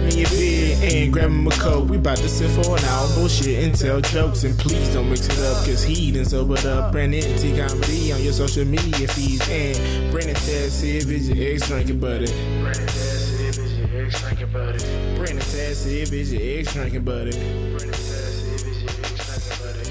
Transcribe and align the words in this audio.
grab 0.00 0.12
me 0.12 0.24
a 0.24 0.28
beer 0.28 0.76
and 0.82 1.12
grab 1.12 1.30
him 1.30 1.46
a 1.46 1.50
coke. 1.52 1.88
We 1.88 1.96
about 1.96 2.18
to 2.18 2.28
sit 2.28 2.50
for 2.50 2.76
an 2.76 2.84
hour, 2.84 3.08
bullshit 3.14 3.64
and 3.64 3.74
tell 3.74 4.00
jokes. 4.00 4.44
And 4.44 4.58
please 4.58 4.92
don't 4.92 5.08
mix 5.08 5.26
it 5.26 5.38
up, 5.38 5.64
cause 5.64 5.82
he 5.82 6.12
done 6.12 6.26
sobered 6.26 6.66
up. 6.66 6.92
Brandon 6.92 7.22
T 7.38 7.56
comedy 7.56 8.12
on 8.12 8.22
your 8.22 8.34
social 8.34 8.64
media 8.66 9.08
feeds. 9.08 9.48
And 9.48 10.12
Brandon 10.12 10.34
Taz 10.34 10.84
if 10.84 11.08
it's 11.08 11.28
your 11.28 11.54
ex 11.54 11.66
drinking 11.68 12.00
buddy. 12.00 12.26
Brandon 12.60 12.86
Taz 12.86 13.40
if 13.40 13.58
it's 13.58 13.72
your 13.72 14.04
ex 14.04 14.20
drinking 14.20 14.52
buddy. 14.52 14.78
Brandon 15.16 15.38
Taz 15.38 15.86
if 15.86 16.12
it's 16.12 16.30
your 16.32 16.58
ex 16.58 16.72
drinking 16.74 17.04
buddy. 17.04 17.30
Brandon 17.30 17.88
Taz 17.88 18.54
if 18.54 18.66
it's 18.66 18.80
your 18.82 18.90
ex 18.90 19.48
drinking 19.48 19.64
buddy. 19.64 19.86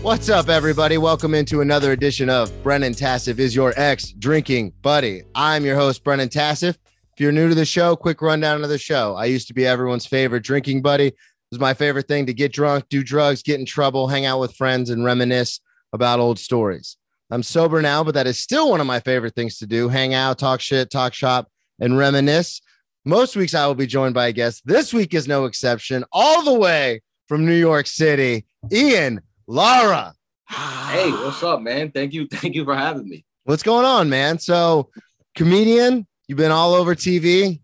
What's 0.00 0.28
up, 0.30 0.48
everybody? 0.48 0.96
Welcome 0.96 1.34
into 1.34 1.60
another 1.60 1.92
edition 1.92 2.30
of 2.30 2.50
Brennan 2.62 2.94
Tassif 2.94 3.38
is 3.38 3.54
your 3.54 3.74
ex 3.76 4.10
drinking 4.12 4.72
buddy. 4.80 5.22
I'm 5.34 5.66
your 5.66 5.76
host, 5.76 6.02
Brennan 6.02 6.30
Tassif. 6.30 6.78
If 7.14 7.20
you're 7.20 7.32
new 7.32 7.50
to 7.50 7.54
the 7.54 7.66
show, 7.66 7.94
quick 7.94 8.22
rundown 8.22 8.62
of 8.62 8.70
the 8.70 8.78
show. 8.78 9.14
I 9.16 9.26
used 9.26 9.46
to 9.48 9.54
be 9.54 9.66
everyone's 9.66 10.06
favorite 10.06 10.44
drinking 10.44 10.80
buddy. 10.80 11.08
It 11.08 11.16
was 11.50 11.60
my 11.60 11.74
favorite 11.74 12.08
thing 12.08 12.24
to 12.24 12.32
get 12.32 12.54
drunk, 12.54 12.88
do 12.88 13.04
drugs, 13.04 13.42
get 13.42 13.60
in 13.60 13.66
trouble, 13.66 14.08
hang 14.08 14.24
out 14.24 14.40
with 14.40 14.56
friends, 14.56 14.88
and 14.88 15.04
reminisce 15.04 15.60
about 15.92 16.20
old 16.20 16.38
stories. 16.38 16.96
I'm 17.30 17.42
sober 17.42 17.82
now, 17.82 18.02
but 18.02 18.14
that 18.14 18.26
is 18.26 18.38
still 18.38 18.70
one 18.70 18.80
of 18.80 18.86
my 18.86 19.00
favorite 19.00 19.34
things 19.34 19.58
to 19.58 19.66
do 19.66 19.88
hang 19.88 20.14
out, 20.14 20.38
talk 20.38 20.60
shit, 20.60 20.90
talk 20.90 21.12
shop, 21.12 21.50
and 21.80 21.98
reminisce. 21.98 22.62
Most 23.04 23.36
weeks 23.36 23.54
I 23.54 23.66
will 23.66 23.74
be 23.74 23.86
joined 23.86 24.14
by 24.14 24.28
a 24.28 24.32
guest. 24.32 24.62
This 24.64 24.94
week 24.94 25.12
is 25.12 25.28
no 25.28 25.44
exception, 25.44 26.04
all 26.12 26.42
the 26.42 26.54
way 26.54 27.02
from 27.28 27.44
New 27.44 27.52
York 27.52 27.86
City, 27.86 28.46
Ian 28.72 29.20
Lara. 29.46 30.14
Hey, 30.48 31.10
what's 31.10 31.42
up, 31.42 31.60
man? 31.60 31.90
Thank 31.90 32.14
you, 32.14 32.26
thank 32.32 32.54
you 32.54 32.64
for 32.64 32.74
having 32.74 33.06
me. 33.06 33.26
What's 33.44 33.62
going 33.62 33.84
on, 33.84 34.08
man? 34.08 34.38
So, 34.38 34.88
comedian, 35.34 36.06
you've 36.32 36.38
been 36.38 36.50
all 36.50 36.72
over 36.72 36.94
TV. 36.94 37.60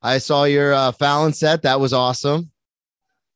I 0.00 0.16
saw 0.16 0.44
your 0.44 0.72
uh, 0.72 0.92
Fallon 0.92 1.34
set. 1.34 1.60
That 1.60 1.78
was 1.78 1.92
awesome. 1.92 2.50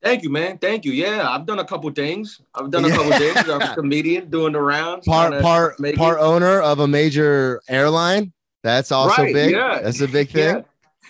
Thank 0.02 0.22
you, 0.22 0.30
man. 0.30 0.56
Thank 0.56 0.86
you. 0.86 0.92
Yeah, 0.92 1.28
I've 1.28 1.44
done 1.44 1.58
a 1.58 1.64
couple 1.64 1.90
things. 1.90 2.40
I've 2.54 2.70
done 2.70 2.86
a 2.86 2.88
Yeah. 2.88 2.96
couple 2.96 3.12
things. 3.12 3.48
I'm 3.50 3.60
a 3.60 3.74
comedian 3.74 4.30
doing 4.30 4.54
the 4.54 4.62
rounds. 4.62 5.06
Part 5.06 5.42
part 5.42 5.76
part 5.96 6.18
it. 6.18 6.22
owner 6.22 6.58
of 6.62 6.80
a 6.80 6.88
major 6.88 7.60
airline. 7.68 8.32
That's 8.62 8.90
also 8.90 9.20
Right, 9.24 9.34
big. 9.34 9.50
yeah. 9.52 9.80
That's 9.82 10.00
a 10.00 10.08
big 10.08 10.30
thing. 10.30 10.54
Yeah, 10.56 10.62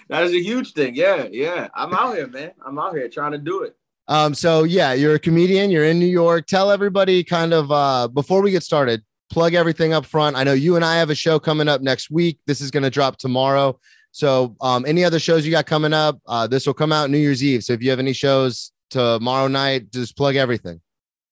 that 0.09 0.25
is 0.25 0.33
a 0.33 0.43
huge 0.43 0.73
thing. 0.73 0.97
Yeah, 0.97 1.29
yeah. 1.31 1.69
I'm 1.73 1.95
out 1.95 2.17
here, 2.17 2.27
man. 2.27 2.51
I'm 2.67 2.77
out 2.81 2.97
here 2.97 3.09
trying 3.09 3.31
to 3.33 3.39
do 3.39 3.63
it. 3.63 3.77
Um, 4.09 4.35
so 4.35 4.65
yeah, 4.65 4.93
you're 4.93 5.15
a 5.15 5.21
comedian, 5.21 5.71
you're 5.71 5.85
in 5.85 6.01
New 6.01 6.07
York. 6.07 6.49
Tell 6.49 6.73
everybody 6.73 7.23
kind 7.23 7.55
of 7.55 7.71
uh 7.71 8.09
before 8.09 8.43
we 8.43 8.51
get 8.51 8.65
started, 8.65 9.05
plug 9.33 9.55
everything 9.55 9.93
up 9.93 10.07
front. 10.07 10.37
I 10.37 10.45
know 10.45 10.53
you 10.53 10.77
and 10.77 10.85
I 10.85 10.97
have 10.97 11.11
a 11.11 11.15
show 11.15 11.39
coming 11.39 11.69
up 11.69 11.81
next 11.81 12.11
week. 12.11 12.39
This 12.47 12.61
is 12.61 12.71
gonna 12.71 12.91
drop 12.91 13.17
tomorrow. 13.17 13.79
So 14.13 14.57
um 14.61 14.85
any 14.87 15.05
other 15.05 15.19
shows 15.19 15.45
you 15.45 15.51
got 15.51 15.67
coming 15.67 15.93
up, 15.93 16.21
uh 16.27 16.47
this 16.47 16.67
will 16.67 16.75
come 16.75 16.93
out 16.93 17.11
New 17.11 17.19
Year's 17.19 17.43
Eve. 17.43 17.65
So 17.65 17.73
if 17.73 17.83
you 17.83 17.91
have 17.91 17.99
any 17.99 18.13
shows 18.13 18.73
tomorrow 18.91 19.49
night, 19.49 19.91
just 19.91 20.17
plug 20.17 20.37
everything. 20.37 20.81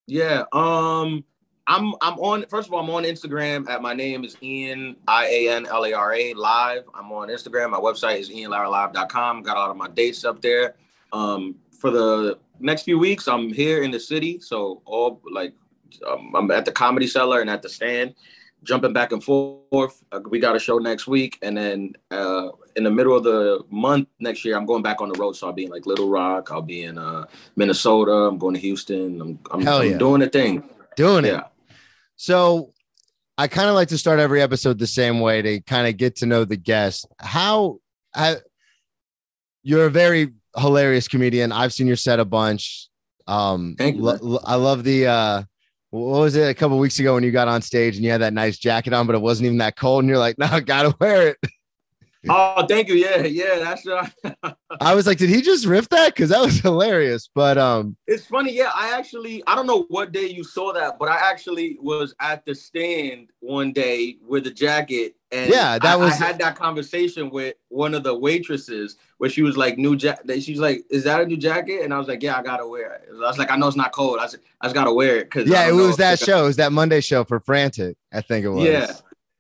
Yeah. 0.07 0.45
Um, 0.53 1.25
I'm 1.67 1.95
I'm 2.01 2.19
on. 2.19 2.45
First 2.49 2.67
of 2.67 2.75
all, 2.75 2.81
I'm 2.81 2.91
on 2.91 3.05
Instagram. 3.05 3.69
At 3.69 3.81
my 3.81 3.95
name 3.95 4.25
is 4.25 4.37
Ian 4.43 4.97
I 5.07 5.27
A 5.27 5.49
N 5.51 5.67
L 5.67 5.85
A 5.85 5.93
R 5.93 6.13
A 6.15 6.35
live. 6.35 6.83
I'm 6.95 7.13
on 7.13 7.29
Instagram. 7.29 7.71
My 7.71 7.79
website 7.79 8.19
is 8.19 8.29
ianlaralive.com. 8.29 9.43
Got 9.43 9.57
a 9.57 9.61
lot 9.61 9.71
of 9.71 9.77
my 9.77 9.89
dates 9.89 10.25
up 10.25 10.43
there. 10.43 10.75
Um, 11.13 11.55
for 11.79 11.91
the 11.91 12.39
next 12.59 12.83
few 12.83 12.99
weeks, 12.99 13.29
I'm 13.29 13.53
here 13.53 13.85
in 13.85 13.93
the 13.93 14.01
city. 14.01 14.41
So 14.41 14.83
all 14.85 15.23
like 15.31 15.55
um, 16.09 16.35
I'm 16.35 16.51
at 16.51 16.65
the 16.65 16.73
Comedy 16.73 17.07
Cellar 17.07 17.41
and 17.41 17.51
at 17.51 17.63
the 17.63 17.69
Stand, 17.69 18.15
jumping 18.63 18.93
back 18.93 19.13
and 19.13 19.23
forth. 19.23 20.03
Uh, 20.13 20.21
we 20.29 20.39
got 20.39 20.57
a 20.57 20.59
show 20.59 20.79
next 20.79 21.07
week, 21.07 21.39
and 21.43 21.57
then 21.57 21.95
uh, 22.11 22.49
in 22.77 22.85
the 22.85 22.91
middle 22.91 23.17
of 23.17 23.25
the 23.25 23.65
month 23.71 24.09
next 24.19 24.45
year, 24.45 24.57
I'm 24.57 24.67
going 24.67 24.83
back 24.83 25.01
on 25.01 25.09
the 25.09 25.19
road. 25.19 25.37
So 25.37 25.47
I'll 25.47 25.53
be 25.53 25.65
in 25.65 25.71
like 25.71 25.87
Little 25.87 26.09
Rock. 26.09 26.51
I'll 26.51 26.63
be 26.63 26.85
in 26.85 26.99
uh, 26.99 27.27
Minnesota. 27.57 28.13
I'm 28.13 28.39
going 28.39 28.55
to 28.55 28.61
Houston. 28.61 29.21
I'm, 29.21 29.39
I'm, 29.51 29.63
Hell 29.63 29.81
I'm 29.81 29.99
doing 29.99 30.23
a 30.23 30.29
thing. 30.29 30.69
Doing 30.97 31.25
it. 31.25 31.43
So 32.17 32.73
I 33.39 33.49
kind 33.49 33.69
of 33.69 33.75
like 33.75 33.89
to 33.89 33.99
start 33.99 34.21
every 34.21 34.43
episode 34.43 34.79
the 34.79 34.87
same 34.87 35.21
way 35.21 35.41
to 35.41 35.61
kind 35.63 35.89
of 35.89 35.97
get 35.97 36.17
to 36.17 36.27
know 36.27 36.45
the 36.45 36.57
guest. 36.59 37.07
How 37.19 37.79
I, 38.15 38.37
you're 39.63 39.87
a 39.87 39.91
very 39.91 40.33
hilarious 40.57 41.09
comedian. 41.09 41.53
I've 41.53 41.73
seen 41.73 41.87
your 41.87 41.97
set 41.97 42.21
a 42.21 42.25
bunch. 42.25 42.89
Um, 43.27 43.77
Thank 43.79 43.97
you, 43.97 44.03
lo- 44.03 44.41
I 44.45 44.57
love 44.57 44.85
the 44.85 45.07
uh, 45.07 45.43
what 45.91 46.21
was 46.21 46.37
it 46.37 46.49
a 46.49 46.55
couple 46.55 46.79
weeks 46.79 46.99
ago 46.99 47.15
when 47.15 47.25
you 47.25 47.33
got 47.33 47.49
on 47.49 47.63
stage 47.63 47.97
and 47.97 48.05
you 48.05 48.11
had 48.11 48.21
that 48.21 48.33
nice 48.33 48.59
jacket 48.59 48.93
on, 48.93 49.07
but 49.07 49.15
it 49.15 49.21
wasn't 49.21 49.47
even 49.47 49.59
that 49.59 49.77
cold, 49.77 50.03
and 50.03 50.09
you're 50.09 50.19
like, 50.19 50.39
no, 50.39 50.47
I 50.47 50.61
gotta 50.61 50.95
wear 51.01 51.29
it. 51.29 51.39
Oh, 52.29 52.67
thank 52.67 52.89
you. 52.89 52.97
Yeah, 52.97 53.23
yeah. 53.23 53.59
That's 53.61 53.87
uh, 53.87 54.53
I 54.81 54.95
was 54.95 55.07
like, 55.07 55.17
did 55.17 55.31
he 55.31 55.41
just 55.41 55.65
riff 55.65 55.89
that? 55.89 56.15
Because 56.15 56.29
that 56.29 56.43
was 56.43 56.61
hilarious. 56.61 57.31
But 57.35 57.57
um, 57.57 57.97
it's 58.07 58.27
funny. 58.27 58.53
Yeah, 58.53 58.71
I 58.75 58.95
actually 58.95 59.43
I 59.47 59.55
don't 59.55 59.67
know 59.67 59.87
what 59.89 60.13
day 60.13 60.27
you 60.27 60.45
saw 60.45 60.73
that, 60.75 60.99
but 60.99 61.09
I 61.09 61.17
actually 61.17 61.79
was 61.81 62.15
at 62.21 62.45
the 62.45 62.55
stand 62.55 63.31
one 63.41 63.73
day 63.73 64.19
with 64.23 64.47
a 64.47 64.51
jacket, 64.51 65.15
and 65.33 65.51
Yeah, 65.51 65.79
that 65.79 65.85
I- 65.93 65.97
was- 65.97 66.13
I 66.13 66.17
had 66.27 66.39
that 66.39 66.57
conversation 66.57 67.31
with 67.31 67.55
one 67.69 67.95
of 67.95 68.03
the 68.03 68.15
waitresses 68.15 68.97
where 69.19 69.31
she 69.31 69.43
was 69.43 69.57
like, 69.57 69.79
"New 69.79 69.97
jacket." 69.97 70.43
She's 70.43 70.59
like, 70.61 70.85
"Is 70.91 71.05
that 71.05 71.21
a 71.21 71.27
new 71.27 71.37
jacket?" 71.37 71.83
And 71.83 71.93
I 71.95 71.99
was 71.99 72.09
like, 72.09 72.23
"Yeah, 72.23 72.39
I 72.39 72.43
gotta 72.43 72.67
wear 72.67 72.93
it." 72.95 73.09
I 73.15 73.29
was 73.29 73.39
like, 73.39 73.51
"I 73.51 73.57
know 73.57 73.69
it's 73.69 73.77
not 73.77 73.93
cold. 73.93 74.19
I 74.19 74.25
just, 74.25 74.39
I 74.61 74.67
just 74.67 74.75
gotta 74.75 74.93
wear 74.93 75.17
it." 75.17 75.31
Cause 75.31 75.47
yeah, 75.47 75.69
it 75.69 75.73
was 75.73 75.97
that 75.99 76.19
show. 76.19 76.45
It 76.45 76.47
was 76.49 76.57
that 76.57 76.73
Monday 76.73 77.01
show 77.01 77.25
for 77.25 77.39
Frantic. 77.41 77.97
I 78.13 78.21
think 78.23 78.45
it 78.45 78.49
was. 78.49 78.65
Yeah. 78.65 78.93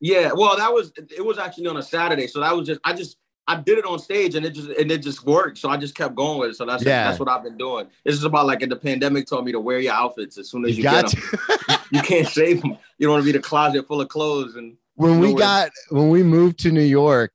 Yeah, 0.02 0.32
well, 0.34 0.56
that 0.56 0.72
was 0.72 0.92
it 0.96 1.24
was 1.24 1.38
actually 1.38 1.66
on 1.66 1.76
a 1.76 1.82
Saturday, 1.82 2.26
so 2.26 2.40
that 2.40 2.56
was 2.56 2.66
just 2.66 2.80
I 2.84 2.94
just 2.94 3.16
I 3.46 3.56
did 3.56 3.78
it 3.78 3.84
on 3.84 3.98
stage 3.98 4.34
and 4.34 4.46
it 4.46 4.50
just 4.50 4.68
and 4.70 4.90
it 4.90 4.98
just 5.02 5.26
worked, 5.26 5.58
so 5.58 5.68
I 5.68 5.76
just 5.76 5.94
kept 5.94 6.14
going 6.14 6.38
with 6.38 6.50
it. 6.50 6.54
So 6.56 6.64
that's 6.64 6.82
Yeah. 6.84 7.04
that's 7.08 7.18
what 7.18 7.28
I've 7.28 7.42
been 7.42 7.58
doing. 7.58 7.86
This 8.04 8.14
is 8.14 8.24
about 8.24 8.46
like 8.46 8.62
in 8.62 8.68
the 8.70 8.76
pandemic 8.76 9.26
told 9.26 9.44
me 9.44 9.52
to 9.52 9.60
wear 9.60 9.78
your 9.78 9.92
outfits 9.92 10.38
as 10.38 10.48
soon 10.48 10.64
as 10.64 10.70
You 10.70 10.76
you, 10.78 10.82
got 10.84 11.06
get 11.12 11.20
them. 11.68 11.78
You 11.90 12.00
can't 12.00 12.28
save 12.28 12.62
them. 12.62 12.78
You 12.98 13.06
don't 13.08 13.14
want 13.14 13.22
to 13.24 13.32
be 13.32 13.36
the 13.36 13.42
closet 13.42 13.86
full 13.86 14.00
of 14.00 14.08
clothes 14.08 14.54
and 14.56 14.76
when 15.00 15.18
we 15.20 15.28
No 15.28 15.34
worries. 15.34 15.44
got 15.44 15.70
when 15.90 16.08
we 16.10 16.22
moved 16.22 16.58
to 16.60 16.70
New 16.72 16.80
York, 16.82 17.32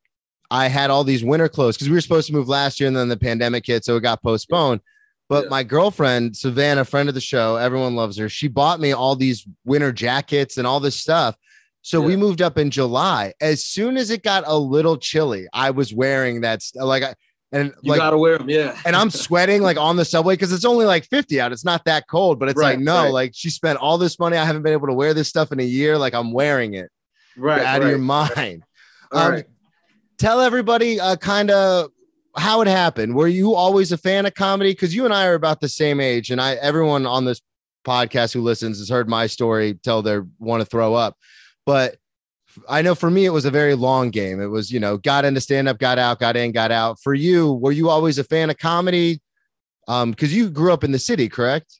I 0.51 0.67
had 0.67 0.89
all 0.89 1.03
these 1.03 1.23
winter 1.23 1.49
clothes 1.49 1.75
because 1.75 1.89
we 1.89 1.95
were 1.95 2.01
supposed 2.01 2.27
to 2.27 2.33
move 2.33 2.47
last 2.47 2.79
year 2.79 2.87
and 2.87 2.95
then 2.95 3.09
the 3.09 3.17
pandemic 3.17 3.65
hit, 3.65 3.83
so 3.83 3.95
it 3.97 4.01
got 4.01 4.21
postponed. 4.21 4.81
But 5.27 5.45
Yeah. 5.45 5.49
my 5.49 5.63
girlfriend, 5.63 6.37
Savannah, 6.37 6.85
friend 6.85 7.09
of 7.09 7.15
the 7.15 7.21
show, 7.21 7.55
everyone 7.55 7.95
loves 7.95 8.17
her. 8.17 8.29
She 8.29 8.47
bought 8.47 8.79
me 8.79 8.91
all 8.91 9.15
these 9.15 9.45
winter 9.65 9.91
jackets 9.91 10.57
and 10.57 10.67
all 10.67 10.79
this 10.79 10.95
stuff. 10.99 11.35
So 11.81 12.01
we 12.01 12.15
moved 12.15 12.41
up 12.41 12.57
in 12.57 12.71
July. 12.71 13.33
As 13.41 13.63
soon 13.65 13.95
as 13.97 14.09
it 14.09 14.23
got 14.23 14.43
a 14.47 14.57
little 14.57 14.97
chilly, 14.97 15.47
I 15.53 15.69
was 15.71 15.93
wearing 15.93 16.41
that 16.41 16.61
like 16.75 17.03
I 17.03 17.13
and 17.51 17.73
you 17.83 17.91
like 17.91 17.99
gotta 17.99 18.17
wear 18.17 18.37
them. 18.39 18.49
Yeah, 18.49 18.75
and 18.85 18.95
I'm 18.95 19.09
sweating 19.11 19.61
like 19.61 19.77
on 19.77 19.95
the 19.95 20.03
subway 20.05 20.33
because 20.33 20.51
it's 20.51 20.65
only 20.65 20.85
like 20.85 21.05
50 21.05 21.39
out. 21.39 21.51
It's 21.51 21.63
not 21.65 21.85
that 21.85 22.05
cold, 22.09 22.39
but 22.39 22.49
it's 22.49 22.57
Right, 22.59 22.77
like 22.77 22.79
no, 22.79 23.03
right. 23.03 23.13
like 23.13 23.31
she 23.35 23.49
spent 23.49 23.77
all 23.79 23.97
this 23.99 24.17
money. 24.19 24.35
I 24.37 24.45
haven't 24.45 24.63
been 24.63 24.73
able 24.73 24.87
to 24.87 24.93
wear 24.93 25.13
this 25.13 25.27
stuff 25.29 25.51
in 25.51 25.59
a 25.59 25.63
year. 25.63 25.97
Like 25.97 26.13
I'm 26.15 26.31
wearing 26.33 26.73
it. 26.73 26.89
Right. 27.37 27.57
You're 27.57 27.65
out 27.65 27.79
right. 27.79 27.83
of 27.83 27.89
your 27.89 27.97
mind. 27.99 28.63
Um, 29.11 29.31
right. 29.31 29.45
Tell 30.17 30.41
everybody 30.41 30.99
uh, 30.99 31.15
kind 31.15 31.51
of 31.51 31.89
how 32.35 32.61
it 32.61 32.67
happened. 32.67 33.15
Were 33.15 33.27
you 33.27 33.53
always 33.53 33.91
a 33.91 33.97
fan 33.97 34.25
of 34.25 34.33
comedy? 34.33 34.71
Because 34.71 34.95
you 34.95 35.05
and 35.05 35.13
I 35.13 35.27
are 35.27 35.35
about 35.35 35.61
the 35.61 35.69
same 35.69 35.99
age, 35.99 36.31
and 36.31 36.41
I 36.41 36.55
everyone 36.55 37.05
on 37.05 37.25
this 37.25 37.41
podcast 37.85 38.33
who 38.33 38.41
listens 38.41 38.79
has 38.79 38.89
heard 38.89 39.07
my 39.07 39.27
story 39.27 39.79
till 39.83 40.01
they 40.01 40.19
want 40.39 40.61
to 40.61 40.65
throw 40.65 40.93
up. 40.95 41.17
But 41.65 41.97
I 42.67 42.81
know 42.81 42.95
for 42.95 43.09
me, 43.09 43.25
it 43.25 43.31
was 43.31 43.45
a 43.45 43.51
very 43.51 43.75
long 43.75 44.09
game. 44.09 44.41
It 44.41 44.47
was, 44.47 44.71
you 44.71 44.79
know, 44.79 44.97
got 44.97 45.25
into 45.25 45.41
stand 45.41 45.67
up, 45.67 45.77
got 45.77 45.99
out, 45.99 46.19
got 46.19 46.37
in, 46.37 46.51
got 46.51 46.71
out. 46.71 46.99
For 47.01 47.13
you, 47.13 47.53
were 47.53 47.71
you 47.71 47.89
always 47.89 48.17
a 48.17 48.23
fan 48.23 48.49
of 48.49 48.57
comedy? 48.57 49.21
Um, 49.87 50.11
because 50.11 50.33
you 50.33 50.49
grew 50.49 50.73
up 50.73 50.83
in 50.83 50.91
the 50.91 50.99
city, 50.99 51.29
correct? 51.29 51.79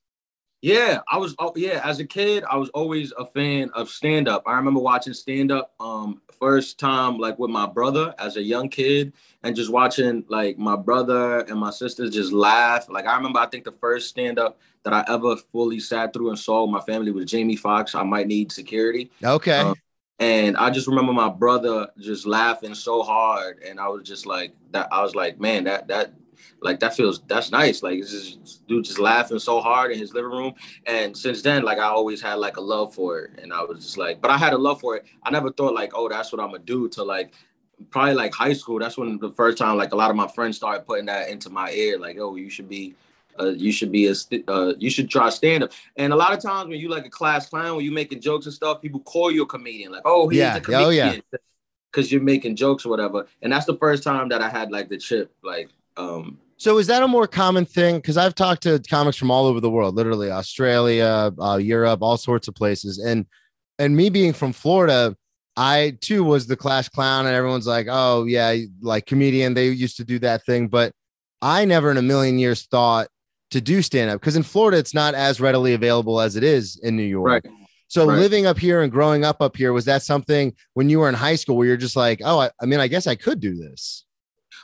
Yeah, 0.62 1.02
I 1.12 1.18
was. 1.18 1.36
Oh, 1.38 1.54
yeah, 1.56 1.82
as 1.84 2.00
a 2.00 2.06
kid, 2.06 2.44
I 2.50 2.58
was 2.58 2.70
always 2.70 3.14
a 3.18 3.26
fan 3.26 3.70
of 3.76 3.88
stand 3.90 4.28
up. 4.28 4.44
I 4.48 4.56
remember 4.56 4.80
watching 4.80 5.14
stand 5.14 5.52
up 5.52 5.74
um 5.80 6.22
first 6.40 6.80
time 6.80 7.18
like 7.18 7.38
with 7.38 7.52
my 7.52 7.68
brother 7.68 8.14
as 8.18 8.36
a 8.36 8.42
young 8.42 8.70
kid, 8.70 9.14
and 9.44 9.56
just 9.56 9.72
watching 9.72 10.26
like 10.28 10.58
my 10.58 10.76
brother 10.76 11.42
and 11.42 11.60
my 11.60 11.70
sisters 11.70 12.10
just 12.12 12.34
laugh. 12.34 12.90
Like 12.90 13.06
I 13.06 13.16
remember, 13.16 13.40
I 13.40 13.46
think 13.46 13.64
the 13.64 13.74
first 13.74 14.10
stand 14.10 14.40
up 14.40 14.60
that 14.84 14.94
I 14.94 15.06
ever 15.08 15.36
fully 15.36 15.80
sat 15.80 16.14
through 16.14 16.30
and 16.30 16.40
saw 16.40 16.64
with 16.64 16.72
my 16.72 16.82
family 16.82 17.12
was 17.12 17.26
Jamie 17.26 17.56
Foxx. 17.58 17.94
I 17.94 18.04
might 18.04 18.28
need 18.28 18.52
security. 18.52 19.12
Okay. 19.24 19.60
Um, 19.60 19.76
And 20.20 20.56
I 20.58 20.70
just 20.70 20.88
remember 20.88 21.12
my 21.14 21.30
brother 21.30 21.90
just 22.00 22.26
laughing 22.26 22.74
so 22.74 23.04
hard, 23.04 23.62
and 23.62 23.80
I 23.80 23.90
was 23.90 24.04
just 24.04 24.26
like 24.26 24.56
that. 24.72 24.88
I 24.92 25.04
was 25.04 25.14
like, 25.14 25.40
man, 25.40 25.66
that 25.66 25.90
that 25.90 26.14
like 26.62 26.80
that 26.80 26.96
feels 26.96 27.22
that's 27.28 27.52
nice. 27.52 27.84
Like 27.84 28.00
it's 28.00 28.12
just 28.12 28.68
dude 28.68 28.86
just 28.86 29.00
laughing 29.00 29.40
so 29.40 29.60
hard 29.62 29.92
in 29.92 30.00
his 30.00 30.14
living 30.14 30.32
room. 30.32 30.54
And 30.86 31.16
since 31.16 31.42
then, 31.42 31.64
like 31.64 31.78
I 31.80 31.84
always 31.86 32.22
had 32.22 32.36
like 32.36 32.58
a 32.58 32.62
love 32.62 32.94
for 32.94 33.20
it, 33.20 33.40
and 33.42 33.54
I 33.54 33.64
was 33.64 33.84
just 33.84 33.98
like, 33.98 34.22
but 34.22 34.32
I 34.32 34.38
had 34.38 34.54
a 34.54 34.58
love 34.58 34.80
for 34.82 34.96
it. 34.98 35.06
I 35.24 35.30
never 35.32 35.52
thought 35.52 35.74
like, 35.74 35.92
oh, 35.96 36.10
that's 36.10 36.32
what 36.32 36.42
I'm 36.42 36.52
gonna 36.52 36.64
do. 36.64 36.90
To 36.90 37.04
like 37.04 37.34
probably 37.92 38.14
like 38.14 38.34
high 38.34 38.54
school. 38.54 38.80
That's 38.80 38.98
when 38.98 39.18
the 39.20 39.32
first 39.32 39.58
time 39.58 39.78
like 39.78 39.92
a 39.94 39.96
lot 39.96 40.10
of 40.10 40.16
my 40.16 40.28
friends 40.28 40.58
started 40.58 40.86
putting 40.86 41.06
that 41.08 41.30
into 41.30 41.50
my 41.50 41.72
ear, 41.72 42.00
like, 42.00 42.18
oh, 42.20 42.36
you 42.36 42.50
should 42.50 42.70
be. 42.70 42.96
Uh, 43.38 43.48
you 43.48 43.70
should 43.70 43.92
be 43.92 44.06
a 44.06 44.16
st- 44.16 44.46
uh, 44.48 44.74
you 44.78 44.90
should 44.90 45.10
try 45.10 45.28
stand 45.30 45.62
up. 45.62 45.72
And 45.98 46.14
a 46.14 46.16
lot 46.16 46.32
of 46.32 46.42
times 46.42 46.70
when 46.70 46.80
you 46.80 46.88
like 46.88 47.06
a 47.06 47.10
class 47.10 47.50
clown, 47.50 47.76
when 47.76 47.84
you 47.84 47.92
making 47.92 48.22
jokes 48.22 48.46
and 48.46 48.56
stuff, 48.56 48.82
people 48.82 49.02
call 49.02 49.30
you 49.30 49.44
a 49.44 49.46
comedian. 49.46 49.92
Like, 49.92 50.04
oh, 50.06 50.30
he's 50.30 50.40
Yeah. 50.40 50.56
a 50.56 50.62
comedian. 50.62 50.86
Oh, 50.88 50.90
yeah. 50.90 51.18
because 51.92 52.14
you're 52.14 52.22
making 52.22 52.56
jokes 52.56 52.86
or 52.86 52.90
whatever. 52.90 53.28
And 53.42 53.52
that's 53.52 53.66
the 53.66 53.76
first 53.76 54.04
time 54.04 54.30
that 54.30 54.42
I 54.42 54.48
had 54.48 54.72
like 54.72 54.88
the 54.88 54.98
chip, 54.98 55.34
like 55.44 55.68
um 55.98 56.40
So 56.58 56.78
is 56.78 56.88
that 56.88 57.04
a 57.04 57.08
more 57.08 57.28
common 57.28 57.66
thing? 57.66 57.98
Because 57.98 58.18
I've 58.18 58.36
talked 58.36 58.64
to 58.64 58.80
comics 58.90 59.18
from 59.18 59.32
all 59.32 59.46
over 59.46 59.60
the 59.60 59.70
world, 59.70 59.96
literally 59.96 60.32
Australia, 60.32 61.32
uh, 61.40 61.58
Europe, 61.58 62.02
all 62.02 62.18
sorts 62.18 62.48
of 62.48 62.56
places, 62.56 62.98
and 62.98 63.26
and 63.78 63.96
me 63.96 64.10
being 64.10 64.34
from 64.34 64.54
Florida, 64.54 65.16
I 65.58 65.98
too 66.02 66.24
was 66.24 66.48
the 66.48 66.56
class 66.56 66.88
clown, 66.90 67.26
and 67.26 67.36
everyone's 67.36 67.68
like, 67.68 67.88
"Oh 67.90 68.26
yeah, 68.26 68.56
like 68.82 69.06
comedian." 69.06 69.54
They 69.54 69.70
used 69.70 69.98
to 69.98 70.06
do 70.06 70.20
that 70.20 70.46
thing, 70.46 70.68
but 70.68 70.94
I 71.42 71.66
never 71.66 71.92
in 71.92 71.98
a 71.98 72.02
million 72.02 72.40
years 72.40 72.64
thought 72.64 73.08
to 73.52 73.62
do 73.62 73.82
stand 73.82 74.10
up 74.10 74.20
because 74.20 74.36
in 74.36 74.44
Florida 74.44 74.78
it's 74.78 74.94
not 74.94 75.14
as 75.14 75.40
readily 75.40 75.74
available 75.74 76.20
as 76.20 76.36
it 76.36 76.44
is 76.44 76.80
in 76.84 76.96
New 76.96 77.04
York. 77.04 77.28
right. 77.28 77.46
So 77.88 78.08
Right. 78.08 78.18
living 78.18 78.46
up 78.46 78.58
here 78.58 78.82
and 78.82 78.92
growing 78.92 79.24
up 79.24 79.42
up 79.42 79.56
here, 79.56 79.72
was 79.72 79.86
that 79.86 80.02
something 80.02 80.54
when 80.74 80.90
you 80.90 81.00
were 81.00 81.08
in 81.10 81.16
high 81.16 81.36
school 81.36 81.56
where 81.56 81.68
you're 81.68 81.78
just 81.78 81.96
like, 81.96 82.20
oh, 82.26 82.40
I, 82.40 82.50
I 82.62 82.66
mean, 82.66 82.80
I 82.80 82.88
guess 82.88 83.06
I 83.08 83.16
could 83.16 83.40
do 83.40 83.56
this. 83.56 84.06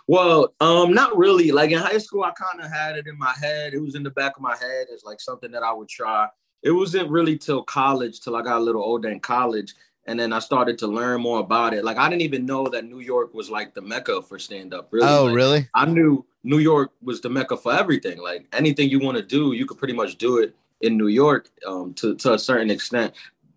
Well, 0.07 0.53
um, 0.59 0.93
not 0.93 1.17
really. 1.17 1.51
Like 1.51 1.71
in 1.71 1.77
high 1.79 1.97
school, 1.97 2.23
I 2.23 2.31
kind 2.31 2.63
of 2.63 2.71
had 2.71 2.97
it 2.97 3.07
in 3.07 3.17
my 3.17 3.33
head. 3.39 3.73
It 3.73 3.81
was 3.81 3.95
in 3.95 4.03
the 4.03 4.09
back 4.09 4.35
of 4.35 4.41
my 4.41 4.55
head 4.57 4.87
as 4.93 5.03
like 5.03 5.19
something 5.21 5.51
that 5.51 5.63
I 5.63 5.71
would 5.73 5.87
try. 5.89 6.27
It 6.63 6.71
wasn't 6.71 7.09
really 7.09 7.37
till 7.37 7.63
college, 7.63 8.21
till 8.21 8.35
I 8.35 8.41
got 8.41 8.57
a 8.57 8.63
little 8.63 8.83
older 8.83 9.09
in 9.09 9.19
college, 9.19 9.73
and 10.05 10.19
then 10.19 10.31
I 10.33 10.39
started 10.39 10.77
to 10.79 10.87
learn 10.87 11.21
more 11.21 11.39
about 11.39 11.73
it. 11.73 11.83
Like 11.83 11.97
I 11.97 12.09
didn't 12.09 12.21
even 12.23 12.45
know 12.45 12.67
that 12.67 12.85
New 12.85 12.99
York 12.99 13.33
was 13.33 13.49
like 13.49 13.73
the 13.73 13.81
mecca 13.81 14.21
for 14.21 14.37
stand 14.37 14.73
up. 14.73 14.89
Really, 14.91 15.07
oh, 15.07 15.25
Like, 15.25 15.35
really? 15.35 15.69
I 15.73 15.85
knew 15.85 16.25
New 16.43 16.59
York 16.59 16.91
was 17.01 17.21
the 17.21 17.29
mecca 17.29 17.57
for 17.57 17.73
everything. 17.73 18.19
Like 18.19 18.47
anything 18.53 18.89
you 18.89 18.99
want 18.99 19.17
to 19.17 19.23
do, 19.23 19.53
you 19.53 19.65
could 19.65 19.77
pretty 19.77 19.93
much 19.93 20.17
do 20.17 20.39
it 20.39 20.55
in 20.81 20.97
New 20.97 21.07
York 21.07 21.49
um, 21.65 21.93
to 21.95 22.15
to 22.15 22.33
a 22.33 22.39
certain 22.39 22.69
extent. 22.69 23.13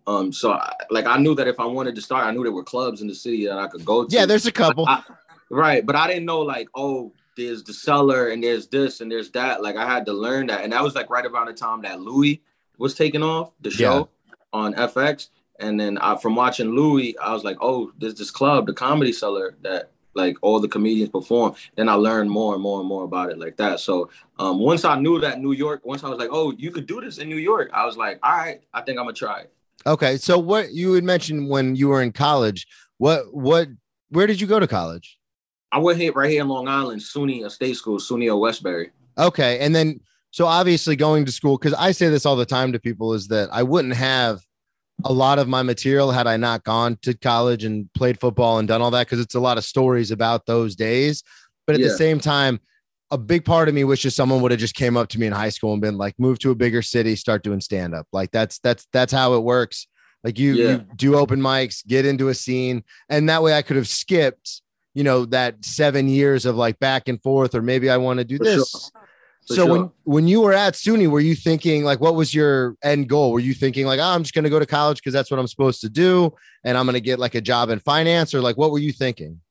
Um, 0.07 0.31
so 0.31 0.53
I, 0.53 0.73
like 0.91 1.07
I 1.07 1.17
knew 1.17 1.33
that 1.35 1.47
if 1.47 1.59
I 1.59 1.65
wanted 1.65 1.95
to 1.95 2.01
start, 2.01 2.25
I 2.25 2.31
knew 2.31 2.43
there 2.43 2.51
were 2.51 2.63
clubs 2.63 3.01
in 3.01 3.07
the 3.07 3.15
city 3.15 3.45
that 3.47 3.57
I 3.57 3.67
could 3.67 3.83
go 3.83 4.05
to. 4.05 4.15
Yeah, 4.15 4.25
there's 4.25 4.45
a 4.45 4.51
couple. 4.51 4.85
I- 4.87 5.03
right, 5.49 5.85
but 5.85 5.95
I 5.95 6.07
didn't 6.07 6.25
know 6.25 6.41
like 6.41 6.67
oh 6.75 7.13
there's 7.37 7.63
the 7.63 7.73
cellar 7.73 8.29
and 8.29 8.43
there's 8.43 8.67
this 8.67 9.01
and 9.01 9.11
there's 9.11 9.29
that. 9.31 9.61
Like 9.61 9.75
I 9.75 9.85
had 9.85 10.05
to 10.07 10.13
learn 10.13 10.47
that, 10.47 10.63
and 10.63 10.73
that 10.73 10.83
was 10.83 10.95
like 10.95 11.09
right 11.09 11.25
around 11.25 11.47
the 11.47 11.53
time 11.53 11.81
that 11.81 11.99
Louis 11.99 12.41
was 12.77 12.93
taking 12.93 13.23
off 13.23 13.51
the 13.61 13.71
show 13.71 14.09
on 14.53 14.73
FX. 14.73 15.29
And 15.59 15.79
then 15.79 15.97
I, 15.99 16.17
from 16.17 16.35
watching 16.35 16.71
Louie, 16.71 17.17
I 17.17 17.31
was 17.31 17.43
like, 17.43 17.57
oh, 17.61 17.91
there's 17.97 18.15
this 18.15 18.31
club, 18.31 18.65
the 18.67 18.73
Comedy 18.73 19.13
Cellar, 19.13 19.55
that 19.61 19.91
like 20.13 20.37
all 20.41 20.59
the 20.59 20.67
comedians 20.67 21.09
perform. 21.09 21.55
Then 21.75 21.89
I 21.89 21.93
learned 21.93 22.31
more 22.31 22.53
and 22.53 22.61
more 22.61 22.79
and 22.79 22.87
more 22.87 23.03
about 23.03 23.29
it 23.29 23.37
like 23.37 23.57
that. 23.57 23.79
So 23.79 24.09
um, 24.39 24.59
once 24.59 24.85
I 24.85 24.97
knew 24.99 25.19
that 25.19 25.41
New 25.41 25.51
York, 25.51 25.85
once 25.85 26.03
I 26.03 26.09
was 26.09 26.17
like, 26.17 26.29
oh, 26.31 26.51
you 26.57 26.71
could 26.71 26.87
do 26.87 27.01
this 27.01 27.17
in 27.17 27.29
New 27.29 27.37
York, 27.37 27.69
I 27.73 27.85
was 27.85 27.97
like, 27.97 28.19
all 28.23 28.35
right, 28.35 28.61
I 28.73 28.81
think 28.81 28.97
I'm 28.97 29.05
gonna 29.05 29.13
try 29.13 29.41
it. 29.41 29.53
Okay, 29.85 30.17
so 30.17 30.39
what 30.39 30.73
you 30.73 30.93
had 30.93 31.03
mentioned 31.03 31.49
when 31.49 31.75
you 31.75 31.89
were 31.89 32.01
in 32.01 32.11
college, 32.11 32.65
what 32.97 33.33
what 33.33 33.67
where 34.09 34.27
did 34.27 34.41
you 34.41 34.47
go 34.47 34.59
to 34.59 34.67
college? 34.67 35.19
I 35.71 35.79
went 35.79 35.99
here 35.99 36.11
right 36.13 36.29
here 36.29 36.41
in 36.41 36.47
Long 36.47 36.67
Island, 36.67 37.01
SUNY, 37.01 37.45
a 37.45 37.49
state 37.49 37.75
school, 37.75 37.99
SUNY 37.99 38.31
Old 38.31 38.41
Westbury. 38.41 38.91
Okay, 39.17 39.59
and 39.59 39.75
then 39.75 39.99
so 40.31 40.45
obviously 40.45 40.95
going 40.95 41.25
to 41.25 41.31
school 41.31 41.57
because 41.57 41.73
I 41.73 41.91
say 41.91 42.09
this 42.09 42.25
all 42.25 42.35
the 42.35 42.45
time 42.45 42.73
to 42.73 42.79
people 42.79 43.13
is 43.13 43.27
that 43.29 43.49
I 43.51 43.63
wouldn't 43.63 43.95
have 43.95 44.41
a 45.03 45.11
lot 45.13 45.39
of 45.39 45.47
my 45.47 45.61
material 45.61 46.11
had 46.11 46.27
I 46.27 46.37
not 46.37 46.63
gone 46.63 46.97
to 47.01 47.13
college 47.13 47.63
and 47.63 47.91
played 47.93 48.19
football 48.19 48.59
and 48.59 48.67
done 48.67 48.81
all 48.81 48.91
that 48.91 49.07
because 49.07 49.19
it's 49.19 49.35
a 49.35 49.39
lot 49.39 49.57
of 49.57 49.63
stories 49.65 50.11
about 50.11 50.45
those 50.45 50.75
days. 50.75 51.23
But 51.67 51.75
at 51.75 51.81
the 51.81 51.89
same 51.89 52.19
time, 52.19 52.59
a 53.11 53.17
big 53.17 53.45
part 53.45 53.67
of 53.67 53.75
me 53.75 53.83
wishes 53.83 54.15
someone 54.15 54.41
would 54.41 54.51
have 54.51 54.59
just 54.59 54.75
came 54.75 54.97
up 54.97 55.09
to 55.09 55.19
me 55.19 55.27
in 55.27 55.33
high 55.33 55.49
school 55.49 55.73
and 55.73 55.81
been 55.81 55.97
like, 55.97 56.15
move 56.17 56.39
to 56.39 56.51
a 56.51 56.55
bigger 56.55 56.81
city, 56.81 57.15
start 57.15 57.43
doing 57.43 57.61
stand 57.61 57.93
up. 57.93 58.07
Like 58.11 58.31
that's 58.31 58.59
that's 58.59 58.87
that's 58.91 59.13
how 59.13 59.33
it 59.35 59.43
works. 59.43 59.87
Like 60.23 60.39
you, 60.39 60.53
Yeah. 60.55 60.69
you 60.71 60.77
do 60.95 61.15
open 61.15 61.39
mics, 61.39 61.85
get 61.85 62.05
into 62.05 62.29
a 62.29 62.33
scene, 62.33 62.83
and 63.09 63.29
that 63.29 63.43
way 63.43 63.53
I 63.53 63.61
could 63.61 63.75
have 63.77 63.87
skipped, 63.87 64.61
you 64.95 65.03
know, 65.03 65.25
that 65.25 65.63
seven 65.63 66.07
years 66.07 66.45
of 66.47 66.55
like 66.55 66.79
back 66.79 67.07
and 67.07 67.21
forth, 67.21 67.53
or 67.53 67.61
maybe 67.61 67.89
I 67.89 67.97
want 67.97 68.17
to 68.19 68.25
do 68.25 68.37
For 68.39 68.43
this. 68.45 68.91
For 69.47 69.53
so 69.53 69.65
when 69.67 69.81
sure. 69.81 69.93
when 70.05 70.27
you 70.27 70.41
were 70.41 70.53
at 70.53 70.73
SUNY, 70.73 71.07
were 71.07 71.19
you 71.19 71.35
thinking 71.35 71.83
like 71.83 71.99
what 71.99 72.15
was 72.15 72.33
your 72.33 72.75
end 72.81 73.07
goal? 73.07 73.31
Were 73.31 73.39
you 73.39 73.53
thinking 73.53 73.85
like, 73.85 73.99
oh, 73.99 74.03
I'm 74.03 74.23
just 74.23 74.33
gonna 74.33 74.49
go 74.49 74.57
to 74.57 74.65
college 74.65 74.97
because 74.97 75.13
that's 75.13 75.29
what 75.29 75.39
I'm 75.39 75.45
supposed 75.45 75.81
to 75.81 75.89
do, 75.89 76.33
and 76.63 76.75
I'm 76.75 76.87
gonna 76.87 76.99
get 76.99 77.19
like 77.19 77.35
a 77.35 77.41
job 77.41 77.69
in 77.69 77.77
finance, 77.79 78.33
or 78.33 78.41
like 78.41 78.57
what 78.57 78.71
were 78.71 78.79
you 78.79 78.91
thinking? 78.91 79.41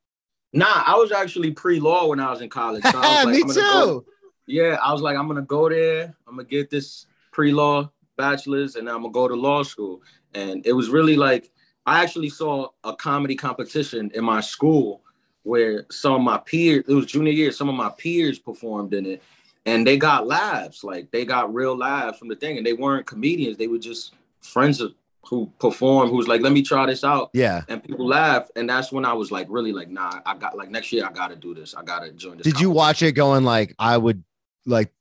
Nah, 0.52 0.82
I 0.86 0.96
was 0.96 1.12
actually 1.12 1.50
pre-law 1.52 2.06
when 2.06 2.18
I 2.18 2.30
was 2.30 2.40
in 2.40 2.48
college. 2.48 2.82
So 2.84 2.92
I 2.94 3.24
was 3.24 3.24
like, 3.26 3.34
Me 3.34 3.42
I'm 3.42 3.48
gonna 3.48 3.60
go- 3.60 4.00
too. 4.00 4.06
Yeah, 4.46 4.78
I 4.82 4.92
was 4.92 5.00
like, 5.00 5.16
I'm 5.16 5.28
gonna 5.28 5.42
go 5.42 5.68
there. 5.68 6.16
I'm 6.26 6.36
gonna 6.36 6.48
get 6.48 6.70
this 6.70 7.06
pre-law 7.32 7.90
bachelor's, 8.16 8.74
and 8.74 8.88
I'm 8.88 9.02
gonna 9.02 9.12
go 9.12 9.28
to 9.28 9.36
law 9.36 9.62
school. 9.62 10.02
And 10.34 10.66
it 10.66 10.72
was 10.72 10.88
really 10.88 11.14
like 11.14 11.52
I 11.86 12.02
actually 12.02 12.30
saw 12.30 12.68
a 12.82 12.96
comedy 12.96 13.36
competition 13.36 14.10
in 14.14 14.24
my 14.24 14.40
school 14.40 15.02
where 15.44 15.86
some 15.90 16.12
of 16.14 16.20
my 16.20 16.38
peers, 16.38 16.84
it 16.88 16.92
was 16.92 17.06
junior 17.06 17.32
year, 17.32 17.52
some 17.52 17.68
of 17.68 17.74
my 17.74 17.90
peers 17.90 18.38
performed 18.38 18.92
in 18.92 19.06
it, 19.06 19.22
and 19.64 19.86
they 19.86 19.96
got 19.96 20.26
laughs. 20.26 20.82
Like 20.82 21.10
they 21.12 21.24
got 21.24 21.54
real 21.54 21.76
laughs 21.76 22.18
from 22.18 22.28
the 22.28 22.36
thing, 22.36 22.58
and 22.58 22.66
they 22.66 22.72
weren't 22.72 23.06
comedians. 23.06 23.56
They 23.56 23.68
were 23.68 23.78
just 23.78 24.12
friends 24.40 24.80
of, 24.80 24.92
who 25.26 25.50
performed. 25.58 26.10
Who 26.10 26.16
was 26.16 26.28
like, 26.28 26.42
let 26.42 26.52
me 26.52 26.60
try 26.62 26.84
this 26.84 27.02
out 27.04 27.30
Yeah. 27.32 27.62
and 27.68 27.82
people 27.82 28.06
laugh 28.06 28.48
and 28.56 28.68
that's 28.68 28.92
when 28.92 29.06
i 29.06 29.14
was 29.14 29.30
like 29.32 29.46
really 29.48 29.72
like 29.72 29.88
nah 29.88 30.20
i 30.26 30.36
got 30.36 30.54
like 30.54 30.70
next 30.70 30.92
year 30.92 31.06
i 31.06 31.10
gotta 31.10 31.34
do 31.34 31.54
this 31.54 31.74
i 31.74 31.82
gotta 31.82 32.10
join 32.12 32.36
this 32.36 32.44
Did 32.44 32.60
you 32.60 32.68
watch 32.70 33.00
it 33.00 33.12
going 33.12 33.42
like 33.42 33.74
I 33.78 33.96
would 33.96 34.22
like 34.66 34.92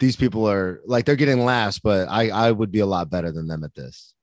these 0.00 0.16
people 0.16 0.48
are 0.50 0.80
like 0.84 1.04
they're 1.04 1.14
getting 1.16 1.44
laughs, 1.44 1.78
but 1.78 2.08
I 2.08 2.30
I 2.30 2.50
would 2.52 2.70
be 2.72 2.80
a 2.80 2.86
lot 2.86 3.08
better 3.10 3.30
than 3.32 3.46
them 3.46 3.62
at 3.64 3.74
this. 3.74 4.14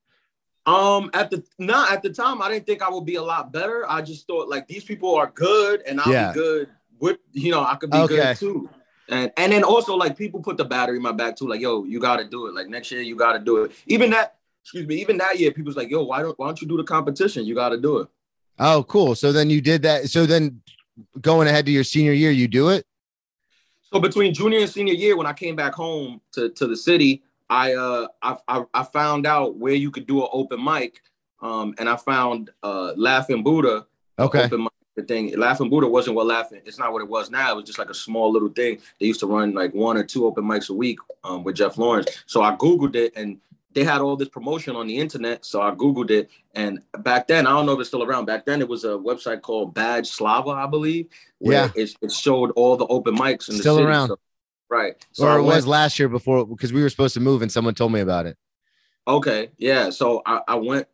Um 0.66 1.10
at 1.14 1.30
the 1.30 1.42
not 1.58 1.92
at 1.92 2.02
the 2.02 2.10
time 2.10 2.42
i 2.42 2.48
didn't 2.50 2.66
think 2.66 2.82
i 2.82 2.90
would 2.90 3.04
be 3.06 3.14
a 3.16 3.22
lot 3.22 3.52
better 3.52 3.88
i 3.88 4.02
just 4.02 4.26
thought 4.26 4.48
like 4.48 4.66
these 4.66 4.84
people 4.84 5.14
are 5.14 5.30
good 5.34 5.80
and 5.82 6.00
i'll 6.00 6.12
Yeah. 6.12 6.28
be 6.32 6.34
good 6.34 6.68
with 6.98 7.18
you 7.32 7.50
know 7.52 7.64
i 7.64 7.74
could 7.76 7.90
be 7.90 7.98
Okay. 7.98 8.16
good 8.16 8.36
too 8.36 8.68
and 9.08 9.30
and 9.36 9.52
then 9.52 9.62
also 9.62 9.94
like 9.94 10.16
people 10.16 10.40
put 10.40 10.56
the 10.56 10.64
battery 10.64 10.96
in 10.96 11.02
my 11.02 11.12
back 11.12 11.36
too 11.36 11.46
like 11.48 11.60
yo 11.60 11.84
you 11.84 12.00
gotta 12.00 12.24
do 12.24 12.46
it 12.48 12.54
like 12.54 12.68
next 12.68 12.90
year 12.90 13.00
you 13.00 13.14
gotta 13.16 13.38
do 13.38 13.62
it 13.64 13.72
even 13.86 14.10
that 14.10 14.36
excuse 14.62 14.86
me 14.86 14.96
even 14.96 15.16
that 15.18 15.38
year 15.38 15.52
people's 15.52 15.76
like 15.76 15.88
yo 15.88 16.02
why 16.02 16.20
don't 16.22 16.36
why 16.38 16.46
don't 16.46 16.60
you 16.60 16.66
do 16.66 16.76
the 16.76 16.84
competition 16.84 17.44
you 17.46 17.54
gotta 17.54 17.78
do 17.78 17.98
it 17.98 18.08
Oh, 18.58 18.84
cool. 18.84 19.14
So 19.14 19.32
then 19.32 19.50
you 19.50 19.60
did 19.60 19.82
that. 19.82 20.08
So 20.08 20.24
then 20.24 20.62
going 21.20 21.46
ahead 21.46 21.66
to 21.66 21.70
your 21.72 21.84
senior 21.84 22.12
year, 22.12 22.30
you 22.30 22.48
do 22.48 22.70
it. 22.70 22.86
So 23.82 24.00
between 24.00 24.32
junior 24.32 24.60
and 24.60 24.70
senior 24.70 24.94
year, 24.94 25.14
when 25.14 25.26
I 25.26 25.34
came 25.34 25.54
back 25.56 25.74
home 25.74 26.22
to, 26.32 26.48
to 26.48 26.66
the 26.66 26.74
city, 26.74 27.22
I 27.50 27.74
uh 27.74 28.08
I, 28.22 28.36
I 28.48 28.64
I 28.74 28.82
found 28.84 29.26
out 29.26 29.56
where 29.56 29.74
you 29.74 29.90
could 29.90 30.06
do 30.06 30.22
an 30.22 30.28
open 30.32 30.62
mic, 30.62 31.00
um, 31.40 31.74
and 31.78 31.88
I 31.88 31.96
found 31.96 32.50
uh 32.62 32.92
Laughing 32.96 33.42
Buddha 33.42 33.86
Okay. 34.18 34.44
open 34.44 34.62
mic 34.62 34.70
the 34.96 35.02
thing. 35.02 35.36
Laughing 35.38 35.68
Buddha 35.68 35.86
wasn't 35.86 36.16
what 36.16 36.26
laughing. 36.26 36.62
It's 36.64 36.78
not 36.78 36.90
what 36.92 37.02
it 37.02 37.08
was 37.08 37.30
now. 37.30 37.52
It 37.52 37.56
was 37.56 37.64
just 37.66 37.78
like 37.78 37.90
a 37.90 37.94
small 37.94 38.32
little 38.32 38.48
thing. 38.48 38.78
They 38.98 39.06
used 39.06 39.20
to 39.20 39.26
run 39.26 39.52
like 39.52 39.74
one 39.74 39.98
or 39.98 40.02
two 40.04 40.24
open 40.24 40.42
mics 40.44 40.70
a 40.70 40.72
week 40.72 40.98
um, 41.22 41.44
with 41.44 41.56
Jeff 41.56 41.76
Lawrence. 41.76 42.08
So 42.24 42.42
I 42.42 42.56
googled 42.56 42.96
it, 42.96 43.12
and 43.14 43.38
they 43.74 43.84
had 43.84 44.00
all 44.00 44.16
this 44.16 44.30
promotion 44.30 44.74
on 44.74 44.86
the 44.86 44.96
internet. 44.96 45.44
So 45.44 45.60
I 45.60 45.72
googled 45.72 46.10
it, 46.10 46.30
and 46.54 46.80
back 47.00 47.28
then 47.28 47.46
I 47.46 47.50
don't 47.50 47.66
know 47.66 47.72
if 47.74 47.80
it's 47.80 47.90
still 47.90 48.04
around. 48.04 48.24
Back 48.24 48.46
then 48.46 48.62
it 48.62 48.68
was 48.68 48.84
a 48.84 48.96
website 48.96 49.42
called 49.42 49.74
Badslava, 49.74 50.54
I 50.54 50.66
believe. 50.66 51.08
Where 51.40 51.66
Yeah. 51.66 51.70
it, 51.82 51.90
it 52.00 52.10
showed 52.10 52.52
all 52.52 52.78
the 52.78 52.86
open 52.86 53.14
mics 53.14 53.50
in 53.50 53.56
the 53.58 53.62
Still 53.62 53.76
city. 53.76 53.86
around. 53.88 54.08
So- 54.08 54.18
right. 54.70 54.94
So 55.12 55.26
or 55.26 55.38
it 55.38 55.42
was 55.42 55.66
last 55.66 55.98
year 55.98 56.08
before 56.08 56.46
because 56.46 56.72
we 56.72 56.82
were 56.82 56.88
supposed 56.88 57.14
to 57.14 57.20
move 57.20 57.42
and 57.42 57.50
someone 57.50 57.74
told 57.74 57.92
me 57.92 58.00
about 58.00 58.26
it. 58.26 58.36
Okay, 59.08 59.50
yeah. 59.58 59.90
So 59.90 60.22
I, 60.26 60.40
I 60.48 60.54
went, 60.56 60.88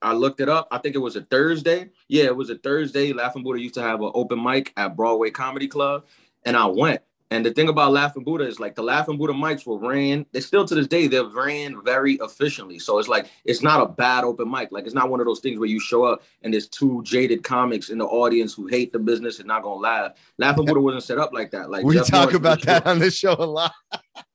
I 0.00 0.12
looked 0.14 0.40
it 0.40 0.48
up. 0.48 0.68
I 0.70 0.78
think 0.78 0.94
it 0.94 1.00
was 1.00 1.16
a 1.16 1.22
Thursday. 1.22 1.90
Yeah, 2.08 2.24
it 2.24 2.36
was 2.36 2.50
a 2.50 2.56
Thursday. 2.56 3.12
Laughing 3.12 3.42
Buddha 3.42 3.60
used 3.60 3.74
to 3.74 3.82
have 3.82 4.00
an 4.00 4.10
open 4.14 4.42
mic 4.42 4.72
at 4.76 4.96
Broadway 4.96 5.30
Comedy 5.30 5.68
Club, 5.68 6.06
and 6.44 6.56
I 6.56 6.66
went. 6.66 7.02
And 7.30 7.44
the 7.44 7.52
thing 7.52 7.68
about 7.68 7.92
Laughing 7.92 8.24
Buddha 8.24 8.46
is 8.46 8.58
like 8.58 8.74
the 8.74 8.82
Laughing 8.82 9.18
Buddha 9.18 9.34
mics 9.34 9.66
were 9.66 9.78
ran. 9.78 10.24
They 10.32 10.40
still 10.40 10.64
to 10.64 10.74
this 10.74 10.86
day 10.86 11.08
they're 11.08 11.24
ran 11.24 11.82
very 11.84 12.14
efficiently. 12.14 12.78
So 12.78 12.98
it's 12.98 13.08
like 13.08 13.30
it's 13.44 13.62
not 13.62 13.82
a 13.82 13.86
bad 13.86 14.24
open 14.24 14.50
mic. 14.50 14.72
Like 14.72 14.86
it's 14.86 14.94
not 14.94 15.10
one 15.10 15.20
of 15.20 15.26
those 15.26 15.40
things 15.40 15.58
where 15.58 15.68
you 15.68 15.78
show 15.78 16.04
up 16.04 16.22
and 16.42 16.54
there's 16.54 16.68
two 16.68 17.02
jaded 17.04 17.44
comics 17.44 17.90
in 17.90 17.98
the 17.98 18.06
audience 18.06 18.54
who 18.54 18.66
hate 18.66 18.92
the 18.92 18.98
business 18.98 19.40
and 19.40 19.48
not 19.48 19.62
gonna 19.62 19.80
laugh. 19.80 20.12
Laughing 20.38 20.64
Buddha 20.64 20.80
wasn't 20.80 21.02
set 21.02 21.18
up 21.18 21.34
like 21.34 21.50
that. 21.50 21.70
Like 21.70 21.84
we 21.84 21.96
Jeff 21.96 22.06
talk 22.06 22.32
Lawrence 22.32 22.36
about 22.36 22.62
that 22.62 22.86
on 22.86 22.98
this 22.98 23.14
show 23.14 23.34
a 23.38 23.44
lot. 23.44 23.72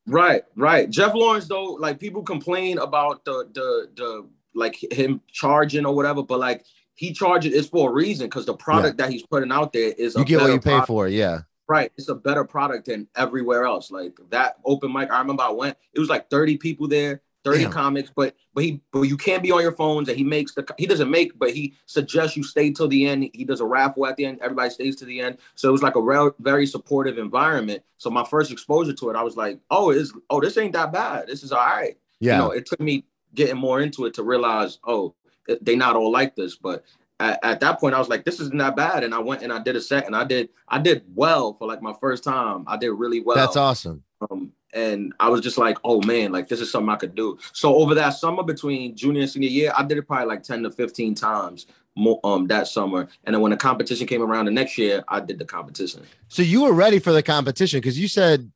Right, 0.06 0.44
right. 0.56 0.90
Jeff 0.90 1.16
Lawrence, 1.16 1.48
though, 1.48 1.74
like 1.74 2.00
people 2.00 2.24
complain 2.24 2.78
about 2.78 3.24
the 3.26 3.50
the 3.54 3.90
the 3.96 4.30
like 4.54 4.78
him 4.92 5.22
charging 5.32 5.86
or 5.86 5.96
whatever, 5.96 6.22
but 6.22 6.40
like 6.40 6.66
he 6.94 7.12
charges 7.14 7.54
it's 7.54 7.70
for 7.70 7.90
a 7.90 7.94
reason 7.94 8.28
because 8.28 8.46
the 8.46 8.54
product 8.54 8.98
that 8.98 9.10
he's 9.10 9.24
putting 9.26 9.52
out 9.52 9.74
there 9.74 9.94
is 9.98 10.14
You 10.16 10.26
get 10.26 10.42
what 10.42 10.52
you 10.52 10.60
pay 10.60 10.72
product. 10.72 10.88
for. 10.88 11.08
Yeah. 11.08 11.40
Right, 11.68 11.92
it's 11.98 12.10
a 12.10 12.16
better 12.16 12.44
product 12.44 12.88
than 12.88 13.08
everywhere 13.16 13.64
else. 13.66 13.90
Like 13.90 14.20
that 14.30 14.58
open 14.66 14.92
mic, 14.92 15.12
I 15.12 15.20
remember 15.20 15.44
I 15.44 15.50
went. 15.52 15.78
It 15.94 16.00
was 16.00 16.10
like 16.10 16.30
thirty 16.30 16.58
people 16.58 16.88
there, 16.90 17.22
thirty 17.46 17.64
Damn. 17.64 17.72
comics, 17.72 18.12
but 18.14 18.36
but 18.54 18.66
he 18.66 18.82
but 18.92 19.04
you 19.04 19.16
can't 19.16 19.42
be 19.42 19.52
on 19.52 19.62
your 19.62 19.72
phones. 19.72 20.10
And 20.10 20.18
he 20.18 20.26
makes 20.26 20.54
the 20.54 20.66
he 20.78 20.86
doesn't 20.86 21.10
make, 21.10 21.40
but 21.40 21.52
he 21.52 21.74
suggests 21.86 22.36
you 22.36 22.44
stay 22.44 22.72
till 22.72 22.90
the 22.90 23.08
end. 23.08 23.30
He 23.34 23.46
does 23.46 23.62
a 23.62 23.66
raffle 23.66 24.06
at 24.06 24.18
the 24.18 24.26
end. 24.26 24.40
Everybody 24.42 24.72
stays 24.72 24.98
to 24.98 25.06
the 25.06 25.22
end. 25.22 25.38
So 25.56 25.70
it 25.70 25.72
was 25.72 25.82
like 25.84 25.96
a 25.96 26.02
real, 26.02 26.36
very 26.40 26.66
supportive 26.68 27.18
environment. 27.18 27.82
So 27.98 28.10
my 28.10 28.26
first 28.26 28.52
exposure 28.52 28.94
to 28.94 29.10
it, 29.10 29.16
I 29.16 29.24
was 29.24 29.38
like, 29.38 29.60
oh, 29.72 29.92
is 29.92 30.14
oh 30.30 30.42
this 30.42 30.58
ain't 30.58 30.74
that 30.74 30.92
bad. 30.92 31.28
This 31.28 31.44
is 31.44 31.54
all 31.54 31.66
right 31.66 31.98
Yeah. 32.20 32.34
you 32.34 32.40
know, 32.40 32.52
it 32.52 32.66
took 32.66 32.82
me 32.82 33.06
getting 33.34 33.58
more 33.58 33.82
into 33.82 34.06
it 34.06 34.14
to 34.16 34.24
realize, 34.24 34.80
oh, 34.86 35.16
they 35.62 35.76
not 35.76 35.96
all 35.96 36.12
like 36.12 36.36
this. 36.36 36.56
But 36.58 36.84
at, 37.20 37.40
at, 37.44 37.60
that 37.62 37.80
point, 37.80 37.96
I 37.96 38.00
was 38.00 38.10
like, 38.10 38.26
this 38.26 38.40
isn't 38.40 38.58
that 38.58 38.76
bad. 38.76 39.04
And 39.04 39.14
I 39.14 39.20
went 39.20 39.44
and 39.44 39.54
I 39.54 39.60
did 39.60 39.76
a 39.76 39.82
set 39.82 40.06
and 40.06 40.16
I 40.16 40.24
did 40.24 40.50
I 40.68 40.80
did 40.80 41.04
well 41.14 41.54
for 41.54 41.68
like 41.68 41.82
my 41.82 41.94
first 42.00 42.24
time. 42.24 42.66
I 42.68 42.78
did 42.78 42.92
really 42.92 43.22
well. 43.22 43.36
That's 43.36 43.56
awesome. 43.56 44.04
Um, 44.30 44.52
and 44.74 45.14
I 45.20 45.30
was 45.30 45.42
just 45.42 45.58
like, 45.58 45.78
oh 45.84 46.02
man, 46.02 46.32
like 46.32 46.48
this 46.48 46.60
is 46.60 46.72
something 46.72 46.90
I 46.90 46.96
could 46.96 47.16
do. 47.16 47.38
So 47.52 47.76
over 47.76 47.94
that 47.96 48.12
summer 48.12 48.44
between 48.44 48.96
junior 48.96 49.22
and 49.22 49.30
senior 49.30 49.50
year, 49.50 49.74
I 49.78 49.84
did 49.84 49.98
it 49.98 50.08
probably 50.08 50.28
like 50.28 50.44
10 50.44 50.64
to 50.64 50.72
15 50.72 51.16
times 51.16 51.68
more, 51.96 52.20
um 52.24 52.48
that 52.48 52.68
summer. 52.68 53.08
And 53.24 53.36
then 53.36 53.42
when 53.42 53.52
the 53.52 53.58
competition 53.58 54.08
came 54.08 54.22
around 54.22 54.46
the 54.46 54.52
next 54.52 54.78
year, 54.78 55.04
I 55.08 55.20
did 55.20 55.38
the 55.38 55.46
competition. 55.46 56.04
So 56.28 56.42
you 56.42 56.64
were 56.64 56.74
ready 56.74 57.00
for 57.00 57.12
the 57.12 57.24
competition 57.24 57.80
because 57.80 58.00
you 58.00 58.08
said 58.08 58.52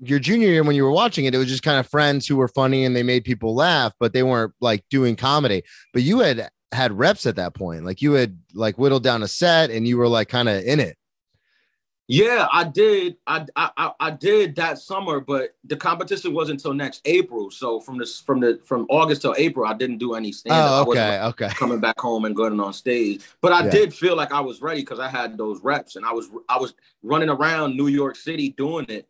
your 0.00 0.18
junior 0.18 0.48
year 0.48 0.64
when 0.64 0.76
you 0.76 0.84
were 0.84 0.90
watching 0.90 1.26
it, 1.26 1.34
it 1.34 1.38
was 1.38 1.48
just 1.48 1.62
kind 1.62 1.78
of 1.78 1.86
friends 1.86 2.26
who 2.26 2.36
were 2.36 2.48
funny 2.48 2.84
and 2.84 2.96
they 2.96 3.02
made 3.02 3.24
people 3.24 3.54
laugh, 3.54 3.92
but 4.00 4.12
they 4.12 4.22
weren't 4.22 4.54
like 4.60 4.84
doing 4.88 5.16
comedy. 5.16 5.62
But 5.92 6.02
you 6.02 6.20
had 6.20 6.48
had 6.74 6.92
reps 6.92 7.26
at 7.26 7.36
that 7.36 7.54
point. 7.54 7.84
Like 7.84 8.02
you 8.02 8.12
had 8.12 8.38
like 8.52 8.76
whittled 8.78 9.02
down 9.02 9.22
a 9.22 9.28
set 9.28 9.70
and 9.70 9.86
you 9.86 9.96
were 9.96 10.08
like 10.08 10.28
kind 10.28 10.48
of 10.48 10.62
in 10.64 10.80
it. 10.80 10.96
Yeah, 12.06 12.48
I 12.52 12.64
did. 12.64 13.16
I, 13.26 13.46
I 13.56 13.92
I 13.98 14.10
did 14.10 14.56
that 14.56 14.78
summer, 14.78 15.20
but 15.20 15.56
the 15.64 15.76
competition 15.76 16.34
wasn't 16.34 16.60
until 16.60 16.74
next 16.74 17.00
April. 17.06 17.50
So 17.50 17.80
from 17.80 17.96
this 17.96 18.20
from 18.20 18.40
the 18.40 18.60
from 18.62 18.86
August 18.90 19.22
till 19.22 19.34
April, 19.38 19.66
I 19.66 19.72
didn't 19.72 19.98
do 19.98 20.12
any 20.12 20.30
stand 20.30 20.54
up. 20.54 20.86
Oh, 20.86 20.90
okay, 20.90 21.20
okay. 21.22 21.48
Coming 21.54 21.80
back 21.80 21.98
home 21.98 22.26
and 22.26 22.36
going 22.36 22.60
on 22.60 22.74
stage, 22.74 23.22
but 23.40 23.52
I 23.52 23.64
yeah. 23.64 23.70
did 23.70 23.94
feel 23.94 24.16
like 24.16 24.32
I 24.32 24.40
was 24.40 24.60
ready 24.60 24.82
because 24.82 25.00
I 25.00 25.08
had 25.08 25.38
those 25.38 25.62
reps 25.62 25.96
and 25.96 26.04
I 26.04 26.12
was 26.12 26.28
I 26.46 26.58
was 26.58 26.74
running 27.02 27.30
around 27.30 27.74
New 27.74 27.88
York 27.88 28.16
City 28.16 28.50
doing 28.50 28.84
it 28.90 29.08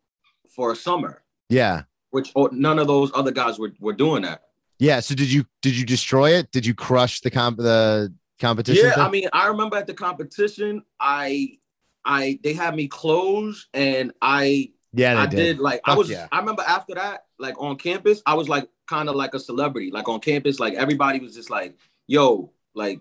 for 0.49 0.71
a 0.71 0.77
summer. 0.77 1.25
Yeah, 1.49 1.83
which 2.11 2.33
none 2.53 2.79
of 2.79 2.87
those 2.87 3.11
other 3.13 3.33
guys 3.33 3.59
were 3.59 3.73
were 3.81 3.93
doing 3.93 4.23
that. 4.23 4.45
Yeah. 4.79 5.01
So 5.01 5.15
did 5.15 5.33
you 5.33 5.45
did 5.63 5.77
you 5.77 5.87
destroy 5.87 6.31
it? 6.31 6.51
Did 6.51 6.67
you 6.67 6.75
crush 6.75 7.21
the 7.21 7.31
comp 7.31 7.59
the 7.59 8.13
competition? 8.41 8.87
Yeah, 8.87 8.95
thing? 8.95 9.05
I 9.05 9.11
mean, 9.11 9.29
I 9.33 9.49
remember 9.49 9.77
at 9.77 9.87
the 9.87 9.95
competition, 9.95 10.83
I 10.99 11.59
I 12.05 12.39
they 12.43 12.53
had 12.53 12.77
me 12.77 12.89
close 12.89 13.69
and 13.73 14.13
I 14.21 14.71
yeah 14.93 15.19
I 15.19 15.27
did, 15.27 15.37
did 15.37 15.59
like 15.59 15.81
Fuck 15.87 15.95
I 15.95 15.99
was 15.99 16.11
yeah. 16.11 16.29
I 16.31 16.39
remember 16.39 16.63
after 16.67 16.95
that 16.95 17.27
like 17.39 17.61
on 17.61 17.77
campus 17.77 18.23
I 18.27 18.35
was 18.35 18.49
like 18.49 18.69
kind 18.89 19.09
of 19.09 19.17
like 19.17 19.35
a 19.35 19.41
celebrity 19.41 19.91
like 19.91 20.09
on 20.09 20.21
campus 20.21 20.61
like 20.61 20.75
everybody 20.75 21.19
was 21.19 21.35
just 21.35 21.51
like 21.51 21.77
yo 22.07 22.53
like 22.75 23.01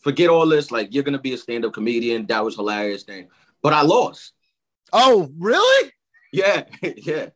forget 0.00 0.28
all 0.28 0.46
this 0.46 0.70
like 0.70 0.92
you're 0.92 1.02
gonna 1.02 1.18
be 1.18 1.32
a 1.32 1.38
stand-up 1.38 1.72
comedian 1.72 2.26
that 2.26 2.44
was 2.44 2.56
hilarious 2.56 3.02
thing 3.02 3.28
but 3.62 3.72
I 3.72 3.82
lost 3.82 4.32
oh 4.92 5.30
really 5.38 5.92
yeah 6.32 6.64
yeah 6.82 7.30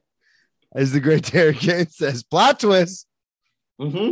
as 0.75 0.93
the 0.93 1.01
great 1.01 1.25
Derek 1.25 1.61
Gaines 1.61 1.97
says 1.97 2.23
plot 2.23 2.61
twist 2.61 3.07
mm-hmm 3.81 4.11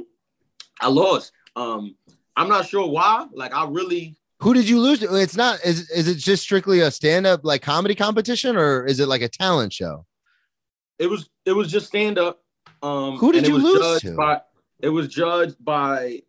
I 0.81 0.89
lost 0.89 1.33
um 1.55 1.97
I'm 2.37 2.49
not 2.49 2.67
sure 2.67 2.87
why 2.89 3.27
like 3.33 3.55
I 3.55 3.67
really 3.67 4.17
who 4.41 4.53
did 4.53 4.69
you 4.69 4.81
lose 4.81 4.99
to? 5.01 5.15
It's 5.15 5.37
not 5.37 5.65
is 5.65 5.91
is 5.91 6.09
it 6.09 6.17
just 6.17 6.43
strictly 6.43 6.81
a 6.81 6.91
stand-up 6.91 7.41
like 7.43 7.63
comedy 7.63 7.95
competition 7.95 8.57
or 8.57 8.85
is 8.85 9.01
it 9.01 9.09
like 9.09 9.23
a 9.23 9.29
talent 9.29 9.73
show? 9.73 10.05
It 10.99 11.09
was 11.09 11.29
it 11.45 11.53
was 11.53 11.71
just 11.71 11.87
stand-up. 11.87 12.43
Um 12.83 13.17
who 13.17 13.33
did 13.33 13.47
you 13.47 13.57
lose 13.59 14.03
to? 14.03 14.15
By, 14.15 14.43
it 14.81 14.91
was 14.91 15.09
judged 15.09 15.57
by 15.65 16.23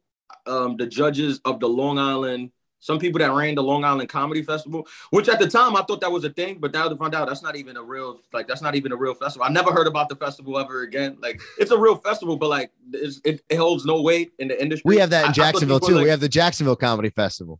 um 0.45 0.77
the 0.77 0.87
judges 0.87 1.41
of 1.43 1.59
the 1.59 1.67
Long 1.67 1.99
Island 1.99 2.51
some 2.79 2.99
people 2.99 3.19
that 3.19 3.31
ran 3.31 3.55
the 3.55 3.63
Long 3.63 3.83
Island 3.83 4.09
Comedy 4.09 4.43
Festival, 4.43 4.87
which 5.09 5.29
at 5.29 5.39
the 5.39 5.47
time 5.47 5.75
I 5.75 5.81
thought 5.81 6.01
that 6.01 6.11
was 6.11 6.23
a 6.23 6.29
thing, 6.29 6.59
but 6.59 6.73
now 6.73 6.87
to 6.87 6.95
find 6.95 7.15
out 7.15 7.27
that's 7.27 7.41
not 7.41 7.55
even 7.55 7.77
a 7.77 7.83
real 7.83 8.19
like 8.33 8.47
that's 8.47 8.61
not 8.61 8.75
even 8.75 8.91
a 8.91 8.95
real 8.95 9.13
festival. 9.13 9.45
I 9.45 9.49
never 9.49 9.71
heard 9.71 9.87
about 9.87 10.09
the 10.09 10.15
festival 10.15 10.57
ever 10.57 10.83
again. 10.83 11.17
Like 11.21 11.41
it's 11.57 11.71
a 11.71 11.77
real 11.77 11.95
festival, 11.95 12.37
but 12.37 12.49
like 12.49 12.71
it, 12.93 13.41
it 13.49 13.55
holds 13.55 13.85
no 13.85 14.01
weight 14.01 14.31
in 14.39 14.47
the 14.47 14.61
industry. 14.61 14.89
We 14.89 14.97
have 14.97 15.09
that 15.09 15.27
in 15.27 15.33
Jacksonville 15.33 15.79
too. 15.79 15.95
Like, 15.95 16.03
we 16.03 16.09
have 16.09 16.19
the 16.19 16.29
Jacksonville 16.29 16.75
Comedy 16.75 17.09
Festival. 17.09 17.59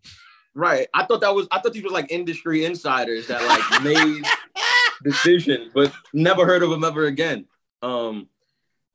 Right. 0.54 0.88
I 0.94 1.06
thought 1.06 1.22
that 1.22 1.34
was 1.34 1.48
I 1.52 1.60
thought 1.60 1.74
these 1.74 1.84
were 1.84 1.90
like 1.90 2.12
industry 2.12 2.66
insiders 2.66 3.28
that 3.28 3.44
like 3.46 3.84
made 3.84 4.24
decisions, 5.04 5.72
but 5.74 5.94
never 6.14 6.46
heard 6.46 6.64
of 6.64 6.70
them 6.70 6.84
ever 6.84 7.06
again. 7.06 7.46
Um, 7.82 8.28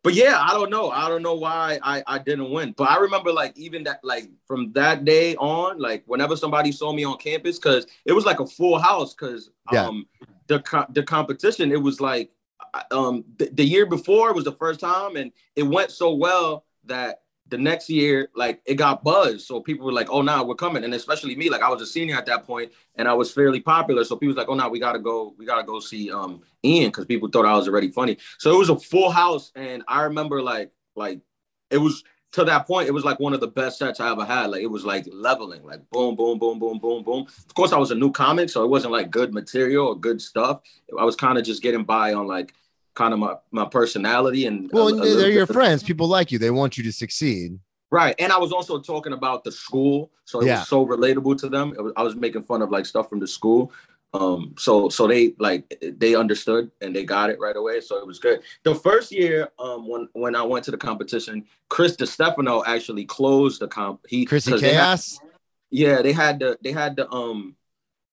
but 0.02 0.14
yeah, 0.14 0.38
I 0.40 0.52
don't 0.52 0.71
know. 0.71 0.90
I 0.90 1.09
don't 1.09 1.23
know 1.23 1.35
why 1.35 1.78
I, 1.82 2.02
I 2.06 2.18
didn't 2.18 2.50
win. 2.50 2.75
But 2.76 2.90
I 2.90 2.99
remember 2.99 3.32
like 3.32 3.56
even 3.56 3.85
that 3.85 4.00
like 4.02 4.28
from 4.47 4.73
that 4.73 5.04
day 5.04 5.37
on, 5.37 5.78
like 5.78 6.02
whenever 6.06 6.37
somebody 6.37 6.73
saw 6.73 6.92
me 6.92 7.04
on 7.04 7.18
campus, 7.18 7.59
because 7.59 7.87
it 8.04 8.12
was 8.12 8.25
like 8.25 8.40
a 8.40 8.47
full 8.47 8.78
house. 8.78 9.14
Because 9.14 9.50
yeah. 9.73 9.87
um 9.87 10.06
the 10.49 10.87
the 10.90 11.02
competition, 11.04 11.71
it 11.71 11.80
was 11.80 12.00
like 12.00 12.30
um 12.90 13.25
the, 13.37 13.49
the 13.52 13.64
year 13.64 13.87
before 13.87 14.35
was 14.35 14.44
the 14.44 14.52
first 14.52 14.80
time, 14.80 15.16
and 15.16 15.30
it 15.54 15.62
went 15.62 15.92
so 15.92 16.14
well 16.14 16.64
that 16.85 17.23
the 17.52 17.59
next 17.59 17.90
year, 17.90 18.30
like 18.35 18.62
it 18.64 18.75
got 18.75 19.04
buzz. 19.04 19.47
So 19.47 19.61
people 19.61 19.85
were 19.85 19.92
like, 19.92 20.09
oh, 20.11 20.23
now 20.23 20.38
nah, 20.38 20.44
we're 20.44 20.54
coming. 20.54 20.85
And 20.85 20.94
especially 20.94 21.37
me, 21.37 21.50
like 21.50 21.62
I 21.62 21.68
was 21.68 21.82
a 21.82 21.87
senior 21.87 22.16
at 22.16 22.25
that 22.26 22.44
point 22.44 22.73
and 22.97 23.06
I 23.06 23.12
was 23.12 23.30
fairly 23.30 23.61
popular. 23.61 24.04
So 24.04 24.16
people 24.16 24.28
was 24.28 24.37
like, 24.38 24.49
oh, 24.49 24.54
now 24.54 24.64
nah, 24.64 24.71
we 24.71 24.80
got 24.80 24.92
to 24.92 24.99
go, 24.99 25.35
we 25.37 25.44
got 25.44 25.59
to 25.59 25.62
go 25.62 25.78
see 25.78 26.11
um 26.11 26.40
Ian 26.64 26.88
because 26.88 27.04
people 27.04 27.28
thought 27.28 27.44
I 27.44 27.54
was 27.54 27.68
already 27.68 27.90
funny. 27.90 28.16
So 28.38 28.52
it 28.54 28.59
was 28.59 28.71
a 28.71 28.80
full 28.80 29.11
house. 29.11 29.52
And 29.54 29.82
I 29.87 30.02
remember 30.04 30.40
like, 30.40 30.73
like 30.97 31.21
it 31.71 31.76
was 31.76 32.02
to 32.32 32.44
that 32.44 32.66
point, 32.66 32.88
it 32.88 32.92
was 32.92 33.04
like 33.04 33.21
one 33.21 33.35
of 33.35 33.40
the 33.40 33.49
best 33.49 33.78
sets 33.78 34.00
I 34.00 34.11
ever 34.11 34.25
had. 34.25 34.47
Like 34.47 34.62
it 34.62 34.71
was 34.71 34.87
like 34.87 35.06
leveling, 35.12 35.62
like 35.62 35.88
boom, 35.90 36.16
boom, 36.16 36.38
boom, 36.38 36.59
boom, 36.59 36.78
boom, 36.78 37.04
boom. 37.04 37.26
Of 37.28 37.54
course, 37.54 37.73
I 37.73 37.78
was 37.78 37.90
a 37.90 37.94
new 37.94 38.11
comic, 38.11 38.49
so 38.49 38.64
it 38.64 38.71
wasn't 38.71 38.94
like 38.94 39.11
good 39.11 39.35
material 39.35 39.88
or 39.88 40.00
good 40.00 40.23
stuff. 40.23 40.62
I 40.99 41.04
was 41.04 41.16
kind 41.16 41.37
of 41.37 41.44
just 41.44 41.62
getting 41.62 41.85
by 41.85 42.14
on 42.14 42.26
like 42.26 42.54
kind 42.95 43.15
of 43.15 43.21
my, 43.21 43.35
my 43.51 43.65
personality 43.65 44.47
and 44.47 44.71
well 44.73 44.89
a, 44.89 45.03
a 45.03 45.17
they're 45.17 45.31
your 45.31 45.47
friends. 45.47 45.83
People 45.83 46.09
like 46.09 46.31
you. 46.31 46.39
They 46.39 46.51
want 46.51 46.77
you 46.77 46.85
to 46.85 46.93
succeed. 46.93 47.59
Right. 47.91 48.15
And 48.19 48.33
i 48.33 48.39
was 48.39 48.53
also 48.53 48.81
talking 48.81 49.13
about 49.13 49.45
the 49.45 49.53
school. 49.53 50.11
So 50.25 50.41
it 50.41 50.47
yeah. 50.47 50.61
was 50.61 50.69
so 50.69 50.87
relatable 50.87 51.39
to 51.41 51.49
them. 51.49 51.75
Was, 51.77 51.93
i 51.97 52.03
was 52.03 52.17
making 52.17 52.43
fun 52.43 52.63
of 52.63 52.71
like 52.71 52.87
stuff 52.87 53.09
from 53.09 53.21
the 53.21 53.27
school. 53.27 53.73
Um 54.15 54.55
so 54.59 54.89
so 54.89 55.07
they 55.07 55.35
like 55.39 55.75
they 55.99 56.15
understood 56.15 56.71
and 56.81 56.95
they 56.95 57.05
got 57.05 57.31
it 57.31 57.41
right 57.41 57.57
away. 57.57 57.81
So 57.81 57.97
it 57.99 58.07
was 58.07 58.19
good. 58.19 58.41
The 58.63 58.75
first 58.75 59.13
year 59.13 59.49
um 59.59 59.89
when 59.89 60.09
when 60.13 60.35
i 60.37 60.43
went 60.43 60.65
to 60.67 60.71
the 60.71 60.79
competition 60.79 61.45
chris 61.69 61.97
Distefano 61.97 62.63
actually 62.67 63.05
closed 63.05 63.61
the 63.61 63.69
comp. 63.69 64.01
He 64.09 64.25
chrissy 64.25 64.59
chaos 64.59 65.19
had, 65.19 65.29
yeah 65.71 66.03
they 66.03 66.13
had 66.13 66.39
the 66.39 66.59
they 66.63 66.73
had 66.73 66.97
the 66.97 67.11
um 67.11 67.57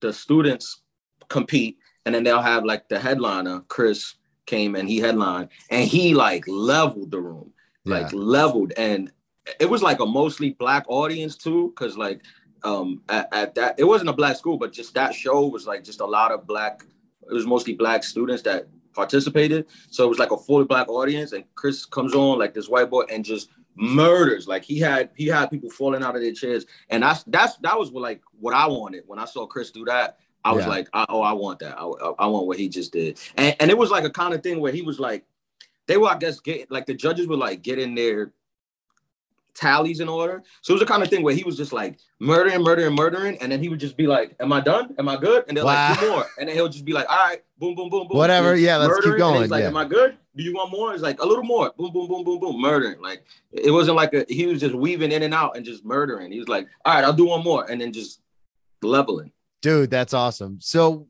the 0.02 0.14
students 0.14 0.82
compete 1.28 1.78
and 2.06 2.16
then 2.16 2.24
they'll 2.24 2.42
have 2.42 2.64
like 2.64 2.88
the 2.90 2.98
headliner 2.98 3.62
chris 3.68 4.16
came 4.50 4.76
and 4.76 4.90
he 4.90 4.98
headlined 5.00 5.50
and 5.70 5.88
he 5.88 6.14
like 6.14 6.44
leveled 6.48 7.12
the 7.12 7.22
room, 7.22 7.54
yeah. 7.86 8.00
like 8.00 8.14
leveled. 8.14 8.74
And 8.76 9.12
it 9.60 9.70
was 9.70 9.82
like 9.84 10.00
a 10.00 10.06
mostly 10.06 10.52
black 10.52 10.86
audience 10.88 11.38
too, 11.38 11.70
because 11.70 11.98
like 11.98 12.22
um 12.64 13.02
at, 13.08 13.30
at, 13.32 13.56
that 13.56 13.76
it 13.78 13.86
wasn't 13.86 14.10
a 14.10 14.14
black 14.14 14.36
school, 14.36 14.58
but 14.58 14.74
just 14.74 14.94
that 14.96 15.14
show 15.14 15.48
was 15.48 15.68
like 15.68 15.84
just 15.84 16.02
a 16.02 16.06
lot 16.06 16.32
of 16.32 16.48
black, 16.48 16.84
it 17.30 17.34
was 17.34 17.46
mostly 17.46 17.74
black 17.74 18.04
students 18.04 18.44
that 18.44 18.68
participated. 18.94 19.66
So 19.90 20.06
it 20.06 20.10
was 20.10 20.20
like 20.20 20.32
a 20.32 20.38
fully 20.38 20.66
black 20.66 20.90
audience, 20.90 21.32
and 21.32 21.44
Chris 21.56 21.86
comes 21.86 22.14
on 22.14 22.40
like 22.40 22.54
this 22.54 22.68
white 22.68 22.90
boy 22.90 23.04
and 23.04 23.24
just 23.24 23.50
murders. 23.76 24.48
Like 24.48 24.64
he 24.64 24.80
had 24.80 25.10
he 25.16 25.28
had 25.28 25.50
people 25.50 25.70
falling 25.70 26.04
out 26.04 26.16
of 26.16 26.22
their 26.22 26.34
chairs, 26.34 26.66
and 26.90 27.04
that's 27.04 27.24
that's 27.24 27.58
that 27.58 27.78
was 27.78 27.92
like 27.92 28.22
what 28.40 28.54
I 28.54 28.68
wanted 28.68 29.04
when 29.08 29.20
I 29.20 29.26
saw 29.26 29.46
Chris 29.46 29.72
do 29.72 29.86
that. 29.86 30.18
I 30.44 30.54
was 30.54 30.66
yeah. 30.66 30.70
like, 30.70 30.90
oh, 30.94 31.22
I 31.22 31.34
want 31.34 31.60
that. 31.60 31.78
I, 31.78 31.84
I, 31.84 32.28
want 32.28 32.48
what 32.48 32.58
he 32.58 32.70
just 32.70 32.94
did. 32.94 33.20
And, 33.36 33.56
and 33.60 33.70
it 33.70 33.78
was 33.78 33.92
like 33.92 34.06
a 34.06 34.10
kind 34.10 34.34
of 34.34 34.42
thing 34.42 34.60
where 34.60 34.72
he 34.72 34.82
was 34.82 35.00
like, 35.00 35.26
they 35.88 35.98
were, 35.98 36.08
I 36.08 36.18
guess, 36.18 36.40
get 36.40 36.72
like 36.72 36.86
the 36.86 36.94
judges 36.94 37.28
were 37.28 37.36
like 37.36 37.62
getting 37.62 37.96
their 37.96 38.32
tallies 39.60 40.00
in 40.00 40.08
order. 40.08 40.44
So 40.62 40.72
it 40.72 40.76
was 40.76 40.82
a 40.82 40.86
kind 40.86 41.04
of 41.04 41.10
thing 41.10 41.24
where 41.24 41.36
he 41.36 41.44
was 41.44 41.58
just 41.58 41.74
like 41.74 42.00
murdering, 42.20 42.62
murdering, 42.62 42.96
murdering, 42.96 43.38
and 43.42 43.52
then 43.52 43.62
he 43.62 43.70
would 43.70 43.80
just 43.80 43.98
be 43.98 44.08
like, 44.08 44.36
"Am 44.40 44.54
I 44.54 44.62
done? 44.62 44.96
Am 44.98 45.10
I 45.10 45.18
good?" 45.18 45.46
And 45.48 45.58
they're 45.58 45.66
wow. 45.66 45.90
like, 45.90 46.00
"Two 46.00 46.10
more," 46.10 46.26
and 46.40 46.48
then 46.48 46.56
he'll 46.56 46.70
just 46.70 46.86
be 46.86 46.94
like, 46.94 47.10
"All 47.10 47.18
right, 47.18 47.44
boom, 47.58 47.76
boom, 47.76 47.90
boom, 47.90 48.08
boom." 48.08 48.18
Whatever, 48.18 48.56
yeah, 48.56 48.78
let's 48.78 49.04
keep 49.04 49.18
going. 49.18 49.42
he's 49.42 49.52
like, 49.52 49.64
yeah. 49.64 49.68
"Am 49.68 49.78
I 49.78 49.86
good? 49.86 50.18
Do 50.36 50.44
you 50.44 50.54
want 50.54 50.72
more?" 50.72 50.94
It's 50.94 51.04
like 51.04 51.22
a 51.22 51.26
little 51.26 51.44
more, 51.44 51.72
boom, 51.78 51.92
boom, 51.92 52.08
boom, 52.08 52.24
boom, 52.24 52.40
boom, 52.40 52.62
murdering. 52.62 53.02
Like 53.02 53.24
it 53.52 53.72
wasn't 53.72 53.98
like 53.98 54.14
a 54.14 54.26
he 54.30 54.46
was 54.46 54.62
just 54.62 54.76
weaving 54.76 55.12
in 55.12 55.24
and 55.24 55.34
out 55.34 55.58
and 55.58 55.66
just 55.66 55.84
murdering. 55.84 56.32
He 56.32 56.40
was 56.40 56.48
like, 56.48 56.68
"All 56.86 56.94
right, 56.94 57.04
I'll 57.04 57.14
do 57.14 57.26
one 57.26 57.44
more," 57.44 57.70
and 57.70 57.82
then 57.82 57.92
just 57.92 58.22
leveling. 58.82 59.32
Dude, 59.62 59.90
that's 59.90 60.14
awesome. 60.14 60.58
So 60.62 61.08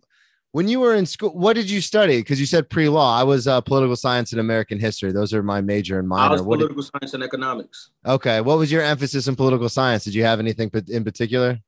when 0.51 0.67
you 0.67 0.79
were 0.79 0.95
in 0.95 1.05
school, 1.05 1.29
what 1.29 1.53
did 1.53 1.69
you 1.69 1.81
study? 1.81 2.17
Because 2.17 2.39
you 2.39 2.45
said 2.45 2.69
pre-law. 2.69 3.17
I 3.17 3.23
was 3.23 3.47
uh, 3.47 3.61
political 3.61 3.95
science 3.95 4.31
and 4.31 4.41
American 4.41 4.79
history. 4.79 5.11
Those 5.11 5.33
are 5.33 5.43
my 5.43 5.61
major 5.61 5.99
and 5.99 6.07
minor. 6.07 6.29
I 6.29 6.31
was 6.31 6.41
political 6.41 6.81
did... 6.81 6.91
science 6.91 7.13
and 7.13 7.23
economics. 7.23 7.91
Okay, 8.05 8.41
what 8.41 8.57
was 8.57 8.71
your 8.71 8.81
emphasis 8.81 9.27
in 9.27 9.35
political 9.35 9.69
science? 9.69 10.03
Did 10.03 10.15
you 10.15 10.23
have 10.23 10.39
anything 10.39 10.71
in 10.87 11.03
particular? 11.03 11.59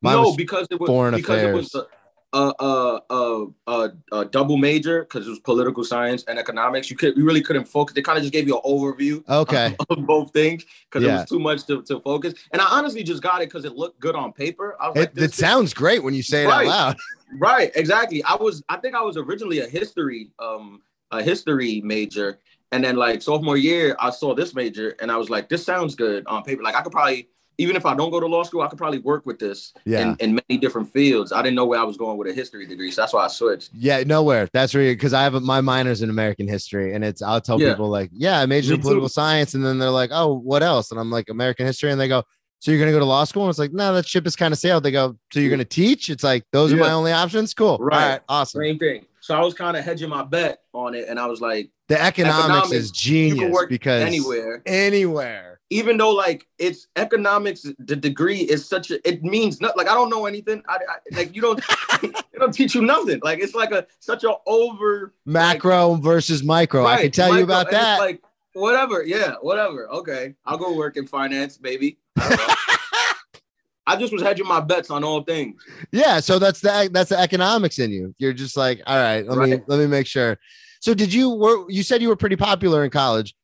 Mine 0.00 0.14
no, 0.14 0.34
because 0.34 0.66
it 0.70 0.80
was 0.80 0.88
foreign 0.88 1.14
because 1.14 1.42
affairs. 1.42 1.74
it 1.74 1.76
was 1.76 1.86
a, 2.32 2.54
a, 2.58 3.02
a, 3.10 3.46
a, 3.66 3.90
a 4.12 4.24
double 4.24 4.56
major 4.56 5.02
because 5.02 5.26
it 5.26 5.30
was 5.30 5.38
political 5.40 5.84
science 5.84 6.24
and 6.28 6.38
economics. 6.38 6.90
You 6.90 6.96
could 6.96 7.16
you 7.16 7.24
really 7.24 7.42
couldn't 7.42 7.66
focus. 7.66 7.94
They 7.94 8.02
kind 8.02 8.16
of 8.16 8.22
just 8.22 8.32
gave 8.32 8.48
you 8.48 8.56
an 8.56 8.62
overview. 8.64 9.28
Okay. 9.28 9.76
Of, 9.78 9.86
of 9.98 10.06
both 10.06 10.32
things 10.32 10.64
because 10.90 11.06
yeah. 11.06 11.14
it 11.14 11.20
was 11.20 11.28
too 11.28 11.38
much 11.38 11.66
to, 11.66 11.82
to 11.82 12.00
focus. 12.00 12.34
And 12.52 12.62
I 12.62 12.66
honestly 12.66 13.02
just 13.02 13.22
got 13.22 13.42
it 13.42 13.46
because 13.48 13.64
it 13.64 13.76
looked 13.76 14.00
good 14.00 14.14
on 14.14 14.32
paper. 14.32 14.76
I 14.80 14.88
was 14.88 14.96
it, 14.96 15.16
like, 15.16 15.24
it 15.24 15.34
sounds 15.34 15.74
great 15.74 16.02
when 16.02 16.14
you 16.14 16.22
say 16.22 16.44
it 16.44 16.48
right. 16.48 16.66
out 16.66 16.70
loud. 16.70 16.96
Right, 17.38 17.72
exactly. 17.76 18.22
I 18.24 18.34
was 18.34 18.62
I 18.68 18.76
think 18.76 18.94
I 18.94 19.00
was 19.00 19.16
originally 19.16 19.60
a 19.60 19.66
history 19.66 20.32
um 20.38 20.82
a 21.10 21.22
history 21.22 21.80
major 21.82 22.38
and 22.72 22.84
then 22.84 22.96
like 22.96 23.22
sophomore 23.22 23.56
year 23.56 23.96
I 23.98 24.10
saw 24.10 24.34
this 24.34 24.54
major 24.54 24.94
and 25.00 25.10
I 25.10 25.16
was 25.16 25.30
like 25.30 25.48
this 25.48 25.64
sounds 25.64 25.94
good 25.94 26.26
on 26.26 26.42
paper. 26.42 26.62
Like 26.62 26.74
I 26.74 26.82
could 26.82 26.92
probably 26.92 27.28
even 27.58 27.76
if 27.76 27.84
I 27.86 27.94
don't 27.94 28.10
go 28.10 28.18
to 28.20 28.26
law 28.26 28.42
school, 28.42 28.62
I 28.62 28.68
could 28.68 28.78
probably 28.78 28.98
work 29.00 29.26
with 29.26 29.38
this 29.38 29.72
Yeah. 29.84 30.00
in, 30.00 30.16
in 30.20 30.40
many 30.48 30.58
different 30.60 30.92
fields. 30.92 31.32
I 31.32 31.42
didn't 31.42 31.56
know 31.56 31.66
where 31.66 31.78
I 31.78 31.84
was 31.84 31.96
going 31.96 32.16
with 32.18 32.28
a 32.28 32.32
history 32.32 32.66
degree, 32.66 32.90
so 32.90 33.02
that's 33.02 33.12
why 33.12 33.24
I 33.24 33.28
switched. 33.28 33.70
Yeah, 33.74 34.02
nowhere. 34.04 34.48
That's 34.52 34.74
really 34.74 34.94
because 34.94 35.12
I 35.12 35.22
have 35.22 35.34
my 35.42 35.60
minors 35.60 36.02
in 36.02 36.10
American 36.10 36.48
history, 36.48 36.94
and 36.94 37.04
it's 37.04 37.22
I'll 37.22 37.40
tell 37.40 37.60
Yeah. 37.60 37.70
people 37.72 37.88
like, 37.88 38.10
yeah, 38.12 38.40
I 38.40 38.46
majored 38.46 38.74
in 38.76 38.80
political 38.80 39.08
science, 39.08 39.54
and 39.54 39.64
then 39.64 39.78
they're 39.78 39.90
like, 39.90 40.10
oh, 40.12 40.32
what 40.34 40.62
else? 40.62 40.90
And 40.90 40.98
I'm 41.00 41.10
like, 41.10 41.28
American 41.28 41.66
history, 41.66 41.90
and 41.90 42.00
they 42.00 42.08
go, 42.08 42.22
so 42.58 42.70
you're 42.70 42.78
gonna 42.80 42.92
go 42.92 43.00
to 43.00 43.04
law 43.04 43.24
school? 43.24 43.42
And 43.42 43.50
it's 43.50 43.58
like, 43.58 43.72
no, 43.72 43.92
that 43.94 44.06
ship 44.06 44.24
is 44.26 44.36
kind 44.36 44.52
of 44.54 44.58
sailed. 44.58 44.84
They 44.84 44.92
go, 44.92 45.16
so 45.32 45.40
you're 45.40 45.50
gonna 45.50 45.64
teach? 45.64 46.08
It's 46.10 46.22
like 46.24 46.44
those 46.52 46.72
are 46.72 46.76
my 46.76 46.92
only 46.92 47.10
options. 47.12 47.54
Cool, 47.54 47.78
Right. 47.80 48.02
All 48.02 48.08
right, 48.10 48.20
awesome. 48.28 48.60
Same 48.62 48.78
thing. 48.78 49.04
So 49.20 49.34
I 49.36 49.40
was 49.40 49.54
kind 49.54 49.76
of 49.76 49.84
hedging 49.84 50.08
my 50.08 50.22
bet 50.24 50.62
on 50.72 50.94
it, 50.94 51.06
and 51.08 51.18
I 51.18 51.26
was 51.26 51.40
like, 51.40 51.70
The 51.92 52.02
economics, 52.02 52.44
Economics, 52.44 52.72
is 52.72 52.88
you 53.04 53.28
genius 53.28 53.38
can 53.38 53.50
work 53.52 53.68
because 53.68 54.02
anywhere. 54.02 54.62
anywhere. 54.64 55.60
Even 55.68 55.98
though 55.98 56.12
like 56.12 56.46
it's 56.58 56.86
economics, 56.96 57.66
the 57.78 57.94
degree 57.94 58.38
is 58.38 58.66
such 58.66 58.90
a 58.90 59.06
it 59.06 59.22
means 59.22 59.60
not 59.60 59.76
like 59.76 59.88
I 59.88 59.94
don't 59.94 60.08
know 60.08 60.24
anything. 60.24 60.62
I, 60.66 60.76
I 60.76 61.14
like 61.14 61.36
you 61.36 61.42
don't 61.42 61.58
it 62.02 62.24
don't 62.38 62.52
teach 62.54 62.74
you 62.74 62.80
nothing. 62.80 63.20
Like 63.22 63.40
it's 63.40 63.54
like 63.54 63.72
a 63.72 63.86
such 64.00 64.24
a 64.24 64.36
over 64.46 65.12
Macro 65.26 65.96
versus 65.96 66.42
micro. 66.42 66.86
I 66.86 67.02
can 67.02 67.10
tell 67.10 67.36
you 67.36 67.44
about 67.44 67.70
that. 67.72 67.98
Like 67.98 68.22
whatever, 68.54 69.02
yeah, 69.02 69.34
whatever. 69.42 69.90
Okay, 69.90 70.34
I'll 70.46 70.56
go 70.56 70.74
work 70.74 70.96
in 70.96 71.06
finance, 71.06 71.58
baby. 71.58 71.98
I, 72.16 72.28
don't 72.30 72.38
know. 72.38 72.54
I 73.86 73.96
just 73.96 74.14
was 74.14 74.22
hedging 74.22 74.48
my 74.48 74.60
bets 74.60 74.88
on 74.88 75.04
all 75.04 75.24
things. 75.24 75.62
Yeah, 75.90 76.20
so 76.20 76.38
that's 76.38 76.60
the 76.60 76.88
that's 76.90 77.10
the 77.10 77.20
economics 77.20 77.78
in 77.78 77.90
you. 77.90 78.14
You're 78.16 78.32
just 78.32 78.56
like, 78.56 78.80
all 78.86 78.96
right, 78.96 79.26
let 79.26 79.46
me 79.46 79.60
let 79.66 79.78
me 79.78 79.86
make 79.86 80.06
sure. 80.06 80.38
So 80.82 80.94
did 80.94 81.14
you 81.14 81.30
were 81.30 81.70
you 81.70 81.84
said 81.84 82.02
you 82.02 82.08
were 82.08 82.16
pretty 82.16 82.34
popular 82.36 82.84
in 82.84 82.90
college? 82.90 83.34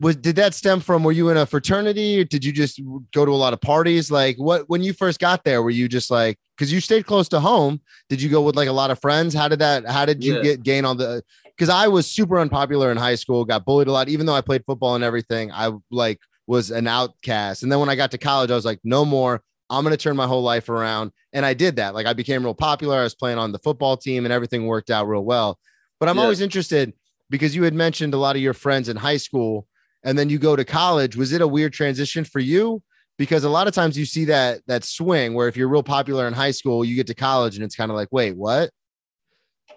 Was 0.00 0.16
did 0.16 0.34
that 0.36 0.52
stem 0.52 0.80
from 0.80 1.04
were 1.04 1.12
you 1.12 1.28
in 1.28 1.36
a 1.36 1.46
fraternity 1.46 2.20
or 2.20 2.24
did 2.24 2.44
you 2.44 2.52
just 2.52 2.80
go 3.14 3.24
to 3.24 3.30
a 3.30 3.34
lot 3.44 3.52
of 3.52 3.60
parties? 3.60 4.10
Like 4.10 4.36
what 4.36 4.68
when 4.68 4.82
you 4.82 4.92
first 4.92 5.20
got 5.20 5.44
there, 5.44 5.62
were 5.62 5.70
you 5.70 5.88
just 5.88 6.10
like 6.10 6.38
because 6.56 6.72
you 6.72 6.80
stayed 6.80 7.06
close 7.06 7.28
to 7.28 7.38
home? 7.38 7.80
Did 8.08 8.20
you 8.20 8.28
go 8.28 8.42
with 8.42 8.56
like 8.56 8.68
a 8.68 8.72
lot 8.72 8.90
of 8.90 9.00
friends? 9.00 9.32
How 9.32 9.46
did 9.46 9.60
that 9.60 9.86
how 9.86 10.04
did 10.04 10.24
you 10.24 10.36
Yeah. 10.36 10.42
get 10.42 10.62
gain 10.64 10.84
all 10.84 10.96
the 10.96 11.22
because 11.56 11.68
I 11.68 11.86
was 11.86 12.10
super 12.10 12.40
unpopular 12.40 12.90
in 12.90 12.96
high 12.96 13.14
school, 13.14 13.44
got 13.44 13.64
bullied 13.64 13.86
a 13.86 13.92
lot, 13.92 14.08
even 14.08 14.26
though 14.26 14.34
I 14.34 14.40
played 14.40 14.64
football 14.66 14.96
and 14.96 15.04
everything. 15.04 15.52
I 15.52 15.70
like 15.92 16.18
was 16.48 16.72
an 16.72 16.88
outcast. 16.88 17.62
And 17.62 17.70
then 17.70 17.78
when 17.78 17.90
I 17.90 17.94
got 17.94 18.10
to 18.10 18.18
college, 18.18 18.50
I 18.50 18.56
was 18.56 18.64
like, 18.64 18.80
no 18.82 19.04
more. 19.04 19.40
I'm 19.70 19.84
going 19.84 19.92
to 19.92 19.96
turn 19.96 20.16
my 20.16 20.26
whole 20.26 20.42
life 20.42 20.68
around. 20.68 21.12
And 21.32 21.46
I 21.46 21.54
did 21.54 21.76
that. 21.76 21.94
Like 21.94 22.06
I 22.06 22.12
became 22.12 22.42
real 22.42 22.54
popular. 22.54 22.98
I 22.98 23.04
was 23.04 23.14
playing 23.14 23.38
on 23.38 23.52
the 23.52 23.60
football 23.60 23.96
team 23.96 24.24
and 24.26 24.32
everything 24.32 24.66
worked 24.66 24.90
out 24.90 25.06
real 25.06 25.24
well. 25.24 25.58
But 26.02 26.08
I'm 26.08 26.16
Yeah. 26.16 26.22
always 26.22 26.40
interested 26.40 26.94
because 27.30 27.54
you 27.54 27.62
had 27.62 27.74
mentioned 27.74 28.12
a 28.12 28.16
lot 28.16 28.34
of 28.34 28.42
your 28.42 28.54
friends 28.54 28.88
in 28.88 28.96
high 28.96 29.18
school 29.18 29.68
and 30.02 30.18
then 30.18 30.28
you 30.30 30.36
go 30.36 30.56
to 30.56 30.64
college. 30.64 31.14
Was 31.14 31.30
it 31.32 31.40
a 31.40 31.46
weird 31.46 31.72
transition 31.72 32.24
for 32.24 32.40
you? 32.40 32.82
Because 33.18 33.44
a 33.44 33.48
lot 33.48 33.68
of 33.68 33.72
times 33.72 33.96
you 33.96 34.04
see 34.04 34.24
that 34.24 34.62
that 34.66 34.82
swing 34.82 35.32
where 35.34 35.46
if 35.46 35.56
you're 35.56 35.68
real 35.68 35.84
popular 35.84 36.26
in 36.26 36.32
high 36.32 36.50
school, 36.50 36.84
you 36.84 36.96
get 36.96 37.06
to 37.06 37.14
college 37.14 37.54
and 37.54 37.64
it's 37.64 37.76
kind 37.76 37.88
of 37.88 37.96
like, 37.96 38.08
wait, 38.10 38.36
what? 38.36 38.70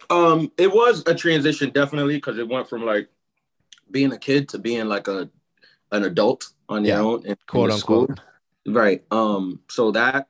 Um, 0.09 0.51
it 0.57 0.73
was 0.73 1.03
a 1.05 1.13
transition 1.13 1.69
definitely 1.69 2.15
because 2.15 2.39
it 2.39 2.47
went 2.49 2.67
from 2.67 2.83
like 2.83 3.07
being 3.91 4.11
a 4.11 4.17
kid 4.17 4.49
to 4.49 4.57
being 4.57 4.87
like 4.87 5.07
a 5.07 5.29
an 5.91 6.05
adult 6.05 6.47
on 6.67 6.85
Yeah. 6.85 6.95
your 7.01 7.03
own 7.03 7.23
in, 7.27 7.35
Quote 7.45 7.69
in 7.69 7.77
school. 7.77 7.99
unquote. 8.09 8.19
Right. 8.65 9.03
Um, 9.11 9.59
so 9.69 9.91
that 9.91 10.27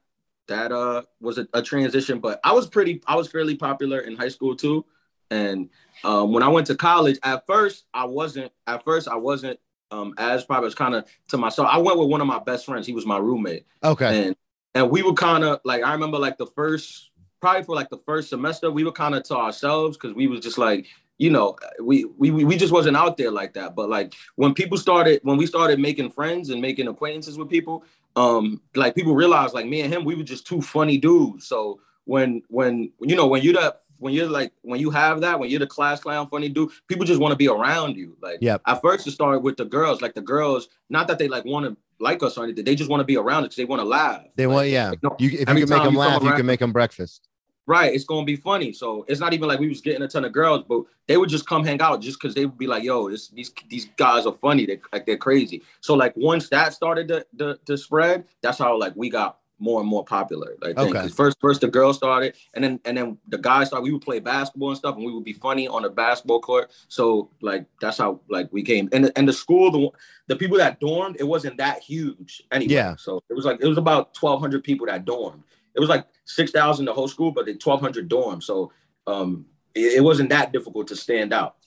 that 0.49 0.73
uh 0.73 1.03
was 1.21 1.37
a, 1.37 1.47
a 1.53 1.61
transition, 1.61 2.19
but 2.19 2.41
I 2.43 2.51
was 2.51 2.67
pretty 2.67 3.01
I 3.07 3.15
was 3.15 3.29
fairly 3.29 3.55
popular 3.55 4.01
in 4.01 4.17
high 4.17 4.27
school 4.27 4.57
too. 4.57 4.83
And 5.31 5.69
um 6.03 6.31
when 6.33 6.43
I 6.43 6.47
went 6.47 6.67
to 6.67 6.75
college, 6.75 7.17
at 7.23 7.45
first 7.47 7.85
I 7.93 8.05
wasn't 8.05 8.51
at 8.67 8.83
first 8.83 9.07
I 9.07 9.15
wasn't 9.15 9.59
um 9.91 10.13
as 10.17 10.43
probably 10.45 10.67
as 10.67 10.75
kind 10.75 10.95
of 10.95 11.05
to 11.29 11.37
myself. 11.37 11.67
I 11.71 11.77
went 11.77 11.99
with 11.99 12.09
one 12.09 12.21
of 12.21 12.27
my 12.27 12.39
best 12.39 12.65
friends, 12.65 12.87
he 12.87 12.93
was 12.93 13.05
my 13.05 13.17
roommate 13.17 13.65
Okay. 13.83 14.25
and 14.25 14.35
and 14.73 14.89
we 14.89 15.03
were 15.03 15.13
kind 15.13 15.43
of 15.43 15.61
like 15.63 15.83
I 15.83 15.93
remember 15.93 16.17
like 16.17 16.37
the 16.37 16.47
first 16.47 17.11
probably 17.41 17.63
for 17.63 17.75
like 17.75 17.89
the 17.89 17.99
first 18.05 18.29
semester 18.29 18.71
we 18.71 18.83
were 18.83 18.91
kind 18.91 19.15
of 19.15 19.23
to 19.23 19.35
ourselves 19.35 19.97
because 19.97 20.15
we 20.15 20.27
was 20.27 20.39
just 20.41 20.57
like 20.57 20.87
you 21.17 21.29
know 21.29 21.55
we, 21.81 22.03
we 22.05 22.31
we 22.31 22.57
just 22.57 22.73
wasn't 22.73 22.97
out 22.97 23.15
there 23.17 23.31
like 23.31 23.53
that 23.53 23.75
but 23.75 23.87
like 23.89 24.13
when 24.35 24.53
people 24.53 24.77
started 24.77 25.19
when 25.23 25.37
we 25.37 25.45
started 25.45 25.79
making 25.79 26.09
friends 26.09 26.49
and 26.49 26.61
making 26.61 26.87
acquaintances 26.87 27.37
with 27.37 27.49
people 27.49 27.83
um 28.15 28.61
like 28.75 28.95
people 28.95 29.15
realized 29.15 29.53
like 29.53 29.65
me 29.65 29.81
and 29.81 29.93
him 29.93 30.03
we 30.03 30.15
were 30.15 30.23
just 30.23 30.45
two 30.47 30.61
funny 30.61 30.97
dudes 30.97 31.47
so 31.47 31.79
when 32.05 32.41
when 32.49 32.91
you 33.01 33.15
know 33.15 33.27
when 33.27 33.41
you're 33.43 33.53
that 33.53 33.81
when 33.97 34.13
you're 34.13 34.27
like 34.29 34.51
when 34.61 34.79
you 34.79 34.89
have 34.89 35.21
that 35.21 35.39
when 35.39 35.49
you're 35.49 35.59
the 35.59 35.67
class 35.67 35.99
clown 36.01 36.27
funny 36.27 36.49
dude 36.49 36.69
people 36.87 37.05
just 37.05 37.19
want 37.19 37.31
to 37.31 37.35
be 37.37 37.47
around 37.47 37.95
you 37.95 38.17
like 38.21 38.37
Yep. 38.41 38.61
at 38.65 38.81
first 38.81 39.07
it 39.07 39.11
started 39.11 39.39
with 39.39 39.57
the 39.57 39.65
girls 39.65 40.01
like 40.01 40.13
the 40.13 40.21
girls 40.21 40.67
not 40.89 41.07
that 41.07 41.17
they 41.19 41.27
like 41.27 41.45
want 41.45 41.65
to 41.65 41.77
like 41.99 42.21
us 42.23 42.37
or 42.37 42.43
anything 42.43 42.65
they 42.65 42.75
just 42.75 42.89
want 42.89 42.99
to 42.99 43.05
be 43.05 43.17
around 43.17 43.43
us 43.43 43.47
because 43.47 43.57
they 43.57 43.65
want 43.65 43.81
to 43.81 43.87
laugh 43.87 44.21
They 44.35 44.45
Like, 44.47 44.53
want, 44.55 44.67
yeah. 44.69 44.91
You, 45.19 45.29
if 45.29 45.39
you 45.39 45.45
can 45.45 45.69
make 45.69 45.83
them 45.83 45.93
you 45.93 45.99
laugh, 45.99 46.21
you 46.23 46.33
can 46.33 46.45
make 46.45 46.59
them 46.59 46.73
breakfast. 46.73 47.29
Right, 47.67 47.91
it's 47.95 48.03
gonna 48.03 48.25
be 48.25 48.35
funny. 48.35 48.73
So 48.73 49.05
it's 49.07 49.19
not 49.19 49.33
even 49.33 49.47
like 49.47 49.59
we 49.59 49.67
was 49.67 49.81
getting 49.81 50.03
a 50.03 50.07
ton 50.07 50.23
of 50.23 50.31
girls, 50.31 50.65
but 50.69 50.83
they 51.07 51.17
would 51.17 51.29
just 51.29 51.47
come 51.47 51.65
hang 51.65 51.81
out 51.81 51.99
just 51.99 52.21
because 52.21 52.35
they 52.35 52.45
would 52.45 52.59
be 52.59 52.67
like, 52.67 52.83
"Yo, 52.83 53.09
this, 53.09 53.29
these 53.29 53.51
these 53.67 53.87
guys 53.97 54.27
are 54.27 54.33
funny. 54.33 54.67
They 54.67 54.79
like 54.93 55.07
they're 55.07 55.17
crazy." 55.17 55.63
So 55.81 55.95
like 55.95 56.13
once 56.15 56.47
that 56.49 56.73
started 56.73 57.07
to 57.07 57.25
to, 57.39 57.57
to 57.65 57.75
spread, 57.75 58.25
that's 58.41 58.59
how 58.59 58.77
like 58.77 58.93
we 58.95 59.09
got 59.09 59.39
more 59.59 59.79
and 59.79 59.89
more 59.89 60.03
popular. 60.03 60.55
Like 60.61 60.77
Okay. 60.77 61.07
first 61.09 61.37
first 61.39 61.61
the 61.61 61.67
girls 61.67 61.97
started, 61.97 62.35
and 62.53 62.63
then 62.63 62.79
and 62.85 62.97
then 62.97 63.17
the 63.27 63.37
guys 63.37 63.67
started. 63.67 63.83
We 63.83 63.91
would 63.91 64.01
play 64.01 64.19
basketball 64.19 64.69
and 64.69 64.77
stuff, 64.77 64.95
and 64.95 65.05
we 65.05 65.13
would 65.13 65.23
be 65.23 65.33
funny 65.33 65.67
on 65.67 65.83
the 65.83 65.89
basketball 65.89 66.41
court. 66.41 66.71
So 66.87 67.29
like 67.41 67.65
that's 67.81 67.97
how 67.97 68.19
like 68.29 68.51
we 68.51 68.63
came. 68.63 68.89
And 68.91 69.11
and 69.15 69.27
the 69.27 69.33
school, 69.33 69.71
the 69.71 69.89
the 70.27 70.35
people 70.35 70.57
that 70.57 70.79
dormed, 70.79 71.17
it 71.19 71.23
wasn't 71.23 71.57
that 71.57 71.81
huge 71.81 72.43
anyway. 72.51 72.73
Yeah. 72.73 72.95
So 72.97 73.23
it 73.29 73.33
was 73.33 73.45
like 73.45 73.59
it 73.61 73.67
was 73.67 73.77
about 73.77 74.13
twelve 74.13 74.39
hundred 74.41 74.63
people 74.63 74.87
that 74.87 75.05
dormed 75.05 75.43
it 75.75 75.79
was 75.79 75.89
like 75.89 76.07
6,000 76.25 76.85
the 76.85 76.93
whole 76.93 77.07
school, 77.07 77.31
but 77.31 77.45
the 77.45 77.51
1,200 77.51 78.09
dorms. 78.09 78.43
So 78.43 78.71
um, 79.05 79.45
it, 79.75 79.97
it 79.97 80.01
wasn't 80.03 80.29
that 80.29 80.51
difficult 80.53 80.87
to 80.87 80.95
stand 80.95 81.33
out. 81.33 81.57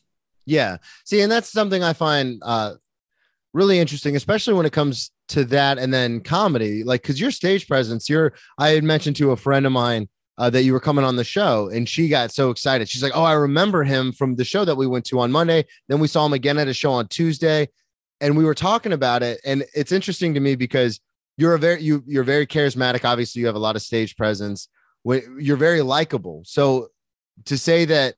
Yeah. 0.46 0.78
See, 1.04 1.20
and 1.20 1.30
that's 1.30 1.50
something 1.50 1.82
I 1.82 1.92
find 1.92 2.42
uh 2.42 2.74
really 3.58 3.78
interesting, 3.78 4.16
especially 4.16 4.54
when 4.54 4.64
it 4.64 4.72
comes 4.72 5.10
to 5.28 5.44
that 5.44 5.78
and 5.78 5.92
then 5.92 6.20
comedy. 6.20 6.84
Like, 6.84 7.02
cause 7.02 7.20
your 7.20 7.32
stage 7.32 7.66
presence, 7.66 8.08
you're 8.08 8.32
I 8.56 8.70
had 8.70 8.84
mentioned 8.84 9.16
to 9.16 9.32
a 9.32 9.36
friend 9.36 9.66
of 9.66 9.72
mine 9.72 10.08
uh, 10.38 10.48
that 10.50 10.62
you 10.62 10.72
were 10.72 10.80
coming 10.80 11.04
on 11.04 11.16
the 11.16 11.24
show, 11.24 11.68
and 11.68 11.86
she 11.88 12.08
got 12.08 12.32
so 12.32 12.50
excited. 12.50 12.88
She's 12.88 13.02
like, 13.02 13.12
Oh, 13.14 13.24
I 13.24 13.32
remember 13.32 13.82
him 13.82 14.12
from 14.12 14.36
the 14.36 14.44
show 14.44 14.64
that 14.64 14.76
we 14.76 14.86
went 14.86 15.04
to 15.06 15.18
on 15.18 15.32
Monday. 15.32 15.66
Then 15.88 15.98
we 15.98 16.06
saw 16.06 16.24
him 16.24 16.32
again 16.32 16.56
at 16.56 16.68
a 16.68 16.72
show 16.72 16.92
on 16.92 17.08
Tuesday, 17.08 17.68
and 18.20 18.36
we 18.36 18.44
were 18.44 18.54
talking 18.54 18.92
about 18.92 19.22
it. 19.22 19.40
And 19.44 19.64
it's 19.74 19.92
interesting 19.92 20.34
to 20.34 20.40
me 20.40 20.54
because 20.54 21.00
you're 21.36 21.54
a 21.54 21.58
very 21.58 21.82
you 21.82 22.04
you're 22.06 22.24
very 22.24 22.46
charismatic. 22.46 23.04
Obviously, 23.04 23.40
you 23.40 23.46
have 23.46 23.56
a 23.56 23.60
lot 23.60 23.76
of 23.76 23.82
stage 23.82 24.16
presence. 24.16 24.68
You're 25.04 25.56
very 25.56 25.82
likable. 25.82 26.42
So 26.44 26.88
to 27.46 27.58
say 27.58 27.84
that 27.86 28.14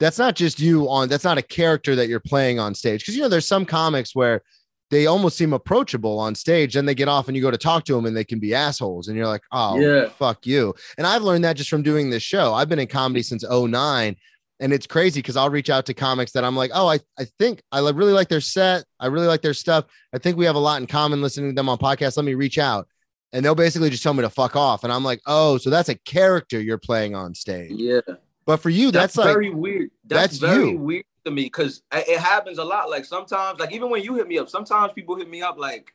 that's 0.00 0.18
not 0.18 0.36
just 0.36 0.60
you 0.60 0.88
on 0.88 1.08
that's 1.08 1.24
not 1.24 1.38
a 1.38 1.42
character 1.42 1.96
that 1.96 2.08
you're 2.08 2.20
playing 2.20 2.58
on 2.58 2.74
stage 2.74 3.00
because 3.00 3.16
you 3.16 3.22
know 3.22 3.28
there's 3.28 3.48
some 3.48 3.64
comics 3.64 4.14
where 4.14 4.42
they 4.90 5.06
almost 5.06 5.36
seem 5.36 5.52
approachable 5.52 6.18
on 6.18 6.34
stage. 6.34 6.74
Then 6.74 6.86
they 6.86 6.94
get 6.94 7.08
off 7.08 7.28
and 7.28 7.36
you 7.36 7.42
go 7.42 7.50
to 7.50 7.58
talk 7.58 7.84
to 7.84 7.94
them 7.94 8.06
and 8.06 8.16
they 8.16 8.24
can 8.24 8.38
be 8.38 8.54
assholes. 8.54 9.08
And 9.08 9.16
you're 9.16 9.26
like 9.26 9.42
oh 9.52 9.78
Yeah. 9.78 10.08
fuck 10.08 10.46
you. 10.46 10.74
And 10.96 11.06
i've 11.06 11.22
learned 11.22 11.44
that 11.44 11.56
just 11.56 11.70
from 11.70 11.82
doing 11.82 12.10
this 12.10 12.22
show. 12.22 12.54
I've 12.54 12.68
been 12.68 12.78
in 12.78 12.86
comedy 12.86 13.22
since 13.22 13.44
09 13.48 14.16
and 14.60 14.72
it's 14.72 14.86
crazy 14.86 15.20
because 15.20 15.36
i'll 15.36 15.50
reach 15.50 15.70
out 15.70 15.86
to 15.86 15.94
comics 15.94 16.32
that 16.32 16.42
i'm 16.42 16.56
like 16.56 16.72
oh 16.74 16.88
i, 16.88 16.98
I 17.16 17.26
think 17.38 17.62
i 17.70 17.78
really 17.78 18.12
like 18.12 18.28
their 18.28 18.40
set. 18.40 18.84
I 18.98 19.06
really 19.06 19.26
like 19.28 19.42
their 19.42 19.54
stuff. 19.54 19.84
I 20.12 20.18
think 20.18 20.36
we 20.36 20.46
have 20.46 20.56
a 20.56 20.58
lot 20.58 20.80
in 20.80 20.86
common 20.86 21.22
listening 21.22 21.50
to 21.50 21.54
them 21.54 21.68
on 21.68 21.78
podcasts. 21.78 22.16
Let 22.16 22.24
me 22.26 22.34
reach 22.34 22.58
out. 22.58 22.88
And 23.32 23.44
they'll 23.44 23.54
basically 23.54 23.90
just 23.90 24.02
tell 24.02 24.14
me 24.14 24.22
to 24.22 24.30
fuck 24.30 24.56
off. 24.56 24.84
And 24.84 24.92
i'm 24.92 25.04
like 25.04 25.20
oh 25.26 25.58
so 25.58 25.68
that's 25.70 25.90
a 25.90 25.94
character 25.96 26.60
you're 26.60 26.78
playing 26.78 27.14
on 27.14 27.34
stage. 27.34 27.72
Yeah. 27.72 28.00
but 28.46 28.56
for 28.56 28.70
you 28.70 28.90
that's, 28.90 29.14
That's, 29.14 29.26
like 29.26 29.34
very 29.34 29.50
weird. 29.50 29.90
That's, 30.06 30.38
that's 30.38 30.52
very 30.54 30.70
you. 30.70 30.78
weird 30.78 31.04
to 31.28 31.34
me 31.34 31.44
because 31.44 31.82
it 31.92 32.18
happens 32.18 32.58
a 32.58 32.64
lot. 32.64 32.90
Like 32.90 33.04
sometimes, 33.04 33.60
like 33.60 33.72
even 33.72 33.90
when 33.90 34.02
you 34.02 34.14
hit 34.14 34.26
me 34.26 34.38
up, 34.38 34.48
sometimes 34.48 34.92
people 34.92 35.16
hit 35.16 35.28
me 35.28 35.42
up 35.42 35.58
like 35.58 35.94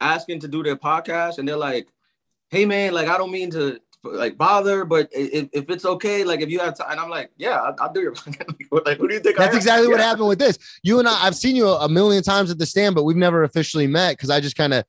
asking 0.00 0.40
to 0.40 0.48
do 0.48 0.62
their 0.62 0.76
podcast 0.76 1.38
and 1.38 1.48
they're 1.48 1.56
like, 1.56 1.88
hey 2.48 2.64
man, 2.64 2.94
like 2.94 3.08
I 3.08 3.18
don't 3.18 3.30
mean 3.32 3.50
to 3.50 3.80
like 4.04 4.38
bother, 4.38 4.84
but 4.84 5.08
if, 5.12 5.48
if 5.52 5.68
it's 5.70 5.84
okay, 5.84 6.24
like 6.24 6.40
if 6.40 6.48
you 6.48 6.60
have 6.60 6.76
time, 6.76 6.92
and 6.92 7.00
I'm 7.00 7.10
like, 7.10 7.30
yeah, 7.36 7.60
I'll, 7.60 7.74
I'll 7.80 7.92
do 7.92 8.00
your 8.00 8.12
podcast. 8.14 8.54
like, 8.86 8.98
who 8.98 9.08
do 9.08 9.14
you 9.14 9.20
think? 9.20 9.36
That's 9.36 9.56
exactly 9.56 9.88
what 9.88 10.00
happened 10.00 10.28
with 10.28 10.38
this. 10.38 10.58
You 10.82 10.98
and 10.98 11.08
I, 11.08 11.26
I've 11.26 11.36
seen 11.36 11.56
you 11.56 11.68
a, 11.68 11.88
million 11.88 12.22
times 12.22 12.50
at 12.50 12.58
the 12.58 12.66
stand, 12.66 12.94
but 12.94 13.04
we've 13.04 13.16
never 13.16 13.42
officially 13.42 13.86
met 13.86 14.12
because 14.12 14.30
I 14.30 14.40
just 14.40 14.56
kind 14.56 14.72
of 14.72 14.84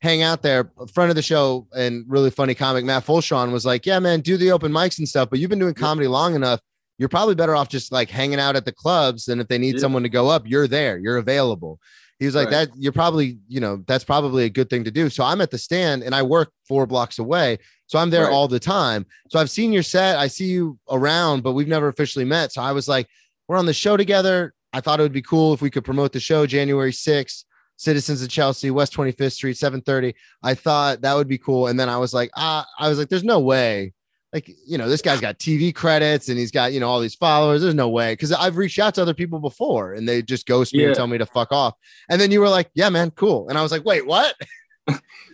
hang 0.00 0.22
out 0.22 0.42
there. 0.42 0.72
A 0.78 0.86
friend 0.86 1.10
of 1.10 1.16
the 1.16 1.22
show 1.22 1.66
and 1.76 2.04
really 2.08 2.30
funny 2.30 2.54
comic 2.54 2.84
Matt 2.84 3.04
Fulchiron 3.04 3.52
was 3.52 3.66
like, 3.66 3.84
"Yeah, 3.86 3.98
man, 3.98 4.20
do 4.20 4.36
the 4.36 4.52
open 4.52 4.72
mics 4.72 4.98
and 4.98 5.08
stuff." 5.08 5.28
But 5.30 5.38
you've 5.40 5.50
been 5.50 5.58
doing 5.58 5.74
comedy 5.74 6.08
long 6.08 6.34
enough. 6.34 6.60
You're 6.98 7.08
probably 7.08 7.34
better 7.34 7.54
off 7.56 7.68
just 7.68 7.90
like 7.92 8.08
hanging 8.10 8.38
out 8.38 8.56
at 8.56 8.64
the 8.64 8.72
clubs. 8.72 9.28
And 9.28 9.40
if 9.40 9.48
they 9.48 9.58
need 9.58 9.74
Yeah. 9.76 9.80
someone 9.80 10.02
to 10.04 10.08
go 10.08 10.28
up, 10.28 10.44
you're 10.46 10.68
there. 10.68 10.98
You're 10.98 11.16
available. 11.16 11.80
He 12.20 12.26
was 12.26 12.34
like, 12.36 12.50
Right. 12.50 12.68
"That 12.68 12.76
you're 12.78 12.92
probably, 12.92 13.38
you 13.48 13.58
know, 13.60 13.82
that's 13.88 14.04
probably 14.04 14.44
a 14.44 14.48
good 14.50 14.70
thing 14.70 14.84
to 14.84 14.90
do." 14.90 15.10
So 15.10 15.24
I'm 15.24 15.40
at 15.40 15.50
the 15.50 15.58
stand 15.58 16.04
and 16.04 16.14
I 16.14 16.22
work 16.22 16.52
four 16.68 16.86
blocks 16.86 17.18
away. 17.18 17.58
So 17.86 17.98
I'm 17.98 18.10
there 18.10 18.24
Right. 18.24 18.32
all 18.32 18.46
the 18.46 18.60
time. 18.60 19.04
So 19.30 19.38
I've 19.40 19.50
seen 19.50 19.72
your 19.72 19.82
set. 19.82 20.16
I 20.16 20.28
see 20.28 20.46
you 20.46 20.78
around, 20.88 21.42
but 21.42 21.52
we've 21.52 21.68
never 21.68 21.88
officially 21.88 22.24
met. 22.24 22.52
So 22.52 22.62
I 22.62 22.70
was 22.72 22.86
like, 22.88 23.08
we're 23.48 23.58
on 23.58 23.66
the 23.66 23.74
show 23.74 23.96
together. 23.96 24.54
I 24.72 24.80
thought 24.80 25.00
it 25.00 25.02
would 25.02 25.12
be 25.12 25.22
cool 25.22 25.52
if 25.52 25.60
we 25.60 25.70
could 25.70 25.84
promote 25.84 26.12
the 26.12 26.20
show 26.20 26.46
January 26.46 26.92
6th. 26.92 27.44
Citizens 27.76 28.22
of 28.22 28.28
Chelsea, 28.28 28.70
West 28.70 28.92
25th 28.92 29.32
Street, 29.32 29.56
730. 29.58 30.14
I 30.44 30.54
thought 30.54 31.00
that 31.00 31.14
would 31.14 31.26
be 31.26 31.38
cool. 31.38 31.66
And 31.66 31.78
then 31.78 31.88
I 31.88 31.96
was 31.98 32.14
like, 32.14 32.30
ah, 32.36 32.64
I 32.78 32.88
was 32.88 32.98
like, 32.98 33.08
there's 33.08 33.24
no 33.24 33.40
way. 33.40 33.92
Like, 34.34 34.50
you 34.66 34.76
know, 34.76 34.88
this 34.88 35.00
guy's 35.00 35.20
got 35.20 35.38
TV 35.38 35.72
credits 35.72 36.28
and 36.28 36.36
he's 36.36 36.50
got, 36.50 36.72
you 36.72 36.80
know, 36.80 36.88
all 36.88 36.98
these 37.00 37.14
followers. 37.14 37.62
There's 37.62 37.74
no 37.74 37.88
way. 37.88 38.14
Cause 38.16 38.32
I've 38.32 38.56
reached 38.56 38.80
out 38.80 38.94
to 38.96 39.02
other 39.02 39.14
people 39.14 39.38
before 39.38 39.94
and 39.94 40.08
they 40.08 40.22
just 40.22 40.44
ghost 40.46 40.74
me 40.74 40.80
Yeah. 40.80 40.88
and 40.88 40.96
tell 40.96 41.06
me 41.06 41.18
to 41.18 41.26
fuck 41.26 41.52
off. 41.52 41.76
And 42.10 42.20
then 42.20 42.32
you 42.32 42.40
were 42.40 42.48
like, 42.48 42.68
yeah, 42.74 42.88
man, 42.90 43.12
cool. 43.12 43.48
And 43.48 43.56
I 43.56 43.62
was 43.62 43.70
like, 43.70 43.84
wait, 43.84 44.04
what? 44.06 44.34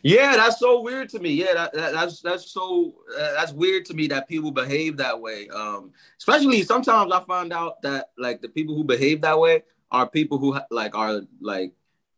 Yeah, 0.02 0.34
that's 0.36 0.58
so 0.58 0.80
weird 0.80 1.10
to 1.10 1.18
me. 1.18 1.30
Yeah, 1.32 1.52
that, 1.52 1.74
that, 1.74 1.92
that's 1.92 2.20
that's 2.22 2.50
so 2.52 2.94
uh, 3.18 3.32
that's 3.34 3.52
weird 3.52 3.84
to 3.86 3.94
me 3.94 4.06
that 4.06 4.28
people 4.28 4.50
behave 4.50 4.96
that 4.96 5.20
way. 5.20 5.48
Um, 5.50 5.92
especially 6.18 6.62
sometimes 6.62 7.12
I 7.12 7.20
find 7.24 7.52
out 7.52 7.82
that 7.82 8.10
like 8.16 8.40
the 8.40 8.48
people 8.48 8.74
who 8.74 8.82
behave 8.84 9.20
that 9.20 9.38
way 9.38 9.62
are 9.90 10.08
people 10.08 10.38
who 10.38 10.58
like 10.70 10.94
are 10.94 11.20
like 11.42 11.72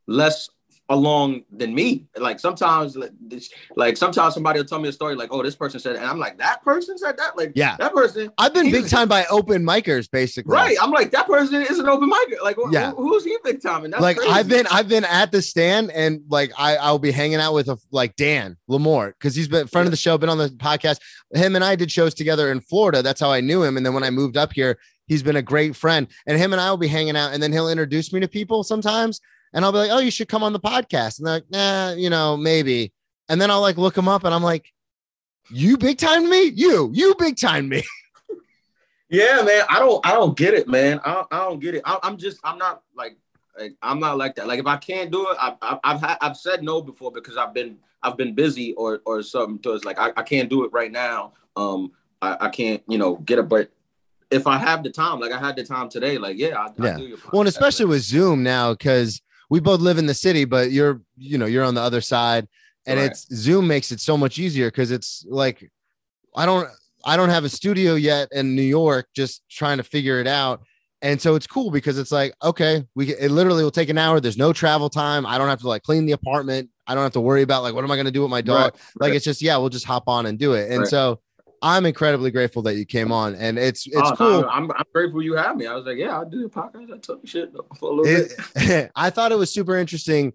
less 0.07 0.49
along 0.89 1.43
than 1.51 1.75
me. 1.75 2.05
Like 2.17 2.39
sometimes 2.41 2.97
like, 3.77 3.97
sometimes 3.97 4.35
somebody 4.35 4.59
will 4.59 4.67
tell 4.67 4.79
me 4.79 4.89
a 4.89 4.93
story 4.93 5.15
like, 5.15 5.29
oh, 5.33 5.43
this 5.43 5.55
person 5.57 5.81
said, 5.81 5.97
and 5.97 6.05
I'm 6.05 6.19
like, 6.19 6.39
that 6.39 6.63
person 6.63 6.99
said 6.99 7.17
that. 7.17 7.37
Like, 7.37 7.53
Yeah. 7.55 7.77
that 7.79 7.95
person. 7.95 8.31
I've 8.37 8.53
been 8.53 8.71
big 8.71 8.89
time 8.89 9.09
by 9.09 9.25
open 9.31 9.65
micers, 9.65 10.11
basically. 10.11 10.53
Right. 10.53 10.77
I'm 10.83 10.91
like, 10.91 11.11
that 11.13 11.27
person 11.27 11.63
is 11.63 11.79
an 11.79 11.89
open 11.89 12.09
mic. 12.09 12.43
Like, 12.43 12.57
Yeah. 12.71 12.91
who- 12.91 13.09
who's 13.09 13.25
he 13.25 13.37
big 13.45 13.63
time? 13.63 13.85
And 13.85 13.93
that's 13.93 14.03
like 14.03 14.17
crazy. 14.19 14.33
I've 14.33 14.49
been 14.49 14.67
I've 14.71 14.89
been 14.89 15.05
at 15.05 15.33
the 15.33 15.41
stand 15.41 15.91
and 15.93 16.21
like 16.29 16.53
I 16.59 16.77
I'll 16.77 16.99
be 16.99 17.11
hanging 17.13 17.37
out 17.41 17.55
with 17.55 17.69
a, 17.69 17.79
like 17.91 18.17
Dan 18.17 18.57
Lamore 18.69 19.13
because 19.19 19.35
he's 19.35 19.49
been 19.49 19.67
friend 19.69 19.87
of 19.87 19.93
the 19.93 19.97
show, 19.97 20.19
been 20.19 20.29
on 20.29 20.39
the 20.39 20.49
podcast. 20.51 20.99
Him 21.33 21.55
and 21.57 21.65
I 21.65 21.77
did 21.77 21.91
shows 21.91 22.13
together 22.15 22.51
in 22.51 22.61
Florida. 22.61 23.03
That's 23.03 23.21
how 23.21 23.31
I 23.33 23.41
knew 23.41 23.63
him. 23.63 23.77
And 23.77 23.87
then 23.87 23.95
when 23.95 24.05
I 24.05 24.11
moved 24.11 24.37
up 24.37 24.53
here, 24.53 24.79
he's 25.07 25.23
been 25.23 25.37
a 25.37 25.43
great 25.43 25.75
friend. 25.75 26.07
And 26.27 26.37
him 26.39 26.53
and 26.53 26.61
I 26.61 26.69
will 26.71 26.77
be 26.77 26.89
hanging 26.89 27.17
out, 27.17 27.33
and 27.33 27.43
then 27.43 27.53
he'll 27.53 27.69
introduce 27.71 28.13
me 28.13 28.21
to 28.21 28.29
people 28.29 28.63
sometimes, 28.63 29.21
and 29.53 29.65
I'll 29.65 29.73
be 29.73 29.79
like, 29.79 29.91
"Oh, 29.91 29.99
you 29.99 30.11
should 30.11 30.29
come 30.29 30.43
on 30.43 30.53
the 30.53 30.61
podcast." 30.61 31.19
And 31.19 31.27
they're 31.27 31.35
like, 31.35 31.51
"Nah, 31.51 31.93
you 31.93 32.11
know, 32.11 32.37
maybe." 32.37 32.93
And 33.29 33.41
then 33.41 33.51
I'll 33.51 33.61
like 33.61 33.79
look 33.79 33.97
him 33.97 34.09
up, 34.09 34.25
and 34.25 34.35
I'm 34.35 34.43
like, 34.43 34.73
"You 35.51 35.77
big 35.79 35.99
time 35.99 36.29
me? 36.29 36.45
You 36.45 36.91
you 36.93 37.15
big 37.19 37.37
time 37.37 37.69
me?" 37.69 37.83
Yeah, 39.09 39.43
man. 39.43 39.63
I 39.69 39.79
don't. 39.79 40.05
I 40.07 40.13
don't 40.13 40.37
get 40.37 40.55
it, 40.55 40.67
man. 40.67 40.99
I 41.05 41.13
don't, 41.13 41.27
I 41.31 41.39
don't 41.41 41.61
get 41.61 41.75
it. 41.75 41.83
I, 41.85 41.99
I'm 42.03 42.17
just. 42.17 42.41
I'm 42.43 42.57
not 42.57 42.83
like. 42.97 43.19
Like, 43.59 43.75
I'm 43.83 44.01
not 44.01 44.17
like 44.17 44.37
that. 44.37 44.47
Like 44.47 44.59
if 44.59 44.67
I 44.67 44.79
can't 44.79 45.11
do 45.11 45.29
it, 45.29 45.37
I, 45.39 45.55
I, 45.61 45.79
I've 45.85 46.01
had, 46.01 46.17
I've 46.23 46.39
said 46.39 46.63
no 46.63 46.81
before 46.81 47.13
because 47.13 47.37
I've 47.37 47.53
been 47.53 47.77
I've 48.03 48.17
been 48.17 48.35
busy 48.35 48.73
or 48.73 49.03
or 49.05 49.23
something. 49.23 49.61
So 49.63 49.75
it's 49.75 49.85
like 49.85 49.99
I, 49.99 50.13
I 50.17 50.23
can't 50.23 50.49
do 50.49 50.65
it 50.65 50.73
right 50.73 50.91
now. 50.91 51.35
Um, 51.55 51.93
I, 52.23 52.47
I 52.47 52.49
can't 52.49 52.83
you 52.89 52.97
know 52.97 53.17
get 53.17 53.39
it. 53.39 53.51
But 53.51 53.71
if 54.31 54.47
I 54.47 54.57
have 54.57 54.83
the 54.83 54.89
time, 54.89 55.21
like 55.21 55.33
I 55.33 55.39
had 55.39 55.57
the 55.57 55.65
time 55.65 55.91
today, 55.91 56.17
like 56.17 56.39
yeah, 56.39 56.59
I, 56.59 56.73
Yeah. 56.79 56.95
I 56.95 56.97
do 56.97 57.07
your 57.09 57.19
Well, 57.31 57.43
and 57.43 57.49
especially 57.49 57.85
with 57.85 58.01
Zoom 58.01 58.43
now, 58.43 58.73
because 58.73 59.21
we 59.53 59.61
both 59.61 59.81
live 59.81 59.99
in 59.99 60.07
the 60.07 60.15
city, 60.15 60.47
but 60.47 60.73
you're, 60.73 61.03
you 61.19 61.37
know, 61.37 61.45
you're 61.45 61.63
on 61.63 61.75
the 61.75 61.81
other 61.83 62.01
side, 62.01 62.49
and 62.87 62.99
Right. 62.99 63.11
it's 63.11 63.27
Zoom 63.35 63.69
makes 63.69 63.93
it 63.93 64.01
so 64.01 64.17
much 64.17 64.39
easier 64.39 64.69
because 64.71 64.91
it's 64.91 65.27
like, 65.29 65.71
I 66.35 66.47
don't, 66.47 66.71
I 67.05 67.19
don't 67.19 67.29
have 67.29 67.45
a 67.45 67.51
studio 67.51 67.95
yet 67.97 68.29
in 68.33 68.57
New 68.57 68.63
York, 68.63 69.09
just 69.15 69.43
trying 69.51 69.77
to 69.77 69.83
figure 69.85 70.21
it 70.21 70.27
out, 70.27 70.63
and 71.03 71.21
so 71.21 71.35
it's 71.35 71.47
cool 71.47 71.71
because 71.71 71.99
it's 71.99 72.11
like, 72.11 72.33
okay, 72.43 72.83
we 72.95 73.15
it 73.15 73.31
literally 73.31 73.63
will 73.63 73.71
take 73.71 73.91
an 73.91 73.99
hour. 73.99 74.21
There's 74.21 74.39
no 74.39 74.55
travel 74.55 74.89
time. 74.89 75.27
I 75.27 75.37
don't 75.37 75.49
have 75.49 75.61
to 75.61 75.69
like 75.69 75.83
clean 75.83 76.07
the 76.07 76.13
apartment. 76.13 76.71
I 76.87 76.95
don't 76.95 77.03
have 77.03 77.13
to 77.13 77.21
worry 77.21 77.43
about 77.43 77.63
like 77.63 77.75
what 77.75 77.85
am 77.85 77.91
I 77.91 77.97
going 77.97 78.07
to 78.07 78.13
do 78.19 78.23
with 78.23 78.31
my 78.31 78.41
dog. 78.41 78.73
Right, 78.73 78.75
Like 79.01 79.09
right. 79.09 79.17
it's 79.17 79.25
just 79.27 79.43
yeah, 79.43 79.59
we'll 79.59 79.69
just 79.69 79.85
hop 79.85 80.05
on 80.07 80.25
and 80.25 80.39
do 80.39 80.55
it. 80.55 80.71
And 80.71 80.79
Right. 80.81 80.89
so 80.89 81.21
I'm 81.63 81.87
incredibly 81.87 82.31
grateful 82.31 82.63
that 82.63 82.75
you 82.75 82.85
came 82.85 83.13
on, 83.13 83.35
and 83.37 83.59
it's 83.59 83.87
it's 83.87 83.97
Oh, 83.97 84.17
cool. 84.17 84.49
I'm, 84.51 84.71
I'm 84.73 84.85
grateful 84.93 85.23
you 85.23 85.35
had 85.35 85.57
me. 85.57 85.67
I 85.67 85.75
was 85.75 85.87
like, 85.87 85.97
yeah, 85.97 86.17
I'll 86.17 86.29
do 86.29 86.43
the 86.43 86.49
podcast. 86.49 86.93
I 86.93 86.99
took 86.99 87.27
shit 87.27 87.53
for 87.79 87.91
a 87.91 87.95
little 87.95 88.27
bit. 88.57 88.91
I 88.97 89.11
thought 89.11 89.33
it 89.33 89.39
was 89.39 89.53
super 89.53 89.77
interesting 89.77 90.33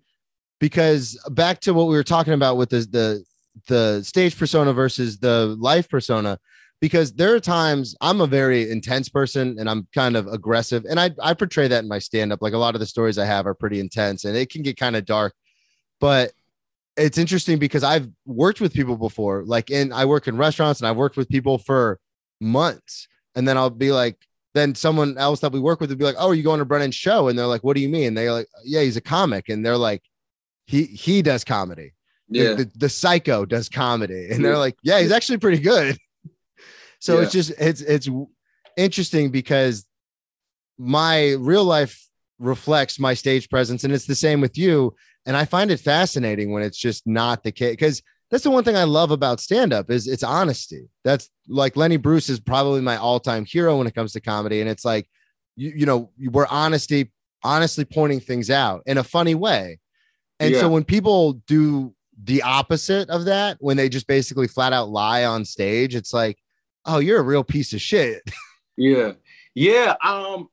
because 0.59 1.19
back 1.31 1.59
to 1.61 1.73
what 1.73 1.87
we 1.87 1.95
were 1.95 2.03
talking 2.03 2.33
about 2.33 2.57
with 2.57 2.69
the 2.69 2.79
the 2.79 3.23
the 3.67 4.03
stage 4.03 4.37
persona 4.37 4.71
versus 4.71 5.17
the 5.19 5.55
life 5.59 5.89
persona 5.89 6.39
because 6.79 7.13
there 7.13 7.33
are 7.33 7.39
times 7.39 7.95
I'm 8.01 8.21
a 8.21 8.27
very 8.27 8.69
intense 8.69 9.09
person 9.09 9.57
and 9.59 9.67
I'm 9.69 9.87
kind 9.93 10.15
of 10.15 10.27
aggressive 10.27 10.85
and 10.87 10.99
I 10.99 11.11
I 11.21 11.33
portray 11.33 11.67
that 11.67 11.83
in 11.83 11.89
my 11.89 11.99
stand 11.99 12.31
up 12.31 12.41
like 12.41 12.53
a 12.53 12.57
lot 12.57 12.75
of 12.75 12.79
the 12.79 12.85
stories 12.85 13.17
I 13.17 13.25
have 13.25 13.47
are 13.47 13.55
pretty 13.55 13.79
intense 13.79 14.25
and 14.25 14.37
it 14.37 14.51
can 14.51 14.61
get 14.61 14.77
kind 14.77 14.95
of 14.95 15.05
dark 15.05 15.33
but 15.99 16.31
it's 16.97 17.17
interesting 17.17 17.59
because 17.59 17.83
I've 17.83 18.09
worked 18.25 18.59
with 18.59 18.73
people 18.73 18.97
before 18.97 19.43
like 19.45 19.69
in 19.69 19.93
I 19.93 20.05
work 20.05 20.27
in 20.27 20.37
restaurants 20.37 20.79
and 20.79 20.87
I've 20.87 20.97
worked 20.97 21.17
with 21.17 21.29
people 21.29 21.57
for 21.57 21.99
months 22.41 23.07
and 23.35 23.47
then 23.47 23.57
I'll 23.57 23.69
be 23.69 23.91
like 23.91 24.17
then 24.53 24.73
someone 24.73 25.17
else 25.17 25.39
that 25.41 25.51
we 25.51 25.59
work 25.59 25.79
with 25.79 25.89
would 25.91 25.99
be 25.99 26.05
like, 26.05 26.15
"Oh, 26.17 26.29
are 26.29 26.33
you 26.33 26.41
going 26.41 26.59
to 26.59 26.65
Brennan's 26.65 26.95
show?" 26.95 27.27
And 27.27 27.37
they're 27.37 27.45
like, 27.45 27.63
"What 27.63 27.75
do 27.75 27.81
you 27.81 27.89
mean?" 27.89 28.15
They're 28.15 28.31
like, 28.33 28.47
"Yeah, 28.63 28.81
he's 28.81 28.97
a 28.97 29.01
comic." 29.01 29.49
And 29.49 29.63
they're 29.63 29.77
like, 29.77 30.01
"He 30.65 30.85
he 30.85 31.21
does 31.21 31.43
comedy. 31.43 31.93
The- 32.29 32.39
Yeah. 32.39 32.53
The, 32.55 32.71
the, 32.75 32.89
psycho 32.89 33.45
does 33.45 33.69
comedy." 33.69 34.29
And 34.31 34.43
they're 34.43 34.57
like, 34.57 34.75
"Yeah, 34.81 34.99
he's 34.99 35.11
actually 35.11 35.37
pretty 35.37 35.59
good." 35.59 35.97
So 36.99 37.19
it's 37.21 37.31
just 37.31 37.51
it's 37.59 37.81
it's 37.81 38.09
interesting 38.75 39.29
because 39.29 39.85
my 40.79 41.33
real 41.33 41.63
life 41.63 42.07
reflects 42.39 42.99
my 42.99 43.13
stage 43.13 43.49
presence, 43.49 43.83
and 43.83 43.93
it's 43.93 44.07
the 44.07 44.15
same 44.15 44.41
with 44.41 44.57
you. 44.57 44.95
And 45.27 45.37
I 45.37 45.45
find 45.45 45.69
it 45.69 45.79
fascinating 45.79 46.51
when 46.51 46.63
it's 46.63 46.77
just 46.77 47.05
not 47.05 47.43
the 47.43 47.51
case 47.51 47.71
because 47.73 48.01
that's 48.31 48.43
the 48.43 48.49
one 48.49 48.63
thing 48.63 48.75
I 48.75 48.83
love 48.85 49.11
about 49.11 49.39
stand 49.39 49.71
up 49.73 49.91
is 49.91 50.07
it's 50.07 50.23
honesty. 50.23 50.89
That's 51.03 51.29
like 51.47 51.77
Lenny 51.77 51.97
Bruce 51.97 52.29
is 52.29 52.39
probably 52.39 52.81
my 52.81 52.97
all 52.97 53.19
time 53.19 53.45
hero 53.45 53.77
when 53.77 53.87
it 53.87 53.93
comes 53.95 54.13
to 54.13 54.21
comedy, 54.21 54.61
and 54.61 54.69
it's 54.69 54.83
like 54.85 55.07
you 55.55 55.71
you 55.75 55.85
know 55.85 56.09
we're 56.19 56.47
honesty 56.49 57.11
honestly 57.43 57.85
pointing 57.85 58.19
things 58.19 58.49
out 58.49 58.81
in 58.87 58.97
a 58.97 59.03
funny 59.03 59.35
way. 59.35 59.79
And 60.39 60.53
Yeah. 60.53 60.61
so 60.61 60.69
when 60.69 60.83
people 60.83 61.33
do 61.47 61.93
the 62.23 62.41
opposite 62.41 63.09
of 63.09 63.25
that, 63.25 63.57
when 63.59 63.77
they 63.77 63.89
just 63.89 64.07
basically 64.07 64.47
flat 64.47 64.73
out 64.73 64.89
lie 64.89 65.23
on 65.25 65.45
stage, 65.45 65.93
it's 65.95 66.13
like, 66.13 66.37
oh, 66.85 66.97
you're 66.99 67.19
a 67.19 67.23
real 67.23 67.43
piece 67.43 67.73
of 67.73 67.81
shit. 67.81 68.23
Yeah, 68.79 69.13
yeah. 69.55 69.95
Um, 70.03 70.49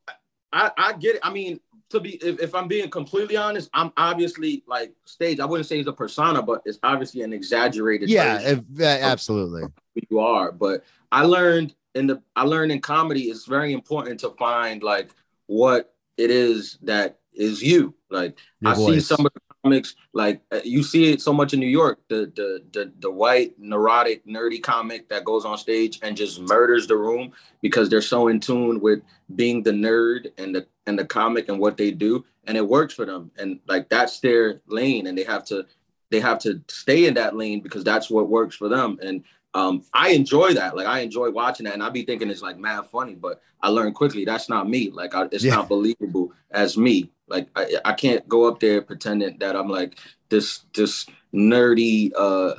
I 0.50 0.70
I 0.78 0.92
get 0.94 1.16
it. 1.16 1.20
I 1.22 1.30
mean, 1.30 1.60
to 1.94 2.00
be 2.00 2.16
if, 2.16 2.40
if 2.40 2.54
I'm 2.54 2.68
being 2.68 2.90
completely 2.90 3.36
honest, 3.36 3.70
I'm 3.72 3.92
obviously 3.96 4.62
like 4.66 4.92
stage. 5.04 5.40
I 5.40 5.46
wouldn't 5.46 5.66
say 5.66 5.78
it's 5.80 5.88
a 5.88 5.92
persona, 5.92 6.42
but 6.42 6.62
it's 6.64 6.78
obviously 6.82 7.22
an 7.22 7.32
exaggerated. 7.32 8.08
yeah, 8.10 8.40
if- 8.40 8.80
uh, 8.80 8.84
absolutely. 8.84 9.62
you 10.10 10.18
are. 10.20 10.52
But 10.52 10.84
I 11.10 11.22
learned 11.24 11.74
in 11.94 12.06
the 12.06 12.22
I 12.36 12.42
learned 12.44 12.72
in 12.72 12.80
comedy, 12.80 13.22
it's 13.30 13.46
very 13.46 13.72
important 13.72 14.20
to 14.20 14.30
find 14.30 14.82
like 14.82 15.10
what 15.46 15.94
it 16.16 16.30
is 16.30 16.78
that 16.82 17.18
is 17.32 17.62
you. 17.62 17.94
Like 18.10 18.38
Your 18.60 18.72
I 18.72 18.74
see 18.76 18.84
voice. 18.84 19.06
some 19.06 19.26
of 19.26 19.32
the 19.32 19.40
comics, 19.62 19.94
like 20.12 20.42
uh, 20.52 20.60
you 20.64 20.82
see 20.82 21.12
it 21.12 21.20
so 21.22 21.32
much 21.32 21.52
in 21.54 21.60
New 21.60 21.66
York, 21.68 21.98
the 22.08 22.32
the 22.36 22.62
the 22.72 22.92
the 23.00 23.10
white 23.10 23.54
neurotic 23.58 24.26
nerdy 24.26 24.62
comic 24.62 25.08
that 25.08 25.24
goes 25.24 25.44
on 25.44 25.56
stage 25.58 25.98
and 26.02 26.16
just 26.16 26.40
murders 26.40 26.86
the 26.86 26.96
room 26.96 27.32
because 27.60 27.88
they're 27.88 28.02
so 28.02 28.28
in 28.28 28.40
tune 28.40 28.80
with 28.80 29.00
being 29.34 29.62
the 29.62 29.72
nerd 29.72 30.30
and 30.38 30.54
the 30.54 30.66
and 30.86 30.98
the 30.98 31.04
comic 31.04 31.48
and 31.48 31.58
what 31.58 31.76
they 31.76 31.90
do, 31.90 32.24
and 32.46 32.56
it 32.56 32.68
works 32.68 32.94
for 32.94 33.04
them. 33.06 33.30
And 33.38 33.60
like 33.66 33.88
that's 33.88 34.20
their 34.20 34.60
lane, 34.66 35.06
and 35.06 35.16
they 35.16 35.24
have 35.24 35.44
to 35.46 35.66
they 36.10 36.20
have 36.20 36.38
to 36.40 36.62
stay 36.68 37.06
in 37.06 37.14
that 37.14 37.36
lane 37.36 37.60
because 37.60 37.84
that's 37.84 38.10
what 38.10 38.28
works 38.28 38.54
for 38.56 38.68
them. 38.68 38.98
And 39.02 39.24
um, 39.54 39.82
I 39.92 40.10
enjoy 40.10 40.54
that. 40.54 40.76
Like 40.76 40.86
I 40.86 41.00
enjoy 41.00 41.30
watching 41.30 41.64
that, 41.64 41.74
and 41.74 41.82
I 41.82 41.88
be 41.90 42.04
thinking 42.04 42.30
it's 42.30 42.42
like 42.42 42.58
mad 42.58 42.86
funny, 42.86 43.14
but 43.14 43.40
I 43.62 43.68
learned 43.68 43.94
quickly 43.94 44.24
that's 44.24 44.48
not 44.48 44.68
me. 44.68 44.90
Like 44.90 45.14
I, 45.14 45.24
it's 45.32 45.44
Yeah. 45.44 45.56
not 45.56 45.68
believable 45.68 46.32
as 46.50 46.76
me. 46.76 47.10
Like 47.28 47.48
I, 47.56 47.76
I 47.84 47.92
can't 47.94 48.28
go 48.28 48.44
up 48.44 48.60
there 48.60 48.82
pretending 48.82 49.38
that 49.38 49.56
I'm 49.56 49.68
like 49.68 49.98
this 50.28 50.60
this 50.74 51.06
nerdy 51.32 52.12
uh 52.16 52.54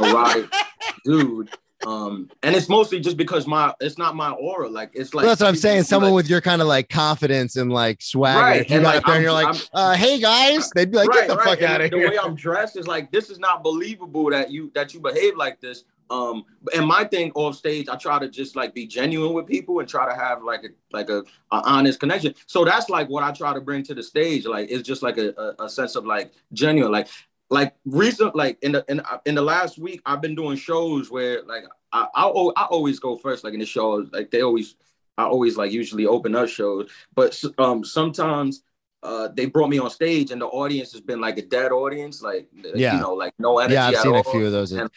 like 0.00 0.46
dude. 1.04 1.50
Um, 1.86 2.28
and 2.42 2.56
it's 2.56 2.68
mostly 2.68 2.98
just 2.98 3.16
because 3.16 3.46
my 3.46 3.72
it's 3.80 3.98
not 3.98 4.16
my 4.16 4.30
aura. 4.30 4.68
Like 4.68 4.90
it's 4.94 5.14
like 5.14 5.22
Well, 5.22 5.30
that's 5.30 5.40
what 5.40 5.48
I'm 5.48 5.56
saying. 5.56 5.84
Someone 5.84 6.10
like, 6.10 6.16
with 6.16 6.30
your 6.30 6.40
kind 6.40 6.60
of 6.60 6.66
like 6.68 6.88
confidence 6.88 7.56
and 7.56 7.72
like 7.72 8.02
swagger. 8.02 8.40
Right, 8.40 8.60
If 8.62 8.70
you 8.70 8.76
and, 8.76 8.84
got 8.84 8.94
like, 8.96 9.04
there 9.04 9.14
and 9.14 9.22
you're 9.22 9.32
like, 9.32 9.56
uh, 9.72 9.94
"Hey 9.94 10.18
guys," 10.20 10.70
they'd 10.74 10.90
be 10.90 10.96
like, 10.96 11.10
"Get 11.12 11.28
the 11.28 11.36
fuck 11.36 11.58
and 11.60 11.70
out 11.70 11.80
of 11.80 11.90
the 11.90 11.96
here." 11.96 12.08
The 12.08 12.16
way 12.16 12.18
I'm 12.18 12.34
dressed 12.34 12.76
is 12.76 12.88
like 12.88 13.12
this 13.12 13.30
is 13.30 13.38
not 13.38 13.62
believable 13.62 14.28
that 14.30 14.50
you 14.50 14.72
that 14.74 14.92
you 14.92 15.00
behave 15.00 15.36
like 15.36 15.60
this. 15.60 15.84
Um, 16.10 16.44
and 16.74 16.86
my 16.86 17.04
thing 17.04 17.30
off 17.34 17.56
stage, 17.56 17.88
I 17.88 17.96
try 17.96 18.18
to 18.18 18.28
just 18.28 18.56
like 18.56 18.74
be 18.74 18.86
genuine 18.86 19.34
with 19.34 19.46
people 19.46 19.78
and 19.78 19.88
try 19.88 20.08
to 20.08 20.18
have 20.18 20.42
like 20.42 20.64
a 20.64 20.68
like 20.92 21.10
a, 21.10 21.18
a 21.52 21.62
honest 21.64 22.00
connection. 22.00 22.34
So 22.46 22.64
that's 22.64 22.88
like 22.88 23.08
what 23.08 23.22
I 23.22 23.32
try 23.32 23.52
to 23.52 23.60
bring 23.60 23.82
to 23.84 23.94
the 23.94 24.02
stage. 24.02 24.46
Like 24.46 24.70
it's 24.70 24.86
just 24.86 25.02
like 25.02 25.18
a, 25.18 25.34
a, 25.36 25.64
a 25.64 25.68
sense 25.68 25.96
of 25.96 26.06
like 26.06 26.32
genuine, 26.52 26.92
like 26.92 27.08
like 27.50 27.74
recent, 27.84 28.36
like 28.36 28.58
in 28.62 28.72
the 28.72 28.84
in, 28.88 29.00
in 29.24 29.34
the 29.34 29.42
last 29.42 29.78
week, 29.78 30.02
I've 30.04 30.20
been 30.20 30.34
doing 30.34 30.56
shows 30.56 31.10
where 31.10 31.42
like 31.44 31.64
I 31.92 32.06
I, 32.14 32.24
I 32.24 32.64
always 32.64 32.98
go 32.98 33.16
first, 33.16 33.44
like 33.44 33.54
in 33.54 33.60
the 33.60 33.66
shows, 33.66 34.08
like 34.12 34.30
they 34.30 34.42
always 34.42 34.74
I 35.16 35.24
always 35.24 35.56
like 35.56 35.72
usually 35.72 36.06
open 36.06 36.34
up 36.34 36.48
shows, 36.48 36.90
but 37.14 37.42
um 37.58 37.84
sometimes 37.84 38.62
uh 39.02 39.28
they 39.28 39.46
brought 39.46 39.70
me 39.70 39.78
on 39.78 39.90
stage 39.90 40.30
and 40.30 40.40
the 40.40 40.46
audience 40.46 40.92
has 40.92 41.00
been 41.00 41.20
like 41.20 41.38
a 41.38 41.42
dead 41.42 41.72
audience, 41.72 42.22
like 42.22 42.48
Yeah. 42.52 42.94
you 42.94 43.00
know, 43.00 43.14
like 43.14 43.32
no 43.38 43.58
energy. 43.58 43.74
Yeah, 43.74 43.88
I've 43.88 43.96
seen 43.96 44.14
a 44.14 44.24
few 44.24 44.46
of 44.46 44.52
those. 44.52 44.72
And 44.72 44.90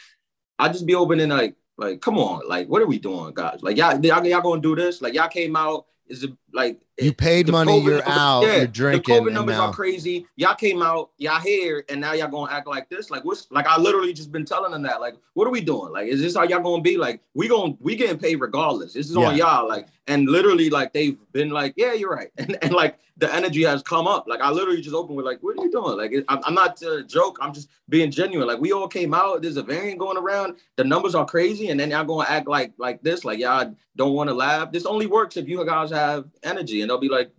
I 0.59 0.67
just 0.69 0.85
be 0.85 0.95
opening 0.95 1.29
like 1.29 1.55
like 1.77 2.01
come 2.01 2.17
on, 2.17 2.47
like 2.47 2.67
what 2.67 2.81
are 2.81 2.87
we 2.87 2.99
doing, 2.99 3.33
guys? 3.33 3.59
Like 3.61 3.77
y'all 3.77 4.03
y'all, 4.03 4.25
y'all 4.25 4.41
gonna 4.41 4.61
do 4.61 4.75
this? 4.75 5.01
Like 5.01 5.13
y'all 5.13 5.29
came 5.29 5.55
out. 5.55 5.85
Is 6.07 6.23
it 6.23 6.31
like 6.53 6.79
you 6.99 7.09
eh, 7.09 7.13
paid 7.17 7.49
money, 7.49 7.71
COVID 7.71 7.85
you're 7.85 8.09
out, 8.09 8.43
yeah, 8.43 8.57
you're 8.57 8.67
drinking, 8.67 9.15
The 9.15 9.21
COVID 9.21 9.33
numbers 9.33 9.57
are 9.57 9.73
crazy. 9.73 10.27
Y'all 10.35 10.55
came 10.55 10.81
out, 10.81 11.11
y'all 11.17 11.39
here, 11.39 11.83
and 11.89 11.99
now 12.01 12.13
y'all 12.13 12.27
gonna 12.27 12.51
act 12.51 12.67
like 12.67 12.89
this. 12.89 13.09
Like 13.09 13.23
what's 13.25 13.47
like 13.51 13.67
I 13.67 13.77
literally 13.77 14.13
just 14.13 14.31
been 14.31 14.45
telling 14.45 14.71
them 14.71 14.83
that. 14.83 15.01
Like, 15.01 15.15
what 15.33 15.47
are 15.47 15.51
we 15.51 15.61
doing? 15.61 15.91
Like, 15.91 16.07
is 16.07 16.21
this 16.21 16.35
how 16.35 16.43
y'all 16.43 16.61
gonna 16.61 16.81
be? 16.81 16.97
Like, 16.97 17.21
we 17.33 17.47
gonna 17.47 17.75
we 17.79 17.95
getting 17.95 18.17
paid 18.17 18.35
regardless. 18.35 18.93
This 18.93 19.09
is 19.09 19.17
on 19.17 19.35
y'all. 19.35 19.67
Like, 19.67 19.87
and 20.07 20.27
literally, 20.27 20.69
like 20.69 20.93
they've 20.93 21.17
been 21.31 21.49
like, 21.49 21.73
yeah, 21.77 21.93
you're 21.93 22.11
right, 22.11 22.29
and 22.37 22.57
and 22.61 22.73
like 22.73 22.97
the 23.21 23.33
energy 23.33 23.63
has 23.63 23.83
come 23.83 24.07
up. 24.07 24.27
Like, 24.27 24.41
I 24.41 24.49
literally 24.49 24.81
just 24.81 24.95
opened 24.95 25.15
with 25.15 25.25
like, 25.25 25.41
what 25.41 25.57
are 25.57 25.63
you 25.63 25.71
doing? 25.71 25.95
Like, 25.95 26.11
it, 26.11 26.25
I'm, 26.27 26.39
I'm 26.43 26.55
not 26.55 26.81
a 26.81 27.03
joke. 27.03 27.37
I'm 27.39 27.53
just 27.53 27.69
being 27.87 28.09
genuine. 28.09 28.47
Like, 28.47 28.59
we 28.59 28.71
all 28.71 28.87
came 28.87 29.13
out. 29.13 29.43
There's 29.43 29.57
a 29.57 29.63
variant 29.63 29.99
going 29.99 30.17
around. 30.17 30.55
The 30.75 30.83
numbers 30.83 31.13
are 31.13 31.25
crazy, 31.25 31.69
and 31.69 31.79
then 31.79 31.91
y'all 31.91 32.03
gonna 32.03 32.27
act 32.27 32.47
like 32.47 32.73
like 32.77 33.01
this. 33.03 33.23
Like, 33.23 33.39
y'all 33.39 33.73
don't 33.95 34.13
want 34.13 34.29
to 34.29 34.33
laugh. 34.33 34.71
This 34.71 34.85
only 34.85 35.05
works 35.05 35.37
if 35.37 35.47
you 35.47 35.63
guys 35.65 35.91
have 35.91 36.25
energy, 36.43 36.81
and 36.81 36.89
they'll 36.89 36.97
be 36.97 37.09
like 37.09 37.31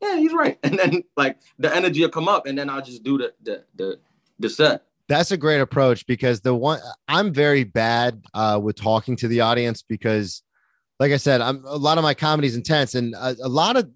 yeah, 0.00 0.16
he's 0.16 0.32
right. 0.32 0.58
And 0.64 0.78
then 0.78 1.04
like 1.16 1.38
the 1.58 1.74
energy 1.74 2.00
will 2.00 2.08
come 2.08 2.28
up, 2.28 2.46
and 2.46 2.58
then 2.58 2.70
I'll 2.70 2.82
just 2.82 3.02
do 3.02 3.18
the 3.18 3.32
the 3.42 3.64
the, 3.76 4.00
the 4.38 4.50
set. 4.50 4.84
That's 5.08 5.32
a 5.32 5.36
great 5.36 5.60
approach 5.60 6.06
because 6.06 6.40
the 6.40 6.54
one 6.54 6.78
I'm 7.08 7.32
very 7.32 7.64
bad 7.64 8.24
uh, 8.32 8.60
with 8.62 8.76
talking 8.76 9.16
to 9.16 9.28
the 9.28 9.40
audience 9.40 9.82
because, 9.82 10.42
like 11.00 11.10
I 11.10 11.16
said, 11.16 11.40
I'm 11.40 11.64
a 11.66 11.76
lot 11.76 11.98
of 11.98 12.04
my 12.04 12.14
comedy's 12.14 12.56
intense, 12.56 12.94
and 12.94 13.14
a, 13.14 13.36
a 13.42 13.48
lot 13.48 13.76
of 13.76 13.90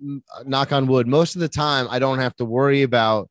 knock 0.45 0.73
on 0.73 0.87
wood, 0.87 1.07
most 1.07 1.35
of 1.37 1.41
the 1.41 1.49
time 1.49 1.87
I 1.91 1.99
don't 1.99 2.19
have 2.19 2.35
to 2.37 2.45
worry 2.45 2.83
about 2.83 3.29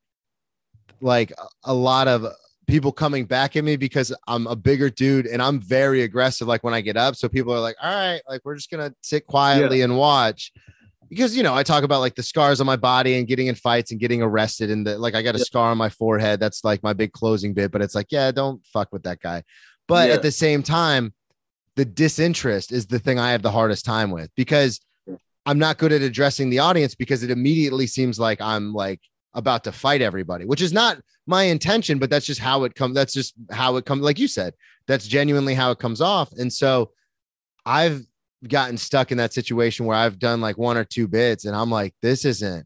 like 1.01 1.31
a, 1.31 1.45
a 1.65 1.73
lot 1.73 2.07
of 2.07 2.25
people 2.65 2.93
coming 2.93 3.25
back 3.25 3.57
at 3.57 3.63
me 3.65 3.75
because 3.75 4.15
I'm 4.25 4.47
a 4.47 4.55
bigger 4.55 4.89
dude 4.89 5.27
and 5.27 5.41
I'm 5.41 5.59
very 5.59 6.03
aggressive. 6.03 6.47
Like 6.47 6.63
when 6.63 6.73
I 6.73 6.79
get 6.79 6.95
up, 6.95 7.17
so 7.17 7.27
people 7.27 7.53
are 7.53 7.59
like, 7.59 7.75
"All 7.83 7.93
right, 7.93 8.21
like 8.29 8.41
we're 8.45 8.55
just 8.55 8.71
gonna 8.71 8.93
sit 9.01 9.27
quietly 9.27 9.81
and 9.81 9.97
watch." 9.97 10.53
Because 11.13 11.35
you 11.37 11.43
know 11.43 11.53
I 11.53 11.63
talk 11.63 11.83
about 11.83 11.99
like 11.99 12.15
the 12.15 12.23
scars 12.23 12.59
on 12.59 12.65
my 12.67 12.75
body 12.75 13.15
and 13.17 13.27
getting 13.27 13.47
in 13.47 13.55
fights 13.55 13.91
and 13.91 13.99
getting 13.99 14.21
arrested 14.21 14.69
and 14.71 14.85
the 14.85 14.97
like 14.97 15.15
I 15.15 15.21
got 15.21 15.35
a 15.35 15.37
Yeah. 15.39 15.43
scar 15.45 15.71
on 15.71 15.77
my 15.77 15.89
forehead 15.89 16.39
that's 16.39 16.63
like 16.63 16.81
my 16.83 16.93
big 16.93 17.11
closing 17.13 17.53
bit 17.53 17.71
but 17.71 17.81
it's 17.81 17.95
like 17.95 18.07
yeah 18.11 18.31
don't 18.31 18.65
fuck 18.65 18.89
with 18.91 19.03
that 19.03 19.19
guy 19.19 19.43
but 19.87 20.07
Yeah. 20.09 20.15
at 20.15 20.21
the 20.21 20.31
same 20.31 20.63
time 20.63 21.13
the 21.75 21.85
disinterest 21.85 22.71
is 22.71 22.85
the 22.87 22.99
thing 22.99 23.17
I 23.19 23.31
have 23.31 23.41
the 23.41 23.51
hardest 23.51 23.85
time 23.85 24.11
with 24.11 24.29
because 24.35 24.79
I'm 25.45 25.59
not 25.59 25.77
good 25.77 25.91
at 25.91 26.01
addressing 26.01 26.49
the 26.49 26.59
audience 26.59 26.95
because 26.95 27.23
it 27.23 27.31
immediately 27.31 27.87
seems 27.87 28.19
like 28.19 28.39
I'm 28.41 28.73
like 28.73 29.01
about 29.33 29.63
to 29.63 29.71
fight 29.71 30.01
everybody 30.01 30.45
which 30.45 30.61
is 30.61 30.71
not 30.73 30.99
my 31.25 31.43
intention 31.43 31.97
but 31.99 32.09
that's 32.09 32.25
just 32.25 32.39
how 32.39 32.63
it 32.65 32.75
comes 32.75 32.93
that's 32.95 33.13
just 33.13 33.33
how 33.51 33.75
it 33.77 33.85
comes 33.85 34.01
like 34.03 34.19
you 34.19 34.27
said 34.27 34.53
that's 34.87 35.07
genuinely 35.07 35.53
how 35.55 35.71
it 35.71 35.79
comes 35.79 36.01
off 36.01 36.31
and 36.33 36.51
so 36.53 36.91
I've 37.65 38.05
gotten 38.47 38.77
stuck 38.77 39.11
in 39.11 39.17
that 39.17 39.33
situation 39.33 39.85
where 39.85 39.97
I've 39.97 40.19
done 40.19 40.41
like 40.41 40.57
one 40.57 40.77
or 40.77 40.83
two 40.83 41.07
bits 41.07 41.45
and 41.45 41.55
I'm 41.55 41.69
like, 41.69 41.93
this 42.01 42.25
isn't 42.25 42.65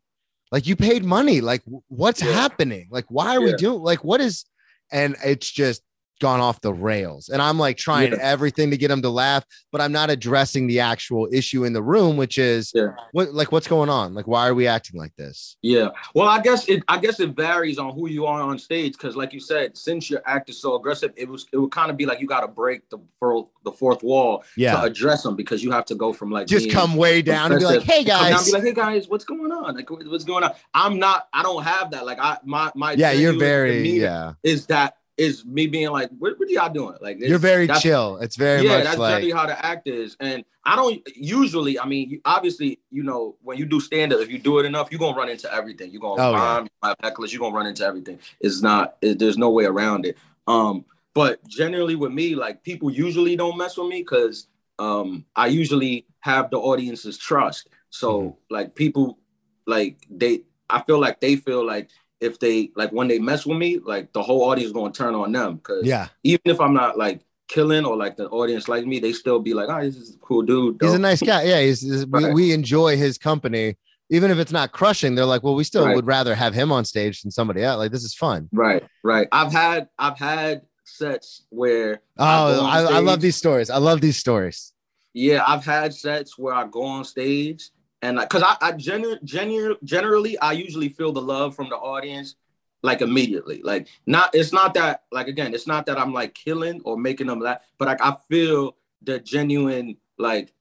like 0.51 0.65
you 0.67 0.75
paid 0.75 1.03
money. 1.03 1.41
Like, 1.41 1.61
what's 1.87 2.21
Yeah. 2.21 2.31
happening? 2.31 2.87
Like, 2.89 3.05
why 3.09 3.35
are 3.35 3.41
we 3.41 3.53
doing 3.53 3.81
like 3.81 4.03
what 4.03 4.21
is 4.21 4.45
and 4.91 5.15
it's 5.23 5.49
just 5.51 5.81
gone 6.19 6.39
off 6.39 6.61
the 6.61 6.73
rails. 6.73 7.29
And 7.29 7.41
I'm 7.41 7.57
like 7.59 7.77
trying 7.77 8.11
Yeah. 8.11 8.19
everything 8.21 8.71
to 8.71 8.77
get 8.77 8.87
them 8.89 9.01
to 9.01 9.09
laugh, 9.09 9.43
but 9.71 9.81
I'm 9.81 9.91
not 9.91 10.09
addressing 10.09 10.67
the 10.67 10.79
actual 10.79 11.27
issue 11.31 11.63
in 11.63 11.73
the 11.73 11.81
room, 11.83 12.17
which 12.17 12.37
is 12.37 12.71
Yeah. 12.73 12.89
what 13.11 13.33
like 13.33 13.51
what's 13.51 13.67
going 13.67 13.89
on? 13.89 14.13
Like, 14.13 14.27
why 14.27 14.47
are 14.47 14.53
we 14.53 14.67
acting 14.67 14.99
like 14.99 15.15
this? 15.15 15.57
Yeah. 15.61 15.89
Well, 16.13 16.27
I 16.27 16.41
guess 16.41 16.67
it 16.67 16.83
I 16.87 16.97
guess 16.99 17.19
it 17.19 17.35
varies 17.35 17.77
on 17.77 17.93
who 17.93 18.07
you 18.09 18.25
are 18.25 18.41
on 18.41 18.57
stage 18.59 18.93
because, 18.93 19.15
like 19.15 19.33
you 19.33 19.39
said, 19.39 19.77
since 19.77 20.09
your 20.09 20.21
act 20.25 20.49
is 20.49 20.59
so 20.61 20.75
aggressive, 20.75 21.11
it 21.15 21.27
was 21.29 21.45
it 21.51 21.57
would 21.57 21.71
kind 21.71 21.91
of 21.91 21.97
be 21.97 22.05
like 22.05 22.19
you 22.19 22.27
got 22.27 22.41
to 22.41 22.47
break 22.47 22.89
the 22.89 22.97
fourth 23.19 23.47
the 23.63 23.71
fourth 23.71 24.03
wall 24.03 24.43
to 24.79 24.81
address 24.83 25.23
them 25.23 25.35
because 25.35 25.63
you 25.63 25.71
have 25.71 25.85
to 25.85 25.95
go 25.95 26.13
from 26.13 26.31
like 26.31 26.47
Just 26.47 26.71
come 26.71 26.95
way 26.95 27.21
down 27.21 27.51
and 27.51 27.59
be 27.59 27.65
like, 27.65 27.81
hey 27.83 27.97
Come 28.03 28.05
down 28.05 28.25
and 28.25 28.35
guys. 28.35 28.45
be 28.45 28.51
like, 28.53 28.63
hey 28.63 28.73
guys, 28.73 29.07
what's 29.07 29.25
going 29.25 29.51
on? 29.51 29.75
Like, 29.75 29.89
what's 29.89 30.23
going 30.23 30.43
on? 30.43 30.51
I'm 30.73 30.99
not. 30.99 31.27
I 31.33 31.43
don't 31.43 31.63
have 31.63 31.91
that. 31.91 32.05
Like, 32.05 32.19
I 32.19 32.37
my 32.43 32.71
my. 32.75 32.93
Yeah, 32.93 33.11
you're 33.11 33.37
very 33.37 33.89
yeah. 33.99 34.33
Is 34.43 34.65
that 34.67 34.95
is 35.17 35.45
me 35.45 35.67
being 35.67 35.89
like, 35.89 36.09
what, 36.19 36.37
what 36.39 36.47
are 36.47 36.51
y'all 36.51 36.71
doing? 36.71 36.95
Like, 37.01 37.19
You're 37.19 37.39
very 37.39 37.67
chill. 37.67 38.17
It's 38.17 38.35
very 38.35 38.63
yeah, 38.63 38.81
that's 38.81 38.99
like 38.99 39.13
generally 39.21 39.31
how 39.31 39.47
the 39.47 39.65
act 39.65 39.87
is. 39.87 40.15
And 40.19 40.45
I 40.63 40.75
don't 40.75 41.01
usually, 41.15 41.79
I 41.79 41.85
mean, 41.85 42.21
obviously, 42.23 42.79
you 42.91 43.03
know, 43.03 43.35
when 43.41 43.57
you 43.57 43.65
do 43.65 43.79
stand 43.79 44.13
up, 44.13 44.19
if 44.19 44.29
you 44.29 44.37
do 44.37 44.59
it 44.59 44.65
enough, 44.65 44.91
you're 44.91 44.99
gonna 44.99 45.17
run 45.17 45.29
into 45.29 45.51
everything. 45.51 45.91
You're 45.91 46.01
gonna 46.01 46.21
Oh, 46.21 46.33
bomb, 46.33 46.67
hecklers, 47.03 47.31
you're 47.31 47.39
gonna 47.39 47.55
run 47.55 47.65
into 47.65 47.83
everything. 47.83 48.19
It's 48.39 48.61
not, 48.61 48.97
it, 49.01 49.17
there's 49.17 49.37
no 49.37 49.49
way 49.49 49.65
around 49.65 50.05
it. 50.05 50.17
Um, 50.45 50.85
but 51.13 51.45
generally 51.47 51.95
with 51.95 52.11
me, 52.11 52.35
like 52.35 52.63
people 52.63 52.91
usually 52.91 53.35
don't 53.35 53.57
mess 53.57 53.75
with 53.77 53.87
me 53.87 54.01
because 54.01 54.47
um 54.77 55.25
I 55.35 55.47
usually 55.47 56.05
have 56.19 56.51
the 56.51 56.57
audience's 56.59 57.17
trust. 57.17 57.69
So 57.89 58.21
Mhm. 58.21 58.35
like 58.51 58.75
people 58.75 59.17
like 59.65 59.97
they 60.09 60.43
I 60.69 60.81
feel 60.81 60.99
like 60.99 61.19
they 61.19 61.37
feel 61.37 61.65
like 61.65 61.89
if 62.19 62.39
they 62.39 62.71
like 62.75 62.91
when 62.91 63.07
they 63.07 63.19
mess 63.19 63.45
with 63.45 63.57
me, 63.57 63.79
like 63.79 64.11
the 64.13 64.21
whole 64.23 64.43
audience 64.49 64.67
is 64.67 64.73
gonna 64.73 64.91
turn 64.93 65.13
on 65.15 65.31
them 65.31 65.55
because 65.57 65.85
yeah. 65.85 66.07
even 66.23 66.41
if 66.45 66.59
I'm 66.59 66.73
not 66.73 66.97
like 66.97 67.21
killing 67.47 67.85
or 67.85 67.95
like 67.95 68.17
the 68.17 68.27
audience 68.29 68.67
like 68.67 68.85
me, 68.85 68.99
they 68.99 69.13
still 69.13 69.39
be 69.39 69.53
like, 69.53 69.69
ah, 69.69 69.77
oh, 69.79 69.83
this 69.83 69.95
is 69.95 70.15
a 70.15 70.17
cool 70.19 70.41
dude. 70.41 70.77
He's 70.81 70.93
a 70.93 70.99
nice 70.99 71.21
guy. 71.21 71.43
Yeah, 71.43 71.61
he's, 71.61 71.81
he's- 71.81 72.05
we, 72.05 72.23
Right. 72.25 72.33
we 72.33 72.51
enjoy 72.53 72.97
his 72.97 73.17
company, 73.17 73.77
even 74.09 74.31
if 74.31 74.37
it's 74.39 74.51
not 74.51 74.71
crushing. 74.71 75.15
They're 75.15 75.25
like, 75.25 75.43
well, 75.43 75.55
we 75.55 75.63
still 75.63 75.85
Right. 75.85 75.95
would 75.95 76.07
rather 76.07 76.35
have 76.35 76.53
him 76.53 76.71
on 76.71 76.83
stage 76.85 77.21
than 77.21 77.31
somebody 77.31 77.63
else. 77.63 77.77
Like 77.77 77.91
this 77.91 78.03
is 78.03 78.13
fun. 78.15 78.49
Right, 78.51 78.83
right. 79.03 79.27
I've 79.31 79.51
had 79.51 79.87
I've 79.97 80.17
had 80.17 80.63
sets 80.85 81.43
where 81.49 82.01
Oh, 82.17 82.65
I 82.65 82.81
I, 82.81 82.95
I 82.95 82.99
love 82.99 83.21
these 83.21 83.35
stories. 83.35 83.69
I 83.69 83.77
love 83.77 84.01
these 84.01 84.17
stories. 84.17 84.73
yeah, 85.13 85.43
I've 85.47 85.65
had 85.65 85.93
sets 85.93 86.37
where 86.37 86.53
I 86.53 86.65
go 86.67 86.83
on 86.83 87.03
stage 87.05 87.69
and 88.01 88.17
like, 88.17 88.29
cause 88.29 88.43
I, 88.45 88.55
I 88.61 88.71
genu- 88.73 89.19
genu- 89.23 89.77
generally 89.83 90.37
I 90.39 90.51
usually 90.53 90.89
feel 90.89 91.11
the 91.11 91.21
love 91.21 91.55
from 91.55 91.69
the 91.69 91.75
audience 91.77 92.35
like 92.83 93.01
immediately. 93.01 93.61
Like 93.63 93.87
not 94.05 94.33
it's 94.35 94.53
not 94.53 94.73
that 94.75 95.03
like 95.11 95.27
again, 95.27 95.53
it's 95.53 95.67
not 95.67 95.85
that 95.87 95.97
I'm 95.99 96.13
like 96.13 96.33
killing 96.33 96.81
or 96.85 96.97
making 96.97 97.27
them 97.27 97.39
laugh, 97.39 97.59
but 97.77 97.87
like 97.87 98.01
I 98.01 98.15
feel 98.29 98.75
the 99.01 99.19
genuine 99.19 99.97
like 100.17 100.53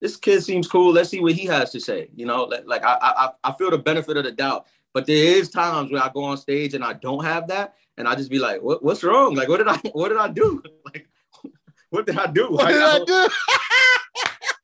this 0.00 0.16
kid 0.16 0.42
seems 0.42 0.66
cool. 0.66 0.92
Let's 0.92 1.10
see 1.10 1.20
what 1.20 1.32
he 1.32 1.46
has 1.46 1.70
to 1.72 1.80
say. 1.80 2.10
You 2.14 2.26
know, 2.26 2.44
like, 2.44 2.64
like 2.66 2.82
I, 2.84 2.96
I 3.00 3.30
I 3.44 3.52
feel 3.52 3.70
the 3.70 3.78
benefit 3.78 4.16
of 4.16 4.24
the 4.24 4.32
doubt. 4.32 4.66
But 4.92 5.06
there 5.06 5.36
is 5.36 5.50
times 5.50 5.92
where 5.92 6.02
I 6.02 6.10
go 6.12 6.24
on 6.24 6.36
stage 6.36 6.74
and 6.74 6.82
I 6.82 6.94
don't 6.94 7.22
have 7.24 7.46
that, 7.48 7.74
and 7.96 8.08
I 8.08 8.14
just 8.16 8.30
be 8.30 8.38
like, 8.38 8.60
"What? 8.60 8.82
What's 8.82 9.04
wrong? 9.04 9.34
Like, 9.34 9.48
what 9.48 9.58
did 9.58 9.68
I? 9.68 9.76
What 9.92 10.08
did 10.08 10.18
I 10.18 10.28
do? 10.28 10.62
Like, 10.84 11.08
what 11.90 12.06
did 12.06 12.18
I 12.18 12.26
do? 12.26 12.50
What 12.50 12.64
Like, 12.64 12.74
did 12.74 12.82
I 12.82 12.96
I 12.96 13.04
do? 13.04 13.28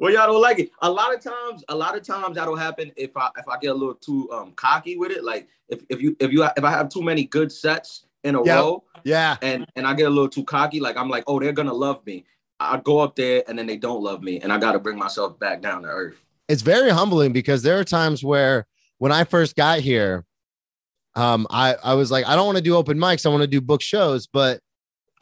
well, 0.00 0.12
y'all 0.12 0.26
don't 0.26 0.40
like 0.40 0.58
it. 0.58 0.70
A 0.80 0.90
lot 0.90 1.14
of 1.14 1.22
times, 1.22 1.62
a 1.68 1.74
lot 1.74 1.96
of 1.96 2.02
times 2.02 2.34
that'll 2.36 2.56
happen 2.56 2.90
if 2.96 3.16
I 3.16 3.28
if 3.36 3.46
I 3.46 3.58
get 3.58 3.68
a 3.68 3.74
little 3.74 3.94
too 3.94 4.30
um 4.32 4.52
cocky 4.52 4.96
with 4.96 5.12
it. 5.12 5.22
Like 5.22 5.46
if 5.68 5.82
if 5.90 6.00
you 6.00 6.16
if 6.18 6.32
you 6.32 6.42
if 6.44 6.64
I 6.64 6.70
have 6.70 6.88
too 6.88 7.02
many 7.02 7.24
good 7.24 7.52
sets 7.52 8.06
in 8.24 8.34
a 8.34 8.42
Yep. 8.42 8.56
row 8.56 8.84
Yeah. 9.04 9.36
and 9.42 9.66
and 9.76 9.86
I 9.86 9.94
get 9.94 10.06
a 10.06 10.10
little 10.10 10.28
too 10.28 10.44
cocky, 10.44 10.80
like 10.80 10.96
I'm 10.96 11.08
like, 11.10 11.24
oh, 11.26 11.38
they're 11.38 11.52
gonna 11.52 11.74
love 11.74 12.04
me. 12.06 12.24
I 12.58 12.78
go 12.78 12.98
up 12.98 13.14
there 13.14 13.42
and 13.46 13.58
then 13.58 13.66
they 13.66 13.76
don't 13.76 14.02
love 14.02 14.22
me, 14.22 14.40
and 14.40 14.52
I 14.52 14.58
got 14.58 14.72
to 14.72 14.78
bring 14.78 14.98
myself 14.98 15.38
back 15.38 15.62
down 15.62 15.82
to 15.82 15.88
earth. 15.88 16.16
It's 16.48 16.62
very 16.62 16.90
humbling 16.90 17.32
because 17.32 17.62
there 17.62 17.78
are 17.78 17.84
times 17.84 18.24
where 18.24 18.66
when 18.98 19.12
I 19.12 19.24
first 19.24 19.56
got 19.56 19.80
here, 19.80 20.26
um, 21.14 21.46
I, 21.48 21.76
I 21.82 21.94
was 21.94 22.10
like, 22.10 22.26
I 22.26 22.36
don't 22.36 22.44
want 22.44 22.58
to 22.58 22.62
do 22.64 22.76
open 22.76 22.98
mics. 22.98 23.24
I 23.24 23.30
want 23.30 23.42
to 23.42 23.46
do 23.46 23.60
book 23.62 23.80
shows. 23.80 24.26
But, 24.26 24.60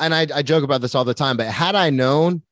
and 0.00 0.12
I, 0.14 0.26
I 0.34 0.42
joke 0.42 0.64
about 0.64 0.80
this 0.80 0.94
all 0.96 1.04
the 1.04 1.14
time, 1.14 1.36
but 1.36 1.46
had 1.46 1.76
I 1.76 1.90
known 1.90 2.42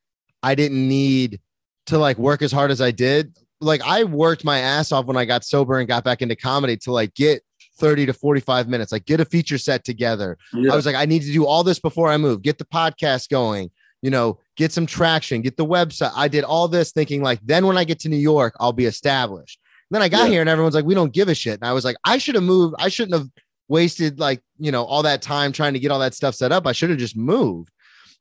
I 0.42 0.54
didn't 0.54 0.86
need 0.86 1.40
to 1.86 1.98
like 1.98 2.18
work 2.18 2.42
as 2.42 2.52
hard 2.52 2.70
as 2.70 2.80
I 2.80 2.90
did, 2.90 3.36
like 3.60 3.80
I 3.82 4.04
worked 4.04 4.44
my 4.44 4.58
ass 4.58 4.92
off 4.92 5.06
when 5.06 5.16
I 5.16 5.24
got 5.24 5.44
sober 5.44 5.78
and 5.78 5.88
got 5.88 6.04
back 6.04 6.22
into 6.22 6.36
comedy 6.36 6.76
to 6.78 6.92
like 6.92 7.14
get 7.14 7.42
30 7.78 8.06
to 8.06 8.12
45 8.12 8.68
minutes, 8.68 8.92
like 8.92 9.04
get 9.04 9.20
a 9.20 9.24
feature 9.24 9.58
set 9.58 9.84
together. 9.84 10.36
Yeah. 10.52 10.72
I 10.72 10.76
was 10.76 10.86
like, 10.86 10.96
I 10.96 11.04
need 11.06 11.22
to 11.22 11.32
do 11.32 11.46
all 11.46 11.62
this 11.64 11.78
before 11.78 12.08
I 12.10 12.16
move, 12.16 12.42
get 12.42 12.58
the 12.58 12.64
podcast 12.64 13.28
going, 13.28 13.70
you 14.02 14.10
know, 14.10 14.38
get 14.56 14.72
some 14.72 14.86
traction, 14.86 15.42
get 15.42 15.56
the 15.56 15.66
website. 15.66 16.12
I 16.14 16.28
did 16.28 16.44
all 16.44 16.68
this 16.68 16.92
thinking 16.92 17.22
like, 17.22 17.38
then 17.42 17.66
when 17.66 17.76
I 17.78 17.84
get 17.84 17.98
to 18.00 18.08
New 18.08 18.16
York, 18.16 18.54
I'll 18.60 18.72
be 18.72 18.86
established. 18.86 19.58
then 19.90 20.02
I 20.02 20.08
got 20.08 20.24
Yeah. 20.24 20.32
here 20.32 20.40
and 20.40 20.50
everyone's 20.50 20.74
like, 20.74 20.84
we 20.84 20.94
don't 20.94 21.12
give 21.12 21.28
a 21.28 21.34
shit. 21.34 21.60
And 21.60 21.68
I 21.68 21.72
was 21.72 21.84
like, 21.84 21.96
I 22.04 22.18
should 22.18 22.34
have 22.34 22.44
moved. 22.44 22.74
I 22.78 22.88
shouldn't 22.88 23.14
have 23.16 23.28
wasted 23.68 24.18
like, 24.18 24.40
you 24.58 24.72
know, 24.72 24.84
all 24.84 25.02
that 25.04 25.22
time 25.22 25.52
trying 25.52 25.74
to 25.74 25.78
get 25.78 25.90
all 25.90 26.00
that 26.00 26.14
stuff 26.14 26.34
set 26.34 26.50
up. 26.52 26.66
I 26.66 26.72
should 26.72 26.90
have 26.90 26.98
just 26.98 27.16
moved. 27.16 27.70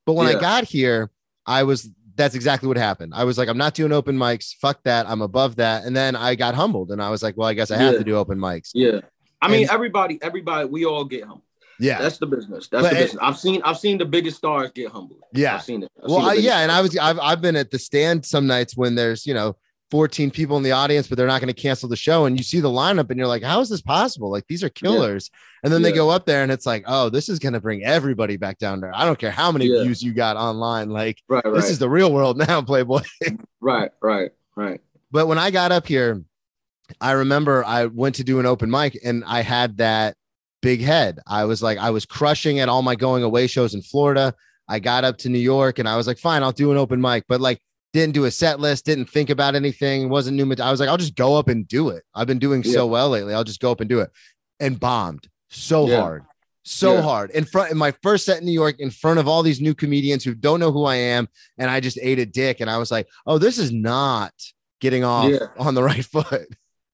But 0.04 0.12
when 0.14 0.26
I 0.28 0.38
got 0.38 0.64
here, 0.64 1.10
I 1.46 1.62
was, 1.64 1.90
that's 2.16 2.34
exactly 2.34 2.66
what 2.66 2.76
happened. 2.76 3.12
I 3.14 3.24
was 3.24 3.38
like, 3.38 3.48
I'm 3.48 3.58
not 3.58 3.74
doing 3.74 3.92
open 3.92 4.16
mics. 4.16 4.54
Fuck 4.56 4.82
that. 4.84 5.08
I'm 5.08 5.22
above 5.22 5.56
that. 5.56 5.84
And 5.84 5.94
then 5.94 6.16
I 6.16 6.34
got 6.34 6.54
humbled 6.54 6.90
and 6.90 7.02
I 7.02 7.10
was 7.10 7.22
like, 7.22 7.36
well, 7.36 7.48
I 7.48 7.54
guess 7.54 7.70
I 7.70 7.76
have 7.76 7.92
Yeah. 7.92 7.98
to 7.98 8.04
do 8.04 8.16
open 8.16 8.38
mics. 8.38 8.70
yeah. 8.74 9.00
I 9.42 9.48
mean, 9.48 9.62
And- 9.62 9.70
everybody, 9.70 10.18
everybody, 10.22 10.66
we 10.66 10.84
all 10.86 11.04
get 11.04 11.20
humbled. 11.24 11.42
Yeah. 11.78 12.00
That's 12.00 12.16
the 12.16 12.26
business. 12.26 12.68
That's 12.68 12.82
But 12.84 12.90
the 12.94 12.96
business. 12.96 13.22
I've 13.22 13.38
seen, 13.38 13.60
I've 13.62 13.78
seen 13.78 13.98
the 13.98 14.06
biggest 14.06 14.38
stars 14.38 14.70
get 14.74 14.90
humbled. 14.90 15.20
Yeah. 15.34 15.56
I've 15.56 15.62
seen 15.62 15.82
it. 15.82 15.90
I've 16.02 16.08
well, 16.10 16.20
seen 16.20 16.28
I, 16.30 16.32
yeah, 16.34 16.60
and 16.60 16.72
I 16.72 16.80
was 16.80 16.96
I've 16.96 17.18
I've 17.20 17.42
been 17.42 17.54
at 17.54 17.70
the 17.70 17.78
stand 17.78 18.24
some 18.24 18.46
nights 18.46 18.76
when 18.78 18.94
there's 18.94 19.26
you 19.26 19.34
know 19.34 19.56
14 19.90 20.30
people 20.32 20.56
in 20.56 20.62
the 20.64 20.72
audience, 20.72 21.06
but 21.06 21.16
they're 21.16 21.26
not 21.28 21.40
going 21.40 21.52
to 21.52 21.60
cancel 21.60 21.88
the 21.88 21.96
show, 21.96 22.24
and 22.26 22.36
you 22.36 22.42
see 22.42 22.60
the 22.60 22.68
lineup, 22.68 23.08
and 23.10 23.18
you're 23.18 23.28
like, 23.28 23.42
how 23.42 23.60
is 23.60 23.68
this 23.68 23.80
possible? 23.82 24.30
Like 24.30 24.44
these 24.48 24.64
are 24.64 24.68
killers, 24.68 25.30
and 25.62 25.72
then 25.72 25.82
they 25.82 25.92
go 25.92 26.10
up 26.10 26.26
there, 26.26 26.42
and 26.42 26.50
it's 26.50 26.66
like, 26.66 26.84
oh, 26.86 27.08
this 27.08 27.28
is 27.28 27.38
going 27.38 27.52
to 27.52 27.60
bring 27.60 27.84
everybody 27.84 28.36
back 28.36 28.58
down 28.58 28.80
there. 28.80 28.92
I 28.94 29.04
don't 29.04 29.18
care 29.18 29.30
how 29.30 29.52
many 29.52 29.66
Yeah. 29.66 29.82
views 29.82 30.02
you 30.02 30.12
got 30.12 30.36
online, 30.36 30.90
like 30.90 31.22
right, 31.28 31.44
right, 31.44 31.54
this 31.54 31.70
is 31.70 31.78
the 31.78 31.88
real 31.88 32.12
world 32.12 32.36
now, 32.48 32.62
Playboy. 32.62 33.02
right, 33.60 33.90
right, 34.02 34.30
right. 34.56 34.80
But 35.12 35.26
when 35.28 35.38
I 35.38 35.50
got 35.50 35.70
up 35.72 35.86
here, 35.86 36.22
I 37.00 37.12
remember 37.12 37.64
I 37.64 37.86
went 37.86 38.16
to 38.16 38.24
do 38.24 38.40
an 38.40 38.46
open 38.46 38.70
mic 38.70 38.98
and 39.04 39.24
I 39.26 39.42
had 39.42 39.76
that 39.78 40.16
big 40.62 40.80
head. 40.80 41.20
I 41.26 41.44
was 41.44 41.62
like, 41.62 41.78
I 41.78 41.90
was 41.90 42.04
crushing 42.06 42.58
at 42.60 42.68
all 42.68 42.82
my 42.82 42.96
going 42.96 43.22
away 43.22 43.46
shows 43.46 43.74
in 43.74 43.82
Florida. 43.82 44.34
I 44.68 44.78
got 44.80 45.04
up 45.04 45.16
to 45.18 45.28
New 45.28 45.38
York 45.38 45.78
and 45.78 45.88
I 45.88 45.96
was 45.96 46.06
like, 46.08 46.18
fine, 46.18 46.42
I'll 46.42 46.52
do 46.52 46.70
an 46.72 46.76
open 46.76 47.00
mic, 47.00 47.24
but 47.28 47.40
like 47.40 47.60
didn't 47.96 48.14
do 48.14 48.24
a 48.26 48.30
set 48.30 48.60
list, 48.60 48.84
didn't 48.84 49.06
think 49.08 49.30
about 49.30 49.54
anything, 49.54 50.08
wasn't 50.08 50.36
new. 50.36 50.54
I 50.62 50.70
was 50.70 50.80
like, 50.80 50.88
I'll 50.88 50.96
just 50.96 51.16
go 51.16 51.34
up 51.36 51.48
and 51.48 51.66
do 51.66 51.88
it. 51.88 52.04
I've 52.14 52.26
been 52.26 52.38
doing 52.38 52.62
Yeah. 52.64 52.72
so 52.72 52.86
well 52.86 53.08
lately. 53.08 53.32
I'll 53.34 53.44
just 53.44 53.60
go 53.60 53.70
up 53.72 53.80
and 53.80 53.88
do 53.88 54.00
it 54.00 54.10
and 54.60 54.78
bombed 54.78 55.28
so 55.48 55.88
Yeah. 55.88 56.00
hard, 56.02 56.24
so 56.62 56.94
Yeah. 56.94 57.00
hard 57.02 57.30
in 57.30 57.44
front 57.44 57.70
in 57.72 57.78
my 57.78 57.92
first 58.02 58.24
set 58.26 58.38
in 58.40 58.44
New 58.46 58.52
York 58.52 58.76
in 58.80 58.90
front 58.90 59.18
of 59.18 59.26
all 59.26 59.42
these 59.42 59.60
new 59.60 59.74
comedians 59.74 60.24
who 60.24 60.34
don't 60.34 60.60
know 60.60 60.72
who 60.72 60.84
I 60.84 60.96
am. 60.96 61.28
And 61.58 61.70
I 61.70 61.80
just 61.80 61.98
ate 62.02 62.18
a 62.18 62.26
dick. 62.26 62.60
And 62.60 62.68
I 62.70 62.76
was 62.78 62.90
like, 62.90 63.08
oh, 63.26 63.38
this 63.38 63.58
is 63.58 63.72
not 63.72 64.32
getting 64.80 65.02
off 65.04 65.32
on 65.58 65.74
the 65.74 65.82
right 65.90 66.04
foot. 66.04 66.48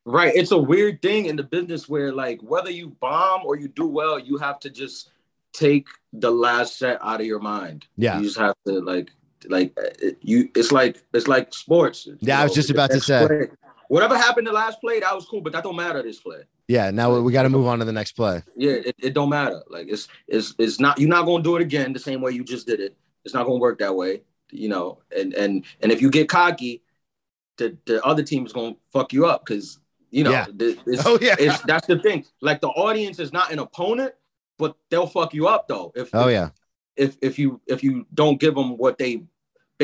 Right. 0.04 0.32
It's 0.34 0.50
a 0.52 0.58
weird 0.58 1.02
thing 1.02 1.26
in 1.26 1.36
the 1.36 1.42
business 1.42 1.88
where 1.88 2.12
like 2.12 2.40
whether 2.42 2.70
you 2.70 2.90
bomb 3.00 3.42
or 3.44 3.56
you 3.56 3.68
do 3.68 3.86
well, 3.86 4.18
you 4.18 4.36
have 4.38 4.60
to 4.60 4.70
just 4.70 5.10
take 5.52 5.86
the 6.12 6.30
last 6.30 6.78
set 6.78 6.98
out 7.02 7.20
of 7.20 7.26
your 7.26 7.38
mind. 7.40 7.86
Yeah. 7.96 8.18
You 8.18 8.24
just 8.24 8.38
have 8.38 8.54
to 8.66 8.80
like 8.80 9.10
like 9.48 9.76
uh, 9.78 10.08
you 10.20 10.48
it's 10.56 10.72
like 10.72 11.02
it's 11.12 11.28
like 11.28 11.52
sports. 11.54 12.08
Yeah, 12.20 12.40
I 12.40 12.42
was 12.44 12.52
know, 12.52 12.54
just 12.56 12.70
about 12.70 12.90
to 12.90 13.00
say. 13.00 13.26
play- 13.26 13.48
Whatever 13.88 14.16
happened 14.16 14.46
the 14.46 14.52
last 14.52 14.80
play, 14.80 15.00
that 15.00 15.14
was 15.14 15.26
cool, 15.26 15.42
but 15.42 15.52
that 15.52 15.62
don't 15.64 15.76
matter 15.76 16.02
this 16.02 16.18
play. 16.18 16.44
Yeah. 16.66 16.90
Now 16.90 17.20
we 17.20 17.30
got 17.30 17.42
to 17.42 17.50
move 17.50 17.66
on 17.66 17.78
to 17.80 17.84
the 17.84 17.92
next 17.92 18.12
play. 18.12 18.42
Yeah, 18.56 18.72
it, 18.72 18.96
it 18.98 19.12
don't 19.12 19.28
matter. 19.28 19.62
Like 19.68 19.88
it's 19.90 20.08
it's 20.26 20.54
it's 20.58 20.80
not 20.80 20.98
you're 20.98 21.10
not 21.10 21.26
gonna 21.26 21.42
do 21.42 21.56
it 21.56 21.62
again 21.62 21.92
the 21.92 21.98
same 21.98 22.22
way 22.22 22.30
you 22.32 22.42
just 22.42 22.66
did 22.66 22.80
it. 22.80 22.96
It's 23.26 23.34
not 23.34 23.44
gonna 23.44 23.58
work 23.58 23.78
that 23.80 23.94
way, 23.94 24.22
you 24.50 24.70
know. 24.70 25.00
And 25.14 25.34
and 25.34 25.64
and 25.82 25.92
if 25.92 26.00
you 26.00 26.08
get 26.10 26.28
cocky, 26.30 26.82
the 27.58 27.76
the 27.84 28.02
other 28.02 28.22
team 28.22 28.46
is 28.46 28.52
gonna 28.54 28.76
fuck 28.94 29.12
you 29.12 29.26
up 29.26 29.44
because 29.44 29.78
you 30.10 30.24
know 30.24 30.30
Yeah. 30.30 30.46
it's, 30.58 31.04
Oh, 31.06 31.18
yeah. 31.20 31.36
it's 31.38 31.60
that's 31.62 31.86
the 31.86 31.98
thing. 31.98 32.24
Like 32.40 32.62
the 32.62 32.68
audience 32.68 33.18
is 33.18 33.30
not 33.30 33.52
an 33.52 33.58
opponent, 33.58 34.14
but 34.58 34.74
they'll 34.88 35.06
fuck 35.06 35.34
you 35.34 35.48
up 35.48 35.68
though. 35.68 35.92
If 35.94 36.14
Oh, 36.14 36.28
yeah. 36.28 36.50
if 36.96 37.18
if 37.20 37.38
you 37.38 37.60
if 37.66 37.82
you 37.84 38.06
don't 38.14 38.40
give 38.40 38.54
them 38.54 38.78
what 38.78 38.96
they 38.96 39.24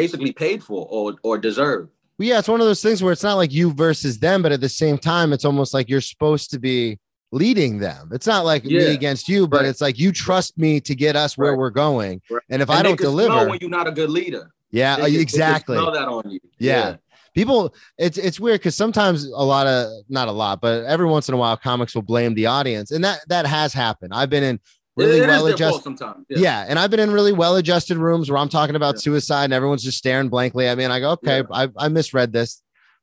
basically 0.02 0.32
paid 0.32 0.62
for 0.62 0.86
or 0.90 1.14
or 1.22 1.38
deserve. 1.38 1.88
Well, 2.18 2.28
yeah, 2.28 2.38
it's 2.40 2.48
one 2.48 2.60
of 2.60 2.66
those 2.66 2.82
things 2.82 3.02
where 3.02 3.12
it's 3.12 3.22
not 3.22 3.34
like 3.42 3.52
you 3.52 3.72
versus 3.72 4.18
them, 4.18 4.42
but 4.42 4.52
at 4.52 4.60
the 4.60 4.68
same 4.68 4.98
time, 4.98 5.32
it's 5.32 5.44
almost 5.44 5.72
like 5.74 5.88
you're 5.88 6.00
supposed 6.00 6.50
to 6.50 6.58
be 6.58 6.98
leading 7.30 7.78
them. 7.78 8.08
It's 8.12 8.26
not 8.26 8.44
like 8.44 8.64
me 8.64 8.76
against 8.98 9.28
you, 9.28 9.46
but 9.46 9.58
Right. 9.58 9.66
it's 9.70 9.80
like 9.80 9.98
you 9.98 10.10
trust 10.12 10.56
me 10.58 10.80
to 10.80 10.94
get 10.94 11.14
us 11.14 11.36
where 11.38 11.52
Right. 11.52 11.58
we're 11.60 11.70
going. 11.70 12.20
Right. 12.30 12.42
And 12.50 12.62
if 12.62 12.70
And 12.70 12.78
I 12.78 12.82
don't 12.82 12.98
deliver, 12.98 13.48
when 13.48 13.58
you're 13.60 13.70
not 13.70 13.86
a 13.86 13.92
good 13.92 14.10
leader. 14.10 14.50
yeah, 14.70 14.96
They 14.96 15.12
can 15.12 15.20
exactly. 15.20 15.76
that 15.76 16.08
on 16.08 16.30
you. 16.30 16.40
Yeah. 16.58 16.96
People, 17.34 17.72
it's 17.98 18.18
it's 18.18 18.40
weird 18.40 18.60
because 18.60 18.74
sometimes 18.74 19.24
a 19.26 19.44
lot 19.54 19.66
of 19.68 19.80
not 20.08 20.26
a 20.26 20.32
lot, 20.32 20.60
but 20.60 20.84
every 20.86 21.06
once 21.06 21.28
in 21.28 21.34
a 21.34 21.38
while, 21.42 21.56
comics 21.56 21.94
will 21.94 22.02
blame 22.02 22.34
the 22.34 22.46
audience, 22.46 22.90
and 22.90 23.04
that 23.04 23.18
that 23.28 23.46
has 23.46 23.72
happened. 23.72 24.12
I've 24.12 24.30
been 24.30 24.42
in 24.42 24.58
really 24.98 25.18
It- 25.18 25.22
it 25.22 25.28
is 25.30 25.42
well 25.42 25.46
adjusted. 25.46 25.82
sometimes. 25.82 26.26
Yeah. 26.28 26.64
and 26.68 26.78
I've 26.78 26.90
been 26.90 27.00
in 27.00 27.10
really 27.12 27.32
well 27.32 27.56
adjusted 27.56 27.96
rooms 27.96 28.30
where 28.30 28.38
I'm 28.38 28.48
talking 28.48 28.76
about 28.76 28.96
Yeah. 28.96 29.00
suicide 29.00 29.44
and 29.44 29.52
everyone's 29.52 29.82
just 29.82 29.98
staring 29.98 30.28
blankly 30.28 30.66
at 30.66 30.76
me. 30.78 30.84
And 30.84 30.92
I 30.92 31.00
go, 31.00 31.10
okay, 31.12 31.42
I, 31.52 31.68
I 31.76 31.88
misread 31.88 32.32
this. 32.32 32.62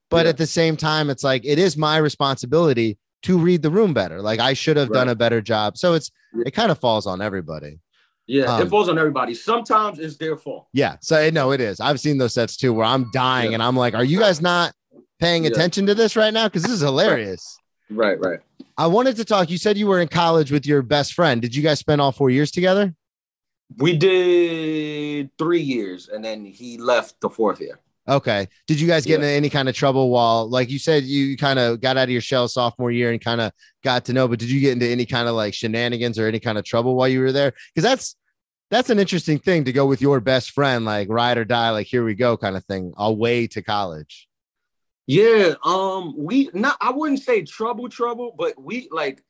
But 0.09 0.25
Yeah. 0.25 0.29
at 0.31 0.37
the 0.37 0.45
same 0.47 0.77
time, 0.77 1.09
it's 1.09 1.23
like 1.23 1.43
it 1.45 1.57
is 1.59 1.75
my 1.77 1.97
responsibility 1.97 2.97
to 3.23 3.37
read 3.39 3.61
the 3.63 3.71
room 3.71 3.93
better. 3.93 4.21
Like 4.21 4.39
I 4.39 4.53
should 4.53 4.77
have 4.77 4.91
done 4.91 5.09
a 5.09 5.15
better 5.15 5.41
job. 5.41 5.77
So 5.77 5.93
it's 5.93 6.11
Yeah. 6.35 6.43
it 6.47 6.51
kind 6.51 6.71
of 6.71 6.77
falls 6.79 7.07
on 7.07 7.21
everybody. 7.21 7.79
Yeah, 8.27 8.55
Um, 8.55 8.61
it 8.63 8.69
falls 8.69 8.89
on 8.89 8.97
everybody. 8.97 9.33
Sometimes 9.35 9.99
it's 9.99 10.17
their 10.17 10.35
fault. 10.35 10.67
Yeah. 10.73 10.95
So 11.01 11.29
no, 11.29 11.51
it 11.51 11.61
is. 11.61 11.79
I've 11.79 11.99
seen 11.99 12.17
those 12.17 12.33
sets 12.33 12.57
too 12.57 12.73
where 12.73 12.85
I'm 12.85 13.09
dying 13.13 13.51
Yeah. 13.51 13.55
and 13.55 13.63
I'm 13.63 13.75
like, 13.75 13.93
are 13.93 14.03
you 14.03 14.19
guys 14.19 14.41
not 14.41 14.73
paying 15.19 15.43
Yeah. 15.43 15.51
attention 15.51 15.85
to 15.87 15.95
this 15.95 16.15
right 16.15 16.33
now? 16.33 16.45
Because 16.47 16.63
this 16.63 16.71
is 16.71 16.81
hilarious. 16.81 17.57
Right, 17.89 18.19
right. 18.19 18.39
I 18.77 18.87
wanted 18.87 19.15
to 19.17 19.25
talk. 19.25 19.49
You 19.49 19.57
said 19.57 19.77
you 19.77 19.87
were 19.87 20.01
in 20.01 20.07
college 20.07 20.51
with 20.51 20.65
your 20.65 20.81
best 20.81 21.13
friend. 21.13 21.41
Did 21.41 21.55
you 21.55 21.63
guys 21.63 21.79
spend 21.79 22.01
all 22.01 22.11
four 22.11 22.29
years 22.29 22.51
together? 22.51 22.93
We 23.77 23.97
did 23.97 25.29
three 25.37 25.61
years, 25.61 26.09
and 26.09 26.23
then 26.23 26.45
he 26.45 26.77
left 26.77 27.19
the 27.21 27.29
fourth 27.29 27.61
year. 27.61 27.79
Okay. 28.07 28.47
Did 28.67 28.79
you 28.79 28.85
guys 28.85 29.03
get 29.05 29.13
Yeah. 29.19 29.25
into 29.25 29.29
any 29.29 29.49
kind 29.49 29.67
of 29.67 29.73
trouble 29.73 30.09
while, 30.11 30.47
like 30.47 30.69
you 30.69 30.77
said, 30.77 31.03
you 31.05 31.35
kind 31.37 31.57
of 31.57 31.81
got 31.81 31.97
out 31.97 32.03
of 32.03 32.09
your 32.11 32.21
shell 32.21 32.47
sophomore 32.47 32.91
year 32.91 33.11
and 33.11 33.19
kind 33.19 33.41
of 33.41 33.51
got 33.83 34.05
to 34.05 34.13
know, 34.13 34.27
but 34.27 34.37
did 34.37 34.51
you 34.51 34.59
get 34.59 34.73
into 34.73 34.85
any 34.87 35.07
kind 35.07 35.27
of 35.27 35.33
like 35.33 35.55
shenanigans 35.55 36.19
or 36.19 36.27
any 36.27 36.39
kind 36.39 36.59
of 36.59 36.63
trouble 36.65 36.95
while 36.95 37.07
you 37.07 37.19
were 37.21 37.31
there? 37.31 37.53
Because 37.73 37.89
that's 37.89 38.15
that's 38.69 38.89
an 38.91 38.99
interesting 38.99 39.39
thing 39.39 39.63
to 39.63 39.71
go 39.71 39.85
with 39.87 40.01
your 40.01 40.19
best 40.19 40.51
friend, 40.51 40.85
like 40.85 41.07
ride 41.09 41.37
or 41.39 41.45
die, 41.45 41.71
like 41.71 41.87
here 41.87 42.03
we 42.03 42.13
go, 42.13 42.35
kind 42.37 42.55
of 42.55 42.63
thing, 42.65 42.93
away 42.97 43.47
to 43.47 43.61
college. 43.63 44.27
Yeah, 45.07 45.53
um, 45.63 46.15
we 46.17 46.49
not. 46.53 46.77
I 46.81 46.91
wouldn't 46.91 47.21
say 47.21 47.43
trouble, 47.43 47.89
trouble, 47.89 48.33
but 48.37 48.61
we 48.61 48.87
like. 48.91 49.23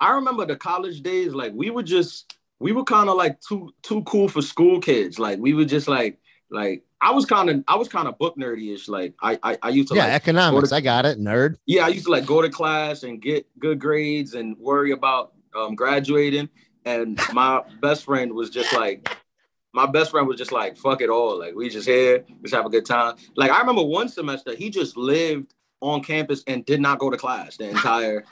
I 0.00 0.12
remember 0.12 0.44
the 0.44 0.56
college 0.56 1.02
days. 1.02 1.32
Like 1.32 1.52
we 1.54 1.70
were 1.70 1.82
just, 1.82 2.36
we 2.58 2.72
were 2.72 2.84
kind 2.84 3.08
of 3.08 3.16
like 3.16 3.40
too 3.40 3.72
too 3.82 4.02
cool 4.02 4.28
for 4.28 4.42
school 4.42 4.80
kids. 4.80 5.18
Like 5.18 5.38
we 5.38 5.54
were 5.54 5.64
just 5.64 5.88
like 5.88 6.18
like 6.50 6.84
I 7.00 7.10
was 7.10 7.26
kind 7.26 7.50
of 7.50 7.64
I 7.68 7.76
was 7.76 7.88
kind 7.88 8.08
of 8.08 8.18
book 8.18 8.36
nerdy 8.36 8.74
ish. 8.74 8.88
Like 8.88 9.14
I 9.22 9.38
I, 9.42 9.58
I 9.62 9.68
used 9.70 9.88
to 9.88 9.94
yeah, 9.94 10.04
like 10.04 10.12
economics. 10.14 10.70
go 10.70 10.76
I 10.76 10.80
got 10.80 11.06
it, 11.06 11.18
nerd. 11.18 11.56
yeah, 11.66 11.84
I 11.84 11.88
used 11.88 12.06
to 12.06 12.10
like 12.10 12.26
go 12.26 12.42
to 12.42 12.48
class 12.50 13.02
and 13.02 13.20
get 13.20 13.46
good 13.58 13.78
grades 13.78 14.34
and 14.34 14.56
worry 14.58 14.92
about 14.92 15.32
um, 15.54 15.74
graduating. 15.74 16.48
And 16.84 17.18
my 17.32 17.62
best 17.80 18.04
friend 18.04 18.32
was 18.34 18.50
just 18.50 18.72
like, 18.74 19.08
my 19.74 19.86
best 19.86 20.12
friend 20.12 20.28
was 20.28 20.38
just 20.38 20.52
like, 20.52 20.76
fuck 20.76 21.00
it 21.00 21.10
all. 21.10 21.36
Like, 21.36 21.54
we 21.56 21.68
just 21.68 21.86
here, 21.86 22.24
just 22.42 22.54
have 22.54 22.64
a 22.64 22.70
good 22.70 22.86
time. 22.86 23.16
Like, 23.34 23.50
I 23.50 23.58
remember 23.58 23.82
one 23.82 24.08
semester, 24.08 24.54
he 24.54 24.70
just 24.70 24.96
lived 24.96 25.52
on 25.80 26.00
campus 26.00 26.44
and 26.46 26.64
did 26.64 26.80
not 26.80 27.00
go 27.00 27.10
to 27.10 27.16
class 27.16 27.56
the 27.56 27.68
entire, 27.68 28.24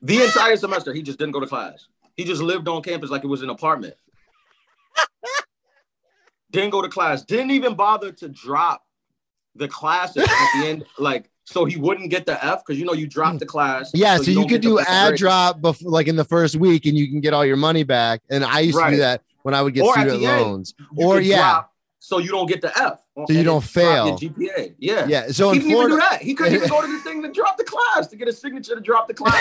the 0.00 0.22
entire 0.22 0.56
semester. 0.56 0.94
He 0.94 1.02
just 1.02 1.18
didn't 1.18 1.32
go 1.32 1.40
to 1.40 1.46
class. 1.46 1.88
He 2.16 2.24
just 2.24 2.40
lived 2.40 2.68
on 2.68 2.82
campus 2.82 3.10
like 3.10 3.24
it 3.24 3.26
was 3.26 3.42
an 3.42 3.50
apartment. 3.50 3.94
didn't 6.52 6.70
go 6.70 6.80
to 6.80 6.88
class. 6.88 7.24
Didn't 7.24 7.50
even 7.50 7.74
bother 7.74 8.12
to 8.12 8.28
drop 8.28 8.84
the 9.56 9.66
classes 9.66 10.22
at 10.22 10.48
the 10.54 10.68
end, 10.68 10.84
like 10.98 11.30
so 11.44 11.64
he 11.64 11.76
wouldn't 11.76 12.10
get 12.10 12.26
the 12.26 12.44
F 12.44 12.62
because 12.64 12.78
you 12.78 12.84
know 12.84 12.92
you 12.92 13.06
drop 13.06 13.32
hmm. 13.32 13.38
the 13.38 13.46
class. 13.46 13.90
Yeah, 13.94 14.18
so, 14.18 14.24
you, 14.24 14.34
don't 14.34 14.48
could 14.48 14.60
do 14.60 14.78
ad 14.80 15.10
grade. 15.10 15.18
drop 15.18 15.60
before, 15.60 15.90
like 15.90 16.08
in 16.08 16.16
the 16.16 16.24
first 16.24 16.56
week, 16.56 16.86
and 16.86 16.96
you 16.96 17.08
can 17.08 17.20
get 17.20 17.32
all 17.32 17.44
your 17.44 17.56
money 17.56 17.84
back. 17.84 18.20
And 18.28 18.44
I 18.44 18.60
used 18.60 18.78
to 18.78 18.90
do 18.90 18.96
that 18.98 19.22
when 19.46 19.54
I 19.54 19.62
would 19.62 19.74
get 19.74 19.84
Or 19.84 19.92
student 19.92 20.18
the 20.18 20.26
end, 20.26 20.42
loans. 20.42 20.74
You 20.98 21.06
or 21.06 21.20
yeah, 21.20 21.36
drop 21.36 21.72
so 22.00 22.18
you 22.18 22.30
don't 22.30 22.48
get 22.48 22.60
the 22.60 22.76
F. 22.76 23.00
So 23.28 23.32
you 23.32 23.44
don't 23.44 23.62
fail. 23.62 24.08
Your 24.08 24.16
GPA. 24.18 24.74
Yeah. 24.78 25.06
yeah. 25.06 25.28
So 25.28 25.52
he 25.52 25.60
didn't 25.60 25.70
even 25.70 25.88
do 25.90 25.96
that. 25.98 26.20
He 26.20 26.34
couldn't 26.34 26.54
even 26.54 26.68
go 26.68 26.80
to 26.80 26.88
the 26.88 26.98
thing 26.98 27.22
to 27.22 27.30
drop 27.30 27.56
the 27.56 27.62
class 27.62 28.08
to 28.08 28.16
get 28.16 28.26
a 28.26 28.32
signature 28.32 28.74
to 28.74 28.80
drop 28.80 29.06
the 29.06 29.14
class. 29.14 29.40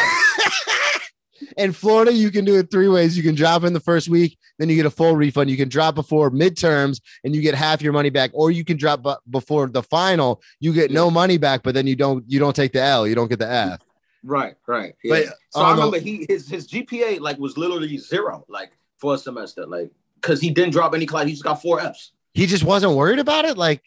in 1.58 1.72
Florida, 1.72 2.14
you 2.14 2.30
can 2.30 2.46
do 2.46 2.56
it 2.60 2.70
three 2.70 2.88
ways. 2.88 3.18
You 3.18 3.24
can 3.24 3.34
drop 3.34 3.64
in 3.64 3.74
the 3.74 3.80
first 3.80 4.08
week, 4.08 4.38
then 4.60 4.70
you 4.70 4.76
get 4.76 4.86
a 4.86 4.92
full 4.92 5.16
refund. 5.16 5.50
You 5.50 5.58
can 5.58 5.70
drop 5.70 5.96
before 5.96 6.30
midterms 6.30 7.02
and 7.24 7.36
you 7.36 7.42
get 7.42 7.56
half 7.56 7.82
your 7.82 7.94
money 7.94 8.12
back, 8.12 8.30
or 8.36 8.52
you 8.52 8.64
can 8.64 8.78
drop 8.78 9.02
bu- 9.02 9.16
before 9.30 9.68
the 9.68 9.82
final. 9.82 10.40
You 10.60 10.72
get 10.72 10.92
no 10.92 11.10
money 11.10 11.38
back, 11.40 11.64
but 11.64 11.74
then 11.74 11.88
you 11.88 11.96
don't 11.96 12.24
you 12.28 12.40
don't 12.40 12.56
take 12.56 12.74
the 12.74 12.82
L. 12.82 13.08
You 13.08 13.16
don't 13.16 13.28
get 13.28 13.40
the 13.40 13.52
F. 13.52 13.82
right, 14.24 14.56
right. 14.68 14.94
Yeah. 15.04 15.16
But 15.16 15.26
so 15.52 15.62
I 15.62 15.70
the- 15.72 15.76
remember 15.78 16.00
he 16.00 16.26
his 16.30 16.48
his 16.48 16.68
GPA 16.68 17.20
like 17.20 17.38
was 17.38 17.58
literally 17.58 17.98
zero, 17.98 18.46
like 18.50 18.72
for 19.06 19.16
a 19.16 19.18
semester, 19.18 19.66
like 19.68 19.92
because 20.16 20.42
he 20.42 20.50
didn't 20.50 20.72
drop 20.72 20.94
any 20.96 21.06
class. 21.06 21.26
He 21.26 21.32
just 21.32 21.44
got 21.44 21.62
four 21.62 21.80
Fs. 21.80 22.12
He 22.34 22.48
just 22.48 22.64
wasn't 22.64 22.96
worried 22.96 23.20
about 23.20 23.46
it. 23.46 23.58
Like, 23.58 23.84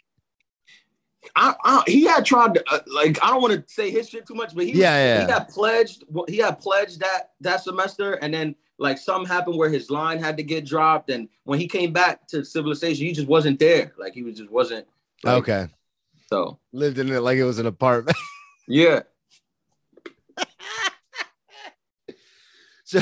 I, 1.34 1.54
I, 1.64 1.82
he 1.86 2.04
had 2.04 2.24
tried 2.24 2.54
to 2.54 2.64
uh, 2.70 2.78
like 2.86 3.22
I 3.22 3.28
don't 3.30 3.42
want 3.42 3.54
to 3.54 3.64
say 3.72 3.90
his 3.90 4.08
shit 4.08 4.26
too 4.26 4.34
much, 4.34 4.54
but 4.54 4.64
he 4.64 4.72
Yeah, 4.72 4.96
yeah. 4.96 5.26
he 5.26 5.32
had 5.32 5.48
pledged 5.48 6.04
he 6.28 6.38
had 6.38 6.60
pledged 6.60 7.00
that 7.00 7.30
that 7.40 7.62
semester, 7.62 8.14
and 8.14 8.32
then 8.32 8.54
like 8.78 8.98
something 8.98 9.26
happened 9.26 9.58
where 9.58 9.68
his 9.68 9.90
line 9.90 10.18
had 10.20 10.36
to 10.36 10.42
get 10.44 10.64
dropped, 10.64 11.10
and 11.10 11.28
when 11.44 11.58
he 11.58 11.66
came 11.66 11.92
back 11.92 12.26
to 12.28 12.44
civilization, 12.44 13.06
he 13.06 13.12
just 13.12 13.26
wasn't 13.28 13.58
there. 13.58 13.92
Like 13.98 14.14
he 14.14 14.22
was 14.22 14.38
just 14.38 14.50
wasn't. 14.50 14.86
like, 15.24 15.34
okay, 15.38 15.66
So 16.30 16.58
lived 16.72 16.98
in 16.98 17.12
it 17.12 17.20
like 17.20 17.38
it 17.38 17.44
was 17.44 17.58
an 17.58 17.66
apartment. 17.66 18.16
yeah, 18.68 19.00
so 22.84 23.00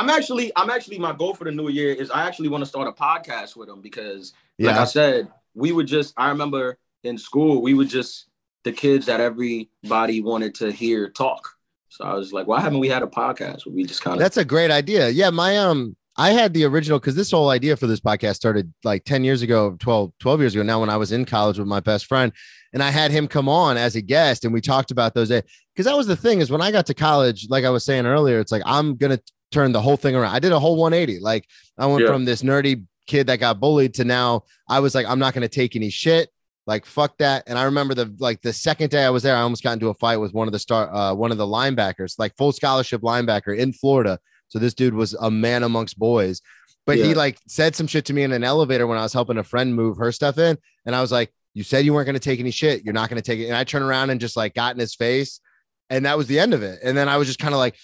I'm 0.00 0.08
actually 0.08 0.50
I'm 0.56 0.70
actually 0.70 0.98
my 0.98 1.12
goal 1.12 1.34
for 1.34 1.44
the 1.44 1.50
new 1.50 1.68
year 1.68 1.92
is 1.92 2.10
I 2.10 2.26
actually 2.26 2.48
want 2.48 2.62
to 2.62 2.66
start 2.66 2.88
a 2.88 2.92
podcast 2.92 3.54
with 3.54 3.68
him 3.68 3.82
because 3.82 4.32
like 4.58 4.76
I 4.76 4.84
said, 4.84 5.28
we 5.54 5.72
would 5.72 5.86
just 5.86 6.14
I 6.16 6.30
remember 6.30 6.78
in 7.04 7.18
school 7.18 7.60
we 7.60 7.74
would 7.74 7.90
just 7.90 8.30
the 8.64 8.72
kids 8.72 9.06
that 9.06 9.20
everybody 9.20 10.22
wanted 10.22 10.54
to 10.56 10.72
hear 10.72 11.10
talk. 11.10 11.50
So 11.90 12.04
I 12.04 12.14
was 12.14 12.32
like, 12.32 12.46
why 12.46 12.60
haven't 12.60 12.78
we 12.78 12.88
had 12.88 13.02
a 13.02 13.06
podcast 13.06 13.66
where 13.66 13.74
we 13.74 13.84
just 13.84 14.02
kind 14.02 14.14
of 14.14 14.20
that's 14.20 14.38
a 14.38 14.44
great 14.44 14.70
idea. 14.70 15.10
Yeah, 15.10 15.28
my 15.28 15.58
um, 15.58 15.96
I 16.16 16.30
had 16.30 16.54
the 16.54 16.64
original 16.64 16.98
because 16.98 17.14
this 17.14 17.30
whole 17.30 17.50
idea 17.50 17.76
for 17.76 17.86
this 17.86 18.00
podcast 18.00 18.36
started 18.36 18.72
like 18.84 19.04
10 19.04 19.22
years 19.22 19.42
ago, 19.42 19.76
12, 19.80 20.12
12 20.18 20.40
years 20.40 20.54
ago 20.54 20.62
now 20.62 20.80
when 20.80 20.88
I 20.88 20.96
was 20.96 21.12
in 21.12 21.26
college 21.26 21.58
with 21.58 21.68
my 21.68 21.80
best 21.80 22.06
friend. 22.06 22.32
And 22.72 22.82
I 22.82 22.90
had 22.90 23.10
him 23.10 23.26
come 23.26 23.48
on 23.48 23.76
as 23.76 23.96
a 23.96 24.00
guest 24.00 24.44
and 24.44 24.54
we 24.54 24.60
talked 24.60 24.90
about 24.92 25.12
those 25.12 25.28
days. 25.28 25.42
Because 25.74 25.86
that 25.86 25.96
was 25.96 26.06
the 26.06 26.16
thing 26.16 26.40
is 26.40 26.50
when 26.50 26.62
I 26.62 26.70
got 26.70 26.86
to 26.86 26.94
college, 26.94 27.48
like 27.50 27.64
I 27.64 27.70
was 27.70 27.84
saying 27.84 28.06
earlier, 28.06 28.38
it's 28.38 28.52
like 28.52 28.62
I'm 28.64 28.96
gonna 28.96 29.18
turn 29.50 29.72
the 29.72 29.80
whole 29.80 29.96
thing 29.96 30.14
around. 30.14 30.34
I 30.34 30.38
did 30.38 30.52
a 30.52 30.58
whole 30.60 30.76
180. 30.76 31.20
Like 31.20 31.46
I 31.78 31.86
went 31.86 32.02
Yeah. 32.02 32.08
from 32.12 32.24
this 32.24 32.42
nerdy 32.42 32.84
kid 33.06 33.26
that 33.26 33.40
got 33.40 33.58
bullied 33.60 33.94
to 33.94 34.04
now 34.04 34.44
I 34.68 34.80
was 34.80 34.94
like, 34.94 35.06
I'm 35.06 35.18
not 35.18 35.34
gonna 35.34 35.48
take 35.48 35.74
any 35.76 35.90
shit. 35.90 36.30
Like 36.66 36.86
fuck 36.86 37.18
that. 37.18 37.44
And 37.46 37.58
I 37.58 37.64
remember 37.64 37.94
the 37.94 38.14
like 38.18 38.42
the 38.42 38.52
second 38.52 38.90
day 38.90 39.04
I 39.04 39.10
was 39.10 39.22
there, 39.22 39.34
I 39.36 39.40
almost 39.40 39.62
got 39.62 39.72
into 39.72 39.88
a 39.88 39.94
fight 39.94 40.18
with 40.18 40.32
one 40.32 40.46
of 40.46 40.52
the 40.52 40.58
star 40.58 40.92
uh 40.94 41.14
one 41.14 41.32
of 41.32 41.38
the 41.38 41.46
linebackers, 41.46 42.18
like 42.18 42.36
full 42.36 42.52
scholarship 42.52 43.00
linebacker 43.02 43.56
in 43.56 43.72
Florida. 43.72 44.18
So 44.48 44.58
this 44.58 44.74
dude 44.74 44.94
was 44.94 45.14
a 45.14 45.30
man 45.30 45.62
amongst 45.62 45.98
boys. 45.98 46.40
But 46.86 46.96
he 46.96 47.14
like 47.14 47.38
said 47.46 47.76
some 47.76 47.86
shit 47.86 48.04
to 48.06 48.12
me 48.12 48.22
in 48.22 48.32
an 48.32 48.42
elevator 48.44 48.86
when 48.86 48.98
I 48.98 49.02
was 49.02 49.12
helping 49.12 49.38
a 49.38 49.44
friend 49.44 49.74
move 49.74 49.96
her 49.98 50.10
stuff 50.12 50.38
in. 50.38 50.58
And 50.86 50.94
I 50.96 51.00
was 51.00 51.12
like, 51.12 51.32
You 51.54 51.62
said 51.64 51.84
you 51.84 51.92
weren't 51.94 52.06
gonna 52.06 52.18
take 52.18 52.40
any 52.40 52.50
shit. 52.50 52.84
You're 52.84 52.94
not 52.94 53.08
gonna 53.08 53.22
take 53.22 53.40
it. 53.40 53.46
And 53.46 53.56
I 53.56 53.64
turned 53.64 53.84
around 53.84 54.10
and 54.10 54.20
just 54.20 54.36
like 54.36 54.54
got 54.54 54.74
in 54.74 54.80
his 54.80 54.94
face. 54.94 55.40
And 55.88 56.04
that 56.06 56.16
was 56.16 56.26
the 56.28 56.38
end 56.38 56.54
of 56.54 56.62
it. 56.62 56.78
And 56.84 56.96
then 56.96 57.08
I 57.08 57.16
was 57.16 57.26
just 57.26 57.40
kind 57.40 57.54
of 57.54 57.58
like, 57.58 57.76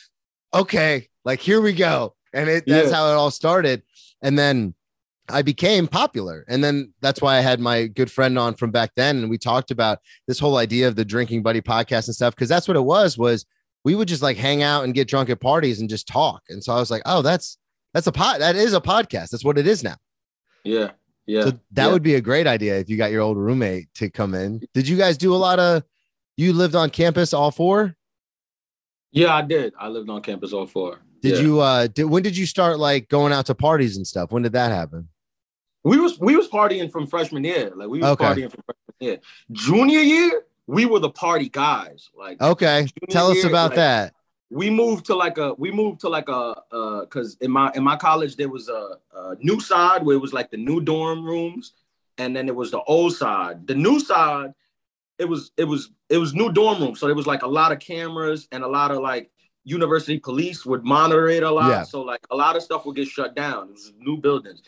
okay, 0.60 1.08
like 1.24 1.40
here 1.40 1.60
we 1.60 1.72
go. 1.72 2.14
And 2.32 2.48
it 2.48 2.64
that's 2.66 2.90
Yeah. 2.90 2.96
how 2.96 3.10
it 3.10 3.14
all 3.14 3.30
started. 3.30 3.82
And 4.22 4.38
then 4.38 4.74
I 5.28 5.42
became 5.42 5.88
popular. 5.88 6.44
And 6.48 6.62
then 6.62 6.92
that's 7.00 7.20
why 7.20 7.36
I 7.36 7.40
had 7.40 7.58
my 7.58 7.86
good 7.86 8.10
friend 8.10 8.38
on 8.38 8.54
from 8.54 8.70
back 8.70 8.92
then. 8.94 9.18
And 9.18 9.30
we 9.30 9.38
talked 9.38 9.70
about 9.70 9.98
this 10.28 10.38
whole 10.38 10.56
idea 10.56 10.86
of 10.86 10.96
the 10.96 11.04
drinking 11.04 11.42
buddy 11.42 11.60
podcast 11.60 12.06
and 12.06 12.14
stuff. 12.14 12.36
Cause 12.36 12.48
that's 12.48 12.68
what 12.68 12.76
it 12.76 12.82
was, 12.84 13.18
was 13.18 13.44
we 13.84 13.94
would 13.94 14.08
just 14.08 14.22
like 14.22 14.36
hang 14.36 14.62
out 14.62 14.84
and 14.84 14.94
get 14.94 15.08
drunk 15.08 15.30
at 15.30 15.40
parties 15.40 15.80
and 15.80 15.90
just 15.90 16.06
talk. 16.06 16.42
And 16.48 16.62
so 16.62 16.72
I 16.72 16.78
was 16.78 16.90
like, 16.90 17.02
oh, 17.06 17.22
that's 17.22 17.58
that's 17.94 18.06
a 18.06 18.12
pod 18.12 18.40
that 18.40 18.56
is 18.56 18.74
a 18.74 18.80
podcast. 18.80 19.30
That's 19.30 19.44
what 19.44 19.58
it 19.58 19.66
is 19.66 19.82
now. 19.82 19.96
Yeah. 20.64 20.90
Yeah. 21.26 21.42
So 21.42 21.50
that 21.50 21.60
yeah. 21.86 21.92
would 21.92 22.02
be 22.02 22.14
a 22.14 22.20
great 22.20 22.46
idea 22.46 22.78
if 22.78 22.88
you 22.88 22.96
got 22.96 23.10
your 23.10 23.22
old 23.22 23.36
roommate 23.36 23.92
to 23.94 24.10
come 24.10 24.34
in. 24.34 24.62
Did 24.74 24.86
you 24.86 24.96
guys 24.96 25.16
do 25.16 25.34
a 25.34 25.36
lot 25.36 25.58
of 25.58 25.82
you 26.36 26.52
lived 26.52 26.74
on 26.76 26.90
campus 26.90 27.32
all 27.32 27.50
four? 27.50 27.96
Yeah, 29.16 29.34
I 29.34 29.40
did. 29.42 29.72
I 29.80 29.88
lived 29.88 30.10
on 30.10 30.20
campus 30.20 30.52
all 30.52 30.66
four. 30.66 30.98
Did 31.22 31.36
Yeah. 31.36 31.40
you 31.40 31.60
uh 31.60 31.86
did 31.86 32.04
when 32.04 32.22
did 32.22 32.36
you 32.36 32.44
start 32.46 32.78
like 32.78 33.08
going 33.08 33.32
out 33.32 33.46
to 33.46 33.54
parties 33.54 33.96
and 33.96 34.06
stuff? 34.06 34.30
When 34.30 34.42
did 34.42 34.52
that 34.52 34.70
happen? 34.70 35.08
We 35.84 35.98
was 35.98 36.18
we 36.20 36.36
was 36.36 36.48
partying 36.48 36.92
from 36.92 37.06
freshman 37.06 37.42
year. 37.42 37.72
Like 37.74 37.88
we 37.88 38.00
was 38.00 38.10
Okay. 38.10 38.24
partying 38.24 38.50
from 38.52 38.62
freshman 38.68 38.96
year. 39.00 39.18
Junior 39.52 40.00
year, 40.00 40.42
we 40.66 40.84
were 40.84 40.98
the 41.00 41.10
party 41.10 41.48
guys. 41.48 42.10
Like 42.16 42.40
Okay. 42.42 42.86
Tell 43.08 43.28
us 43.30 43.38
year, 43.38 43.48
about 43.48 43.70
like- 43.70 43.76
that. 43.76 44.12
we 44.50 44.68
moved 44.68 45.06
to 45.06 45.14
like 45.14 45.38
a 45.38 45.54
we 45.54 45.70
moved 45.72 46.00
to 46.02 46.08
like 46.10 46.28
a 46.28 46.42
uh 46.70 47.00
because 47.00 47.36
in 47.40 47.50
my 47.50 47.72
in 47.74 47.82
my 47.82 47.96
college 47.96 48.36
there 48.36 48.50
was 48.50 48.68
a, 48.68 48.82
a 49.14 49.34
new 49.40 49.58
side 49.60 50.04
where 50.04 50.16
it 50.16 50.20
was 50.26 50.34
like 50.34 50.50
the 50.50 50.56
new 50.58 50.78
dorm 50.80 51.24
rooms 51.24 51.72
and 52.18 52.36
then 52.36 52.46
it 52.48 52.54
was 52.54 52.70
the 52.70 52.82
old 52.82 53.12
side 53.22 53.66
the 53.66 53.74
new 53.74 53.98
side 53.98 54.52
it 55.18 55.24
was 55.28 55.50
it 55.56 55.64
was 55.64 55.90
it 56.08 56.18
was 56.18 56.34
new 56.34 56.52
dorm 56.52 56.80
rooms 56.80 57.00
so 57.00 57.06
there 57.06 57.14
was 57.14 57.26
like 57.26 57.42
a 57.42 57.46
lot 57.48 57.72
of 57.72 57.78
cameras 57.78 58.48
and 58.52 58.62
a 58.62 58.68
lot 58.68 58.90
of 58.90 58.98
like 58.98 59.30
university 59.64 60.18
police 60.18 60.64
would 60.64 60.84
monitor 60.84 61.28
it 61.28 61.42
a 61.42 61.50
lot 61.50 61.70
Yeah. 61.70 61.82
so 61.82 62.02
like 62.02 62.24
a 62.30 62.36
lot 62.36 62.56
of 62.56 62.62
stuff 62.62 62.86
would 62.86 62.96
get 62.96 63.08
shut 63.08 63.34
down 63.34 63.68
it 63.68 63.72
was 63.72 63.92
new 63.98 64.16
buildings 64.16 64.62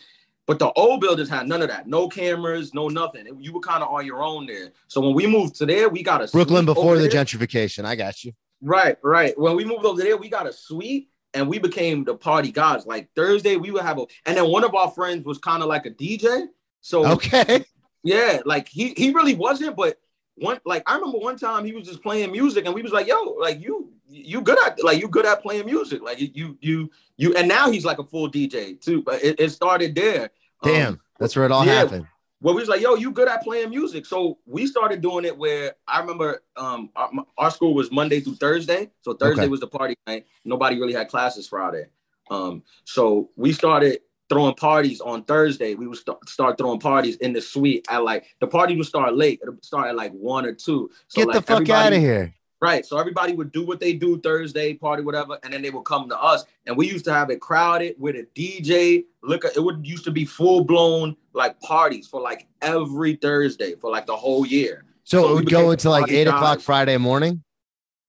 but 0.47 0.59
the 0.59 0.73
old 0.73 1.01
buildings 1.01 1.29
had 1.29 1.47
none 1.47 1.63
of 1.63 1.69
that 1.69 1.87
no 1.87 2.09
cameras 2.09 2.73
no 2.75 2.89
nothing 2.89 3.27
It- 3.27 3.35
you 3.39 3.53
were 3.53 3.61
kind 3.61 3.83
of 3.83 3.91
on 3.93 4.05
your 4.07 4.23
own 4.23 4.47
there 4.47 4.73
so 4.89 5.01
when 5.01 5.15
we 5.15 5.27
moved 5.27 5.55
to 5.57 5.67
there 5.67 5.89
we 5.89 6.03
got 6.03 6.23
a 6.23 6.29
Brooklyn 6.29 6.65
before 6.65 6.97
the 6.99 7.09
there. 7.09 7.25
gentrification. 7.25 7.85
I 7.85 7.95
got 7.95 8.25
you. 8.25 8.33
Right, 8.61 8.97
right. 9.05 9.39
When 9.39 9.55
we 9.55 9.65
moved 9.65 9.85
over 9.85 10.03
there, 10.03 10.17
we 10.17 10.29
got 10.29 10.49
a 10.49 10.53
suite 10.53 11.09
and 11.33 11.47
we 11.49 11.61
became 11.61 12.03
the 12.03 12.17
party 12.17 12.51
gods. 12.51 12.87
Like 12.87 13.09
Thursday, 13.15 13.55
we 13.55 13.71
would 13.71 13.83
have 13.85 13.99
a, 14.01 14.07
and 14.27 14.37
then 14.37 14.51
one 14.51 14.65
of 14.65 14.75
our 14.75 14.91
friends 14.91 15.25
was 15.25 15.39
kind 15.39 15.63
of 15.63 15.69
like 15.69 15.87
a 15.87 15.91
DJ. 15.91 16.47
So 16.81 17.07
Okay. 17.13 17.65
yeah, 18.03 18.41
like 18.45 18.67
he 18.69 18.95
he 18.97 19.13
really 19.13 19.35
wasn't, 19.37 19.77
but 19.77 20.01
one 20.41 20.61
like 20.65 20.83
I 20.87 20.95
remember 20.95 21.19
one 21.19 21.37
time 21.37 21.65
he 21.65 21.73
was 21.73 21.87
just 21.87 22.03
playing 22.03 22.33
music 22.33 22.67
and 22.67 22.75
we 22.75 22.83
was 22.83 22.93
like, 22.93 23.07
yo, 23.07 23.23
like 23.41 23.61
you 23.61 23.93
you 24.09 24.41
good 24.41 24.59
at 24.67 24.83
like 24.83 25.01
you 25.01 25.09
good 25.09 25.27
at 25.27 25.43
playing 25.43 25.67
music, 25.67 26.03
like 26.03 26.19
you 26.21 26.57
you 26.61 26.91
you, 27.17 27.35
and 27.35 27.49
now 27.49 27.71
he's 27.71 27.85
like 27.85 27.99
a 27.99 28.05
full 28.05 28.31
DJ 28.31 28.81
too. 28.81 29.03
But 29.03 29.23
it, 29.23 29.39
it 29.41 29.51
started 29.51 29.95
there. 29.95 30.31
Um, 30.63 30.73
Damn. 30.73 31.01
That's 31.19 31.35
where 31.35 31.45
it 31.45 31.53
all 31.53 31.67
yeah. 31.67 31.75
happened. 31.75 32.07
well, 32.41 32.55
we 32.55 32.61
was 32.61 32.69
like, 32.69 32.81
yo, 32.81 32.95
you 32.95 33.11
good 33.11 33.27
at 33.29 33.43
playing 33.43 33.71
music. 33.71 34.07
So 34.07 34.39
we 34.47 34.67
started 34.67 35.01
doing 35.01 35.25
it 35.25 35.37
where 35.37 35.75
I 35.87 36.01
remember 36.01 36.43
um 36.57 36.91
our, 36.95 37.11
our 37.37 37.51
school 37.51 37.75
was 37.75 37.91
Monday 37.91 38.21
through 38.21 38.37
Thursday. 38.37 38.91
So 39.03 39.15
Thursday 39.15 39.43
Okay. 39.43 39.49
was 39.49 39.61
the 39.61 39.67
party 39.67 39.97
night. 40.07 40.27
Nobody 40.45 40.79
really 40.79 40.95
had 40.95 41.09
classes 41.09 41.49
Friday. 41.49 41.87
Um, 42.31 42.63
so 42.85 43.31
we 43.37 43.53
started 43.53 44.01
throwing 44.29 44.55
parties 44.55 45.01
on 45.01 45.25
Thursday. 45.25 45.75
We 45.75 45.87
would 45.87 45.99
st- 45.99 46.29
start 46.29 46.59
throwing 46.59 46.81
parties 46.81 47.17
in 47.17 47.33
the 47.33 47.41
suite 47.41 47.87
at 47.89 48.03
like 48.03 48.27
the 48.41 48.47
party 48.47 48.77
would 48.77 48.87
start 48.87 49.17
late. 49.17 49.41
It'll 49.43 49.57
start 49.63 49.89
at 49.89 49.97
like 49.97 50.13
one 50.13 50.45
or 50.45 50.53
two. 50.53 50.91
So 51.09 51.25
Get 51.25 51.33
the 51.33 51.43
fuck 51.43 51.69
out 51.69 51.93
of 51.93 51.99
here. 51.99 52.35
Right. 52.61 52.85
So 52.85 52.99
everybody 52.99 53.35
would 53.35 53.53
do 53.53 53.65
what 53.65 53.79
they 53.79 53.93
do 53.93 54.21
Thursday, 54.21 54.75
party, 54.75 55.05
whatever, 55.05 55.39
and 55.45 55.53
then 55.53 55.63
they 55.63 55.71
would 55.71 55.85
come 55.85 56.09
to 56.09 56.21
us. 56.21 56.45
And 56.67 56.77
we 56.77 56.91
used 56.91 57.05
to 57.05 57.15
have 57.15 57.31
it 57.31 57.41
crowded 57.41 57.95
with 57.99 58.17
a 58.17 58.27
DJ. 58.35 59.05
Look, 59.23 59.45
it 59.45 59.63
would 59.63 59.87
used 59.87 60.05
to 60.05 60.11
be 60.11 60.25
full 60.25 60.65
blown 60.65 61.17
like 61.35 61.61
parties 61.61 62.09
for 62.09 62.21
like 62.21 62.49
every 62.61 63.15
Thursday 63.15 63.77
for 63.77 63.91
like 63.93 64.07
the 64.07 64.17
whole 64.17 64.45
year. 64.45 64.85
So, 65.05 65.23
So 65.23 65.31
it 65.31 65.35
would 65.37 65.51
go 65.51 65.71
into 65.71 65.89
like 65.89 66.11
eight 66.11 66.27
o'clock. 66.27 66.61
Friday 66.61 66.97
morning. 66.97 67.45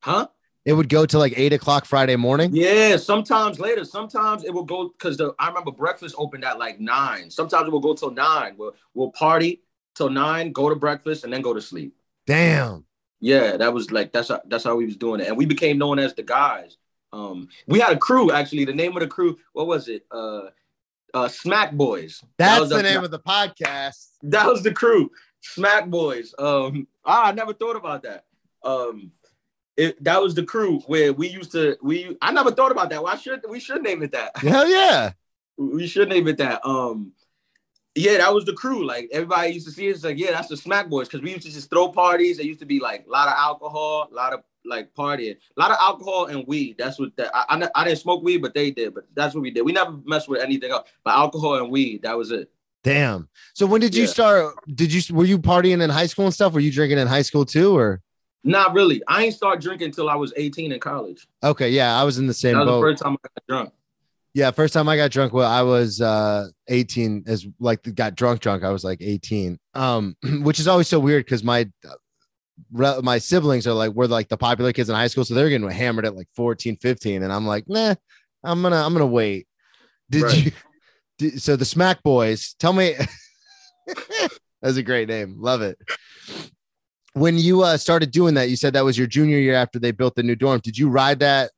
Huh? 0.02 0.28
It 0.70 0.74
would 0.74 0.88
go 0.88 1.04
to 1.04 1.18
like 1.18 1.34
eight 1.36 1.52
o'clock 1.52 1.86
Friday 1.86 2.16
morning. 2.16 2.52
Yeah. 2.54 2.98
Sometimes 2.98 3.60
later. 3.60 3.84
Sometimes 3.84 4.44
it 4.44 4.54
will 4.54 4.66
go 4.66 4.90
because 4.90 5.18
the 5.18 5.34
I 5.40 5.48
remember 5.48 5.72
breakfast 5.72 6.14
opened 6.16 6.46
at 6.46 6.60
like 6.60 6.80
nine. 6.80 7.32
Sometimes 7.32 7.68
it 7.68 7.72
will 7.72 7.80
go 7.80 7.96
till 7.96 8.12
nine. 8.12 8.54
We'll 8.56 8.76
we'll 8.94 9.10
party 9.10 9.64
till 9.96 10.12
nine, 10.12 10.52
go 10.52 10.70
to 10.70 10.76
breakfast, 10.76 11.24
and 11.24 11.34
then 11.34 11.42
go 11.42 11.56
to 11.56 11.62
sleep. 11.62 11.96
Damn. 12.28 12.86
Yeah, 13.20 13.58
that 13.58 13.74
was 13.74 13.92
like 13.92 14.12
that's 14.12 14.28
how, 14.28 14.42
that's 14.46 14.64
how 14.64 14.76
we 14.76 14.86
was 14.86 14.96
doing 14.96 15.22
it, 15.22 15.28
and 15.28 15.36
we 15.36 15.48
became 15.48 15.80
known 15.80 15.98
as 15.98 16.14
the 16.14 16.22
guys. 16.22 16.78
Um, 17.12 17.50
we 17.66 17.80
had 17.80 17.94
a 17.94 17.98
crew 17.98 18.32
actually. 18.32 18.66
The 18.66 18.74
name 18.76 18.96
of 18.96 19.00
the 19.02 19.08
crew, 19.08 19.40
what 19.54 19.66
was 19.66 19.88
it? 19.88 20.06
Uh, 20.12 20.50
uh, 21.16 21.30
Smack 21.30 21.72
Boys. 21.72 22.22
That 22.38 22.50
That's 22.50 22.60
was 22.60 22.70
the 22.70 22.84
name 22.84 23.04
of 23.04 23.10
the 23.10 23.18
podcast. 23.18 24.10
That 24.22 24.46
was 24.46 24.62
the 24.62 24.72
crew, 24.72 25.10
Smack 25.42 25.88
Boys. 25.88 26.36
Um, 26.38 26.88
ah, 27.04 27.30
I 27.30 27.32
never 27.32 27.54
thought 27.54 27.76
about 27.76 28.04
that. 28.04 28.26
Um, 28.64 29.14
it, 29.80 30.04
that 30.04 30.22
was 30.22 30.36
the 30.36 30.44
crew 30.44 30.80
where 30.88 31.14
we 31.14 31.30
used 31.30 31.54
to. 31.54 31.78
We 31.82 32.18
I 32.22 32.32
never 32.32 32.52
thought 32.52 32.72
about 32.72 32.90
that. 32.90 33.02
Why 33.02 33.16
should 33.16 33.42
we 33.50 33.60
should 33.62 33.82
name 33.82 34.04
it 34.04 34.12
that? 34.12 34.36
Hell 34.38 34.68
yeah. 34.68 35.12
we 35.58 35.88
should 35.88 36.10
name 36.10 36.28
it 36.28 36.38
that. 36.38 36.66
Um, 36.68 37.14
yeah, 37.96 38.18
that 38.18 38.34
was 38.34 38.44
the 38.46 38.54
crew. 38.54 38.86
Like 38.86 39.10
everybody 39.14 39.52
used 39.52 39.68
to 39.68 39.72
see 39.72 39.92
us 39.92 40.04
like, 40.04 40.18
yeah, 40.18 40.32
that's 40.32 40.50
the 40.50 40.58
Smack 40.58 40.90
Boys 40.90 41.08
because 41.08 41.22
we 41.22 41.32
used 41.32 41.46
to 41.46 41.52
just 41.52 41.70
throw 41.70 41.90
parties. 41.92 42.38
There 42.38 42.46
used 42.46 42.60
to 42.60 42.66
be 42.66 42.80
like 42.80 43.06
a 43.08 43.10
lot 43.10 43.28
of 43.30 43.36
alcohol, 43.38 44.10
a 44.12 44.14
lot 44.14 44.34
of 44.34 44.42
like 44.66 44.94
partying, 44.94 45.38
a 45.58 45.60
lot 45.60 45.72
of 45.72 45.78
alcohol 45.80 46.26
and 46.26 46.46
weed. 46.46 46.76
That's 46.78 47.00
what 47.00 47.16
that 47.16 47.32
I, 47.34 47.46
I, 47.50 47.70
I 47.74 47.84
didn't 47.86 48.00
smoke 48.00 48.22
weed, 48.22 48.42
but 48.42 48.54
they 48.54 48.72
did. 48.72 48.94
But 48.94 49.06
that's 49.14 49.34
what 49.34 49.42
we 49.42 49.52
did. 49.52 49.62
We 49.62 49.72
never 49.72 49.98
messed 50.06 50.28
with 50.28 50.42
anything 50.42 50.72
else, 50.72 50.90
but 51.06 51.16
alcohol 51.16 51.56
and 51.56 51.72
weed. 51.72 52.02
That 52.04 52.18
was 52.18 52.32
it. 52.32 52.52
Damn. 52.84 53.30
So 53.54 53.66
when 53.66 53.82
did 53.82 53.96
you 53.96 54.04
Yeah. 54.04 54.10
start? 54.10 54.56
Did 54.76 54.92
you 54.94 55.16
were 55.16 55.26
you 55.26 55.40
partying 55.40 55.82
in 55.82 55.90
high 55.90 56.08
school 56.08 56.26
and 56.26 56.34
stuff? 56.34 56.54
Were 56.54 56.60
you 56.60 56.72
drinking 56.72 56.98
in 56.98 57.08
high 57.08 57.22
school 57.22 57.46
too? 57.46 57.76
Or 57.78 58.02
Not 58.44 58.74
really. 58.74 59.02
I 59.08 59.26
ain't 59.26 59.34
start 59.36 59.60
drinking 59.62 59.88
until 59.88 60.10
I 60.10 60.16
was 60.16 60.34
18 60.38 60.72
in 60.72 60.80
college. 60.80 61.28
okay, 61.44 61.70
yeah, 61.70 62.00
I 62.00 62.04
was 62.04 62.18
in 62.20 62.28
the 62.28 62.34
same 62.34 62.58
That 62.58 62.66
boat. 62.66 62.82
first 62.82 63.04
time 63.04 63.14
I 63.14 63.28
got 63.28 63.44
drunk. 63.48 63.74
Yeah, 64.34 64.52
first 64.52 64.74
time 64.74 64.88
I 64.88 64.96
got 64.96 65.12
drunk, 65.12 65.34
well, 65.34 65.50
I 65.52 65.62
was 65.64 66.00
uh 66.02 66.48
18 66.68 67.24
as 67.28 67.46
like 67.60 67.82
got 67.96 68.16
drunk 68.16 68.42
drunk. 68.42 68.64
I 68.64 68.70
was 68.72 68.84
like 68.84 69.00
18. 69.02 69.60
Um, 69.74 70.16
which 70.44 70.60
is 70.60 70.68
always 70.68 70.88
so 70.88 71.00
weird 71.00 71.26
because 71.26 71.44
my 71.44 71.68
uh, 71.88 73.02
my 73.02 73.18
siblings 73.18 73.66
are 73.68 73.74
like 73.74 73.92
we're 73.92 74.06
like 74.06 74.30
the 74.30 74.38
popular 74.38 74.72
kids 74.72 74.90
in 74.90 74.96
high 74.96 75.08
school, 75.08 75.26
so 75.26 75.34
they're 75.34 75.50
getting 75.50 75.70
hammered 75.70 76.06
at 76.06 76.16
like 76.16 76.28
14, 76.36 76.78
15, 76.78 77.24
and 77.24 77.34
I'm 77.34 77.48
like, 77.48 77.66
nah, 77.68 77.96
I'm 78.44 78.62
gonna 78.62 78.86
I'm 78.86 78.94
gonna 78.94 79.06
wait. 79.08 79.48
Did 80.10 80.24
Right. 80.24 80.46
you 80.46 80.52
did, 81.18 81.42
so 81.42 81.56
the 81.56 81.66
smack 81.66 82.04
boys 82.04 82.56
tell 82.60 82.72
me 82.74 82.96
that's 84.62 84.78
a 84.78 84.84
great 84.84 85.08
name, 85.10 85.36
love 85.40 85.62
it. 85.62 85.78
When 87.14 87.38
you 87.38 87.64
uh 87.64 87.78
started 87.78 88.12
doing 88.12 88.36
that, 88.36 88.50
you 88.50 88.56
said 88.56 88.74
that 88.74 88.86
was 88.86 88.98
your 88.98 89.08
junior 89.08 89.38
year 89.38 89.56
after 89.56 89.80
they 89.80 89.92
built 89.92 90.16
the 90.16 90.24
new 90.24 90.36
dorm. 90.36 90.60
Did 90.60 90.78
you 90.78 90.90
ride 90.90 91.20
that 91.20 91.52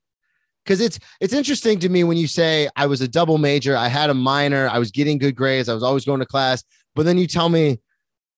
because 0.64 0.82
it's 0.82 0.99
it's 1.20 1.34
interesting 1.34 1.80
to 1.80 1.89
me 1.89 2.04
when 2.04 2.18
you 2.18 2.28
say 2.28 2.70
I 2.76 2.86
was 2.86 3.02
a 3.02 3.08
double 3.08 3.38
major, 3.38 3.76
I 3.76 3.88
had 3.88 4.10
a 4.10 4.14
minor, 4.14 4.70
I 4.70 4.80
was 4.80 4.91
getting 4.91 5.18
good 5.18 5.36
grades, 5.36 5.70
I 5.70 5.74
was 5.74 5.84
always 5.84 6.06
going 6.06 6.20
to 6.20 6.26
class, 6.26 6.64
but 6.95 7.04
then 7.04 7.18
you 7.18 7.28
tell 7.28 7.49
me, 7.49 7.80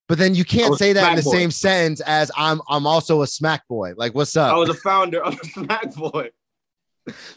but 0.08 0.18
then 0.18 0.36
you 0.36 0.46
can't 0.46 0.76
say 0.78 0.94
that 0.94 1.12
in 1.12 1.16
the 1.18 1.24
boy. 1.24 1.32
same 1.32 1.52
sentence 1.52 2.02
as 2.02 2.32
I'm 2.38 2.62
I'm 2.68 2.88
also 2.88 3.22
a 3.22 3.28
smack 3.28 3.68
boy. 3.68 3.94
Like, 3.96 4.16
what's 4.16 4.36
up? 4.36 4.54
I 4.54 4.58
was 4.58 4.70
a 4.70 4.74
founder 4.74 5.24
of 5.24 5.40
a 5.40 5.46
Smack 5.46 5.94
Boy. 5.96 6.30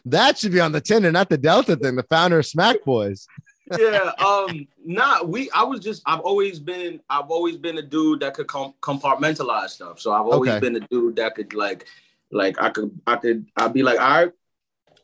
that 0.05 0.39
should 0.39 0.53
be 0.53 0.61
on 0.61 0.73
the 0.73 0.81
Tinder, 0.81 1.11
not 1.11 1.29
the 1.29 1.39
Delta 1.39 1.77
thing. 1.77 1.97
The 1.97 2.05
founder 2.05 2.39
of 2.39 2.47
Smack 2.47 2.85
Boys. 2.85 3.27
Yeah 3.77 4.13
um 4.19 4.67
not 4.85 5.29
we 5.29 5.51
i 5.51 5.63
was 5.63 5.81
just 5.81 6.03
i've 6.07 6.21
always 6.21 6.59
been 6.61 7.01
i've 7.11 7.31
always 7.31 7.57
been 7.57 7.79
a 7.79 7.83
dude 7.83 8.21
that 8.21 8.35
could 8.35 8.47
com- 8.47 8.75
compartmentalize 8.81 9.71
stuff 9.71 9.99
so 10.01 10.13
i've 10.13 10.27
always 10.27 10.51
Okay. 10.53 10.61
been 10.61 10.77
a 10.77 10.87
dude 10.89 11.17
that 11.17 11.35
could 11.35 11.53
like 11.55 11.87
like 12.31 12.61
i 12.63 12.69
could 12.71 12.91
i 13.07 13.17
could 13.17 13.47
i'd 13.57 13.73
be 13.73 13.83
like 13.83 13.99
all 14.01 14.09
right 14.25 14.33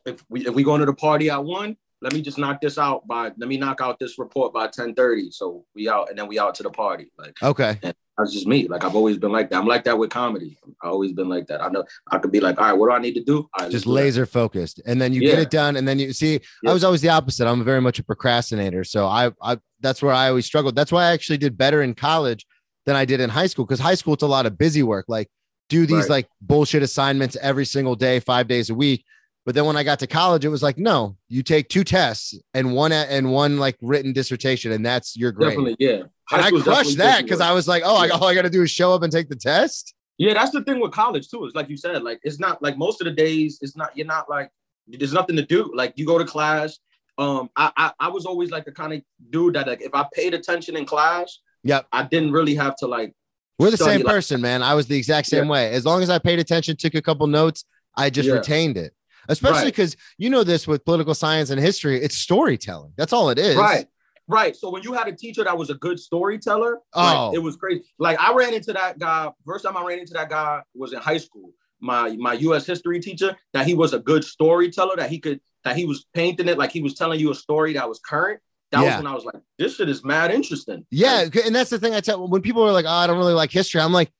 if 0.05 0.23
we 0.29 0.45
if 0.47 0.53
we 0.53 0.63
going 0.63 0.79
to 0.79 0.85
the 0.85 0.93
party 0.93 1.29
at 1.29 1.43
one 1.43 1.75
let 2.01 2.13
me 2.13 2.21
just 2.21 2.37
knock 2.37 2.59
this 2.61 2.77
out 2.77 3.05
by 3.07 3.31
let 3.37 3.47
me 3.49 3.57
knock 3.57 3.81
out 3.81 3.99
this 3.99 4.17
report 4.17 4.53
by 4.53 4.67
10 4.67 4.93
30 4.95 5.31
so 5.31 5.65
we 5.75 5.89
out 5.89 6.09
and 6.09 6.17
then 6.17 6.27
we 6.27 6.39
out 6.39 6.55
to 6.55 6.63
the 6.63 6.69
party 6.69 7.11
like 7.17 7.35
Okay. 7.41 7.79
That's 8.17 8.31
just 8.31 8.47
me 8.47 8.67
like 8.67 8.83
i've 8.83 8.95
always 8.95 9.17
been 9.17 9.31
like 9.31 9.49
that 9.49 9.57
i'm 9.57 9.65
like 9.67 9.83
that 9.83 9.97
with 9.97 10.09
comedy 10.09 10.57
i've 10.83 10.91
always 10.91 11.11
been 11.13 11.27
like 11.29 11.47
that 11.47 11.63
i 11.63 11.67
know 11.69 11.83
i 12.11 12.17
could 12.17 12.31
be 12.31 12.39
like 12.39 12.59
all 12.59 12.65
right 12.65 12.73
what 12.73 12.87
do 12.87 12.93
i 12.93 12.99
need 12.99 13.13
to 13.13 13.23
do 13.23 13.47
right, 13.59 13.71
Just 13.71 13.85
laser 13.87 14.25
focused. 14.25 14.81
And 14.85 15.01
then 15.01 15.13
you 15.13 15.21
get 15.21 15.39
it 15.39 15.49
done. 15.49 15.75
And 15.77 15.87
then 15.87 15.97
you 15.99 16.13
see, 16.13 16.39
I 16.65 16.73
was 16.73 16.83
always 16.83 17.01
the 17.01 17.09
opposite. 17.09 17.47
I'm 17.47 17.63
very 17.63 17.81
much 17.81 17.99
a 17.99 18.03
procrastinator. 18.03 18.83
So 18.83 19.05
I 19.07 19.31
I 19.41 19.57
that's 19.79 20.01
where 20.01 20.13
I 20.13 20.29
always 20.29 20.45
struggled. 20.45 20.75
That's 20.75 20.91
why 20.91 21.05
I 21.05 21.11
actually 21.11 21.37
did 21.37 21.57
better 21.57 21.81
in 21.81 21.93
college 21.95 22.45
than 22.85 22.95
I 22.95 23.05
did 23.05 23.19
in 23.19 23.29
high 23.29 23.47
school 23.47 23.65
because 23.65 23.79
high 23.79 23.95
school 23.95 24.13
it's 24.13 24.23
a 24.23 24.27
lot 24.27 24.45
of 24.45 24.57
busy 24.57 24.83
work, 24.83 25.05
like 25.07 25.29
do 25.69 25.85
these 25.85 26.03
Right. 26.03 26.09
like 26.09 26.27
bullshit 26.41 26.83
assignments 26.83 27.35
every 27.41 27.65
single 27.65 27.95
day, 27.95 28.19
five 28.19 28.47
days 28.47 28.69
a 28.69 28.75
week. 28.75 29.03
But 29.45 29.55
then 29.55 29.65
when 29.65 29.75
I 29.75 29.83
got 29.83 29.99
to 29.99 30.07
college, 30.07 30.45
it 30.45 30.49
was 30.49 30.63
like, 30.63 30.77
no, 30.77 31.17
you 31.27 31.43
take 31.43 31.67
two 31.67 31.83
tests 31.83 32.33
and 32.53 32.73
one 32.73 32.91
and 32.93 33.31
one 33.31 33.57
like 33.57 33.77
written 33.81 34.13
dissertation, 34.13 34.71
and 34.71 34.85
that's 34.85 35.17
your 35.17 35.31
grade. 35.33 35.49
Definitely, 35.49 35.75
yeah. 35.79 36.03
And 36.31 36.41
I 36.41 36.49
crushed 36.49 36.97
that 36.97 37.23
because. 37.23 37.41
I 37.41 37.51
was 37.51 37.67
like, 37.67 37.83
oh, 37.85 37.95
I, 37.97 38.07
all 38.09 38.25
I 38.25 38.33
got 38.35 38.43
to 38.43 38.49
do 38.49 38.61
is 38.63 38.71
show 38.71 38.93
up 38.93 39.03
and 39.03 39.11
take 39.11 39.27
the 39.27 39.35
test. 39.35 39.93
Yeah, 40.17 40.33
that's 40.33 40.51
the 40.51 40.63
thing 40.63 40.79
with 40.79 40.91
college 40.91 41.27
too. 41.29 41.43
It's 41.45 41.55
like 41.55 41.69
you 41.69 41.75
said, 41.75 42.03
like 42.03 42.19
it's 42.23 42.39
not 42.39 42.61
like 42.61 42.77
most 42.77 43.01
of 43.01 43.05
the 43.05 43.11
days. 43.11 43.59
It's 43.61 43.75
not 43.75 43.95
you're 43.97 44.07
not 44.07 44.29
like 44.29 44.49
there's 44.87 45.11
nothing 45.11 45.35
to 45.35 45.45
do. 45.45 45.71
Like 45.75 45.93
you 45.97 46.05
go 46.05 46.17
to 46.17 46.25
class. 46.25 46.79
Um, 47.17 47.49
I 47.55 47.71
I, 47.75 47.91
I 47.99 48.07
was 48.09 48.25
always 48.25 48.49
like 48.49 48.63
the 48.63 48.71
kind 48.71 48.93
of 48.93 49.01
dude 49.29 49.55
that 49.55 49.67
like 49.67 49.81
if 49.81 49.93
I 49.93 50.05
paid 50.13 50.33
attention 50.33 50.77
in 50.77 50.85
class, 50.85 51.39
Yep. 51.63 51.87
I 51.91 52.03
didn't 52.03 52.31
really 52.31 52.55
have 52.55 52.75
to 52.77 52.87
like. 52.87 53.13
We're 53.59 53.71
the 53.71 53.77
same 53.77 54.01
like- 54.01 54.13
person, 54.13 54.39
man. 54.41 54.63
I 54.63 54.73
was 54.73 54.87
the 54.87 54.97
exact 54.97 55.27
same 55.27 55.47
way. 55.47 55.71
As 55.73 55.85
long 55.85 56.01
as 56.01 56.09
I 56.09 56.19
paid 56.19 56.39
attention, 56.39 56.75
took 56.77 56.95
a 56.95 57.01
couple 57.01 57.27
notes, 57.27 57.65
I 57.95 58.09
just 58.09 58.27
Yeah. 58.27 58.35
retained 58.35 58.77
it. 58.77 58.93
Especially 59.29 59.57
Right. 59.59 59.65
because 59.65 59.95
you 60.17 60.29
know 60.29 60.43
this 60.43 60.67
with 60.67 60.83
political 60.85 61.13
science 61.15 61.49
and 61.49 61.59
history, 61.59 62.01
it's 62.01 62.17
storytelling. 62.17 62.93
That's 62.97 63.13
all 63.13 63.29
it 63.29 63.39
is. 63.39 63.55
Right. 63.55 63.87
Right. 64.27 64.55
So 64.55 64.69
when 64.69 64.83
you 64.83 64.93
had 64.93 65.07
a 65.07 65.11
teacher 65.15 65.43
that 65.43 65.57
was 65.57 65.69
a 65.69 65.73
good 65.75 65.99
storyteller, 65.99 66.73
like, 66.95 67.17
Oh. 67.17 67.33
it 67.33 67.39
was 67.43 67.55
crazy. 67.57 67.83
Like 67.99 68.19
I 68.19 68.33
ran 68.33 68.53
into 68.53 68.71
that 68.73 68.97
guy. 68.99 69.29
First 69.45 69.65
time 69.65 69.75
I 69.75 69.83
ran 69.83 69.99
into 69.99 70.13
that 70.13 70.29
guy 70.29 70.61
was 70.73 70.93
in 70.93 70.99
high 70.99 71.17
school. 71.17 71.51
My 71.81 72.15
my 72.17 72.33
U.S. 72.33 72.65
history 72.65 72.99
teacher. 73.01 73.35
That 73.53 73.67
he 73.67 73.73
was 73.73 73.93
a 73.93 73.99
good 73.99 74.23
storyteller. 74.23 74.95
That 74.95 75.09
he 75.09 75.19
could 75.19 75.41
that 75.65 75.75
he 75.75 75.85
was 75.85 76.05
painting 76.13 76.47
it 76.47 76.57
like 76.57 76.71
he 76.71 76.81
was 76.81 76.93
telling 76.93 77.19
you 77.19 77.31
a 77.31 77.35
story 77.35 77.73
that 77.73 77.87
was 77.89 77.99
current. 77.99 78.39
That 78.71 78.81
Yeah. 78.83 78.95
was 78.95 79.03
when 79.03 79.07
I 79.07 79.15
was 79.15 79.25
like, 79.25 79.35
this 79.59 79.75
shit 79.75 79.87
is 79.89 80.03
mad 80.03 80.31
interesting. 80.31 80.85
Yeah, 80.89 81.23
Like, 81.23 81.35
and 81.45 81.53
that's 81.55 81.69
the 81.69 81.77
thing 81.79 81.93
I 81.93 81.99
tell 82.01 82.25
when 82.27 82.41
people 82.41 82.63
are 82.63 82.71
like, 82.71 82.85
"Oh, 82.85 82.89
I 82.89 83.05
don't 83.07 83.17
really 83.17 83.33
like 83.33 83.51
history." 83.51 83.81
I'm 83.81 83.91
like, 83.93 84.11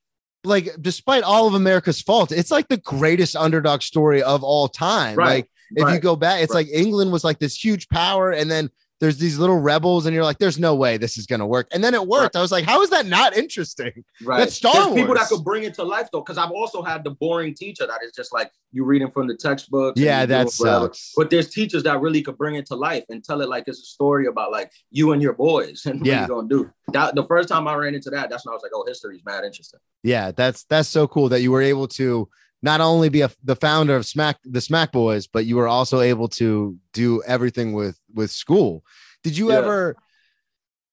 like 0.44 0.70
despite 0.80 1.22
all 1.22 1.46
of 1.46 1.54
America's 1.54 2.00
fault, 2.00 2.32
it's 2.32 2.50
like 2.50 2.68
the 2.68 2.76
greatest 2.78 3.34
underdog 3.36 3.82
story 3.82 4.22
of 4.22 4.44
all 4.44 4.68
time. 4.68 5.16
Right, 5.16 5.46
Like 5.74 5.88
if 5.88 5.94
you 5.94 6.00
go 6.00 6.16
back, 6.16 6.42
it's 6.42 6.54
right. 6.54 6.66
like 6.66 6.74
England 6.74 7.12
was 7.12 7.24
like 7.24 7.38
this 7.38 7.62
huge 7.62 7.88
power, 7.88 8.30
and 8.30 8.50
then 8.50 8.70
there's 9.04 9.18
these 9.18 9.38
little 9.38 9.58
rebels, 9.58 10.06
and 10.06 10.14
you're 10.14 10.24
like, 10.24 10.38
"There's 10.38 10.58
no 10.58 10.74
way 10.74 10.96
this 10.96 11.18
is 11.18 11.26
gonna 11.26 11.46
work." 11.46 11.68
And 11.72 11.84
then 11.84 11.92
it 11.92 12.06
worked. 12.06 12.34
I 12.36 12.40
was 12.40 12.50
like, 12.50 12.64
"How 12.64 12.80
is 12.82 12.88
that 12.90 13.04
not 13.06 13.36
interesting?" 13.36 13.92
right. 14.24 14.38
That's 14.38 14.54
Star 14.54 14.72
There's 14.72 14.94
people 14.94 15.14
that 15.14 15.28
could 15.28 15.44
bring 15.44 15.64
it 15.64 15.74
to 15.74 15.84
life 15.84 16.08
though, 16.12 16.20
because 16.22 16.38
I've 16.38 16.50
also 16.50 16.82
had 16.82 17.04
the 17.04 17.10
boring 17.10 17.54
teacher 17.54 17.86
that 17.86 18.00
is 18.02 18.12
just 18.12 18.32
like 18.32 18.50
you 18.72 18.84
reading 18.84 19.10
from 19.10 19.28
the 19.28 19.36
textbook. 19.36 19.94
Yeah, 19.96 20.24
that 20.26 20.48
sucks. 20.50 21.12
But 21.16 21.28
there's 21.30 21.50
teachers 21.50 21.82
that 21.84 22.00
really 22.00 22.22
could 22.22 22.38
bring 22.38 22.54
it 22.56 22.66
to 22.66 22.74
life 22.74 23.04
and 23.10 23.22
tell 23.22 23.40
it 23.42 23.48
like 23.48 23.64
it's 23.66 23.80
a 23.80 23.84
story 23.84 24.26
about 24.26 24.50
like 24.50 24.72
you 24.90 25.12
and 25.12 25.20
your 25.20 25.34
boys 25.34 25.82
and 25.86 26.00
what 26.00 26.06
Yeah. 26.08 26.20
you're 26.20 26.28
gonna 26.36 26.48
do. 26.48 26.70
That 26.92 27.14
the 27.14 27.24
first 27.24 27.48
time 27.50 27.68
I 27.68 27.74
ran 27.74 27.94
into 27.94 28.10
that, 28.10 28.30
that's 28.30 28.46
when 28.46 28.52
I 28.52 28.56
was 28.56 28.62
like, 28.62 28.72
oh, 28.74 28.84
history's 28.86 29.22
mad 29.24 29.44
interesting. 29.44 29.80
Yeah, 30.02 30.32
that's 30.32 30.64
that's 30.64 30.88
so 30.88 31.06
cool 31.06 31.28
that 31.28 31.42
you 31.42 31.52
were 31.52 31.62
able 31.62 31.88
to 31.88 32.28
not 32.64 32.80
only 32.80 33.10
be 33.10 33.20
a, 33.20 33.30
the 33.44 33.54
founder 33.54 33.94
of 33.94 34.06
Smack 34.06 34.38
the 34.42 34.60
Smack 34.60 34.90
Boys, 34.90 35.26
but 35.26 35.44
you 35.44 35.56
were 35.56 35.68
also 35.68 36.00
able 36.00 36.28
to 36.28 36.76
do 36.94 37.22
everything 37.26 37.74
with 37.74 38.00
with 38.14 38.30
school. 38.30 38.82
Did 39.22 39.36
you 39.36 39.50
Yeah. 39.52 39.58
ever? 39.58 39.96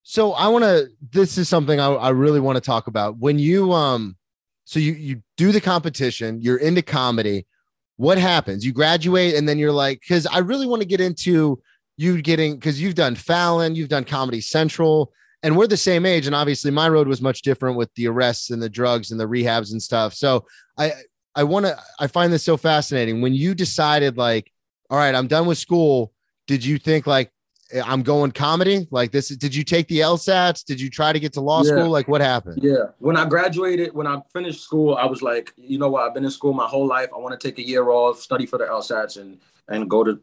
So 0.04 0.34
I 0.34 0.50
want 0.50 0.66
to. 0.66 0.90
This 1.12 1.38
is 1.38 1.48
something 1.48 1.80
I, 1.80 1.88
I 1.88 2.10
really 2.10 2.42
want 2.42 2.58
to 2.58 2.62
talk 2.62 2.88
about. 2.88 3.18
When 3.18 3.40
you 3.40 3.72
um, 3.72 4.18
so 4.66 4.80
you 4.80 4.92
you 4.94 5.24
do 5.38 5.54
the 5.54 5.62
competition, 5.62 6.42
you're 6.42 6.58
into 6.58 6.82
comedy. 6.82 7.48
What 7.96 8.18
happens? 8.18 8.66
You 8.66 8.74
graduate, 8.74 9.36
and 9.36 9.48
then 9.48 9.58
you're 9.58 9.72
like, 9.72 10.02
because 10.02 10.28
I 10.28 10.40
really 10.40 10.68
want 10.68 10.82
to 10.82 10.88
get 10.88 11.00
into 11.00 11.62
you 11.96 12.22
getting 12.22 12.56
because 12.56 12.82
you've 12.82 12.96
done 12.96 13.16
Fallon, 13.16 13.76
you've 13.76 13.90
done 13.90 14.04
Comedy 14.04 14.42
Central 14.42 15.14
and 15.44 15.58
we're 15.58 15.68
the 15.68 15.78
same 15.78 16.06
age 16.06 16.28
and 16.28 16.36
obviously 16.36 16.72
my 16.72 16.88
road 16.88 17.08
was 17.08 17.22
much 17.22 17.42
different 17.42 17.78
with 17.78 17.94
the 17.96 18.08
arrests 18.08 18.50
and 18.52 18.62
the 18.62 18.70
drugs 18.70 19.12
and 19.12 19.20
the 19.20 19.28
rehabs 19.28 19.72
and 19.72 19.82
stuff 19.82 20.14
so 20.14 20.46
i 20.78 20.92
i 21.36 21.44
want 21.44 21.66
to 21.66 21.78
i 22.00 22.08
find 22.08 22.32
this 22.32 22.44
so 22.44 22.58
fascinating 22.58 23.22
when 23.22 23.34
you 23.34 23.54
decided 23.56 24.18
like 24.18 24.52
all 24.90 24.98
right 24.98 25.16
i'm 25.16 25.28
done 25.28 25.46
with 25.46 25.58
school 25.58 26.14
did 26.48 26.64
you 26.66 26.78
think 26.78 27.08
like 27.08 27.32
eh, 27.74 27.82
i'm 27.86 28.04
going 28.04 28.32
comedy 28.32 28.88
like 28.92 29.12
this 29.12 29.32
is 29.32 29.38
did 29.38 29.54
you 29.56 29.64
take 29.64 29.88
the 29.88 30.00
lsats 30.00 30.64
did 30.66 30.80
you 30.82 30.90
try 30.90 31.14
to 31.14 31.20
get 31.20 31.34
to 31.34 31.42
law 31.42 31.64
Yeah. 31.64 31.70
school 31.72 31.90
like 31.90 32.08
what 32.08 32.22
happened 32.22 32.60
Yeah. 32.62 32.86
When 33.00 33.18
I 33.18 33.26
graduated, 33.26 33.94
when 33.94 34.08
I 34.08 34.22
finished 34.34 34.62
school, 34.62 34.96
I 34.96 35.06
was 35.06 35.22
like, 35.22 35.54
you 35.58 35.78
know 35.80 35.90
what? 35.90 36.04
I've 36.04 36.14
been 36.14 36.24
in 36.26 36.32
school 36.32 36.54
my 36.54 36.68
whole 36.68 36.86
life. 36.86 37.10
I 37.16 37.18
want 37.18 37.34
to 37.40 37.48
take 37.48 37.58
a 37.58 37.68
year 37.68 37.90
off, 37.90 38.20
study 38.20 38.46
for 38.46 38.58
the 38.60 38.66
LSATs, 38.66 39.20
and 39.22 39.40
and 39.68 39.90
go 39.90 40.04
to 40.04 40.20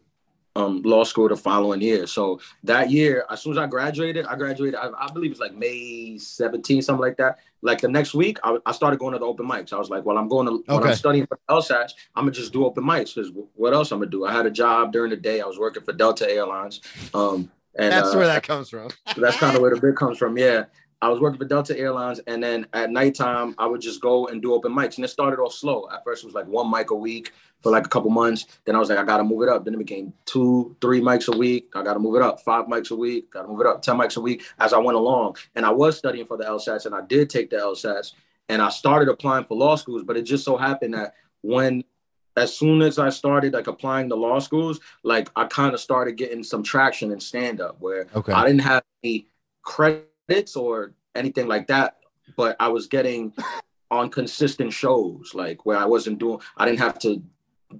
um, 0.58 0.82
law 0.82 1.04
school 1.04 1.28
the 1.28 1.36
following 1.36 1.80
year. 1.80 2.06
So 2.06 2.40
that 2.64 2.90
year, 2.90 3.24
as 3.30 3.42
soon 3.42 3.52
as 3.52 3.58
I 3.58 3.66
graduated, 3.66 4.26
I 4.26 4.34
graduated. 4.34 4.74
I, 4.74 4.90
I 4.98 5.10
believe 5.12 5.30
it's 5.30 5.40
like 5.40 5.54
May 5.54 6.18
17, 6.18 6.82
something 6.82 7.00
like 7.00 7.16
that. 7.18 7.38
Like 7.62 7.80
the 7.80 7.88
next 7.88 8.12
week, 8.12 8.38
I, 8.42 8.58
I 8.66 8.72
started 8.72 8.98
going 8.98 9.12
to 9.12 9.18
the 9.18 9.24
open 9.24 9.46
mics. 9.46 9.72
I 9.72 9.78
was 9.78 9.88
like, 9.88 10.04
well, 10.04 10.18
I'm 10.18 10.28
going 10.28 10.46
to 10.46 10.72
when 10.72 10.82
I'm 10.82 10.94
studying 10.94 11.26
for 11.26 11.38
LSATs, 11.48 11.92
I'm 12.14 12.24
gonna 12.24 12.32
just 12.32 12.52
do 12.52 12.64
open 12.64 12.84
mics 12.84 13.14
because 13.14 13.32
what 13.54 13.72
else 13.72 13.92
I'm 13.92 14.00
gonna 14.00 14.10
do? 14.10 14.26
I 14.26 14.32
had 14.32 14.46
a 14.46 14.50
job 14.50 14.92
during 14.92 15.10
the 15.10 15.16
day. 15.16 15.40
I 15.40 15.46
was 15.46 15.58
working 15.58 15.82
for 15.82 15.92
Delta 15.92 16.28
Airlines. 16.30 16.80
Um, 17.14 17.50
and 17.76 17.92
that's 17.92 18.14
uh, 18.14 18.16
where 18.16 18.26
that 18.26 18.42
comes 18.42 18.70
from 18.70 18.88
that's 19.16 19.36
kind 19.36 19.54
of 19.54 19.62
where 19.62 19.74
the 19.74 19.80
bit 19.80 19.96
comes 19.96 20.18
from. 20.18 20.36
Yeah. 20.36 20.64
I 21.00 21.08
was 21.08 21.20
working 21.20 21.38
for 21.38 21.44
Delta 21.44 21.78
Airlines, 21.78 22.20
and 22.26 22.42
then 22.42 22.66
at 22.72 22.90
nighttime, 22.90 23.54
I 23.56 23.66
would 23.66 23.80
just 23.80 24.00
go 24.00 24.26
and 24.26 24.42
do 24.42 24.52
open 24.52 24.72
mics. 24.72 24.96
And 24.96 25.04
it 25.04 25.08
started 25.08 25.38
off 25.38 25.52
slow. 25.52 25.88
At 25.92 26.02
first, 26.02 26.24
it 26.24 26.26
was 26.26 26.34
like 26.34 26.46
one 26.46 26.68
mic 26.70 26.90
a 26.90 26.94
week 26.94 27.32
for 27.60 27.70
like 27.70 27.86
a 27.86 27.88
couple 27.88 28.10
months. 28.10 28.46
Then 28.64 28.74
I 28.74 28.80
was 28.80 28.88
like, 28.88 28.98
I 28.98 29.04
got 29.04 29.18
to 29.18 29.24
move 29.24 29.42
it 29.42 29.48
up. 29.48 29.64
Then 29.64 29.74
it 29.74 29.78
became 29.78 30.12
two, 30.24 30.76
three 30.80 31.00
mics 31.00 31.32
a 31.32 31.36
week. 31.36 31.70
I 31.76 31.84
got 31.84 31.94
to 31.94 32.00
move 32.00 32.16
it 32.16 32.22
up. 32.22 32.40
Five 32.40 32.66
mics 32.66 32.90
a 32.90 32.96
week. 32.96 33.30
Got 33.30 33.42
to 33.42 33.48
move 33.48 33.60
it 33.60 33.66
up. 33.66 33.80
10 33.80 33.96
mics 33.96 34.16
a 34.16 34.20
week 34.20 34.42
as 34.58 34.72
I 34.72 34.78
went 34.78 34.98
along. 34.98 35.36
And 35.54 35.64
I 35.64 35.70
was 35.70 35.96
studying 35.96 36.26
for 36.26 36.36
the 36.36 36.44
LSATs, 36.44 36.86
and 36.86 36.94
I 36.94 37.02
did 37.02 37.30
take 37.30 37.50
the 37.50 37.56
LSATs. 37.56 38.14
And 38.48 38.60
I 38.60 38.68
started 38.68 39.08
applying 39.08 39.44
for 39.44 39.56
law 39.56 39.76
schools, 39.76 40.02
but 40.02 40.16
it 40.16 40.22
just 40.22 40.44
so 40.44 40.56
happened 40.56 40.94
that 40.94 41.14
when 41.42 41.84
as 42.36 42.56
soon 42.56 42.82
as 42.82 42.98
I 42.98 43.10
started 43.10 43.52
like 43.52 43.66
applying 43.68 44.08
to 44.08 44.14
law 44.16 44.40
schools, 44.40 44.80
like 45.04 45.28
I 45.36 45.44
kind 45.44 45.74
of 45.74 45.80
started 45.80 46.16
getting 46.16 46.42
some 46.42 46.62
traction 46.62 47.12
in 47.12 47.20
stand 47.20 47.60
up 47.60 47.76
where 47.80 48.06
okay 48.14 48.32
I 48.32 48.46
didn't 48.46 48.62
have 48.62 48.82
any 49.04 49.26
credits 49.62 50.07
or 50.56 50.94
anything 51.14 51.46
like 51.46 51.66
that, 51.68 51.96
but 52.36 52.56
I 52.60 52.68
was 52.68 52.86
getting 52.86 53.32
on 53.90 54.10
consistent 54.10 54.72
shows, 54.72 55.32
like 55.34 55.64
where 55.64 55.78
I 55.78 55.86
wasn't 55.86 56.18
doing, 56.18 56.40
I 56.56 56.66
didn't 56.66 56.80
have 56.80 56.98
to 57.00 57.22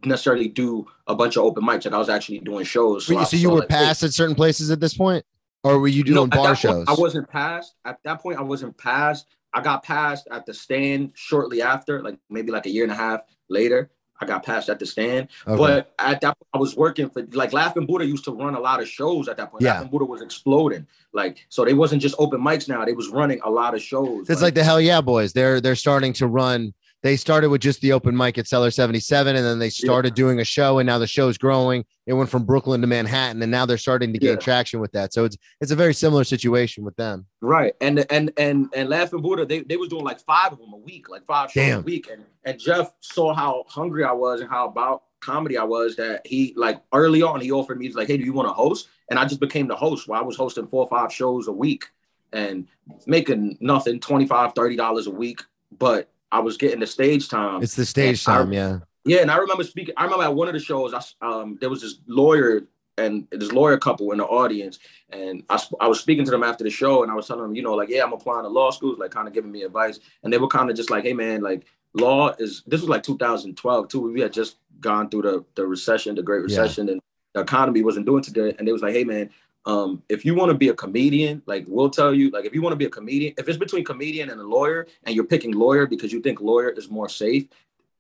necessarily 0.05 0.49
do 0.49 0.87
a 1.07 1.15
bunch 1.15 1.37
of 1.37 1.45
open 1.45 1.65
mics. 1.65 1.85
Like 1.85 1.95
I 1.95 1.99
was 1.99 2.09
actually 2.09 2.41
doing 2.41 2.65
shows. 2.65 3.07
so, 3.07 3.23
so 3.25 3.37
you 3.37 3.51
were 3.51 3.61
like, 3.61 3.71
hey, 3.71 3.85
passed 3.85 4.03
at 4.03 4.13
certain 4.13 4.35
places 4.35 4.71
at 4.71 4.81
this 4.81 4.95
point 4.95 5.25
or 5.65 5.79
were 5.79 5.89
you 5.89 6.05
doing 6.05 6.25
at 6.25 6.31
bar 6.31 6.43
that 6.43 6.49
point, 6.49 6.59
shows 6.59 6.85
I 6.89 6.95
wasn't 6.95 7.29
passed. 7.29 7.75
At 7.85 8.03
that 8.05 8.23
point, 8.23 8.39
I 8.39 8.43
wasn't 8.43 8.77
passed. 8.77 9.27
I 9.53 9.61
got 9.61 9.83
passed 9.83 10.29
at 10.31 10.47
the 10.47 10.55
stand 10.55 11.13
shortly 11.15 11.63
after, 11.63 12.03
like 12.03 12.19
maybe 12.29 12.53
like 12.53 12.67
a 12.67 12.71
year 12.71 12.85
and 12.85 12.93
a 12.93 12.97
half 12.97 13.23
later. 13.49 13.91
I 14.21 14.27
got 14.27 14.45
passed 14.45 14.69
at 14.69 14.79
the 14.79 14.87
stand. 14.87 15.29
Okay. 15.47 15.57
But 15.57 15.95
at 15.99 16.21
that 16.21 16.39
point, 16.39 16.49
I 16.53 16.59
was 16.59 16.77
working 16.77 17.09
for 17.09 17.23
like 17.33 17.53
Laughing 17.53 17.87
Buddha 17.87 18.05
used 18.05 18.25
to 18.25 18.33
run 18.33 18.55
a 18.55 18.61
lot 18.61 18.81
of 18.81 18.89
shows 18.89 19.29
at 19.29 19.37
that 19.37 19.51
point. 19.51 19.63
Yeah. 19.63 19.75
Laughing 19.75 19.89
Buddha 19.89 20.05
was 20.05 20.23
exploding. 20.23 20.87
Like, 21.13 21.47
so 21.49 21.65
they 21.65 21.75
wasn't 21.75 22.03
just 22.03 22.15
open 22.19 22.41
mics 22.41 22.69
now, 22.69 22.85
they 22.85 22.93
was 22.93 23.09
running 23.09 23.41
a 23.45 23.51
lot 23.51 23.75
of 23.75 23.83
shows. 23.83 24.29
It's 24.29 24.43
like 24.43 24.55
the 24.55 24.65
Hell 24.65 24.81
Yeah 24.81 25.01
Boys. 25.01 25.33
They're 25.33 25.61
they're 25.61 25.77
starting 25.77 26.13
to 26.15 26.27
run. 26.27 26.75
They 27.03 27.17
started 27.17 27.51
with 27.51 27.61
just 27.61 27.81
the 27.81 27.93
open 27.93 28.17
mic 28.17 28.39
at 28.39 28.49
Cellar 28.49 28.73
77, 28.73 29.37
and 29.37 29.45
then 29.45 29.61
they 29.61 29.71
started 29.71 30.15
doing 30.15 30.41
a 30.41 30.45
show, 30.45 30.81
and 30.81 30.87
now 30.89 30.99
the 30.99 31.07
show's 31.07 31.39
growing. 31.39 31.85
It 32.07 32.15
went 32.15 32.29
from 32.29 32.45
Brooklyn 32.45 32.81
to 32.81 32.89
Manhattan, 32.89 33.41
and 33.41 33.53
now 33.53 33.67
they're 33.67 33.79
starting 33.79 34.13
to 34.15 34.19
gain 34.19 34.31
Yeah. 34.31 34.37
traction 34.37 34.81
with 34.81 34.91
that. 34.93 35.13
So 35.13 35.25
it's 35.25 35.37
it's 35.61 35.71
a 35.71 35.77
very 35.77 35.95
similar 35.95 36.25
situation 36.25 36.83
with 36.85 36.97
them. 36.97 37.27
Right. 37.41 37.75
And 37.81 38.05
and 38.11 38.33
and 38.37 38.69
and 38.75 38.89
Laughing 38.89 39.23
Buddha, 39.23 39.47
they, 39.47 39.61
they 39.61 39.77
was 39.77 39.89
doing 39.91 40.05
like 40.05 40.19
five 40.21 40.51
of 40.53 40.59
them 40.59 40.73
a 40.73 40.77
week, 40.79 41.09
like 41.09 41.25
five 41.25 41.53
shows 41.53 41.65
Damn. 41.65 41.79
a 41.81 41.83
week. 41.83 42.09
And 42.11 42.25
and 42.45 42.59
Jeff 42.59 42.93
saw 43.01 43.33
how 43.33 43.65
hungry 43.69 44.03
I 44.03 44.13
was 44.13 44.41
and 44.41 44.51
how 44.51 44.67
about 44.67 45.05
comedy 45.21 45.57
I 45.57 45.65
was 45.65 45.95
that 45.97 46.27
he 46.27 46.53
like 46.57 46.81
early 46.93 47.23
on 47.23 47.41
he 47.41 47.53
offered 47.53 47.79
me 47.79 47.87
he's 47.87 47.95
like, 47.95 48.09
hey, 48.09 48.17
do 48.17 48.25
you 48.25 48.33
want 48.33 48.49
to 48.49 48.53
host? 48.53 48.89
And 49.09 49.21
I 49.21 49.25
just 49.25 49.41
became 49.41 49.69
the 49.69 49.77
host 49.77 50.09
where 50.09 50.19
I 50.19 50.23
was 50.23 50.37
hosting 50.37 50.67
four 50.67 50.83
or 50.85 50.89
five 50.89 51.13
shows 51.13 51.47
a 51.47 51.53
week 51.53 51.85
and 52.33 52.67
making 53.07 53.57
nothing, 53.61 54.01
25 54.01 54.55
$30 54.55 55.07
a 55.07 55.11
week. 55.11 55.41
But 55.79 56.11
I 56.31 56.41
was 56.41 56.57
getting 56.57 56.81
the 56.81 56.87
stage 56.87 57.29
time. 57.29 57.63
It's 57.63 57.75
the 57.77 57.87
stage 57.87 58.27
I- 58.29 58.33
time, 58.37 58.53
yeah. 58.53 58.79
Yeah, 59.05 59.19
and 59.23 59.31
I 59.31 59.39
remember 59.39 59.65
speaking. 59.65 59.95
I 59.97 60.05
remember 60.05 60.25
at 60.25 60.35
one 60.35 60.49
of 60.49 60.55
the 60.55 60.61
shows, 60.61 60.93
I 60.93 61.01
um, 61.27 61.57
there 61.61 61.71
was 61.71 61.81
this 61.81 61.99
lawyer 62.07 62.63
and 62.99 63.27
this 63.31 63.53
lawyer 63.53 63.79
couple 63.79 64.11
in 64.13 64.19
the 64.19 64.27
audience, 64.27 64.79
and 65.11 65.45
I, 65.49 65.63
I 65.81 65.87
was 65.89 66.01
speaking 66.01 66.25
to 66.27 66.31
them 66.31 66.43
after 66.43 66.63
the 66.65 66.69
show, 66.71 67.03
and 67.05 67.11
I 67.11 67.15
was 67.15 67.27
telling 67.27 67.43
them, 67.45 67.55
you 67.55 67.63
know, 67.63 67.75
like, 67.75 67.89
yeah, 67.89 68.03
I'm 68.03 68.13
applying 68.13 68.43
to 68.43 68.49
law 68.49 68.71
schools, 68.71 68.99
like, 68.99 69.13
kind 69.13 69.27
of 69.29 69.33
giving 69.33 69.53
me 69.53 69.63
advice, 69.63 70.01
and 70.25 70.33
they 70.33 70.37
were 70.37 70.49
kind 70.49 70.69
of 70.69 70.77
just 70.77 70.91
like, 70.91 71.05
hey, 71.05 71.15
man, 71.15 71.41
like, 71.41 71.65
law 71.95 72.35
is. 72.39 72.65
This 72.67 72.81
was 72.81 72.91
like 72.91 73.03
2012 73.03 73.89
too. 73.89 74.13
We 74.13 74.21
had 74.21 74.33
just 74.33 74.57
gone 74.81 75.09
through 75.09 75.23
the 75.23 75.45
the 75.55 75.67
recession, 75.67 76.15
the 76.15 76.23
Great 76.23 76.41
Yeah. 76.41 76.61
Recession, 76.61 76.89
and 76.91 77.01
the 77.35 77.41
economy 77.41 77.83
wasn't 77.83 78.05
doing 78.05 78.23
too 78.23 78.33
good, 78.33 78.57
and 78.59 78.69
they 78.69 78.73
was 78.73 78.83
like, 78.83 78.93
hey, 78.95 79.05
man. 79.05 79.31
Um, 79.69 80.03
if 80.09 80.25
you 80.25 80.35
want 80.35 80.51
to 80.51 80.57
be 80.57 80.71
a 80.71 80.75
comedian, 80.75 81.43
like 81.45 81.67
we'll 81.69 81.91
tell 81.91 82.15
you, 82.15 82.31
like 82.31 82.47
if 82.47 82.55
you 82.55 82.63
want 82.63 82.73
to 82.73 82.77
be 82.77 82.87
a 82.87 82.91
comedian, 82.91 83.35
if 83.37 83.49
it's 83.49 83.59
between 83.59 83.85
comedian 83.85 84.31
and 84.31 84.41
a 84.41 84.45
lawyer, 84.45 84.87
and 85.05 85.15
you're 85.15 85.27
picking 85.27 85.53
lawyer 85.53 85.87
because 85.87 86.11
you 86.11 86.21
think 86.23 86.41
lawyer 86.41 86.71
is 86.71 86.89
more 86.91 87.09
safe, 87.09 87.47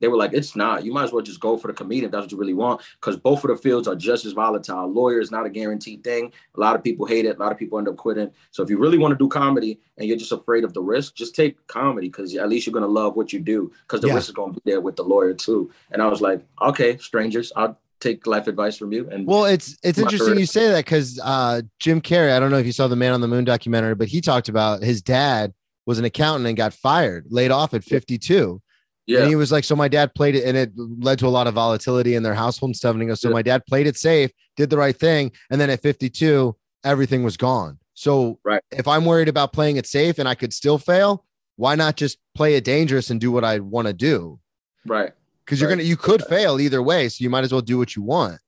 they 0.01 0.09
were 0.09 0.17
like, 0.17 0.33
it's 0.33 0.57
not. 0.57 0.85
You 0.85 0.93
might 0.93 1.05
as 1.05 1.13
well 1.13 1.23
just 1.23 1.41
go 1.41 1.59
for 1.59 1.67
the 1.67 1.75
comedian 1.75 2.07
if 2.07 2.13
that's 2.13 2.23
what 2.23 2.33
you 2.33 2.39
really 2.39 2.55
want, 2.55 2.81
because 2.99 3.17
both 3.19 3.45
of 3.45 3.51
the 3.51 3.57
fields 3.57 3.87
are 3.87 3.97
just 3.97 4.25
as 4.25 4.33
volatile. 4.33 4.91
Lawyer 4.91 5.21
is 5.21 5.31
not 5.31 5.45
a 5.45 5.51
guaranteed 5.51 6.03
thing. 6.03 6.33
A 6.57 6.61
lot 6.61 6.75
of 6.75 6.83
people 6.83 7.05
hate 7.05 7.27
it. 7.27 7.37
A 7.37 7.41
lot 7.41 7.53
of 7.53 7.59
people 7.59 7.79
end 7.79 7.89
up 7.89 7.97
quitting. 7.97 8.31
So 8.51 8.63
if 8.63 8.71
you 8.71 8.79
really 8.79 8.97
want 8.97 9.13
to 9.13 9.19
do 9.19 9.29
comedy 9.29 9.79
and 9.99 10.09
you're 10.09 10.17
just 10.17 10.33
afraid 10.33 10.65
of 10.65 10.73
the 10.73 10.81
risk, 10.81 11.17
just 11.17 11.35
take 11.35 11.67
comedy 11.67 12.09
because 12.09 12.35
at 12.35 12.49
least 12.49 12.67
you're 12.67 12.73
gonna 12.73 12.87
love 12.87 13.17
what 13.17 13.33
you 13.33 13.41
do. 13.41 13.73
Because 13.83 14.01
the 14.01 14.07
Yeah. 14.07 14.15
risk 14.15 14.29
is 14.29 14.35
gonna 14.35 14.55
be 14.55 14.63
there 14.65 14.81
with 14.81 14.97
the 14.97 15.05
lawyer 15.05 15.35
too. 15.35 15.71
And 15.91 16.01
I 16.01 16.07
was 16.07 16.23
like, 16.23 16.47
okay, 16.63 16.97
strangers, 16.99 17.53
I'll 17.57 17.77
take 18.01 18.27
life 18.27 18.47
advice 18.47 18.77
from 18.77 18.93
you. 18.93 19.09
And 19.11 19.27
Well, 19.27 19.45
it's 19.45 19.77
it's 19.83 19.99
interesting 19.99 20.29
career. 20.29 20.41
you 20.41 20.47
say 20.47 20.69
that 20.71 20.85
because 20.85 21.19
uh, 21.23 21.63
Jim 21.81 22.01
Carrey. 22.01 22.33
I 22.33 22.41
don't 22.41 22.51
know 22.51 22.59
if 22.59 22.67
you 22.67 22.73
saw 22.73 22.89
the 22.89 22.97
Man 22.97 23.13
on 23.13 23.21
the 23.21 23.29
Moon 23.29 23.45
documentary, 23.45 23.95
but 23.95 24.09
he 24.09 24.21
talked 24.21 24.49
about 24.49 24.83
his 24.83 25.03
dad 25.03 25.53
was 25.87 25.99
an 25.99 26.05
accountant 26.05 26.47
and 26.47 26.57
got 26.57 26.73
fired, 26.75 27.27
laid 27.31 27.51
off 27.51 27.73
at 27.75 27.83
52. 27.83 28.61
yeah, 29.07 29.21
And 29.21 29.29
he 29.29 29.37
was 29.37 29.51
like, 29.51 29.65
so 29.65 29.75
my 29.75 29.89
dad 29.89 30.15
played 30.15 30.35
it, 30.37 30.45
and 30.45 30.55
it 30.57 30.71
led 30.77 31.19
to 31.21 31.27
a 31.27 31.29
lot 31.31 31.47
of 31.47 31.55
volatility 31.55 32.15
in 32.15 32.23
their 32.23 32.35
household 32.35 32.69
and 32.71 32.77
stuff. 32.77 32.93
And 32.93 33.01
he 33.01 33.09
goes, 33.09 33.21
so 33.23 33.29
Yeah. 33.31 33.35
my 33.35 33.43
dad 33.43 33.65
played 33.67 33.87
it 33.87 33.97
safe, 33.97 34.31
did 34.57 34.69
the 34.69 34.77
right 34.77 34.95
thing, 34.97 35.33
and 35.51 35.59
then 35.61 35.71
at 35.71 35.81
52, 35.81 36.55
everything 36.85 37.23
was 37.25 37.37
gone. 37.39 37.79
So 37.95 38.39
Right. 38.45 38.63
if 38.71 38.87
I'm 38.87 39.07
worried 39.07 39.29
about 39.29 39.53
playing 39.55 39.77
it 39.77 39.87
safe 39.87 40.19
and 40.19 40.29
I 40.29 40.35
could 40.35 40.53
still 40.53 40.77
fail, 40.79 41.25
why 41.57 41.75
not 41.75 41.97
just 41.97 42.19
play 42.35 42.55
it 42.55 42.65
dangerous 42.65 43.09
and 43.11 43.19
do 43.21 43.33
what 43.33 43.43
I 43.45 43.59
want 43.61 43.87
to 43.89 43.95
do? 43.95 44.39
right. 44.87 45.13
Because 45.49 45.63
you're 45.63 45.71
Right. 45.71 45.77
gonna, 45.77 45.89
you 45.89 45.97
could 45.97 46.23
fail 46.27 46.61
either 46.61 46.83
way, 46.83 47.09
so 47.09 47.23
you 47.23 47.31
might 47.31 47.43
as 47.43 47.53
well 47.53 47.63
do 47.63 47.79
what 47.79 47.97
you 47.97 48.03
want. 48.03 48.39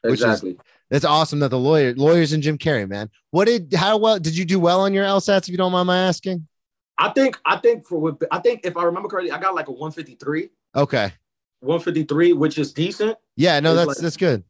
Which 0.00 0.14
is- 0.14 0.22
Exactly. 0.22 0.56
That's 0.88 1.04
awesome 1.04 1.40
that 1.40 1.50
the 1.50 1.58
lawyer, 1.58 1.94
lawyers 1.96 2.32
and 2.32 2.42
Jim 2.42 2.56
Carrey, 2.56 2.88
man. 2.88 3.10
What 3.30 3.44
did, 3.44 3.74
how 3.74 3.98
well 3.98 4.18
did 4.18 4.34
you 4.38 4.46
do 4.46 4.58
well 4.58 4.80
on 4.80 4.94
your 4.94 5.04
LSATs? 5.04 5.42
If 5.42 5.48
you 5.50 5.58
don't 5.58 5.72
mind 5.72 5.86
my 5.88 5.98
asking. 5.98 6.46
I 6.96 7.10
think 7.10 7.38
I 7.44 7.58
think 7.58 7.84
for 7.86 7.98
what 7.98 8.16
I 8.30 8.38
think 8.38 8.60
if 8.64 8.74
I 8.74 8.84
remember 8.84 9.08
correctly, 9.10 9.32
I 9.32 9.38
got 9.38 9.54
like 9.54 9.68
a 9.68 9.72
153, 9.72 10.48
Okay. 10.74 11.12
153, 11.60 12.32
which 12.32 12.56
is 12.56 12.72
decent. 12.72 13.18
Yeah. 13.36 13.60
No, 13.60 13.72
It's 13.72 13.76
that's 13.78 13.88
like- 13.88 13.96
that's 13.98 14.16
good. 14.16 14.44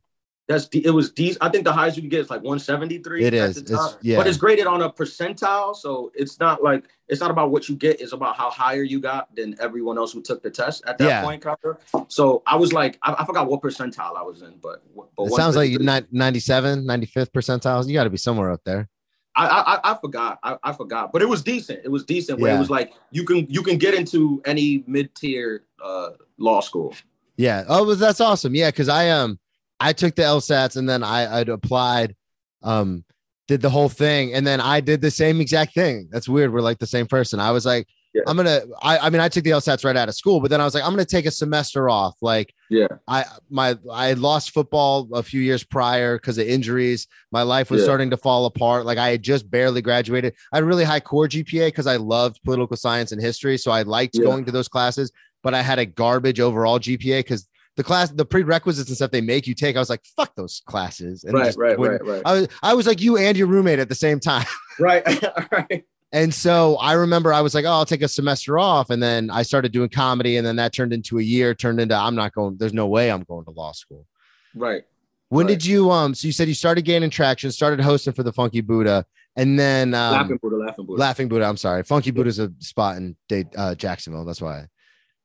That's 0.48 0.68
it 0.72 0.90
was 0.90 1.10
decent. 1.10 1.42
I 1.42 1.48
think 1.48 1.64
the 1.64 1.72
highest 1.72 1.96
you 1.96 2.02
can 2.04 2.08
get 2.08 2.20
is 2.20 2.30
like 2.30 2.40
173. 2.42 3.24
It 3.24 3.34
at 3.34 3.50
is. 3.50 3.56
the 3.64 3.72
It's- 3.74 3.96
yeah. 4.00 4.16
But 4.16 4.28
it's 4.28 4.36
graded 4.38 4.66
on 4.68 4.80
a 4.80 4.88
percentile, 4.90 5.74
so 5.74 6.12
it's 6.14 6.38
not 6.38 6.62
like 6.62 6.84
it's 7.08 7.20
not 7.20 7.32
about 7.32 7.50
what 7.50 7.68
you 7.68 7.74
get. 7.74 8.00
It's 8.00 8.12
about 8.12 8.36
how 8.36 8.50
higher 8.50 8.84
you 8.84 9.00
got 9.00 9.34
than 9.34 9.56
everyone 9.60 9.98
else 9.98 10.12
who 10.12 10.22
took 10.22 10.42
the 10.44 10.50
test 10.50 10.84
at 10.86 10.98
that 10.98 11.04
Yeah. 11.04 11.22
point. 11.24 11.44
Of. 11.46 11.78
So 12.08 12.42
I 12.46 12.54
was 12.56 12.72
like, 12.72 12.96
I, 13.02 13.16
I 13.18 13.24
forgot 13.24 13.48
what 13.48 13.60
percentile 13.60 14.16
I 14.16 14.22
was 14.22 14.42
in, 14.42 14.54
but, 14.62 14.82
but 14.94 15.24
It 15.24 15.32
sounds 15.32 15.56
like 15.56 15.70
153. 15.72 15.84
ni- 15.84 16.06
97, 16.18 16.84
95th 16.84 17.30
percentiles. 17.32 17.88
You 17.88 17.94
got 17.94 18.04
to 18.04 18.10
be 18.10 18.16
somewhere 18.16 18.52
up 18.52 18.60
there. 18.64 18.88
I, 19.34 19.46
I 19.84 19.92
I 19.92 19.98
forgot. 20.00 20.38
I, 20.44 20.56
I 20.62 20.72
forgot, 20.72 21.12
but 21.12 21.20
it 21.22 21.28
was 21.28 21.42
decent. 21.42 21.80
It 21.84 21.90
was 21.90 22.04
decent. 22.04 22.38
Where 22.40 22.52
Yeah. 22.52 22.56
it 22.56 22.60
was 22.60 22.70
like 22.70 22.94
you 23.10 23.24
can 23.24 23.46
you 23.50 23.62
can 23.62 23.76
get 23.78 23.92
into 23.94 24.40
any 24.46 24.82
mid 24.86 25.14
tier 25.14 25.64
uh, 25.84 26.10
law 26.38 26.60
school. 26.60 26.94
Yeah. 27.36 27.64
Oh, 27.68 27.94
that's 27.94 28.20
awesome. 28.22 28.54
Yeah, 28.54 28.70
because 28.70 28.88
I 28.88 29.10
um 29.10 29.38
I 29.80 29.92
took 29.92 30.14
the 30.14 30.22
LSATs 30.22 30.76
and 30.76 30.88
then 30.88 31.02
I 31.02 31.40
I'd 31.40 31.48
applied, 31.48 32.14
um, 32.62 33.04
did 33.48 33.62
the 33.62 33.70
whole 33.70 33.88
thing, 33.88 34.34
and 34.34 34.46
then 34.46 34.60
I 34.60 34.80
did 34.80 35.00
the 35.00 35.10
same 35.10 35.40
exact 35.40 35.74
thing. 35.74 36.08
That's 36.10 36.28
weird. 36.28 36.52
We're 36.52 36.60
like 36.60 36.78
the 36.78 36.86
same 36.86 37.06
person. 37.06 37.38
I 37.38 37.50
was 37.52 37.64
like, 37.64 37.86
Yeah. 38.14 38.22
I'm 38.26 38.36
gonna. 38.36 38.62
I 38.82 38.98
I 38.98 39.10
mean, 39.10 39.20
I 39.20 39.28
took 39.28 39.44
the 39.44 39.50
LSATs 39.50 39.84
right 39.84 39.96
out 39.96 40.08
of 40.08 40.14
school, 40.16 40.40
but 40.40 40.50
then 40.50 40.60
I 40.60 40.64
was 40.64 40.74
like, 40.74 40.82
I'm 40.82 40.90
gonna 40.90 41.04
take 41.04 41.26
a 41.26 41.30
semester 41.30 41.88
off. 41.88 42.14
Like, 42.22 42.52
Yeah. 42.70 42.88
I 43.06 43.24
my 43.50 43.76
I 43.92 44.14
lost 44.14 44.50
football 44.52 45.08
a 45.12 45.22
few 45.22 45.40
years 45.42 45.62
prior 45.62 46.16
because 46.16 46.38
of 46.38 46.46
injuries. 46.48 47.06
My 47.30 47.42
life 47.42 47.70
was 47.70 47.80
Yeah. 47.82 47.84
starting 47.84 48.10
to 48.10 48.16
fall 48.16 48.46
apart. 48.46 48.84
Like 48.86 48.98
I 48.98 49.10
had 49.10 49.22
just 49.22 49.48
barely 49.50 49.82
graduated. 49.82 50.34
I 50.52 50.56
had 50.56 50.64
really 50.64 50.84
high 50.84 51.00
core 51.00 51.28
GPA 51.28 51.68
because 51.68 51.86
I 51.86 51.96
loved 51.96 52.40
political 52.44 52.76
science 52.76 53.12
and 53.12 53.20
history, 53.22 53.58
so 53.58 53.70
I 53.70 53.82
liked 53.82 54.16
Yeah. 54.16 54.24
going 54.24 54.44
to 54.46 54.50
those 54.52 54.68
classes. 54.68 55.12
But 55.44 55.54
I 55.54 55.62
had 55.62 55.78
a 55.78 55.86
garbage 55.86 56.40
overall 56.40 56.80
GPA 56.80 57.18
because 57.20 57.46
the 57.76 57.84
class, 57.84 58.10
the 58.10 58.24
prerequisites 58.24 58.88
and 58.88 58.96
stuff 58.96 59.10
they 59.10 59.20
make 59.20 59.46
you 59.46 59.54
take, 59.54 59.76
I 59.76 59.78
was 59.78 59.90
like, 59.90 60.04
fuck 60.16 60.34
those 60.34 60.62
classes. 60.66 61.24
And 61.24 61.34
Right, 61.34 61.54
right, 61.56 61.78
wouldn't- 61.78 62.02
right, 62.02 62.10
right, 62.16 62.22
I 62.24 62.32
was 62.32 62.48
I 62.62 62.74
was 62.74 62.86
like 62.86 63.00
you 63.00 63.16
and 63.18 63.36
your 63.36 63.46
roommate 63.46 63.78
at 63.78 63.88
the 63.88 63.94
same 63.94 64.18
time. 64.20 64.46
right, 64.80 65.04
right. 65.52 65.84
And 66.12 66.32
so 66.32 66.76
I 66.76 66.92
remember 66.94 67.32
I 67.32 67.40
was 67.42 67.54
like, 67.54 67.64
oh, 67.64 67.70
I'll 67.70 67.84
take 67.84 68.00
a 68.02 68.08
semester 68.08 68.58
off. 68.58 68.90
And 68.90 69.02
then 69.02 69.28
I 69.28 69.42
started 69.42 69.72
doing 69.72 69.88
comedy. 69.90 70.36
And 70.36 70.46
then 70.46 70.56
that 70.56 70.72
turned 70.72 70.92
into 70.92 71.18
a 71.18 71.22
year, 71.22 71.52
turned 71.54 71.80
into 71.80 71.94
I'm 71.96 72.14
not 72.14 72.32
going, 72.32 72.56
there's 72.58 72.72
no 72.72 72.86
way 72.86 73.10
I'm 73.10 73.24
going 73.24 73.44
to 73.44 73.50
law 73.50 73.72
school. 73.72 74.06
Right. 74.54 74.84
When 75.28 75.46
Right. 75.46 75.52
did 75.58 75.66
you 75.66 75.90
um 75.90 76.14
so 76.14 76.26
you 76.28 76.32
said 76.32 76.46
you 76.48 76.54
started 76.54 76.82
gaining 76.84 77.10
traction, 77.10 77.50
started 77.50 77.80
hosting 77.80 78.12
for 78.14 78.22
the 78.22 78.32
Funky 78.32 78.60
Buddha, 78.60 79.04
and 79.34 79.58
then 79.58 79.92
um 79.92 80.12
laughing 80.12 80.38
Buddha, 80.40 80.56
laughing 80.56 80.86
Buddha. 80.86 81.00
Laughing 81.00 81.28
Buddha, 81.28 81.44
I'm 81.44 81.56
sorry. 81.56 81.82
Funky 81.82 82.12
Buddha's 82.12 82.38
a 82.38 82.50
spot 82.60 82.96
in 82.96 83.16
uh, 83.56 83.74
Jacksonville. 83.74 84.24
That's 84.24 84.40
why. 84.40 84.66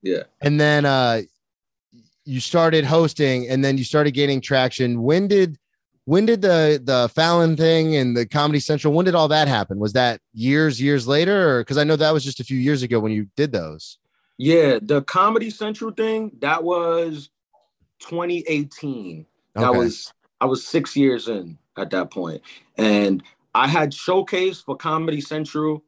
Yeah. 0.01 0.23
And 0.41 0.59
then 0.59 0.85
uh 0.85 1.21
you 2.25 2.39
started 2.39 2.85
hosting 2.85 3.47
and 3.49 3.63
then 3.63 3.77
you 3.77 3.83
started 3.83 4.11
gaining 4.11 4.41
traction. 4.41 5.01
When 5.01 5.27
did 5.27 5.57
when 6.05 6.25
did 6.25 6.41
the 6.41 6.81
the 6.83 7.09
Fallon 7.09 7.55
thing 7.55 7.95
and 7.95 8.15
the 8.17 8.25
Comedy 8.25 8.59
Central, 8.59 8.93
when 8.93 9.05
did 9.05 9.15
all 9.15 9.27
that 9.27 9.47
happen? 9.47 9.79
Was 9.79 9.93
that 9.93 10.19
years, 10.33 10.81
years 10.81 11.07
later? 11.07 11.61
Because 11.61 11.77
I 11.77 11.83
know 11.83 11.95
that 11.95 12.11
was 12.11 12.23
just 12.23 12.39
a 12.39 12.43
few 12.43 12.57
years 12.57 12.83
ago 12.83 12.99
when 12.99 13.11
you 13.11 13.27
did 13.35 13.51
those. 13.51 13.97
Yeah, 14.37 14.79
the 14.81 15.03
Comedy 15.03 15.51
Central 15.51 15.91
thing, 15.91 16.31
that 16.39 16.63
was 16.63 17.29
2018. 17.99 19.25
That 19.55 19.73
was 19.73 20.11
I 20.39 20.45
was 20.45 20.65
six 20.65 20.95
years 20.95 21.27
in 21.27 21.59
at 21.77 21.91
that. 21.91 22.41
And 22.77 23.23
I 23.53 23.67
had 23.67 23.93
showcase 23.93 24.61
for 24.61 24.75
Comedy 24.75 25.21
Central. 25.21 25.83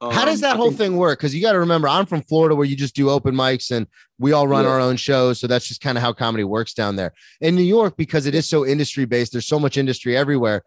How 0.00 0.24
does 0.24 0.36
Um, 0.36 0.40
that 0.50 0.56
whole 0.56 0.68
think- 0.68 0.78
thing 0.78 0.96
work? 0.96 1.18
Because 1.18 1.34
you 1.34 1.42
got 1.42 1.52
to 1.52 1.58
remember, 1.58 1.88
I'm 1.88 2.06
from 2.06 2.22
Florida 2.22 2.54
where 2.54 2.66
you 2.66 2.76
just 2.76 2.94
do 2.94 3.10
open 3.10 3.34
mics 3.34 3.70
and 3.72 3.86
we 4.18 4.30
all 4.32 4.46
run 4.46 4.64
Yeah. 4.64 4.70
our 4.70 4.80
own 4.80 4.96
shows. 4.96 5.40
So 5.40 5.46
that's 5.48 5.66
just 5.66 5.80
kind 5.80 5.98
of 5.98 6.02
how 6.02 6.12
comedy 6.12 6.44
works 6.44 6.72
down 6.72 6.94
there. 6.96 7.12
In 7.40 7.56
New 7.56 7.62
York, 7.64 7.96
because 7.96 8.26
it 8.26 8.34
is 8.34 8.48
so 8.48 8.64
industry 8.64 9.06
based, 9.06 9.32
there's 9.32 9.46
so 9.46 9.58
much 9.58 9.76
industry 9.76 10.16
everywhere. 10.16 10.62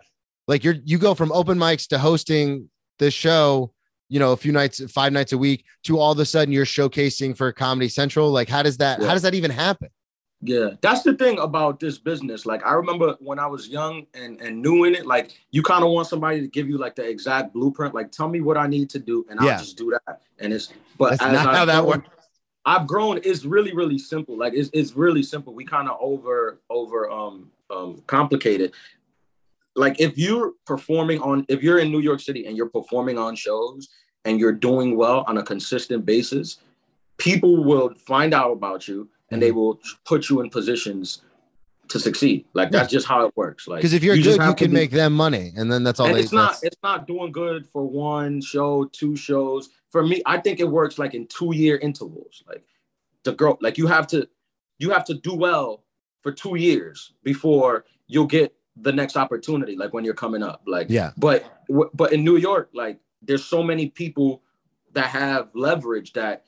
Like 0.47 0.63
you're 0.65 0.75
you 0.83 0.97
go 0.97 1.13
from 1.13 1.31
open 1.31 1.57
mics 1.57 1.87
to 1.89 1.97
hosting 1.99 2.69
this 2.99 3.13
show, 3.13 3.73
you 4.09 4.19
know, 4.19 4.33
a 4.33 4.37
few 4.37 4.51
nights, 4.51 4.81
five 4.91 5.13
nights 5.13 5.31
a 5.31 5.37
week, 5.37 5.63
to 5.85 5.97
all 5.97 6.11
of 6.11 6.19
a 6.19 6.25
sudden 6.25 6.51
you're 6.53 6.65
showcasing 6.65 7.37
for 7.37 7.53
Comedy 7.53 7.87
Central. 7.87 8.31
Like, 8.31 8.49
how 8.49 8.63
does 8.63 8.77
that 8.77 8.99
Yeah. 8.99 9.07
how 9.07 9.13
does 9.13 9.21
that 9.21 9.33
even 9.35 9.51
happen? 9.51 9.87
Yeah, 10.43 10.71
that's 10.81 11.03
the 11.03 11.13
thing 11.13 11.37
about 11.37 11.79
this 11.79 11.97
business. 11.99 12.45
Like 12.47 12.65
I 12.65 12.73
remember 12.73 13.15
when 13.19 13.37
I 13.37 13.45
was 13.45 13.67
young 13.67 14.07
and 14.15 14.41
and 14.41 14.59
new 14.61 14.85
in 14.85 14.95
it, 14.95 15.05
like 15.05 15.37
you 15.51 15.61
kind 15.61 15.83
of 15.83 15.91
want 15.91 16.07
somebody 16.07 16.41
to 16.41 16.47
give 16.47 16.67
you 16.67 16.77
like 16.79 16.95
the 16.95 17.07
exact 17.07 17.53
blueprint. 17.53 17.93
Like 17.93 18.11
tell 18.11 18.27
me 18.27 18.41
what 18.41 18.57
I 18.57 18.65
need 18.67 18.89
to 18.91 18.99
do, 18.99 19.25
and 19.29 19.39
Yeah. 19.41 19.51
I'll 19.53 19.59
just 19.59 19.77
do 19.77 19.91
that. 20.05 20.21
And 20.39 20.51
it's 20.51 20.73
but 20.97 21.11
That's 21.11 21.21
not 21.21 21.47
I've 21.47 21.55
how 21.55 21.65
that 21.65 21.81
grown- 21.81 21.87
works. 21.87 22.09
I've 22.65 22.87
grown. 22.87 23.19
It's 23.23 23.45
really 23.45 23.73
really 23.73 23.99
simple. 23.99 24.35
Like 24.37 24.53
it's 24.55 24.69
it's 24.73 24.93
really 24.95 25.23
simple. 25.23 25.53
We 25.53 25.63
kind 25.65 25.87
of 25.87 25.97
over 26.01 26.59
over 26.71 27.09
um 27.11 27.51
um 27.69 28.01
complicated. 28.07 28.71
Like 29.75 29.99
if 30.01 30.17
you're 30.17 30.53
performing 30.65 31.21
on 31.21 31.45
if 31.49 31.61
you're 31.61 31.79
in 31.79 31.91
New 31.91 31.99
York 32.01 32.19
City 32.19 32.45
and 32.47 32.57
you're 32.57 32.69
performing 32.69 33.17
on 33.19 33.35
shows 33.35 33.89
and 34.25 34.39
you're 34.39 34.51
doing 34.53 34.97
well 34.97 35.23
on 35.27 35.37
a 35.37 35.43
consistent 35.43 36.05
basis, 36.05 36.57
people 37.17 37.63
will 37.63 37.93
find 37.95 38.33
out 38.33 38.51
about 38.51 38.87
you 38.87 39.07
and 39.31 39.41
mm-hmm. 39.41 39.47
they 39.47 39.51
will 39.51 39.79
put 40.05 40.29
you 40.29 40.41
in 40.41 40.49
positions 40.49 41.21
to 41.89 41.99
succeed. 41.99 42.45
Like 42.53 42.71
that's 42.71 42.91
just 42.91 43.07
how 43.07 43.25
it 43.25 43.35
works. 43.35 43.67
Like 43.67 43.79
Because 43.79 43.93
if 43.93 44.03
you're 44.03 44.15
you 44.15 44.23
good, 44.23 44.41
you 44.41 44.55
can 44.55 44.69
be- 44.69 44.75
make 44.75 44.91
them 44.91 45.13
money, 45.13 45.51
and 45.55 45.71
then 45.71 45.83
that's 45.83 45.99
all. 45.99 46.07
and 46.07 46.15
they, 46.15 46.21
it's 46.21 46.31
not 46.31 46.57
it's 46.63 46.77
not 46.83 47.07
doing 47.07 47.31
good 47.31 47.67
for 47.67 47.83
one 47.83 48.41
show, 48.41 48.85
two 48.85 49.15
shows. 49.15 49.69
For 49.89 50.05
me, 50.05 50.21
I 50.25 50.37
think 50.37 50.59
it 50.59 50.69
works 50.69 50.97
like 50.97 51.13
in 51.13 51.27
two 51.27 51.53
year 51.53 51.77
intervals. 51.77 52.43
Like 52.47 52.63
the 53.23 53.33
girl, 53.33 53.57
like 53.61 53.77
you 53.77 53.87
have 53.87 54.07
to 54.07 54.27
you 54.79 54.91
have 54.91 55.05
to 55.05 55.13
do 55.13 55.35
well 55.35 55.83
for 56.21 56.31
two 56.31 56.55
years 56.55 57.13
before 57.23 57.85
you'll 58.07 58.25
get 58.25 58.55
the 58.75 58.91
next 58.91 59.17
opportunity. 59.17 59.75
Like 59.75 59.93
when 59.93 60.05
you're 60.05 60.13
coming 60.13 60.43
up, 60.43 60.61
like 60.65 60.87
yeah, 60.89 61.11
but 61.17 61.45
but 61.93 62.13
in 62.13 62.23
New 62.23 62.37
York, 62.37 62.69
like 62.73 62.99
there's 63.21 63.43
so 63.43 63.61
many 63.61 63.89
people 63.89 64.41
that 64.93 65.07
have 65.07 65.49
leverage 65.53 66.13
that 66.13 66.45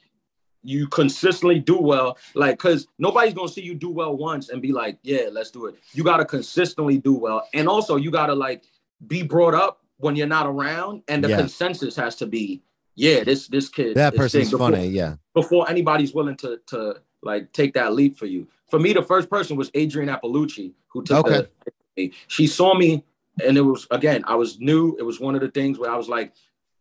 you 0.64 0.88
consistently 0.88 1.60
do 1.60 1.78
well. 1.78 2.18
Like, 2.36 2.58
cause 2.58 2.88
nobody's 2.98 3.34
gonna 3.34 3.50
see 3.50 3.62
you 3.62 3.76
do 3.76 3.90
well 3.90 4.16
once 4.16 4.50
and 4.50 4.62
be 4.62 4.72
like, 4.72 4.98
yeah, 5.04 5.28
let's 5.32 5.52
do 5.52 5.66
it. 5.68 5.76
You 5.94 6.04
gotta 6.04 6.26
consistently 6.26 6.98
do 6.98 7.14
well, 7.14 7.48
and 7.54 7.68
also 7.68 7.96
you 7.98 8.12
gotta 8.12 8.34
like 8.34 8.64
be 9.08 9.22
brought 9.24 9.54
up 9.54 9.82
when 9.98 10.16
you're 10.16 10.28
not 10.28 10.48
around, 10.48 11.04
and 11.08 11.24
the 11.24 11.30
Yeah. 11.30 11.38
consensus 11.38 11.96
has 11.98 12.16
to 12.18 12.26
be, 12.26 12.62
yeah, 12.96 13.24
this 13.24 13.48
this 13.48 13.70
kid 13.70 13.96
that 13.96 14.16
person's 14.16 14.50
before- 14.52 14.72
funny. 14.72 14.88
Yeah, 14.88 15.16
before 15.34 15.70
anybody's 15.70 16.14
willing 16.14 16.38
to 16.38 16.60
to 16.68 17.02
like 17.22 17.52
take 17.54 17.74
that 17.74 17.94
leap 17.94 18.18
for 18.18 18.26
you. 18.26 18.48
For 18.70 18.80
me, 18.80 18.92
the 18.94 19.04
first 19.04 19.30
person 19.30 19.56
was 19.56 19.70
Adrienne 19.76 20.10
Iapalucci, 20.10 20.74
who 20.88 21.04
took 21.04 21.26
Okay. 21.28 21.48
the. 21.96 22.12
She 22.28 22.48
saw 22.48 22.74
me, 22.74 23.04
and 23.46 23.56
it 23.58 23.62
was 23.62 23.86
again, 23.92 24.24
I 24.28 24.36
was 24.36 24.60
new. 24.60 24.96
It 24.98 25.04
was 25.04 25.20
one 25.20 25.36
of 25.36 25.42
the 25.42 25.50
things 25.52 25.78
where 25.78 25.92
I 25.92 25.96
was 25.96 26.10
like 26.10 26.34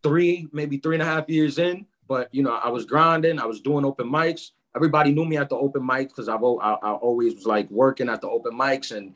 three, 0.03 0.49
maybe 0.53 0.79
three 0.79 0.95
and 0.97 1.03
a 1.03 1.07
half 1.07 1.29
years 1.29 1.59
in, 1.59 1.87
but 2.13 2.29
you 2.31 2.43
know, 2.43 2.53
I 2.53 2.69
was 2.69 2.85
grinding. 2.85 3.39
I 3.39 3.47
was 3.47 3.63
doing 3.63 3.87
open 3.87 4.07
mics. 4.07 4.51
Everybody 4.77 5.13
knew 5.13 5.25
me 5.25 5.39
at 5.39 5.49
the 5.49 5.57
open 5.57 5.81
mics 5.81 6.09
because 6.09 6.29
I've 6.29 6.45
I, 6.45 6.75
I 6.89 6.93
always 6.93 7.35
was 7.35 7.47
like 7.47 7.71
working 7.71 8.11
at 8.11 8.21
the 8.21 8.29
open 8.29 8.53
mics, 8.53 8.95
and 8.95 9.15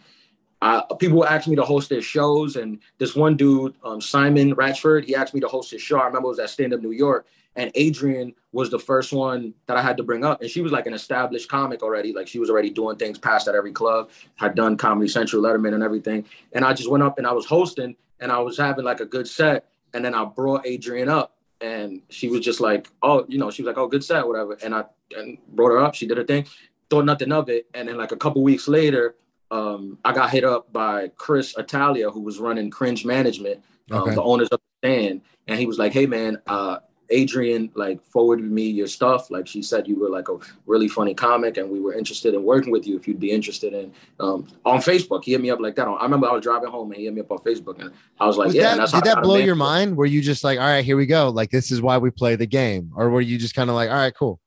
I, 0.62 0.82
people 0.98 1.26
asked 1.26 1.46
me 1.46 1.56
to 1.56 1.62
host 1.62 1.90
their 1.90 2.00
shows, 2.00 2.56
and 2.56 2.78
this 2.96 3.14
one 3.14 3.36
dude, 3.36 3.74
um, 3.84 4.00
Simon 4.00 4.54
Ratchford, 4.56 5.04
he 5.04 5.14
asked 5.14 5.34
me 5.34 5.40
to 5.40 5.46
host 5.46 5.70
his 5.70 5.82
show. 5.82 5.98
I 5.98 6.06
remember 6.06 6.28
it 6.28 6.30
was 6.30 6.38
at 6.38 6.48
Stand 6.48 6.72
Up 6.72 6.80
New 6.80 6.92
York, 6.92 7.26
and 7.54 7.70
Adrienne 7.76 8.32
was 8.52 8.70
the 8.70 8.78
first 8.78 9.12
one 9.12 9.52
that 9.66 9.76
I 9.76 9.82
had 9.82 9.98
to 9.98 10.02
bring 10.02 10.24
up, 10.24 10.40
and 10.40 10.50
she 10.50 10.62
was 10.62 10.72
like 10.72 10.86
an 10.86 10.94
established 10.94 11.50
comic 11.50 11.82
already. 11.82 12.14
Like 12.14 12.28
she 12.28 12.38
was 12.38 12.48
already 12.48 12.70
doing 12.70 12.96
things 12.96 13.18
past 13.18 13.46
at 13.46 13.54
every 13.54 13.72
club, 13.72 14.08
had 14.36 14.54
done 14.54 14.78
Comedy 14.78 15.08
Central, 15.08 15.42
Letterman, 15.42 15.74
and 15.74 15.82
everything. 15.82 16.24
And 16.54 16.64
I 16.64 16.72
just 16.72 16.90
went 16.90 17.04
up 17.04 17.18
and 17.18 17.26
I 17.26 17.32
was 17.32 17.44
hosting, 17.44 17.94
and 18.20 18.32
I 18.32 18.38
was 18.38 18.56
having 18.56 18.86
like 18.86 19.00
a 19.00 19.06
good 19.06 19.28
set, 19.28 19.68
and 19.92 20.02
then 20.02 20.14
I 20.14 20.24
brought 20.24 20.66
Adrienne 20.66 21.10
up, 21.10 21.35
and 21.60 22.02
she 22.10 22.28
was 22.28 22.40
just 22.40 22.60
like, 22.60 22.88
"Oh, 23.02 23.24
you 23.28 23.38
know," 23.38 23.50
she 23.50 23.62
was 23.62 23.68
like, 23.68 23.78
"Oh, 23.78 23.88
good 23.88 24.04
set, 24.04 24.26
whatever," 24.26 24.58
and 24.62 24.74
I 24.74 24.84
and 25.16 25.38
brought 25.48 25.70
her 25.70 25.78
up. 25.78 25.94
She 25.94 26.06
did 26.06 26.16
her 26.16 26.24
thing, 26.24 26.46
thought 26.90 27.04
nothing 27.04 27.32
of 27.32 27.48
it, 27.48 27.66
and 27.74 27.88
then 27.88 27.96
like 27.96 28.12
a 28.12 28.16
couple 28.16 28.42
weeks 28.42 28.68
later 28.68 29.16
um, 29.50 29.98
I 30.04 30.12
got 30.12 30.30
hit 30.30 30.44
up 30.44 30.72
by 30.72 31.08
Chris 31.16 31.56
Italia, 31.56 32.10
who 32.10 32.20
was 32.20 32.38
running 32.38 32.70
Cringe 32.70 33.04
Management, 33.04 33.62
um, 33.90 34.02
okay. 34.02 34.14
the 34.14 34.22
owners 34.22 34.48
of 34.48 34.60
the 34.60 34.88
stand, 34.88 35.22
and 35.46 35.58
he 35.58 35.66
was 35.66 35.78
like, 35.78 35.92
"Hey, 35.92 36.06
man, 36.06 36.40
uh, 36.46 36.78
Adrienne 37.12 37.70
like 37.74 38.04
forwarded 38.04 38.50
me 38.50 38.64
your 38.64 38.86
stuff. 38.86 39.30
Like 39.30 39.46
she 39.46 39.62
said, 39.62 39.86
you 39.86 39.98
were 39.98 40.08
like 40.08 40.28
a 40.28 40.38
really 40.66 40.88
funny 40.88 41.14
comic, 41.14 41.56
and 41.56 41.70
we 41.70 41.80
were 41.80 41.94
interested 41.94 42.34
in 42.34 42.42
working 42.42 42.72
with 42.72 42.86
you 42.86 42.96
if 42.96 43.06
you'd 43.06 43.20
be 43.20 43.30
interested 43.30 43.72
in 43.72 43.92
um, 44.20 44.46
on 44.64 44.78
Facebook. 44.78 45.24
He 45.24 45.32
hit 45.32 45.40
me 45.40 45.50
up 45.50 45.60
like 45.60 45.76
that. 45.76 45.86
I 45.86 46.02
remember 46.02 46.28
I 46.28 46.32
was 46.32 46.42
driving 46.42 46.70
home 46.70 46.90
and 46.90 46.98
he 46.98 47.04
hit 47.04 47.14
me 47.14 47.20
up 47.20 47.30
on 47.30 47.38
Facebook, 47.38 47.80
and 47.80 47.92
I 48.18 48.26
was 48.26 48.36
like, 48.36 48.46
was 48.46 48.54
"Yeah." 48.54 48.76
That, 48.76 48.90
did 48.90 49.04
that 49.04 49.22
blow 49.22 49.36
your 49.36 49.54
mind? 49.54 49.96
Were 49.96 50.06
you 50.06 50.20
just 50.20 50.44
like, 50.44 50.58
"All 50.58 50.66
right, 50.66 50.84
here 50.84 50.96
we 50.96 51.06
go"? 51.06 51.30
Like 51.30 51.50
this 51.50 51.70
is 51.70 51.80
why 51.80 51.98
we 51.98 52.10
play 52.10 52.36
the 52.36 52.46
game, 52.46 52.92
or 52.96 53.10
were 53.10 53.20
you 53.20 53.38
just 53.38 53.54
kind 53.54 53.70
of 53.70 53.76
like, 53.76 53.90
"All 53.90 53.96
right, 53.96 54.14
cool"? 54.14 54.40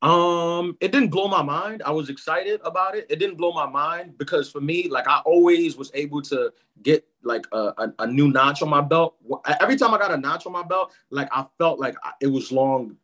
Um, 0.00 0.76
it 0.80 0.92
didn't 0.92 1.08
blow 1.08 1.26
my 1.26 1.42
mind. 1.42 1.82
I 1.84 1.90
was 1.90 2.08
excited 2.08 2.60
about 2.64 2.94
it. 2.94 3.06
It 3.08 3.18
didn't 3.18 3.36
blow 3.36 3.52
my 3.52 3.66
mind 3.66 4.16
because 4.16 4.50
for 4.50 4.60
me, 4.60 4.88
like 4.88 5.08
I 5.08 5.20
always 5.24 5.76
was 5.76 5.90
able 5.94 6.22
to 6.22 6.52
get 6.82 7.07
like 7.22 7.46
a, 7.52 7.72
a, 7.78 7.92
a 8.00 8.06
new 8.06 8.28
notch 8.30 8.62
on 8.62 8.68
my 8.68 8.80
belt. 8.80 9.16
Every 9.60 9.76
time 9.76 9.94
I 9.94 9.98
got 9.98 10.12
a 10.12 10.16
notch 10.16 10.46
on 10.46 10.52
my 10.52 10.62
belt, 10.62 10.92
like 11.10 11.28
I 11.32 11.46
felt 11.58 11.78
like 11.78 11.96
it 12.20 12.28
was 12.28 12.52
long 12.52 12.96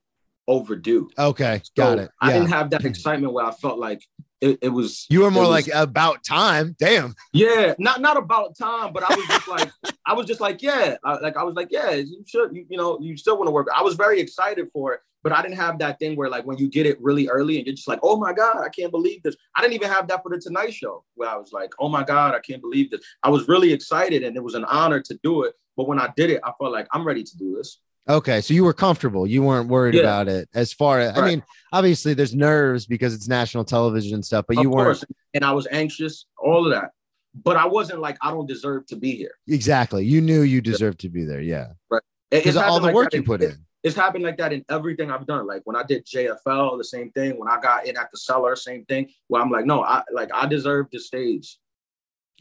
overdue. 0.46 1.08
Okay, 1.18 1.60
so 1.64 1.70
got 1.76 1.98
it. 1.98 2.10
Yeah. 2.22 2.28
I 2.28 2.32
didn't 2.32 2.50
have 2.50 2.70
that 2.70 2.84
excitement 2.84 3.32
where 3.32 3.44
I 3.44 3.52
felt 3.52 3.78
like 3.78 4.06
it, 4.40 4.58
it 4.62 4.68
was. 4.68 5.06
You 5.08 5.22
were 5.22 5.30
more 5.30 5.42
was, 5.42 5.50
like 5.50 5.68
about 5.74 6.24
time. 6.24 6.76
Damn. 6.78 7.14
Yeah, 7.32 7.74
not 7.78 8.00
not 8.00 8.16
about 8.16 8.56
time, 8.56 8.92
but 8.92 9.02
I 9.02 9.14
was 9.14 9.26
just 9.26 9.48
like, 9.48 9.70
I 10.06 10.12
was 10.12 10.26
just 10.26 10.40
like, 10.40 10.62
yeah, 10.62 10.96
I, 11.04 11.14
like 11.18 11.36
I 11.36 11.42
was 11.42 11.54
like, 11.54 11.68
yeah, 11.70 11.92
you 11.92 12.24
should, 12.26 12.54
you, 12.54 12.66
you 12.68 12.76
know, 12.76 12.98
you 13.00 13.16
still 13.16 13.36
want 13.36 13.48
to 13.48 13.52
work. 13.52 13.68
I 13.74 13.82
was 13.82 13.94
very 13.94 14.20
excited 14.20 14.68
for 14.72 14.94
it, 14.94 15.00
but 15.22 15.32
I 15.32 15.40
didn't 15.40 15.56
have 15.56 15.78
that 15.78 15.98
thing 15.98 16.16
where 16.16 16.28
like 16.28 16.44
when 16.44 16.58
you 16.58 16.68
get 16.68 16.86
it 16.86 17.00
really 17.00 17.28
early 17.28 17.56
and 17.56 17.66
you're 17.66 17.74
just 17.74 17.88
like, 17.88 18.00
oh 18.02 18.16
my 18.18 18.32
god, 18.32 18.58
I 18.58 18.68
can't 18.68 18.90
believe 18.90 19.22
this. 19.22 19.36
I 19.56 19.62
didn't 19.62 19.74
even 19.74 19.90
have 19.90 20.06
that 20.08 20.22
for 20.22 20.28
the 20.28 20.38
Tonight 20.38 20.74
Show 20.74 21.04
where 21.14 21.30
I 21.30 21.36
was 21.36 21.52
like, 21.52 21.72
oh 21.78 21.88
my 21.88 22.04
god, 22.04 22.34
I 22.34 22.40
can't 22.40 22.60
believe 22.60 22.90
this. 22.90 23.00
I 23.22 23.30
was 23.30 23.48
really 23.48 23.72
excited 23.72 24.22
and 24.22 24.36
it 24.36 24.44
was 24.44 24.54
an 24.54 24.64
honor 24.66 25.00
to 25.00 25.18
do 25.22 25.44
it. 25.44 25.54
But 25.76 25.88
when 25.88 25.98
I 25.98 26.12
did 26.16 26.30
it, 26.30 26.40
I 26.44 26.52
felt 26.58 26.72
like 26.72 26.86
I'm 26.92 27.06
ready 27.06 27.24
to 27.24 27.38
do 27.38 27.56
this. 27.56 27.80
Okay, 28.08 28.42
so 28.42 28.52
you 28.52 28.64
were 28.64 28.74
comfortable. 28.74 29.26
You 29.26 29.42
weren't 29.42 29.68
worried 29.68 29.94
yeah. 29.94 30.02
about 30.02 30.28
it. 30.28 30.48
As 30.54 30.72
far 30.72 31.00
as 31.00 31.16
right. 31.16 31.24
I 31.24 31.26
mean, 31.26 31.42
obviously 31.72 32.12
there's 32.12 32.34
nerves 32.34 32.86
because 32.86 33.14
it's 33.14 33.28
national 33.28 33.64
television 33.64 34.14
and 34.14 34.24
stuff, 34.24 34.44
but 34.46 34.58
of 34.58 34.62
you 34.62 34.70
weren't. 34.70 34.98
Course. 34.98 35.04
And 35.32 35.44
I 35.44 35.52
was 35.52 35.66
anxious, 35.70 36.26
all 36.38 36.66
of 36.66 36.72
that. 36.72 36.90
But 37.34 37.56
I 37.56 37.66
wasn't 37.66 38.00
like 38.00 38.18
I 38.20 38.30
don't 38.30 38.46
deserve 38.46 38.86
to 38.86 38.96
be 38.96 39.16
here. 39.16 39.34
Exactly. 39.48 40.04
You 40.04 40.20
knew 40.20 40.42
you 40.42 40.60
deserved 40.60 41.00
to 41.00 41.08
be 41.08 41.24
there. 41.24 41.40
Yeah. 41.40 41.68
Right. 41.90 42.02
Because 42.30 42.56
all 42.56 42.78
the 42.78 42.86
like 42.86 42.94
work 42.94 43.14
you 43.14 43.22
put 43.22 43.42
in. 43.42 43.64
It's 43.82 43.96
happened 43.96 44.24
like 44.24 44.38
that 44.38 44.52
in 44.52 44.64
everything 44.70 45.10
I've 45.10 45.26
done. 45.26 45.46
Like 45.46 45.62
when 45.64 45.76
I 45.76 45.82
did 45.82 46.06
JFL, 46.06 46.78
the 46.78 46.84
same 46.84 47.10
thing. 47.10 47.38
When 47.38 47.48
I 47.48 47.60
got 47.60 47.86
in 47.86 47.96
at 47.96 48.10
the 48.10 48.18
cellar, 48.18 48.54
same 48.56 48.84
thing. 48.84 49.10
Where 49.28 49.42
I'm 49.42 49.50
like, 49.50 49.66
no, 49.66 49.82
I 49.82 50.02
like 50.12 50.30
I 50.32 50.46
deserve 50.46 50.86
the 50.92 51.00
stage. 51.00 51.58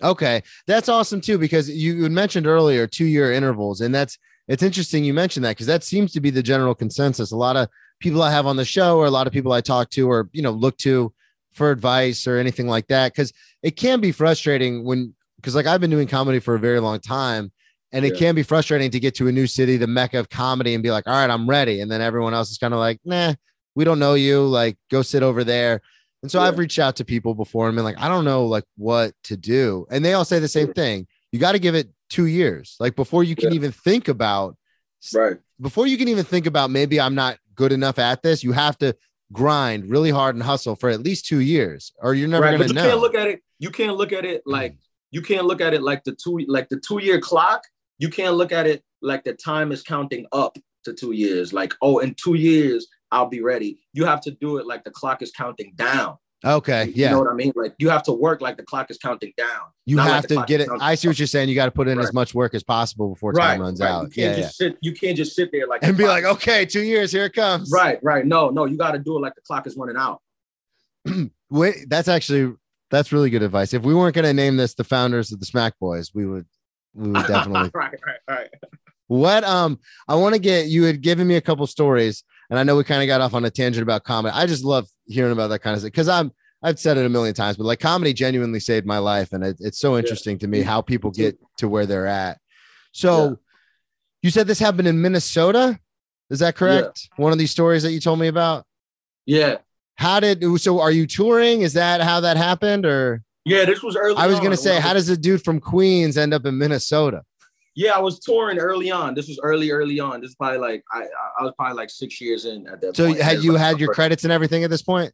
Okay, 0.01 0.41
that's 0.67 0.89
awesome 0.89 1.21
too 1.21 1.37
because 1.37 1.69
you 1.69 2.09
mentioned 2.09 2.47
earlier 2.47 2.87
two 2.87 3.05
year 3.05 3.31
intervals, 3.31 3.81
and 3.81 3.93
that's 3.93 4.17
it's 4.47 4.63
interesting 4.63 5.03
you 5.03 5.13
mentioned 5.13 5.45
that 5.45 5.51
because 5.51 5.67
that 5.67 5.83
seems 5.83 6.11
to 6.13 6.21
be 6.21 6.29
the 6.29 6.43
general 6.43 6.75
consensus. 6.75 7.31
A 7.31 7.37
lot 7.37 7.55
of 7.55 7.69
people 7.99 8.21
I 8.21 8.31
have 8.31 8.45
on 8.45 8.57
the 8.57 8.65
show, 8.65 8.97
or 8.97 9.05
a 9.05 9.11
lot 9.11 9.27
of 9.27 9.33
people 9.33 9.53
I 9.53 9.61
talk 9.61 9.89
to, 9.91 10.09
or 10.09 10.29
you 10.33 10.41
know, 10.41 10.51
look 10.51 10.77
to 10.79 11.13
for 11.53 11.71
advice 11.71 12.27
or 12.27 12.37
anything 12.37 12.67
like 12.67 12.87
that, 12.87 13.13
because 13.13 13.31
it 13.61 13.75
can 13.75 14.01
be 14.01 14.11
frustrating 14.11 14.83
when 14.83 15.13
because 15.37 15.55
like 15.55 15.65
I've 15.65 15.81
been 15.81 15.89
doing 15.89 16.07
comedy 16.07 16.39
for 16.39 16.55
a 16.55 16.59
very 16.59 16.79
long 16.79 16.99
time, 16.99 17.51
and 17.91 18.05
it 18.05 18.13
yeah. 18.13 18.19
can 18.19 18.35
be 18.35 18.43
frustrating 18.43 18.91
to 18.91 18.99
get 18.99 19.15
to 19.15 19.27
a 19.27 19.31
new 19.31 19.47
city, 19.47 19.77
the 19.77 19.87
mecca 19.87 20.19
of 20.19 20.29
comedy, 20.29 20.73
and 20.73 20.83
be 20.83 20.91
like, 20.91 21.07
all 21.07 21.13
right, 21.13 21.29
I'm 21.29 21.49
ready, 21.49 21.79
and 21.79 21.89
then 21.89 22.01
everyone 22.01 22.33
else 22.33 22.51
is 22.51 22.57
kind 22.57 22.73
of 22.73 22.79
like, 22.79 22.99
nah, 23.05 23.35
we 23.75 23.85
don't 23.85 23.99
know 23.99 24.15
you, 24.15 24.45
like 24.45 24.77
go 24.91 25.01
sit 25.01 25.23
over 25.23 25.43
there. 25.43 25.81
And 26.21 26.31
so 26.31 26.39
yeah. 26.39 26.47
I've 26.47 26.57
reached 26.57 26.79
out 26.79 26.95
to 26.97 27.05
people 27.05 27.35
before 27.35 27.67
and 27.67 27.75
been 27.75 27.83
like, 27.83 27.99
I 27.99 28.07
don't 28.07 28.23
know 28.23 28.45
like 28.45 28.63
what 28.77 29.13
to 29.25 29.35
do. 29.35 29.85
And 29.91 30.03
they 30.03 30.13
all 30.13 30.23
say 30.23 30.39
the 30.39 30.47
same 30.47 30.73
thing. 30.73 31.05
You 31.33 31.39
got 31.39 31.53
to 31.53 31.59
give 31.59 31.75
it 31.75 31.89
two 32.09 32.27
years, 32.27 32.77
like 32.79 32.95
before 32.95 33.23
you 33.23 33.35
can 33.35 33.49
yeah. 33.49 33.55
even 33.55 33.71
think 33.71 34.07
about 34.07 34.55
right 35.13 35.37
before 35.59 35.87
you 35.87 35.97
can 35.97 36.07
even 36.07 36.23
think 36.23 36.45
about 36.45 36.69
maybe 36.69 37.01
I'm 37.01 37.15
not 37.15 37.37
good 37.55 37.71
enough 37.71 37.99
at 37.99 38.21
this. 38.21 38.43
You 38.43 38.51
have 38.51 38.77
to 38.77 38.95
grind 39.31 39.89
really 39.89 40.11
hard 40.11 40.35
and 40.35 40.43
hustle 40.43 40.75
for 40.75 40.89
at 40.89 41.01
least 41.01 41.25
two 41.25 41.39
years, 41.39 41.91
or 41.99 42.13
you're 42.13 42.27
never 42.27 42.45
right, 42.45 42.51
gonna 42.51 42.67
you 42.67 42.73
know. 42.73 42.87
Can't 42.87 42.99
look 42.99 43.15
at 43.15 43.27
it. 43.27 43.41
You 43.59 43.71
can't 43.71 43.97
look 43.97 44.13
at 44.13 44.25
it 44.25 44.41
mm. 44.45 44.51
like 44.51 44.77
you 45.11 45.21
can't 45.21 45.45
look 45.45 45.59
at 45.59 45.73
it 45.73 45.81
like 45.81 46.03
the 46.03 46.15
two 46.15 46.39
like 46.47 46.69
the 46.69 46.79
two 46.79 46.99
year 47.01 47.19
clock. 47.19 47.63
You 47.97 48.09
can't 48.09 48.35
look 48.35 48.51
at 48.51 48.67
it 48.67 48.83
like 49.01 49.23
the 49.23 49.33
time 49.33 49.71
is 49.71 49.81
counting 49.81 50.27
up 50.31 50.57
to 50.85 50.93
two 50.93 51.13
years. 51.13 51.51
Like 51.51 51.73
oh, 51.81 51.97
in 51.99 52.13
two 52.15 52.35
years 52.35 52.87
I'll 53.11 53.27
be 53.27 53.41
ready. 53.41 53.79
You 53.93 54.05
have 54.05 54.21
to 54.21 54.31
do 54.31 54.57
it 54.57 54.67
like 54.67 54.83
the 54.83 54.91
clock 54.91 55.21
is 55.21 55.31
counting 55.31 55.73
down. 55.75 56.17
Okay. 56.45 56.91
Yeah. 56.93 57.07
You 57.09 57.15
know 57.15 57.21
what 57.21 57.31
I 57.31 57.35
mean? 57.35 57.53
Like 57.55 57.73
you 57.77 57.89
have 57.89 58.03
to 58.03 58.11
work 58.11 58.41
like 58.41 58.57
the 58.57 58.63
clock 58.63 58.91
is 58.91 58.97
counting 58.97 59.33
down. 59.37 59.61
You 59.85 59.97
have 59.99 60.23
like 60.23 60.27
to 60.27 60.43
get 60.45 60.61
it. 60.61 60.69
I 60.81 60.95
see 60.95 61.07
what 61.07 61.17
you're 61.17 61.27
saying. 61.27 61.47
You 61.47 61.55
got 61.55 61.65
to 61.65 61.71
put 61.71 61.87
in 61.87 61.97
right. 61.97 62.03
as 62.03 62.13
much 62.13 62.33
work 62.33 62.53
as 62.53 62.63
possible 62.63 63.09
before 63.09 63.31
time 63.33 63.59
right, 63.59 63.59
runs 63.59 63.79
right. 63.79 63.89
out. 63.89 64.15
You 64.15 64.25
yeah, 64.25 64.35
yeah. 64.37 64.47
Sit, 64.49 64.77
you 64.81 64.93
can't 64.93 65.15
just 65.15 65.35
sit 65.35 65.51
there 65.51 65.67
like 65.67 65.83
and 65.83 65.97
be 65.97 66.05
like, 66.05 66.25
okay, 66.25 66.65
two 66.65 66.83
years, 66.83 67.11
here 67.11 67.25
it 67.25 67.33
comes. 67.33 67.71
Right, 67.71 67.99
right. 68.03 68.25
No, 68.25 68.49
no, 68.49 68.65
you 68.65 68.77
got 68.77 68.91
to 68.91 68.99
do 68.99 69.17
it 69.17 69.21
like 69.21 69.35
the 69.35 69.41
clock 69.41 69.67
is 69.67 69.77
running 69.77 69.97
out. 69.97 70.21
Wait, 71.49 71.85
that's 71.87 72.07
actually 72.07 72.53
that's 72.91 73.11
really 73.11 73.29
good 73.29 73.43
advice. 73.43 73.73
If 73.73 73.83
we 73.83 73.93
weren't 73.93 74.15
going 74.15 74.25
to 74.25 74.33
name 74.33 74.57
this 74.57 74.73
the 74.73 74.83
founders 74.83 75.31
of 75.31 75.39
the 75.39 75.45
Smack 75.45 75.79
Boys, 75.79 76.13
we 76.13 76.25
would 76.25 76.45
we 76.93 77.09
would 77.09 77.27
definitely. 77.27 77.71
right, 77.73 77.95
right, 78.05 78.19
right. 78.27 78.49
What 79.07 79.43
um 79.43 79.79
I 80.07 80.15
want 80.15 80.35
to 80.35 80.39
get 80.39 80.67
you 80.67 80.83
had 80.83 81.01
given 81.01 81.27
me 81.27 81.35
a 81.35 81.41
couple 81.41 81.65
stories, 81.67 82.23
and 82.49 82.59
I 82.59 82.63
know 82.63 82.75
we 82.75 82.83
kind 82.83 83.01
of 83.01 83.07
got 83.07 83.21
off 83.21 83.33
on 83.33 83.45
a 83.45 83.49
tangent 83.49 83.83
about 83.83 84.03
comedy. 84.03 84.33
I 84.35 84.45
just 84.45 84.63
love 84.63 84.87
hearing 85.05 85.31
about 85.31 85.47
that 85.47 85.59
kind 85.59 85.73
of 85.73 85.81
stuff 85.81 85.91
because 85.91 86.07
I'm 86.07 86.31
I've 86.63 86.79
said 86.79 86.97
it 86.97 87.05
a 87.05 87.09
million 87.09 87.35
times, 87.35 87.57
but 87.57 87.65
like 87.65 87.81
comedy 87.81 88.13
genuinely 88.13 88.61
saved 88.61 88.85
my 88.85 88.97
life, 88.97 89.33
and 89.33 89.43
it, 89.43 89.57
it's 89.59 89.79
so 89.79 89.97
interesting 89.97 90.35
yeah. 90.35 90.39
to 90.39 90.47
me 90.47 90.61
how 90.61 90.81
people 90.81 91.11
get 91.11 91.37
to 91.57 91.67
where 91.67 91.85
they're 91.85 92.07
at. 92.07 92.39
So, 92.93 93.23
yeah. 93.23 93.35
you 94.21 94.29
said 94.29 94.47
this 94.47 94.59
happened 94.59 94.87
in 94.87 95.01
Minnesota. 95.01 95.77
Is 96.29 96.39
that 96.39 96.55
correct? 96.55 97.09
Yeah. 97.11 97.23
One 97.23 97.33
of 97.33 97.37
these 97.37 97.51
stories 97.51 97.83
that 97.83 97.91
you 97.91 97.99
told 97.99 98.19
me 98.19 98.27
about. 98.27 98.65
Yeah. 99.25 99.57
How 99.95 100.21
did 100.21 100.41
so? 100.59 100.79
Are 100.79 100.91
you 100.91 101.05
touring? 101.05 101.61
Is 101.61 101.73
that 101.73 102.01
how 102.01 102.21
that 102.21 102.37
happened, 102.37 102.85
or? 102.85 103.23
Yeah, 103.45 103.65
this 103.65 103.83
was 103.83 103.97
early. 103.97 104.15
I 104.15 104.27
was 104.27 104.39
gonna 104.39 104.55
say, 104.55 104.79
how 104.79 104.93
does 104.93 105.09
a 105.09 105.17
dude 105.17 105.43
from 105.43 105.59
Queens 105.59 106.17
end 106.17 106.33
up 106.33 106.45
in 106.45 106.57
Minnesota? 106.57 107.23
Yeah, 107.75 107.91
I 107.95 107.99
was 107.99 108.19
touring 108.19 108.59
early 108.59 108.91
on. 108.91 109.15
This 109.15 109.27
was 109.27 109.39
early, 109.41 109.71
early 109.71 109.99
on. 109.99 110.21
This 110.21 110.29
is 110.29 110.35
probably 110.35 110.59
like 110.59 110.83
I, 110.91 111.05
I 111.39 111.43
was 111.43 111.53
probably 111.57 111.75
like 111.75 111.89
six 111.89 112.21
years 112.21 112.45
in 112.45 112.67
at 112.67 112.81
that. 112.81 112.95
So 112.95 113.07
point. 113.07 113.19
had 113.19 113.43
you 113.43 113.53
like 113.53 113.61
had 113.61 113.79
your 113.79 113.93
credits 113.93 114.23
and 114.23 114.31
everything 114.31 114.63
at 114.63 114.69
this 114.69 114.83
point? 114.83 115.11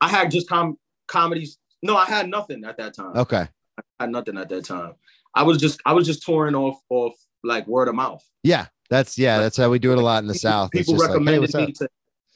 I 0.00 0.08
had 0.08 0.30
just 0.30 0.48
com 0.48 0.78
comedies. 1.06 1.58
No, 1.82 1.96
I 1.96 2.06
had 2.06 2.28
nothing 2.28 2.64
at 2.64 2.76
that 2.78 2.94
time. 2.94 3.16
Okay. 3.16 3.46
I 3.78 4.04
had 4.04 4.10
nothing 4.10 4.38
at 4.38 4.48
that 4.48 4.64
time. 4.64 4.94
I 5.34 5.42
was 5.42 5.58
just 5.58 5.80
I 5.84 5.92
was 5.92 6.06
just 6.06 6.22
touring 6.22 6.54
off 6.54 6.80
off 6.88 7.14
like 7.44 7.66
word 7.66 7.88
of 7.88 7.94
mouth. 7.94 8.24
Yeah, 8.42 8.66
that's 8.90 9.18
yeah, 9.18 9.38
that's 9.38 9.56
how 9.56 9.70
we 9.70 9.78
do 9.78 9.92
it 9.92 9.98
a 9.98 10.00
lot 10.00 10.22
in 10.22 10.26
the 10.26 10.34
people, 10.34 10.50
South. 10.50 10.70
People 10.70 10.96
recommended 10.96 11.54
like, 11.54 11.60
hey, 11.60 11.66
me 11.66 11.72
to 11.72 11.88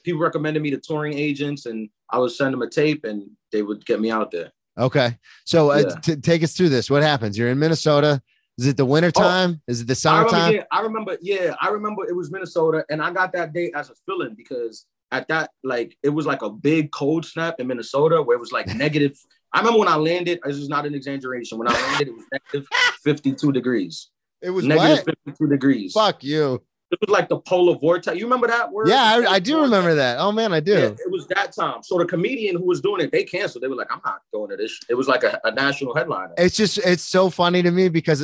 people 0.03 0.21
recommended 0.21 0.61
me 0.61 0.69
to 0.71 0.77
touring 0.77 1.17
agents, 1.17 1.65
and 1.65 1.89
I 2.11 2.19
would 2.19 2.31
send 2.31 2.53
them 2.53 2.61
a 2.61 2.69
tape, 2.69 3.05
and 3.05 3.29
they 3.51 3.61
would 3.61 3.85
get 3.85 3.99
me 3.99 4.11
out 4.11 4.31
there. 4.31 4.51
Okay, 4.77 5.17
so 5.45 5.71
uh, 5.71 5.83
yeah. 5.87 5.95
t- 6.01 6.15
take 6.15 6.43
us 6.43 6.53
through 6.53 6.69
this. 6.69 6.89
What 6.89 7.03
happens? 7.03 7.37
You're 7.37 7.49
in 7.49 7.59
Minnesota. 7.59 8.21
Is 8.57 8.67
it 8.67 8.77
the 8.77 8.85
winter 8.85 9.11
oh, 9.15 9.21
time? 9.21 9.61
Oh, 9.61 9.71
Is 9.71 9.81
it 9.81 9.87
the 9.87 9.95
summertime? 9.95 10.63
I 10.71 10.81
remember, 10.81 11.17
yeah, 11.21 11.31
I 11.31 11.39
remember. 11.39 11.53
Yeah, 11.53 11.55
I 11.59 11.69
remember 11.69 12.07
it 12.07 12.15
was 12.15 12.31
Minnesota, 12.31 12.85
and 12.89 13.01
I 13.01 13.11
got 13.11 13.33
that 13.33 13.53
date 13.53 13.73
as 13.75 13.89
a 13.89 13.93
fill-in 14.05 14.35
because 14.35 14.85
at 15.11 15.27
that 15.27 15.51
like 15.63 15.95
it 16.03 16.09
was 16.09 16.25
like 16.25 16.41
a 16.41 16.49
big 16.49 16.91
cold 16.91 17.25
snap 17.25 17.59
in 17.59 17.67
Minnesota 17.67 18.21
where 18.21 18.37
it 18.37 18.39
was 18.39 18.51
like 18.51 18.67
negative. 18.75 19.17
I 19.53 19.59
remember 19.59 19.79
when 19.79 19.87
I 19.87 19.95
landed. 19.95 20.39
This 20.43 20.57
is 20.57 20.69
not 20.69 20.85
an 20.85 20.93
exaggeration. 20.93 21.57
When 21.57 21.67
I 21.67 21.73
landed, 21.73 22.09
it 22.09 22.15
was 22.15 22.25
negative 22.31 22.67
fifty-two 23.03 23.51
degrees. 23.51 24.09
It 24.41 24.51
was 24.51 24.65
negative 24.65 25.05
fifty-two 25.05 25.47
degrees. 25.47 25.93
Fuck 25.93 26.23
you. 26.23 26.63
It 26.93 26.99
was 27.01 27.09
like 27.09 27.27
the 27.27 27.39
polar 27.39 27.75
vortex. 27.77 28.17
You 28.17 28.25
remember 28.25 28.47
that 28.47 28.71
word? 28.71 28.87
Yeah, 28.87 29.01
I, 29.01 29.33
I 29.33 29.39
do 29.39 29.53
vortex? 29.53 29.71
remember 29.71 29.95
that. 29.95 30.19
Oh 30.19 30.31
man, 30.31 30.53
I 30.53 30.59
do. 30.59 30.73
Yeah, 30.73 30.85
it 30.85 31.11
was 31.11 31.27
that 31.27 31.51
time. 31.53 31.81
So 31.83 31.97
the 31.97 32.05
comedian 32.05 32.55
who 32.55 32.65
was 32.65 32.81
doing 32.81 33.01
it, 33.01 33.11
they 33.11 33.23
canceled. 33.23 33.63
They 33.63 33.67
were 33.67 33.75
like, 33.75 33.91
"I'm 33.91 34.01
not 34.05 34.21
going 34.31 34.49
to 34.51 34.57
this." 34.57 34.79
It 34.89 34.93
was 34.93 35.07
like 35.07 35.23
a, 35.23 35.39
a 35.43 35.51
national 35.51 35.95
headline. 35.95 36.29
It's 36.37 36.55
just, 36.55 36.77
it's 36.79 37.03
so 37.03 37.29
funny 37.29 37.63
to 37.63 37.71
me 37.71 37.89
because 37.89 38.21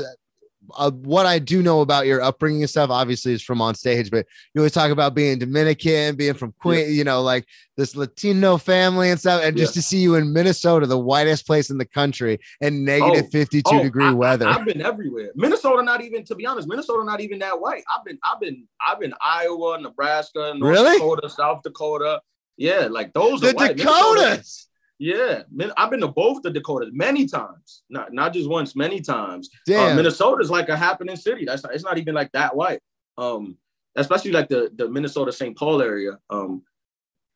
uh, 0.78 0.92
what 0.92 1.26
I 1.26 1.40
do 1.40 1.62
know 1.62 1.82
about 1.82 2.06
your 2.06 2.22
upbringing 2.22 2.62
and 2.62 2.70
stuff, 2.70 2.90
obviously, 2.90 3.34
is 3.34 3.42
from 3.42 3.62
on 3.62 3.76
stage. 3.76 4.10
But 4.12 4.26
you 4.54 4.62
always 4.62 4.72
talk 4.72 4.92
about 4.92 5.16
being 5.16 5.40
Dominican, 5.40 6.16
being 6.16 6.34
from 6.34 6.54
Queen, 6.60 6.80
yeah. 6.80 6.86
you 6.88 7.04
know, 7.04 7.22
like 7.22 7.46
this 7.78 7.96
Latino 7.96 8.58
family 8.58 9.10
and 9.10 9.20
stuff. 9.20 9.42
And 9.44 9.58
just 9.58 9.76
yeah. 9.76 9.82
to 9.82 9.88
see 9.88 10.00
you 10.00 10.16
in 10.16 10.32
Minnesota, 10.32 10.86
the 10.86 10.98
whitest 10.98 11.46
place 11.46 11.70
in 11.70 11.78
the 11.78 11.86
country, 11.86 12.40
and 12.62 12.86
negative 12.86 13.26
oh, 13.28 13.32
52 13.32 13.64
oh, 13.72 13.84
degree 13.84 14.06
I, 14.06 14.12
weather. 14.12 14.48
I, 14.48 14.54
have 14.54 14.66
been 14.66 14.82
everywhere. 14.82 15.32
Minnesota, 15.36 15.84
not 15.84 16.02
even 16.02 16.24
to 16.26 16.36
be 16.36 16.46
honest, 16.46 16.68
Minnesota, 16.68 17.04
not 17.04 17.22
even 17.22 17.40
that 17.40 17.60
white. 17.60 17.84
I've 17.94 18.06
been, 18.06 18.18
I've 18.24 18.40
been, 18.40 18.68
I've 18.86 19.00
been 19.00 19.14
Iowa, 19.22 19.80
Nebraska, 19.82 20.54
North 20.58 20.78
really? 20.78 20.98
Dakota, 20.98 21.30
South 21.30 21.62
Dakota. 21.64 22.22
Yeah, 22.58 22.88
like 22.90 23.14
those 23.14 23.44
are 23.44 23.54
the 23.54 23.74
Dakotas. 23.76 24.69
Yeah, 25.00 25.43
I've 25.78 25.89
been 25.89 26.02
to 26.02 26.10
both 26.10 26.41
the 26.41 26.52
Dakotas 26.52 26.89
many 26.91 27.26
times, 27.26 27.84
not 27.89 28.12
not 28.12 28.34
just 28.34 28.50
once, 28.50 28.76
many 28.76 29.00
times. 29.00 29.50
Uh, 29.54 29.58
Damn, 29.66 29.91
uh, 29.93 29.95
Minnesota's 29.95 30.52
like 30.52 30.68
a 30.68 30.76
happening 30.76 31.16
city. 31.16 31.45
That's 31.45 31.64
not, 31.64 31.74
it's 31.74 31.86
not 31.86 31.97
even 31.97 32.14
like 32.14 32.32
that 32.34 32.54
white. 32.54 32.82
Um, 33.18 33.58
especially 33.95 34.32
like 34.32 34.50
the 34.50 34.72
the 34.76 34.89
Minnesota 34.89 35.32
St. 35.32 35.58
Paul 35.58 35.82
area. 35.82 36.20
Um, 36.30 36.64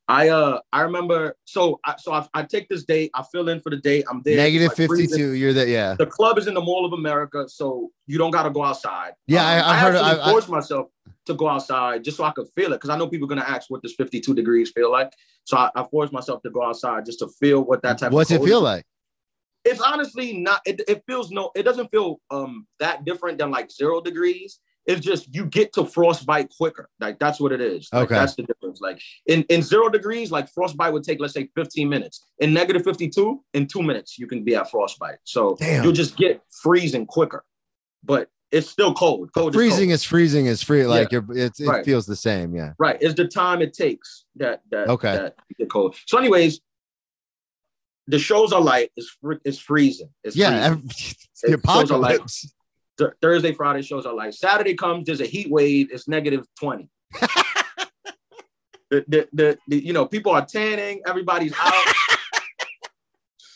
I 0.07 0.29
uh 0.29 0.59
I 0.73 0.81
remember 0.81 1.37
so 1.45 1.79
I 1.85 1.95
so 1.97 2.11
I, 2.11 2.27
I 2.33 2.43
take 2.43 2.67
this 2.67 2.83
date, 2.83 3.11
I 3.13 3.23
fill 3.31 3.47
in 3.47 3.61
for 3.61 3.69
the 3.69 3.77
date, 3.77 4.03
I'm 4.09 4.21
there. 4.23 4.35
Negative 4.35 4.73
52. 4.73 5.31
You're 5.31 5.53
that, 5.53 5.69
yeah. 5.69 5.93
The 5.93 6.05
club 6.05 6.37
is 6.37 6.47
in 6.47 6.53
the 6.53 6.61
Mall 6.61 6.85
of 6.85 6.91
America, 6.91 7.47
so 7.47 7.89
you 8.05 8.17
don't 8.17 8.31
gotta 8.31 8.49
go 8.49 8.65
outside. 8.65 9.13
Yeah, 9.27 9.45
um, 9.45 9.47
I, 9.47 9.69
I, 9.69 9.77
heard 9.77 9.95
I, 9.95 10.27
I 10.27 10.31
forced 10.31 10.49
myself 10.49 10.87
to 11.25 11.33
go 11.33 11.47
outside 11.47 12.03
just 12.03 12.17
so 12.17 12.23
I 12.23 12.31
could 12.31 12.47
feel 12.55 12.73
it. 12.73 12.81
Cause 12.81 12.89
I 12.89 12.97
know 12.97 13.07
people 13.07 13.27
are 13.27 13.29
gonna 13.35 13.41
ask 13.47 13.69
what 13.69 13.81
does 13.81 13.95
52 13.95 14.33
degrees 14.33 14.71
feel 14.71 14.91
like. 14.91 15.13
So 15.45 15.57
I, 15.57 15.71
I 15.75 15.83
forced 15.89 16.13
myself 16.13 16.41
to 16.43 16.49
go 16.49 16.63
outside 16.63 17.05
just 17.05 17.19
to 17.19 17.27
feel 17.27 17.63
what 17.63 17.81
that 17.83 17.97
type 17.97 18.11
What's 18.11 18.31
it 18.31 18.43
feel 18.43 18.59
is. 18.59 18.63
like? 18.63 18.85
It's 19.65 19.81
honestly 19.81 20.37
not 20.37 20.61
it, 20.65 20.81
it 20.87 21.03
feels 21.07 21.31
no, 21.31 21.51
it 21.55 21.63
doesn't 21.63 21.89
feel 21.89 22.19
um 22.31 22.67
that 22.79 23.05
different 23.05 23.37
than 23.37 23.51
like 23.51 23.71
zero 23.71 24.01
degrees 24.01 24.59
it's 24.85 25.01
just 25.01 25.33
you 25.33 25.45
get 25.45 25.73
to 25.73 25.85
frostbite 25.85 26.49
quicker. 26.49 26.89
Like 26.99 27.19
that's 27.19 27.39
what 27.39 27.51
it 27.51 27.61
is. 27.61 27.89
Like, 27.93 28.05
okay. 28.05 28.15
That's 28.15 28.35
the 28.35 28.43
difference. 28.43 28.81
Like 28.81 29.01
in, 29.25 29.43
in 29.43 29.61
zero 29.61 29.89
degrees, 29.89 30.31
like 30.31 30.49
frostbite 30.49 30.91
would 30.91 31.03
take, 31.03 31.19
let's 31.19 31.33
say 31.33 31.49
15 31.55 31.87
minutes. 31.87 32.25
In 32.39 32.53
negative 32.53 32.83
52, 32.83 33.43
in 33.53 33.67
two 33.67 33.81
minutes, 33.81 34.19
you 34.19 34.27
can 34.27 34.43
be 34.43 34.55
at 34.55 34.69
frostbite. 34.69 35.19
So 35.23 35.55
Damn. 35.59 35.83
you'll 35.83 35.93
just 35.93 36.17
get 36.17 36.41
freezing 36.61 37.05
quicker. 37.05 37.45
But 38.03 38.29
it's 38.53 38.69
still 38.69 38.93
cold. 38.93 39.31
Cold 39.33 39.53
freezing 39.53 39.89
is, 39.89 40.01
is 40.01 40.03
freezing 40.05 40.45
is 40.45 40.63
free. 40.63 40.85
Like 40.85 41.11
yeah. 41.11 41.19
you're, 41.27 41.37
it 41.37 41.53
right. 41.61 41.83
feels 41.83 42.05
the 42.05 42.15
same. 42.15 42.55
Yeah. 42.55 42.73
Right. 42.77 42.97
It's 43.01 43.15
the 43.15 43.27
time 43.27 43.61
it 43.61 43.73
takes 43.73 44.25
that 44.37 44.61
that 44.71 44.87
okay. 44.89 45.15
that 45.15 45.35
get 45.57 45.69
cold. 45.69 45.95
So, 46.05 46.17
anyways, 46.17 46.61
the 48.07 48.19
shows 48.19 48.53
are 48.53 48.61
light. 48.61 48.91
It's 48.95 49.17
it's 49.43 49.59
freezing. 49.59 50.09
It's 50.23 50.35
yeah. 50.35 50.75
Freezing. 50.75 51.15
the 51.43 51.53
apocalypse 51.55 52.53
th- 52.97 53.11
Thursday, 53.21 53.53
Friday 53.53 53.81
shows 53.81 54.05
are 54.05 54.13
like 54.13 54.33
Saturday 54.33 54.75
comes, 54.75 55.05
there's 55.05 55.21
a 55.21 55.25
heat 55.25 55.49
wave, 55.49 55.89
it's 55.91 56.07
negative 56.07 56.45
20. 56.59 56.89
the, 58.89 59.05
the, 59.07 59.27
the, 59.33 59.57
the, 59.67 59.85
you 59.85 59.93
know, 59.93 60.05
people 60.05 60.31
are 60.31 60.45
tanning, 60.45 61.01
everybody's 61.05 61.53
out. 61.59 61.73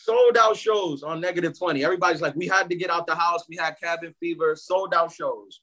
sold 0.08 0.38
out 0.38 0.56
shows 0.56 1.02
on 1.02 1.20
negative 1.20 1.58
20. 1.58 1.84
Everybody's 1.84 2.22
like, 2.22 2.34
we 2.34 2.46
had 2.46 2.70
to 2.70 2.76
get 2.76 2.88
out 2.88 3.06
the 3.06 3.14
house, 3.14 3.44
we 3.48 3.56
had 3.56 3.72
cabin 3.78 4.14
fever, 4.18 4.56
sold 4.56 4.94
out 4.94 5.12
shows. 5.12 5.60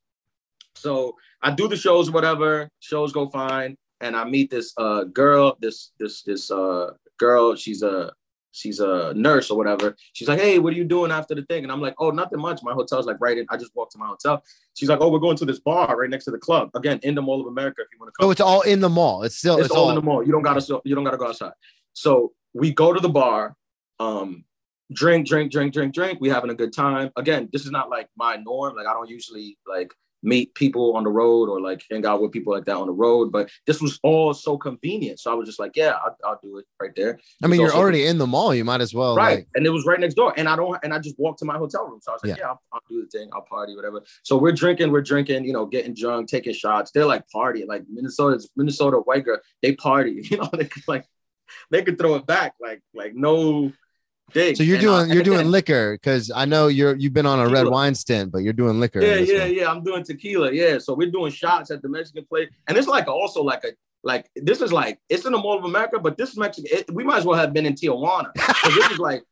So 0.75 1.15
I 1.41 1.49
do 1.49 1.67
the 1.67 1.75
shows, 1.75 2.11
whatever, 2.11 2.69
shows 2.79 3.11
go 3.11 3.27
fine. 3.27 3.75
And 4.01 4.15
I 4.15 4.23
meet 4.25 4.51
this 4.51 4.71
uh 4.77 5.05
girl, 5.05 5.57
this 5.61 5.91
this 5.99 6.21
this 6.21 6.51
uh 6.51 6.91
girl, 7.17 7.55
she's 7.55 7.81
a 7.81 8.11
she's 8.51 8.79
a 8.79 9.13
nurse 9.15 9.49
or 9.49 9.57
whatever. 9.57 9.95
She's 10.13 10.27
like, 10.27 10.39
hey, 10.39 10.59
what 10.59 10.73
are 10.73 10.75
you 10.75 10.83
doing 10.83 11.11
after 11.11 11.33
the 11.33 11.43
thing? 11.43 11.63
And 11.63 11.71
I'm 11.71 11.81
like, 11.81 11.95
oh, 11.97 12.11
nothing 12.11 12.39
much. 12.39 12.61
My 12.61 12.73
hotel's 12.73 13.07
like 13.07 13.17
right 13.19 13.37
in. 13.37 13.47
I 13.49 13.57
just 13.57 13.75
walked 13.75 13.93
to 13.93 13.97
my 13.97 14.07
hotel. 14.07 14.43
She's 14.75 14.89
like, 14.89 14.99
oh, 15.01 15.09
we're 15.09 15.19
going 15.19 15.37
to 15.37 15.45
this 15.45 15.59
bar 15.59 15.97
right 15.97 16.09
next 16.09 16.25
to 16.25 16.31
the 16.31 16.37
club. 16.37 16.69
Again, 16.75 16.99
in 17.03 17.15
the 17.15 17.21
Mall 17.21 17.41
of 17.41 17.47
America. 17.47 17.81
If 17.81 17.87
you 17.91 17.99
want 17.99 18.13
to 18.13 18.17
come. 18.17 18.27
Oh, 18.27 18.31
it's 18.31 18.41
all 18.41 18.61
in 18.61 18.79
the 18.79 18.89
mall. 18.89 19.23
It's 19.23 19.37
still 19.37 19.57
it's, 19.57 19.67
it's 19.67 19.75
all, 19.75 19.85
all, 19.85 19.89
in 19.89 19.95
the 19.95 20.01
mall. 20.01 20.23
You 20.23 20.31
don't 20.31 20.43
gotta 20.43 20.81
you 20.83 20.93
don't 20.93 21.03
gotta 21.03 21.17
go 21.17 21.29
outside. 21.29 21.53
So 21.93 22.33
we 22.53 22.73
go 22.73 22.93
to 22.93 22.99
the 22.99 23.09
bar. 23.09 23.55
Um, 23.99 24.45
drink, 24.91 25.27
drink, 25.27 25.51
drink, 25.51 25.73
drink, 25.73 25.93
drink. 25.93 26.19
We 26.21 26.29
having 26.29 26.49
a 26.49 26.55
good 26.55 26.73
time. 26.73 27.11
Again, 27.15 27.49
this 27.51 27.65
is 27.65 27.71
not 27.71 27.89
like 27.89 28.09
my 28.15 28.37
norm. 28.37 28.75
Like 28.75 28.87
I 28.87 28.93
don't 28.93 29.09
usually 29.09 29.57
like 29.67 29.93
meet 30.25 30.53
people 30.55 30.95
on 30.95 31.03
the 31.03 31.09
road 31.09 31.49
or 31.49 31.61
like 31.61 31.83
hang 31.89 32.05
out 32.05 32.21
with 32.21 32.31
people 32.31 32.51
like 32.51 32.65
that 32.65 32.75
on 32.75 32.87
the 32.87 32.93
road. 32.93 33.31
But 33.31 33.49
this 33.67 33.81
was 33.81 33.99
all 34.03 34.33
so 34.33 34.57
convenient. 34.57 35.19
So 35.19 35.31
I 35.31 35.35
was 35.35 35.47
just 35.47 35.59
like, 35.59 35.73
yeah, 35.75 35.93
I'll, 36.03 36.17
I'll 36.25 36.39
do 36.41 36.57
it 36.57 36.65
right 36.81 36.91
there. 36.95 37.19
I 37.43 37.47
mean, 37.47 37.61
you're 37.61 37.73
already 37.73 38.07
in 38.07 38.17
the 38.17 38.27
mall. 38.27 38.53
You 38.53 38.65
might 38.65 38.81
as 38.81 38.93
well. 38.93 39.15
Right. 39.15 39.39
Like... 39.39 39.47
And 39.55 39.65
it 39.65 39.69
was 39.69 39.85
right 39.85 39.99
next 39.99 40.15
door. 40.15 40.33
And 40.35 40.49
I 40.49 40.55
don't, 40.55 40.77
and 40.83 40.93
I 40.93 40.99
just 40.99 41.17
walked 41.19 41.39
to 41.39 41.45
my 41.45 41.57
hotel 41.57 41.85
room. 41.87 41.99
So 42.01 42.11
I 42.11 42.15
was 42.15 42.23
like, 42.23 42.37
yeah, 42.37 42.43
yeah 42.43 42.49
I'll, 42.49 42.61
I'll, 42.73 42.81
do 42.89 43.01
the 43.01 43.07
thing. 43.17 43.29
I'll 43.33 43.43
party, 43.43 43.75
whatever. 43.75 44.03
So 44.23 44.37
we're 44.37 44.51
drinking, 44.51 44.91
we're 44.91 45.01
drinking, 45.01 45.45
you 45.45 45.53
know, 45.53 45.65
getting 45.65 45.93
drunk, 45.93 46.27
taking 46.27 46.53
shots. 46.53 46.91
They're 46.91 47.05
like 47.05 47.23
partying. 47.33 47.67
Like 47.67 47.83
Minnesota's 47.89 48.49
Minnesota 48.55 48.97
white 48.97 49.23
girl, 49.23 49.39
they 49.61 49.73
party. 49.73 50.23
You 50.35 50.37
know, 50.37 50.49
they 50.51 50.65
could 50.65 50.83
like, 50.87 51.05
they 51.69 51.83
could 51.83 51.99
throw 51.99 52.15
it 52.15 52.25
back. 52.25 52.55
Like, 52.59 52.81
like 52.93 53.13
no, 53.15 53.71
so 54.33 54.63
you're 54.63 54.75
and, 54.75 54.81
doing 54.81 55.11
uh, 55.11 55.13
you're 55.13 55.23
doing 55.23 55.47
liquor 55.47 55.93
because 55.93 56.31
I 56.31 56.45
know 56.45 56.67
you're 56.67 56.95
you've 56.95 57.13
been 57.13 57.25
on 57.25 57.39
a 57.39 57.43
tequila. 57.43 57.63
red 57.63 57.71
wine 57.71 57.95
stint, 57.95 58.31
but 58.31 58.39
you're 58.39 58.53
doing 58.53 58.79
liquor. 58.79 59.01
Yeah, 59.01 59.15
yeah, 59.15 59.39
one. 59.41 59.53
yeah. 59.53 59.71
I'm 59.71 59.83
doing 59.83 60.03
tequila. 60.03 60.51
Yeah. 60.51 60.79
So 60.79 60.93
we're 60.93 61.11
doing 61.11 61.31
shots 61.31 61.71
at 61.71 61.81
the 61.81 61.89
Mexican 61.89 62.25
place, 62.25 62.49
and 62.67 62.77
it's 62.77 62.87
like 62.87 63.07
also 63.07 63.43
like 63.43 63.63
a 63.63 63.69
like 64.03 64.29
this 64.35 64.61
is 64.61 64.73
like 64.73 64.99
it's 65.09 65.25
in 65.25 65.31
the 65.31 65.37
Mall 65.37 65.57
of 65.57 65.65
America, 65.65 65.99
but 65.99 66.17
this 66.17 66.35
Mexican 66.35 66.69
it, 66.79 66.93
we 66.93 67.03
might 67.03 67.17
as 67.17 67.25
well 67.25 67.37
have 67.37 67.53
been 67.53 67.65
in 67.65 67.73
Tijuana. 67.73 68.31
this 68.75 68.91
is 68.91 68.99
like 68.99 69.23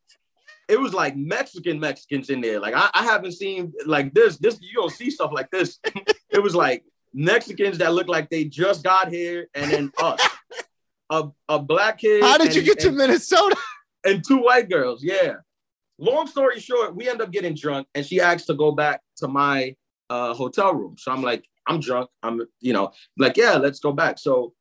it 0.70 0.80
was 0.80 0.94
like 0.94 1.16
Mexican 1.18 1.80
Mexicans 1.80 2.30
in 2.30 2.40
there. 2.40 2.60
Like 2.60 2.74
I, 2.76 2.90
I 2.94 3.04
haven't 3.04 3.34
seen 3.34 3.74
like 3.86 4.14
this. 4.14 4.38
This 4.38 4.60
you 4.62 4.74
don't 4.74 4.92
see 4.92 5.10
stuff 5.10 5.32
like 5.34 5.50
this. 5.52 5.80
it 6.30 6.42
was 6.42 6.56
like 6.56 6.84
Mexicans 7.14 7.78
that 7.80 7.94
look 7.94 8.08
like 8.08 8.30
they 8.30 8.46
just 8.46 8.84
got 8.84 9.10
here, 9.10 9.48
and 9.54 9.72
then 9.72 9.92
us. 10.00 10.22
A, 11.10 11.30
a 11.48 11.60
black 11.60 12.00
kid. 12.00 12.24
How 12.24 12.38
did 12.38 12.48
and, 12.48 12.56
you 12.56 12.64
get 12.64 12.80
to 12.80 12.92
Minnesota? 12.92 13.56
And 14.06 14.24
two 14.26 14.38
white 14.38 14.70
girls. 14.70 15.04
Yeah. 15.04 15.36
Long 16.00 16.28
story 16.28 16.60
short, 16.60 16.96
we 16.96 17.08
end 17.08 17.22
up 17.22 17.32
getting 17.32 17.56
drunk, 17.56 17.88
and 17.94 18.06
she 18.06 18.20
asked 18.20 18.48
to 18.48 18.56
go 18.56 18.72
back 18.72 19.02
to 19.18 19.28
my 19.28 19.76
uh, 20.10 20.34
hotel 20.34 20.74
room. 20.74 20.96
So 20.98 21.12
I'm 21.12 21.22
like, 21.22 21.46
I'm 21.68 21.80
drunk. 21.80 22.10
I'm, 22.24 22.42
you 22.60 22.74
know, 22.74 22.92
like, 23.18 23.38
yeah, 23.38 23.54
let's 23.54 23.80
go 23.80 23.92
back. 23.92 24.20
So 24.20 24.54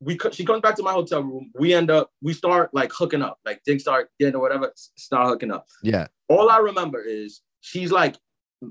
we 0.00 0.18
she 0.32 0.44
comes 0.44 0.60
back 0.60 0.76
to 0.76 0.82
my 0.82 0.92
hotel 0.92 1.22
room. 1.22 1.50
We 1.58 1.74
end 1.74 1.90
up, 1.90 2.10
we 2.22 2.32
start 2.32 2.70
like 2.72 2.92
hooking 2.92 3.22
up, 3.22 3.38
like 3.44 3.62
things 3.64 3.82
start 3.82 4.10
getting 4.18 4.34
or 4.34 4.40
whatever, 4.40 4.72
start 4.74 5.28
hooking 5.28 5.50
up. 5.50 5.66
Yeah. 5.82 6.06
All 6.28 6.50
I 6.50 6.58
remember 6.58 7.02
is 7.02 7.42
she's 7.60 7.90
like 7.90 8.16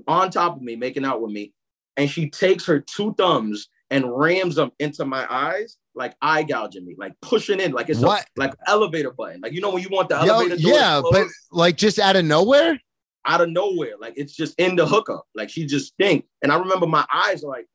on 0.06 0.30
top 0.30 0.56
of 0.56 0.62
me, 0.62 0.76
making 0.76 1.04
out 1.04 1.20
with 1.20 1.32
me, 1.32 1.52
and 1.96 2.08
she 2.08 2.30
takes 2.30 2.64
her 2.66 2.80
two 2.80 3.14
thumbs 3.14 3.68
and 3.90 4.04
rams 4.16 4.54
them 4.54 4.72
into 4.78 5.04
my 5.04 5.26
eyes 5.28 5.76
like 6.00 6.16
eye 6.22 6.42
gouging 6.42 6.84
me, 6.86 6.96
like 6.98 7.12
pushing 7.20 7.60
in, 7.60 7.72
like 7.72 7.90
it's 7.90 8.00
what? 8.00 8.22
A, 8.22 8.40
like 8.40 8.54
elevator 8.66 9.12
button. 9.12 9.40
Like 9.42 9.52
you 9.52 9.60
know 9.60 9.70
when 9.70 9.82
you 9.82 9.90
want 9.90 10.08
the 10.08 10.16
Yo, 10.16 10.34
elevator 10.34 10.56
door 10.56 10.72
Yeah, 10.72 11.02
but 11.08 11.26
like 11.52 11.76
just 11.76 11.98
out 11.98 12.16
of 12.16 12.24
nowhere? 12.24 12.80
Out 13.26 13.42
of 13.42 13.50
nowhere. 13.50 13.92
Like 14.00 14.14
it's 14.16 14.34
just 14.34 14.58
in 14.58 14.76
the 14.76 14.86
hookup. 14.86 15.26
Like 15.34 15.50
she 15.50 15.66
just 15.66 15.94
think. 15.98 16.24
And 16.42 16.50
I 16.50 16.58
remember 16.58 16.86
my 16.86 17.04
eyes 17.12 17.42
like 17.42 17.66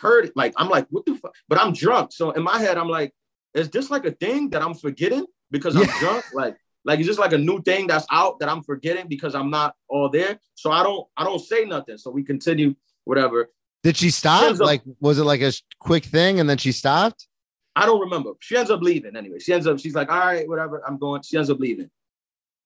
hurt 0.00 0.26
it. 0.26 0.32
Like 0.36 0.54
I'm 0.56 0.68
like, 0.68 0.86
what 0.90 1.04
the 1.04 1.16
fuck? 1.16 1.34
But 1.48 1.60
I'm 1.60 1.72
drunk. 1.72 2.12
So 2.12 2.30
in 2.30 2.44
my 2.44 2.58
head, 2.58 2.78
I'm 2.78 2.88
like, 2.88 3.12
is 3.54 3.68
this 3.68 3.90
like 3.90 4.06
a 4.06 4.12
thing 4.12 4.50
that 4.50 4.62
I'm 4.62 4.74
forgetting 4.74 5.26
because 5.50 5.74
I'm 5.74 5.82
yeah. 5.88 5.98
drunk? 5.98 6.24
Like, 6.32 6.56
like 6.84 7.00
it's 7.00 7.08
just 7.08 7.18
like 7.18 7.32
a 7.32 7.38
new 7.38 7.60
thing 7.62 7.88
that's 7.88 8.06
out 8.12 8.38
that 8.38 8.48
I'm 8.48 8.62
forgetting 8.62 9.08
because 9.08 9.34
I'm 9.34 9.50
not 9.50 9.74
all 9.88 10.08
there. 10.08 10.38
So 10.54 10.70
I 10.70 10.84
don't 10.84 11.06
I 11.16 11.24
don't 11.24 11.40
say 11.40 11.64
nothing. 11.64 11.98
So 11.98 12.10
we 12.10 12.22
continue 12.22 12.76
whatever. 13.04 13.50
Did 13.82 13.96
she 13.96 14.10
stop? 14.10 14.58
Like, 14.58 14.82
was 15.00 15.18
it 15.18 15.24
like 15.24 15.40
a 15.40 15.52
quick 15.78 16.04
thing 16.04 16.40
and 16.40 16.50
then 16.50 16.58
she 16.58 16.72
stopped? 16.72 17.27
I 17.78 17.86
don't 17.86 18.00
remember. 18.00 18.32
She 18.40 18.56
ends 18.56 18.72
up 18.72 18.82
leaving 18.82 19.14
anyway. 19.14 19.38
She 19.38 19.52
ends 19.52 19.68
up, 19.68 19.78
she's 19.78 19.94
like, 19.94 20.10
all 20.10 20.18
right, 20.18 20.48
whatever, 20.48 20.82
I'm 20.84 20.98
going. 20.98 21.22
She 21.22 21.36
ends 21.36 21.48
up 21.48 21.60
leaving. 21.60 21.88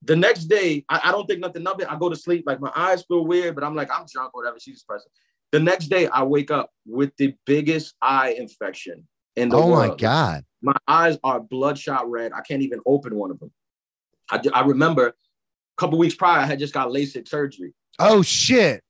The 0.01 0.15
next 0.15 0.45
day, 0.45 0.83
I, 0.89 1.01
I 1.03 1.11
don't 1.11 1.27
think 1.27 1.39
nothing 1.39 1.67
of 1.67 1.79
it. 1.79 1.87
I 1.87 1.99
go 1.99 2.09
to 2.09 2.15
sleep, 2.15 2.45
like 2.47 2.59
my 2.59 2.71
eyes 2.75 3.03
feel 3.03 3.23
weird, 3.23 3.53
but 3.53 3.63
I'm 3.63 3.75
like, 3.75 3.91
I'm 3.93 4.07
drunk, 4.11 4.35
whatever. 4.35 4.57
She's 4.59 4.73
just 4.73 4.87
present. 4.87 5.11
The 5.51 5.59
next 5.59 5.85
day, 5.85 6.07
I 6.07 6.23
wake 6.23 6.49
up 6.49 6.71
with 6.87 7.15
the 7.17 7.35
biggest 7.45 7.93
eye 8.01 8.35
infection 8.39 9.07
in 9.35 9.49
the 9.49 9.57
oh 9.57 9.67
world. 9.67 9.85
Oh 9.85 9.87
my 9.89 9.95
God. 9.95 10.45
My 10.63 10.75
eyes 10.87 11.19
are 11.23 11.39
bloodshot 11.39 12.09
red. 12.09 12.31
I 12.33 12.41
can't 12.41 12.63
even 12.63 12.79
open 12.83 13.13
one 13.13 13.29
of 13.29 13.39
them. 13.39 13.51
I, 14.31 14.41
I 14.51 14.61
remember 14.61 15.09
a 15.09 15.13
couple 15.77 15.99
weeks 15.99 16.15
prior, 16.15 16.39
I 16.39 16.47
had 16.47 16.57
just 16.57 16.73
got 16.73 16.87
LASIK 16.87 17.27
surgery. 17.27 17.75
Oh 17.99 18.23
shit. 18.23 18.81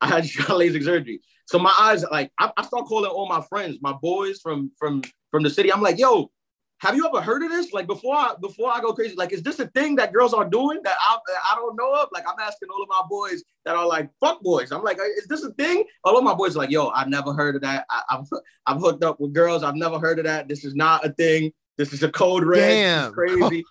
I 0.00 0.06
had 0.06 0.24
just 0.24 0.38
got 0.38 0.48
LASIK 0.58 0.82
surgery. 0.82 1.20
So 1.44 1.58
my 1.58 1.74
eyes, 1.78 2.06
like, 2.10 2.32
I, 2.38 2.52
I 2.56 2.64
start 2.64 2.86
calling 2.86 3.10
all 3.10 3.28
my 3.28 3.42
friends, 3.50 3.76
my 3.82 3.92
boys 3.92 4.40
from 4.40 4.70
from 4.78 5.02
from 5.30 5.42
the 5.42 5.50
city. 5.50 5.72
I'm 5.72 5.82
like, 5.82 5.98
yo, 5.98 6.30
have 6.78 6.94
you 6.94 7.06
ever 7.06 7.20
heard 7.20 7.42
of 7.42 7.50
this? 7.50 7.72
Like 7.72 7.86
before 7.86 8.14
I 8.14 8.34
before 8.40 8.70
I 8.72 8.80
go 8.80 8.92
crazy, 8.92 9.16
like 9.16 9.32
is 9.32 9.42
this 9.42 9.58
a 9.58 9.66
thing 9.68 9.96
that 9.96 10.12
girls 10.12 10.32
are 10.32 10.44
doing 10.44 10.80
that 10.84 10.96
I, 11.00 11.18
I 11.52 11.56
don't 11.56 11.76
know 11.76 11.92
of? 11.94 12.08
Like 12.12 12.24
I'm 12.28 12.38
asking 12.40 12.68
all 12.70 12.82
of 12.82 12.88
my 12.88 13.02
boys 13.08 13.42
that 13.64 13.74
are 13.74 13.86
like 13.86 14.10
fuck 14.20 14.40
boys. 14.42 14.70
I'm 14.70 14.82
like, 14.82 14.98
is 15.18 15.26
this 15.26 15.42
a 15.42 15.50
thing? 15.52 15.84
All 16.04 16.16
of 16.16 16.24
my 16.24 16.34
boys 16.34 16.54
are 16.54 16.60
like, 16.60 16.70
yo, 16.70 16.88
I've 16.88 17.08
never 17.08 17.32
heard 17.32 17.56
of 17.56 17.62
that. 17.62 17.84
I, 17.90 18.02
have 18.10 18.26
I've 18.66 18.80
hooked 18.80 19.02
up 19.02 19.18
with 19.20 19.32
girls. 19.32 19.62
I've 19.62 19.76
never 19.76 19.98
heard 19.98 20.18
of 20.18 20.24
that. 20.26 20.48
This 20.48 20.64
is 20.64 20.74
not 20.74 21.04
a 21.04 21.10
thing. 21.10 21.52
This 21.76 21.92
is 21.92 22.02
a 22.02 22.10
code 22.10 22.44
red. 22.44 22.60
Damn, 22.60 23.12
crazy. 23.12 23.64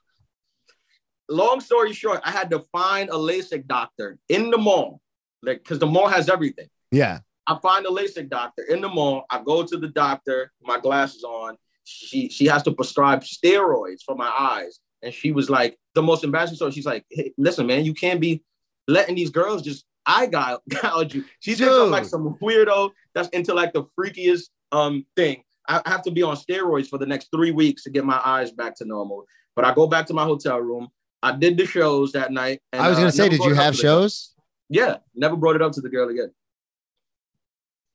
Long 1.30 1.60
story 1.60 1.92
short, 1.94 2.22
I 2.24 2.32
had 2.32 2.50
to 2.52 2.60
find 2.72 3.10
a 3.10 3.14
LASIK 3.14 3.68
doctor 3.68 4.18
in 4.30 4.50
the 4.50 4.58
mall 4.58 5.02
like 5.44 5.64
because 5.64 5.80
the 5.80 5.88
mall 5.88 6.08
has 6.08 6.30
everything. 6.30 6.68
Yeah. 6.92 7.20
I 7.48 7.58
find 7.62 7.86
a 7.86 7.90
LASIK 7.90 8.30
doctor 8.30 8.64
in 8.64 8.82
the 8.82 8.90
mall. 8.90 9.26
I 9.30 9.42
go 9.42 9.64
to 9.64 9.78
the 9.78 9.88
doctor, 9.88 10.52
my 10.62 10.80
glasses 10.80 11.24
on. 11.24 11.58
She 11.86 12.28
she 12.28 12.46
has 12.48 12.64
to 12.64 12.74
prescribe 12.74 13.22
steroids 13.22 14.02
for 14.06 14.16
my 14.16 14.28
eyes, 14.28 14.80
and 15.02 15.14
she 15.14 15.32
was 15.32 15.50
like 15.50 15.78
the 15.96 16.02
most 16.04 16.26
embarrassing 16.26 16.58
story. 16.58 16.72
She's 16.72 16.86
like, 16.86 17.06
hey, 17.10 17.34
listen, 17.38 17.66
man, 17.66 17.86
you 17.86 17.94
can't 17.94 18.20
be 18.20 18.44
letting 18.90 19.16
these 19.16 19.30
girls 19.30 19.62
just 19.62 19.86
eye 20.06 20.26
gouge 20.26 20.60
gouge 20.70 21.16
you. 21.16 21.24
She 21.40 21.56
thinks 21.56 21.74
I'm 21.74 21.90
like 21.90 22.06
some 22.06 22.38
weirdo 22.42 22.92
that's 23.16 23.30
into 23.30 23.54
like 23.54 23.72
the 23.72 23.86
freakiest 23.98 24.50
um 24.74 25.06
thing. 25.16 25.44
I 25.70 25.82
have 25.86 26.02
to 26.04 26.12
be 26.12 26.24
on 26.24 26.36
steroids 26.36 26.88
for 26.88 26.98
the 26.98 27.06
next 27.06 27.30
three 27.34 27.52
weeks 27.52 27.84
to 27.84 27.90
get 27.90 28.06
my 28.06 28.20
eyes 28.24 28.52
back 28.52 28.76
to 28.78 28.86
normal. 28.86 29.26
But 29.56 29.66
I 29.66 29.74
go 29.74 29.88
back 29.88 30.06
to 30.08 30.14
my 30.14 30.24
hotel 30.24 30.60
room. 30.60 30.90
I 31.24 31.32
did 31.32 31.58
the 31.58 31.66
shows 31.66 32.12
that 32.12 32.32
night. 32.32 32.62
and, 32.72 32.82
I 32.82 32.90
was 32.90 32.98
uh, 32.98 33.02
gonna 33.02 33.12
say, 33.12 33.30
did 33.30 33.44
you 33.44 33.54
have 33.54 33.74
to 33.74 33.78
the 33.78 33.84
girl. 33.84 34.02
shows? 34.02 34.34
Yeah, 34.70 34.98
never 35.16 35.36
brought 35.36 35.56
it 35.56 35.62
up 35.62 35.72
to 35.74 35.82
the 35.82 35.90
girl 35.90 36.10
again. 36.10 36.32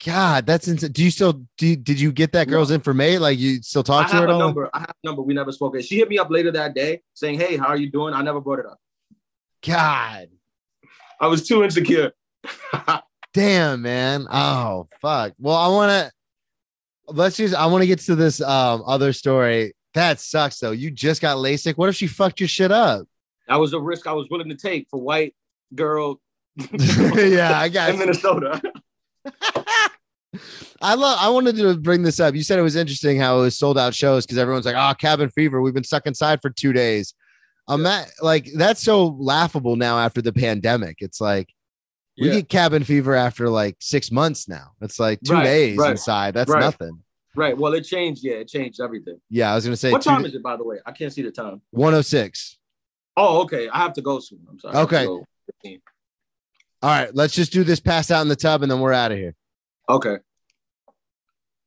God, 0.05 0.47
that's 0.47 0.67
insane. 0.67 0.91
Do 0.91 1.05
you 1.05 1.11
still 1.11 1.45
do? 1.57 1.69
You, 1.69 1.77
did 1.77 2.01
you 2.01 2.11
get 2.11 2.33
that 2.33 2.49
girl's 2.49 2.71
information? 2.73 3.23
Like 3.23 3.39
you 3.39 3.63
still 3.63 3.85
talk 3.85 4.07
I 4.07 4.09
to 4.09 4.15
her 4.15 4.21
have 4.23 4.29
at 4.29 4.31
a 4.31 4.35
all? 4.35 4.41
number. 4.41 4.71
I 4.75 4.81
have 4.81 4.91
a 4.91 5.07
number. 5.07 5.23
We 5.23 5.33
never 5.33 5.53
spoke. 5.53 5.81
She 5.81 5.97
hit 5.97 6.09
me 6.09 6.19
up 6.19 6.31
later 6.31 6.51
that 6.53 6.75
day 6.75 7.03
saying, 7.15 7.39
"Hey, 7.39 7.57
how 7.57 7.69
are 7.69 7.77
you 7.77 7.91
doing?" 7.91 8.13
I 8.13 8.23
never 8.23 8.41
brought 8.41 8.59
it 8.59 8.67
up. 8.67 8.79
God, 9.65 10.29
I 11.21 11.29
was 11.29 11.47
too 11.47 11.63
insecure. 11.63 12.13
damn, 13.35 13.83
man. 13.83 14.27
Oh 14.31 14.89
fuck. 15.01 15.35
Well, 15.39 15.55
I 15.55 15.69
want 15.69 15.91
to. 15.91 16.13
Let's 17.13 17.37
just. 17.37 17.55
I 17.55 17.67
want 17.67 17.83
to 17.83 17.87
get 17.87 18.01
to 18.01 18.17
this 18.17 18.41
um 18.41 18.83
other 18.87 19.13
story. 19.13 19.73
That 19.95 20.19
sucks 20.19 20.59
though. 20.59 20.73
You 20.73 20.91
just 20.91 21.21
got 21.23 21.37
LASIK. 21.37 21.77
What 21.77 21.89
if 21.89 21.95
she 21.97 22.07
fucked 22.09 22.41
your 22.41 22.49
shit 22.49 22.73
up? 22.73 23.07
that 23.49 23.57
was 23.57 23.73
a 23.73 23.81
risk 23.81 24.07
I 24.07 24.13
was 24.13 24.29
willing 24.31 24.49
to 24.49 24.57
take 24.57 24.87
for 24.89 25.01
white 25.01 25.35
girl 25.75 26.21
yeah, 26.73 27.59
I 27.59 27.69
got 27.71 27.91
in 27.91 27.99
Minnesota. 27.99 28.61
I 30.81 30.95
love. 30.95 31.19
I 31.21 31.29
wanted 31.29 31.57
to 31.57 31.77
bring 31.77 32.03
this 32.03 32.19
up. 32.19 32.35
You 32.35 32.43
said 32.43 32.59
it 32.59 32.63
was 32.63 32.77
interesting 32.77 33.19
how 33.19 33.39
it 33.39 33.43
was 33.43 33.57
sold 33.57 33.79
out 33.79 33.95
shows 33.95 34.25
because 34.27 34.39
everyone's 34.39 34.67
like, 34.67 34.75
"Oh, 34.77 34.95
cabin 34.95 35.29
fever. 35.31 35.61
We've 35.61 35.75
been 35.75 35.85
stuck 35.85 36.07
inside 36.07 36.41
for 36.43 36.51
two 36.51 36.73
days." 36.73 37.15
I'm 37.69 37.87
at, 37.87 38.11
like 38.21 38.49
that's 38.57 38.83
so 38.83 39.07
laughable 39.07 39.77
now 39.77 39.99
after 39.99 40.21
the 40.21 40.33
pandemic. 40.33 40.97
It's 41.01 41.21
like 41.21 41.53
we 42.19 42.27
Yeah. 42.29 42.35
get 42.37 42.49
cabin 42.49 42.83
fever 42.83 43.15
after 43.15 43.49
like 43.49 43.77
six 43.79 44.11
months 44.11 44.49
now. 44.49 44.73
It's 44.81 44.99
like 44.99 45.21
two 45.25 45.35
Right, 45.35 45.45
days 45.45 45.79
right, 45.79 45.93
inside. 45.93 46.35
That's 46.35 46.51
right. 46.51 46.61
nothing. 46.61 47.03
Right. 47.37 47.57
Well, 47.57 47.73
it 47.75 47.83
changed. 47.83 48.25
Yeah, 48.25 48.35
it 48.35 48.49
changed 48.49 48.81
everything. 48.81 49.21
Yeah, 49.31 49.53
I 49.53 49.55
was 49.55 49.65
gonna 49.65 49.77
say 49.77 49.93
What 49.93 50.03
time 50.03 50.25
is 50.25 50.35
it, 50.35 50.43
by 50.43 50.57
the 50.57 50.65
way? 50.65 50.79
I 50.85 50.93
can't 50.93 51.13
see 51.13 51.23
the 51.23 51.31
time. 51.31 51.61
106. 51.71 52.59
Oh, 53.17 53.43
okay. 53.43 53.69
I 53.69 53.79
have 53.79 53.93
to 53.95 54.03
go 54.03 54.19
soon. 54.19 54.41
I'm 54.51 54.59
sorry. 54.59 54.75
I 54.75 54.81
have 54.81 54.89
to 54.91 55.25
Okay. 55.65 55.79
Go. 56.83 56.89
All 56.89 56.95
right, 56.95 57.15
let's 57.15 57.35
just 57.35 57.53
do 57.53 57.65
this 57.65 57.81
pass 57.81 58.11
out 58.11 58.23
in 58.23 58.29
the 58.29 58.37
tub 58.37 58.63
and 58.63 58.71
then 58.71 58.81
we're 58.81 58.93
out 58.93 59.13
of 59.13 59.19
here. 59.19 59.35
Okay. 59.89 60.19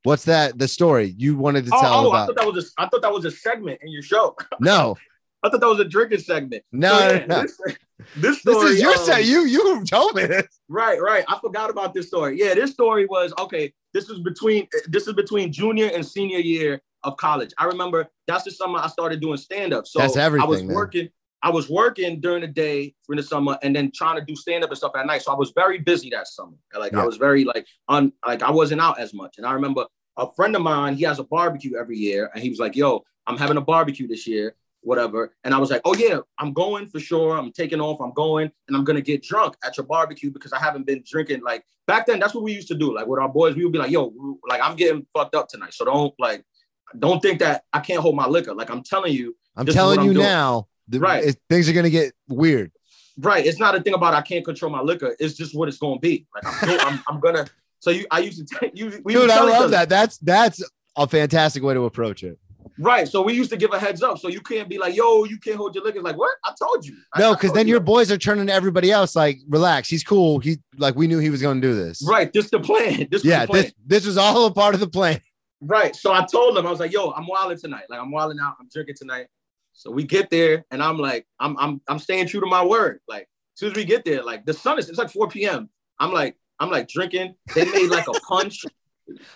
What's 0.04 0.26
that? 0.26 0.58
The 0.60 0.68
story 0.68 1.16
you 1.18 1.36
wanted 1.36 1.66
to 1.66 1.72
Oh, 1.74 1.82
tell 1.82 2.08
oh, 2.08 2.12
I 2.12 2.26
thought 2.28 2.36
that 2.36 2.46
was 2.46 2.66
a, 2.78 2.82
I 2.82 2.88
thought 2.88 3.02
that 3.02 3.12
was 3.12 3.26
a 3.26 3.32
segment 3.32 3.80
in 3.82 3.92
your 3.92 4.04
show. 4.04 4.36
No, 4.60 4.96
I 5.42 5.50
thought 5.50 5.62
that 5.62 5.68
was 5.68 5.80
a 5.80 5.86
drinking 5.86 6.20
segment. 6.20 6.64
no, 6.72 6.98
So, 6.98 7.10
yeah, 7.16 7.26
no. 7.26 7.42
This, 7.42 7.58
this 7.58 7.76
This 8.16 8.40
story, 8.42 8.72
is 8.72 8.82
your 8.82 8.92
um, 8.92 8.98
set. 9.06 9.26
You 9.26 9.46
you 9.46 9.84
told 9.86 10.16
me 10.16 10.26
this. 10.26 10.46
Right, 10.68 11.02
right. 11.02 11.24
I 11.28 11.40
forgot 11.40 11.70
about 11.70 11.94
this 11.94 12.08
story. 12.08 12.38
Yeah, 12.40 12.54
this 12.54 12.72
story 12.72 13.06
was 13.08 13.34
okay. 13.40 13.74
This 13.94 14.08
was 14.10 14.20
between 14.20 14.68
this 14.88 15.08
is 15.08 15.14
between 15.14 15.52
junior 15.52 15.90
and 15.94 16.06
senior 16.06 16.40
year 16.40 16.82
of 17.04 17.18
college. 17.18 17.52
I 17.58 17.66
remember 17.66 18.08
that's 18.28 18.44
the 18.44 18.52
summer 18.52 18.80
I 18.80 18.88
started 18.88 19.22
doing 19.22 19.38
stand 19.38 19.74
up. 19.74 19.88
So 19.88 20.00
That's 20.00 20.18
everything, 20.18 20.46
I 20.46 20.50
was 20.50 20.64
man. 20.64 20.76
working. 20.76 21.10
I 21.46 21.50
was 21.50 21.70
working 21.70 22.20
during 22.20 22.42
the 22.42 22.48
day 22.48 22.96
in 23.08 23.18
the 23.18 23.24
summer 23.24 23.56
and 23.62 23.76
then 23.76 23.92
trying 23.94 24.18
to 24.20 24.26
do 24.26 24.36
stand 24.36 24.64
up 24.64 24.72
and 24.72 24.78
stuff 24.78 24.94
at 24.98 25.06
night. 25.06 25.22
So 25.22 25.32
I 25.32 25.36
was 25.36 25.52
very 25.56 25.78
busy 25.78 26.10
that 26.10 26.28
summer. 26.28 26.58
Like 26.78 26.92
Yeah. 26.94 27.04
I 27.04 27.06
was 27.06 27.18
very 27.18 27.44
like 27.46 27.66
on 27.88 28.12
like 28.26 28.42
I 28.42 28.50
wasn't 28.50 28.82
out 28.82 29.00
as 29.00 29.14
much. 29.14 29.36
And 29.38 29.46
I 29.46 29.54
remember 29.54 29.86
a 30.18 30.28
friend 30.36 30.56
of 30.56 30.64
mine, 30.64 30.96
he 30.96 31.04
has 31.04 31.20
a 31.20 31.24
barbecue 31.24 31.78
every 31.78 31.98
year, 31.98 32.32
and 32.34 32.42
he 32.42 32.50
was 32.50 32.58
like, 32.58 32.76
"Yo, 32.76 33.04
I'm 33.28 33.38
having 33.38 33.58
a 33.58 33.62
barbecue 33.62 34.08
this 34.08 34.26
year." 34.28 34.56
Whatever. 34.82 35.36
And 35.44 35.52
I 35.52 35.58
was 35.58 35.72
like, 35.72 35.82
oh, 35.84 35.96
yeah, 35.96 36.20
I'm 36.38 36.54
going 36.54 36.86
for 36.86 37.00
sure. 37.00 37.36
I'm 37.36 37.52
taking 37.52 37.82
off. 37.82 38.00
I'm 38.00 38.14
going 38.14 38.52
and 38.68 38.78
I'm 38.78 38.84
going 38.84 38.98
to 38.98 39.02
get 39.02 39.24
drunk 39.24 39.56
at 39.64 39.78
your 39.78 39.86
barbecue 39.88 40.30
because 40.30 40.54
I 40.54 40.60
haven't 40.60 40.86
been 40.86 41.02
drinking. 41.04 41.42
Like 41.42 41.66
back 41.88 42.06
then, 42.06 42.20
that's 42.20 42.36
what 42.36 42.44
we 42.44 42.54
used 42.54 42.68
to 42.68 42.76
do. 42.76 42.94
Like 42.94 43.08
with 43.08 43.20
our 43.20 43.28
boys, 43.28 43.56
we 43.56 43.64
would 43.64 43.74
be 43.74 43.80
like, 43.80 43.90
yo, 43.90 44.14
like 44.48 44.62
I'm 44.62 44.76
getting 44.76 45.08
fucked 45.12 45.34
up 45.34 45.48
tonight. 45.50 45.74
So 45.74 45.86
don't 45.86 46.14
like, 46.20 46.46
don't 47.00 47.20
think 47.20 47.40
that 47.40 47.64
I 47.74 47.80
can't 47.80 48.00
hold 48.00 48.16
my 48.16 48.28
liquor. 48.28 48.54
Like 48.54 48.70
I'm 48.70 48.84
telling 48.84 49.12
you, 49.12 49.36
I'm 49.56 49.66
telling 49.66 50.02
you 50.04 50.10
I'm 50.10 50.14
doing. 50.14 50.28
now. 50.28 50.68
The, 50.88 51.00
Right. 51.00 51.24
it- 51.26 51.38
things 51.50 51.68
are 51.70 51.74
gonna 51.74 51.90
get 51.90 52.14
weird. 52.28 52.72
right. 53.20 53.46
It's 53.46 53.60
not 53.60 53.76
a 53.76 53.82
thing 53.82 53.94
about 53.94 54.14
I 54.14 54.22
can't 54.22 54.44
control 54.46 54.72
my 54.72 54.82
liquor. 54.82 55.16
It's 55.20 55.34
just 55.36 55.56
what 55.56 55.68
it's 55.70 55.78
going 55.78 55.96
to 55.98 56.02
be. 56.02 56.28
Like 56.36 56.64
I'm, 56.64 56.80
I'm, 56.94 57.04
I'm 57.08 57.20
gonna. 57.20 57.48
So 57.80 57.92
you, 57.92 58.06
I 58.12 58.20
used 58.20 58.46
to 58.48 58.60
take 58.60 58.78
you. 58.78 59.02
We 59.04 59.14
Dude, 59.14 59.30
I 59.30 59.44
love 59.44 59.72
that. 59.72 59.90
That's 59.90 60.18
that's 60.20 60.64
a 60.96 61.08
fantastic 61.08 61.64
way 61.64 61.74
to 61.74 61.86
approach 61.86 62.24
it. 62.24 62.38
Right. 62.80 63.08
So 63.08 63.22
we 63.22 63.34
used 63.34 63.52
to 63.52 63.58
give 63.58 63.72
a 63.74 63.80
heads 63.80 64.02
up. 64.04 64.18
So 64.20 64.28
you 64.28 64.42
can't 64.42 64.68
be 64.68 64.78
like, 64.78 64.96
yo, 64.96 65.24
you 65.24 65.38
can't 65.38 65.56
hold 65.56 65.76
your 65.76 65.84
liquor. 65.84 66.00
It's 66.00 66.04
like, 66.04 66.18
what? 66.18 66.36
I 66.44 66.52
told 66.60 66.86
you. 66.86 66.98
I- 67.14 67.20
No, 67.20 67.34
because 67.34 67.54
then 67.54 67.68
you 67.68 67.72
your 67.72 67.80
boys 67.80 68.12
are 68.12 68.18
turning 68.18 68.48
to 68.48 68.54
everybody 68.54 68.92
else 68.92 69.16
like, 69.16 69.40
relax, 69.48 69.88
he's 69.88 70.04
cool. 70.04 70.40
He 70.40 70.58
like 70.78 70.96
we 70.96 71.08
knew 71.08 71.20
he 71.20 71.30
was 71.30 71.42
gonna 71.42 71.62
do 71.62 71.74
this. 71.76 72.04
Right. 72.06 72.32
This 72.34 72.50
the 72.50 72.60
plan. 72.60 73.08
This 73.12 73.24
Yeah, 73.24 73.42
the 73.42 73.48
plan. 73.48 73.64
this 73.64 73.74
this 73.86 74.06
was 74.06 74.18
all 74.18 74.46
a 74.48 74.54
part 74.54 74.74
of 74.74 74.82
the 74.82 74.88
plan. 74.90 75.22
Right. 75.62 75.96
So 75.96 76.12
I 76.12 76.26
told 76.26 76.58
them, 76.58 76.68
I 76.68 76.70
was 76.72 76.80
like, 76.80 76.92
yo, 76.92 77.12
I'm 77.12 77.28
wilding 77.28 77.58
tonight. 77.60 77.84
Like 77.90 78.00
I'm 78.02 78.12
wilding 78.12 78.40
out. 78.42 78.56
I'm 78.60 78.68
drinking 78.74 78.96
tonight. 78.98 79.28
So 79.76 79.92
we 79.92 80.04
get 80.04 80.30
there 80.30 80.66
and 80.72 80.82
I'm 80.82 80.98
like, 80.98 81.28
I'm 81.40 81.58
I'm 81.60 81.82
I'm 81.88 82.00
staying 82.00 82.28
true 82.28 82.40
to 82.40 82.48
my 82.48 82.64
word. 82.66 83.00
Like 83.08 83.24
as 83.24 83.60
soon 83.60 83.72
as 83.72 83.76
we 83.76 83.86
get 83.86 84.06
there, 84.06 84.24
like 84.24 84.46
the 84.46 84.54
sun 84.54 84.80
is 84.80 84.90
it's 84.90 84.98
like 84.98 85.12
4 85.12 85.28
p.m. 85.28 85.70
I'm 86.00 86.12
like, 86.14 86.38
I'm 86.60 86.72
like 86.72 86.88
drinking. 86.88 87.36
They 87.54 87.66
made 87.66 87.90
like 87.90 88.08
a 88.08 88.14
punch. 88.28 88.66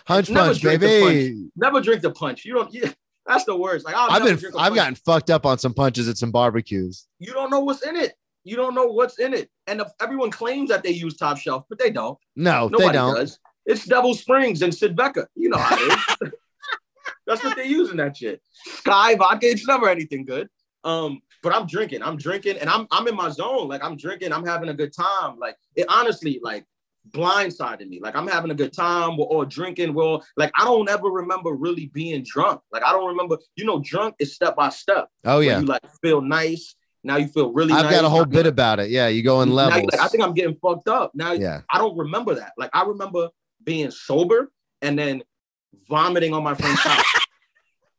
Hunch 0.06 0.28
Never 0.30 0.46
punch, 0.48 0.60
drink 0.60 0.80
the 0.80 0.86
baby. 0.86 1.50
Never 1.56 1.80
drink 1.80 2.02
the 2.02 2.10
punch. 2.10 2.44
You 2.44 2.54
don't 2.54 2.72
yeah, 2.74 2.90
that's 3.26 3.44
the 3.44 3.56
worst. 3.56 3.84
Like 3.84 3.94
I'll 3.94 4.10
I've 4.10 4.24
been 4.24 4.34
I've 4.34 4.52
punch. 4.52 4.74
gotten 4.74 4.94
fucked 4.96 5.30
up 5.30 5.46
on 5.46 5.58
some 5.58 5.74
punches 5.74 6.08
at 6.08 6.16
some 6.16 6.32
barbecues. 6.32 7.06
you 7.18 7.32
don't 7.32 7.50
know 7.50 7.60
what's 7.60 7.86
in 7.86 7.94
it. 7.96 8.14
You 8.42 8.56
don't 8.56 8.74
know 8.74 8.86
what's 8.86 9.18
in 9.18 9.34
it. 9.34 9.50
And 9.66 9.80
if 9.82 9.88
everyone 10.00 10.30
claims 10.30 10.70
that 10.70 10.82
they 10.82 10.90
use 10.90 11.16
top 11.16 11.36
shelf, 11.36 11.64
but 11.68 11.78
they 11.78 11.90
don't. 11.90 12.18
No, 12.34 12.68
Nobody 12.68 12.88
they 12.88 12.92
don't. 12.94 13.14
does. 13.14 13.38
It's 13.66 13.84
Devil 13.84 14.14
Springs 14.14 14.62
and 14.62 14.72
Svedka. 14.72 15.26
You 15.36 15.50
know 15.50 15.58
how 15.58 15.76
it 15.78 15.98
is. 16.22 16.32
That's 17.30 17.44
what 17.44 17.56
they're 17.56 17.64
using 17.64 17.98
that 17.98 18.16
shit. 18.16 18.42
Skyy 18.68 19.16
vodka. 19.16 19.46
It's 19.46 19.66
never 19.66 19.88
anything 19.88 20.24
good. 20.24 20.48
Um, 20.82 21.20
but 21.42 21.54
I'm 21.54 21.66
drinking. 21.66 22.02
I'm 22.02 22.16
drinking, 22.16 22.58
and 22.58 22.68
I'm 22.68 22.88
I'm 22.90 23.06
in 23.06 23.14
my 23.14 23.30
zone. 23.30 23.68
Like 23.68 23.84
I'm 23.84 23.96
drinking. 23.96 24.32
I'm 24.32 24.44
having 24.44 24.68
a 24.68 24.74
good 24.74 24.92
time. 24.92 25.38
Like 25.38 25.56
it 25.76 25.86
honestly, 25.88 26.40
like 26.42 26.64
blindsided 27.10 27.88
me. 27.88 28.00
Like 28.00 28.16
I'm 28.16 28.26
having 28.26 28.50
a 28.50 28.54
good 28.54 28.72
time. 28.72 29.16
We're 29.16 29.26
all 29.26 29.44
drinking. 29.44 29.94
We're 29.94 30.04
all 30.04 30.24
like 30.36 30.50
I 30.58 30.64
don't 30.64 30.88
ever 30.88 31.08
remember 31.08 31.52
really 31.52 31.86
being 31.86 32.24
drunk. 32.26 32.60
Like 32.72 32.84
I 32.84 32.90
don't 32.90 33.08
remember. 33.08 33.38
You 33.54 33.64
know, 33.64 33.80
drunk 33.84 34.16
is 34.18 34.34
step 34.34 34.56
by 34.56 34.70
step. 34.70 35.08
Oh 35.24 35.38
yeah. 35.38 35.60
You 35.60 35.66
like 35.66 35.82
feel 36.02 36.20
nice. 36.20 36.74
Now 37.04 37.16
you 37.16 37.28
feel 37.28 37.52
really. 37.52 37.72
I've 37.72 37.84
nice. 37.84 37.94
got 37.94 38.04
a 38.04 38.08
whole 38.08 38.26
bit 38.26 38.46
about 38.46 38.80
it. 38.80 38.90
Yeah, 38.90 39.06
you 39.06 39.22
go 39.22 39.40
in 39.42 39.50
levels. 39.50 39.86
Like, 39.92 40.00
I 40.00 40.08
think 40.08 40.24
I'm 40.24 40.34
getting 40.34 40.56
fucked 40.56 40.88
up 40.88 41.12
now. 41.14 41.32
yeah. 41.32 41.60
I 41.72 41.78
don't 41.78 41.96
remember 41.96 42.34
that. 42.34 42.52
Like 42.58 42.70
I 42.74 42.84
remember 42.84 43.28
being 43.64 43.90
sober 43.90 44.50
and 44.82 44.98
then 44.98 45.22
vomiting 45.88 46.34
on 46.34 46.42
my 46.42 46.54
friend's 46.54 46.80
couch. 46.82 47.06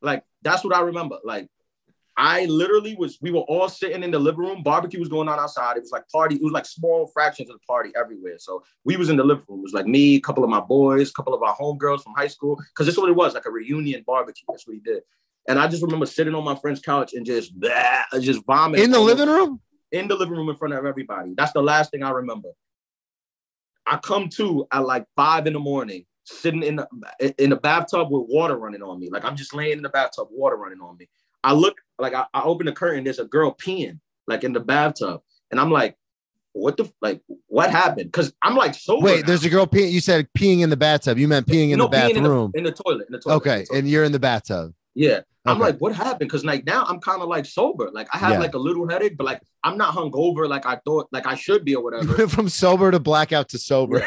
like 0.02 0.24
that's 0.42 0.64
what 0.64 0.76
I 0.76 0.82
remember. 0.82 1.18
Like 1.24 1.48
I 2.18 2.46
literally 2.46 2.96
was. 2.96 3.18
We 3.22 3.32
were 3.32 3.42
all 3.42 3.70
sitting 3.70 4.04
in 4.04 4.12
the 4.12 4.20
living 4.20 4.42
room. 4.42 4.64
Barbecue 4.64 5.00
was 5.00 5.08
going 5.10 5.28
on 5.30 5.40
outside. 5.40 5.78
It 5.78 5.82
was 5.82 5.92
like 5.92 6.08
party. 6.10 6.36
It 6.36 6.44
was 6.44 6.52
like 6.52 6.66
small 6.66 7.08
fractions 7.08 7.50
of 7.50 7.56
the 7.56 7.66
party 7.66 7.92
everywhere. 7.96 8.36
So 8.38 8.64
we 8.84 8.98
was 8.98 9.10
in 9.10 9.16
the 9.18 9.24
living 9.24 9.46
room. 9.48 9.60
It 9.60 9.64
was 9.64 9.74
like 9.74 9.88
me, 9.88 10.16
a 10.18 10.20
couple 10.22 10.44
of 10.44 10.50
my 10.50 10.60
boys, 10.60 11.10
a 11.10 11.14
couple 11.14 11.34
of 11.34 11.42
our 11.42 11.56
homegirls 11.56 12.04
from 12.04 12.14
high 12.16 12.28
school. 12.28 12.58
Because 12.58 12.86
this 12.86 12.94
is 12.96 13.00
what 13.00 13.10
it 13.10 13.16
was, 13.16 13.34
like 13.34 13.46
a 13.46 13.52
reunion 13.52 14.04
barbecue. 14.06 14.44
That's 14.50 14.68
what 14.68 14.74
he 14.74 14.80
did. 14.82 15.04
And 15.48 15.58
I 15.58 15.68
just 15.68 15.82
remember 15.82 16.06
sitting 16.06 16.36
on 16.36 16.44
my 16.44 16.56
friend's 16.56 16.82
couch 16.82 17.14
and 17.14 17.26
just 17.26 17.58
blah, 17.60 18.04
just 18.20 18.46
vomiting 18.46 18.86
In 18.86 18.92
the 18.92 19.00
living 19.00 19.28
room? 19.30 19.60
in 19.92 20.08
the 20.08 20.16
living 20.16 20.36
room 20.36 20.50
in 20.50 20.56
front 20.56 20.74
of 20.74 20.86
everybody. 20.86 21.34
That's 21.36 21.54
the 21.54 21.62
last 21.64 21.92
thing 21.92 22.04
I 22.04 22.12
remember. 22.12 22.50
I 23.88 23.98
come 23.98 24.30
to 24.36 24.68
at 24.72 24.86
like 24.86 25.06
five 25.16 25.48
in 25.48 25.54
the 25.54 25.60
morning, 25.60 26.06
sitting 26.24 26.64
in 26.64 26.76
the 26.78 26.88
in 27.44 27.50
the 27.50 27.56
bathtub 27.56 28.10
with 28.12 28.28
water 28.30 28.58
running 28.58 28.82
on 28.84 29.00
me. 29.00 29.10
Like 29.10 29.26
I'm 29.26 29.36
just 29.36 29.54
laying 29.54 29.74
in 29.78 29.82
the 29.82 29.90
bathtub, 29.90 30.28
water 30.32 30.56
running 30.56 30.80
on 30.82 30.98
me. 30.98 31.08
I 31.44 31.54
look 31.54 31.78
like 32.00 32.14
I, 32.14 32.26
I 32.34 32.44
open 32.44 32.66
the 32.68 32.72
curtain. 32.72 33.04
There's 33.04 33.20
a 33.20 33.26
girl 33.26 33.54
peeing 33.54 34.00
like 34.28 34.44
in 34.44 34.54
the 34.54 34.60
bathtub, 34.60 35.22
and 35.50 35.60
I'm 35.60 35.72
like, 35.72 35.98
what 36.54 36.78
the 36.78 36.92
like? 37.02 37.22
What 37.48 37.72
happened? 37.72 38.12
Because 38.12 38.32
I'm 38.44 38.56
like 38.56 38.76
sober. 38.76 39.06
Wait, 39.06 39.22
now. 39.22 39.28
there's 39.28 39.44
a 39.46 39.50
girl 39.50 39.66
peeing. 39.66 39.92
You 39.92 40.02
said 40.02 40.28
peeing 40.38 40.62
in 40.62 40.70
the 40.70 40.78
bathtub. 40.78 41.18
You 41.18 41.28
meant 41.28 41.48
peeing 41.48 41.72
in 41.72 41.80
No, 41.80 41.88
the 41.88 41.98
peeing 41.98 42.10
in 42.10 42.16
the- 42.16 42.22
bathroom. 42.22 42.52
in 42.56 42.64
the 42.64 42.72
toilet. 42.72 43.08
In 43.08 43.14
the 43.14 43.20
toilet. 43.20 43.36
Okay, 43.38 43.60
the 43.62 43.66
toilet. 43.68 43.80
and 43.80 43.90
you're 43.90 44.04
in 44.04 44.12
the 44.12 44.20
bathtub. 44.20 44.74
yeah. 44.96 45.22
I'm 45.44 45.54
Okay. 45.58 45.72
like, 45.72 45.78
what 45.80 45.96
happened? 45.96 46.30
Because 46.30 46.46
like 46.46 46.68
now 46.68 46.86
I'm 46.88 47.00
kind 47.00 47.20
of 47.24 47.28
like 47.28 47.48
sober. 47.48 47.90
Like 47.92 48.08
I 48.14 48.20
have 48.20 48.34
Yeah. 48.34 48.40
like 48.40 48.54
a 48.54 48.60
little 48.60 48.88
headache, 48.88 49.18
but 49.18 49.26
like 49.26 49.42
I'm 49.64 49.76
not 49.76 49.96
hungover 49.96 50.48
like 50.48 50.68
I 50.68 50.76
thought 50.86 51.08
like 51.12 51.26
I 51.26 51.34
should 51.34 51.66
be 51.66 51.74
or 51.74 51.84
whatever. 51.86 52.28
From 52.28 52.48
sober 52.48 52.92
to 52.92 53.00
blackout 53.00 53.50
to 53.50 53.58
sober. 53.58 54.06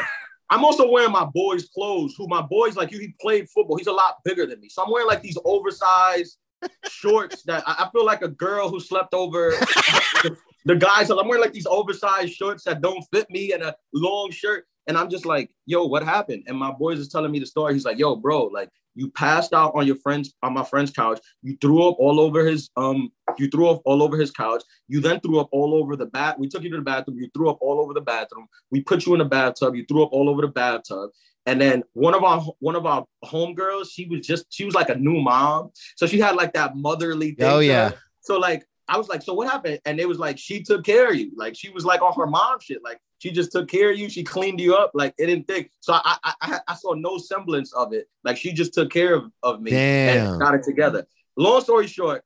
I'm 0.49 0.63
also 0.63 0.89
wearing 0.89 1.11
my 1.11 1.25
boy's 1.25 1.67
clothes. 1.69 2.13
Who 2.17 2.27
my 2.27 2.41
boy's 2.41 2.75
like 2.75 2.91
you? 2.91 2.99
He 2.99 3.15
played 3.19 3.49
football. 3.49 3.77
He's 3.77 3.87
a 3.87 3.93
lot 3.93 4.15
bigger 4.23 4.45
than 4.45 4.59
me, 4.59 4.69
so 4.69 4.83
I'm 4.83 4.91
wearing 4.91 5.07
like 5.07 5.21
these 5.21 5.37
oversized 5.43 6.37
shorts 6.89 7.43
that 7.43 7.63
I, 7.67 7.85
I 7.85 7.89
feel 7.91 8.05
like 8.05 8.21
a 8.21 8.27
girl 8.27 8.69
who 8.69 8.79
slept 8.79 9.13
over 9.13 9.49
the, 10.23 10.37
the 10.65 10.75
guys, 10.75 11.09
I'm 11.09 11.27
wearing 11.27 11.41
like 11.41 11.53
these 11.53 11.67
oversized 11.67 12.33
shorts 12.33 12.63
that 12.63 12.81
don't 12.81 13.03
fit 13.13 13.29
me 13.29 13.53
and 13.53 13.63
a 13.63 13.75
long 13.93 14.31
shirt. 14.31 14.65
And 14.87 14.97
I'm 14.97 15.09
just 15.09 15.25
like, 15.25 15.49
yo, 15.65 15.85
what 15.85 16.03
happened? 16.03 16.43
And 16.47 16.57
my 16.57 16.71
boys 16.71 16.99
is 16.99 17.09
telling 17.09 17.31
me 17.31 17.39
the 17.39 17.45
story. 17.45 17.73
He's 17.73 17.85
like, 17.85 17.97
yo, 17.97 18.15
bro, 18.15 18.45
like 18.45 18.69
you 18.95 19.11
passed 19.11 19.53
out 19.53 19.73
on 19.75 19.85
your 19.85 19.97
friend's 19.97 20.33
on 20.41 20.53
my 20.53 20.63
friend's 20.63 20.91
couch. 20.91 21.19
You 21.41 21.57
threw 21.59 21.87
up 21.87 21.97
all 21.99 22.19
over 22.19 22.45
his 22.45 22.69
um. 22.77 23.11
You 23.37 23.49
threw 23.49 23.69
up 23.69 23.81
all 23.85 24.01
over 24.01 24.17
his 24.17 24.31
couch. 24.31 24.63
You 24.87 25.01
then 25.01 25.19
threw 25.19 25.39
up 25.39 25.49
all 25.51 25.73
over 25.73 25.95
the 25.95 26.05
bat. 26.05 26.39
We 26.39 26.47
took 26.47 26.63
you 26.63 26.69
to 26.69 26.77
the 26.77 26.83
bathroom. 26.83 27.17
You 27.17 27.29
threw 27.33 27.49
up 27.49 27.57
all 27.61 27.79
over 27.81 27.93
the 27.93 28.01
bathroom. 28.01 28.47
We 28.71 28.81
put 28.81 29.05
you 29.05 29.13
in 29.13 29.19
the 29.19 29.25
bathtub. 29.25 29.75
You 29.75 29.85
threw 29.85 30.03
up 30.03 30.13
all 30.13 30.29
over 30.29 30.41
the 30.41 30.47
bathtub. 30.47 31.09
And 31.45 31.61
then 31.61 31.83
one 31.93 32.15
of 32.15 32.23
our 32.23 32.41
one 32.59 32.75
of 32.75 32.85
our 32.85 33.05
homegirls, 33.23 33.87
she 33.91 34.05
was 34.05 34.25
just 34.25 34.45
she 34.49 34.65
was 34.65 34.73
like 34.73 34.89
a 34.89 34.95
new 34.95 35.21
mom, 35.21 35.71
so 35.95 36.07
she 36.07 36.19
had 36.19 36.35
like 36.35 36.53
that 36.53 36.75
motherly 36.75 37.31
thing. 37.31 37.47
Oh 37.47 37.59
yeah. 37.59 37.91
So 38.21 38.37
like 38.37 38.65
I 38.87 38.97
was 38.97 39.07
like, 39.07 39.21
so 39.21 39.33
what 39.33 39.49
happened? 39.49 39.79
And 39.85 39.99
it 39.99 40.07
was 40.07 40.19
like 40.19 40.37
she 40.37 40.61
took 40.61 40.85
care 40.85 41.09
of 41.09 41.15
you. 41.15 41.31
Like 41.35 41.55
she 41.55 41.69
was 41.69 41.85
like 41.85 42.01
on 42.01 42.13
her 42.13 42.27
mom 42.27 42.59
shit. 42.59 42.83
Like 42.83 42.99
she 43.19 43.31
just 43.31 43.51
took 43.51 43.67
care 43.67 43.91
of 43.91 43.97
you. 43.97 44.09
She 44.09 44.23
cleaned 44.23 44.59
you 44.59 44.75
up. 44.75 44.91
Like 44.93 45.13
it 45.17 45.27
didn't 45.27 45.47
think. 45.47 45.71
So 45.79 45.93
I 45.93 46.17
I, 46.41 46.59
I 46.67 46.75
saw 46.75 46.93
no 46.93 47.17
semblance 47.17 47.73
of 47.73 47.93
it. 47.93 48.07
Like 48.23 48.37
she 48.37 48.53
just 48.53 48.73
took 48.73 48.91
care 48.91 49.15
of, 49.15 49.31
of 49.43 49.61
me 49.61 49.71
Damn. 49.71 50.27
and 50.27 50.39
got 50.39 50.55
it 50.55 50.63
together. 50.63 51.05
Long 51.37 51.61
story 51.61 51.87
short, 51.87 52.23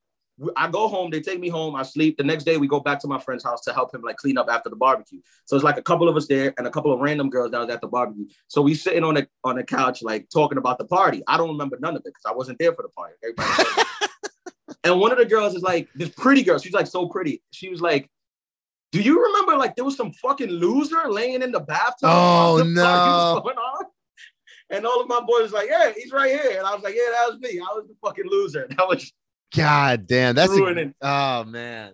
I 0.55 0.69
go 0.69 0.87
home, 0.87 1.09
they 1.09 1.21
take 1.21 1.39
me 1.39 1.49
home, 1.49 1.75
I 1.75 1.83
sleep. 1.83 2.17
The 2.17 2.23
next 2.23 2.43
day 2.43 2.57
we 2.57 2.67
go 2.67 2.79
back 2.79 2.99
to 3.01 3.07
my 3.07 3.19
friend's 3.19 3.43
house 3.43 3.61
to 3.61 3.73
help 3.73 3.93
him 3.93 4.01
like 4.01 4.17
clean 4.17 4.37
up 4.37 4.47
after 4.49 4.69
the 4.69 4.75
barbecue. 4.75 5.19
So 5.45 5.55
it's 5.55 5.65
like 5.65 5.77
a 5.77 5.81
couple 5.81 6.07
of 6.07 6.15
us 6.15 6.27
there 6.27 6.53
and 6.57 6.65
a 6.67 6.71
couple 6.71 6.93
of 6.93 6.99
random 6.99 7.29
girls 7.29 7.51
that 7.51 7.59
was 7.59 7.69
at 7.69 7.81
the 7.81 7.87
barbecue. 7.87 8.27
So 8.47 8.61
we 8.61 8.73
sitting 8.73 9.03
on 9.03 9.15
the 9.15 9.27
on 9.43 9.55
the 9.57 9.63
couch 9.63 10.01
like 10.01 10.29
talking 10.29 10.57
about 10.57 10.77
the 10.77 10.85
party. 10.85 11.23
I 11.27 11.37
don't 11.37 11.49
remember 11.49 11.77
none 11.79 11.95
of 11.95 12.01
it 12.01 12.05
because 12.05 12.25
I 12.25 12.33
wasn't 12.33 12.59
there 12.59 12.73
for 12.73 12.83
the 12.83 12.89
party. 12.89 13.15
Everybody 13.23 13.83
and 14.83 14.99
one 14.99 15.11
of 15.11 15.17
the 15.17 15.25
girls 15.25 15.55
is 15.55 15.61
like 15.61 15.89
this 15.95 16.09
pretty 16.09 16.43
girl. 16.43 16.59
She's 16.59 16.73
like 16.73 16.87
so 16.87 17.07
pretty. 17.07 17.41
She 17.51 17.69
was 17.69 17.81
like, 17.81 18.09
"Do 18.91 19.01
you 19.01 19.23
remember 19.23 19.57
like 19.57 19.75
there 19.75 19.85
was 19.85 19.97
some 19.97 20.11
fucking 20.13 20.49
loser 20.49 21.09
laying 21.09 21.41
in 21.41 21.51
the 21.51 21.59
bathtub? 21.59 22.09
Oh 22.11 22.57
the 22.59 22.65
no!" 22.65 23.43
And 24.71 24.85
all 24.85 25.01
of 25.01 25.07
my 25.07 25.19
boys 25.21 25.43
was 25.43 25.53
like, 25.53 25.69
"Yeah, 25.69 25.91
he's 25.95 26.11
right 26.11 26.31
here." 26.31 26.57
And 26.57 26.65
I 26.67 26.73
was 26.73 26.83
like, 26.83 26.95
"Yeah, 26.95 27.11
that 27.11 27.31
was 27.31 27.39
me. 27.39 27.59
I 27.59 27.73
was 27.73 27.85
the 27.87 27.95
fucking 28.03 28.25
loser." 28.29 28.67
That 28.77 28.87
was 28.87 29.11
God 29.55 30.05
damn. 30.07 30.35
That's 30.35 30.51
a, 30.51 30.55
ruining. 30.55 30.93
oh 31.01 31.43
man. 31.43 31.93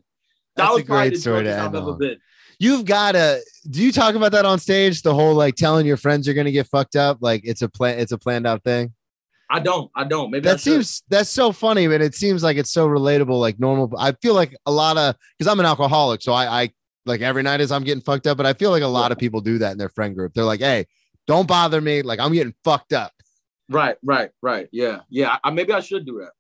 That 0.56 0.72
was 0.72 0.82
a 0.82 0.86
great 0.86 1.18
story 1.18 1.44
to 1.44 1.58
end 1.58 1.76
on. 1.76 1.98
been. 1.98 2.18
You've 2.60 2.86
got 2.86 3.14
to. 3.14 3.42
Do 3.70 3.84
you 3.84 3.92
talk 3.92 4.16
about 4.16 4.32
that 4.32 4.46
on 4.46 4.60
stage? 4.60 5.02
The 5.02 5.14
whole 5.14 5.36
like 5.36 5.56
telling 5.56 5.86
your 5.86 5.98
friends 5.98 6.26
you're 6.26 6.36
gonna 6.36 6.52
get 6.52 6.68
fucked 6.68 6.96
up, 6.96 7.18
like 7.22 7.42
it's 7.44 7.62
a 7.62 7.70
plan, 7.70 8.00
it's 8.00 8.12
a 8.12 8.18
planned 8.18 8.48
out 8.48 8.64
thing. 8.64 8.94
I 9.50 9.60
don't. 9.60 9.92
I 9.96 10.04
don't. 10.04 10.32
Maybe 10.32 10.44
That 10.44 10.60
seems 10.60 11.04
that's 11.10 11.30
so 11.30 11.52
funny, 11.52 11.88
but 11.88 12.02
it 12.02 12.16
seems 12.16 12.44
like 12.44 12.58
it's 12.58 12.72
so 12.72 12.88
relatable, 12.88 13.40
like 13.40 13.60
normal. 13.60 13.92
I 13.98 14.14
feel 14.14 14.34
like 14.34 14.56
a 14.66 14.72
lot 14.72 14.98
of 14.98 15.16
because 15.38 15.52
I'm 15.52 15.60
an 15.60 15.66
alcoholic, 15.66 16.22
so 16.22 16.34
I, 16.34 16.64
I 16.64 16.70
like 17.06 17.22
every 17.22 17.44
night 17.44 17.62
as 17.62 17.72
I'm 17.72 17.84
getting 17.84 18.02
fucked 18.02 18.28
up, 18.28 18.38
but 18.38 18.46
I 18.46 18.54
feel 18.54 18.72
like 18.72 18.84
a 18.84 18.88
lot 18.88 19.12
of 19.12 19.18
people 19.18 19.42
do 19.42 19.60
that 19.60 19.72
in 19.72 19.78
their 19.78 19.90
friend 19.90 20.16
group. 20.16 20.34
They're 20.34 20.44
like, 20.44 20.62
"Hey, 20.62 20.88
don't 21.28 21.48
bother 21.48 21.80
me. 21.80 22.02
Like 22.02 22.20
I'm 22.20 22.34
getting 22.34 22.56
fucked 22.64 22.94
up." 22.94 23.12
right, 23.70 23.98
right, 24.04 24.32
right. 24.42 24.68
Yeah, 24.72 25.02
yeah. 25.10 25.38
I, 25.44 25.52
maybe 25.52 25.74
I 25.74 25.80
should 25.80 26.06
do 26.06 26.20
that. 26.20 26.32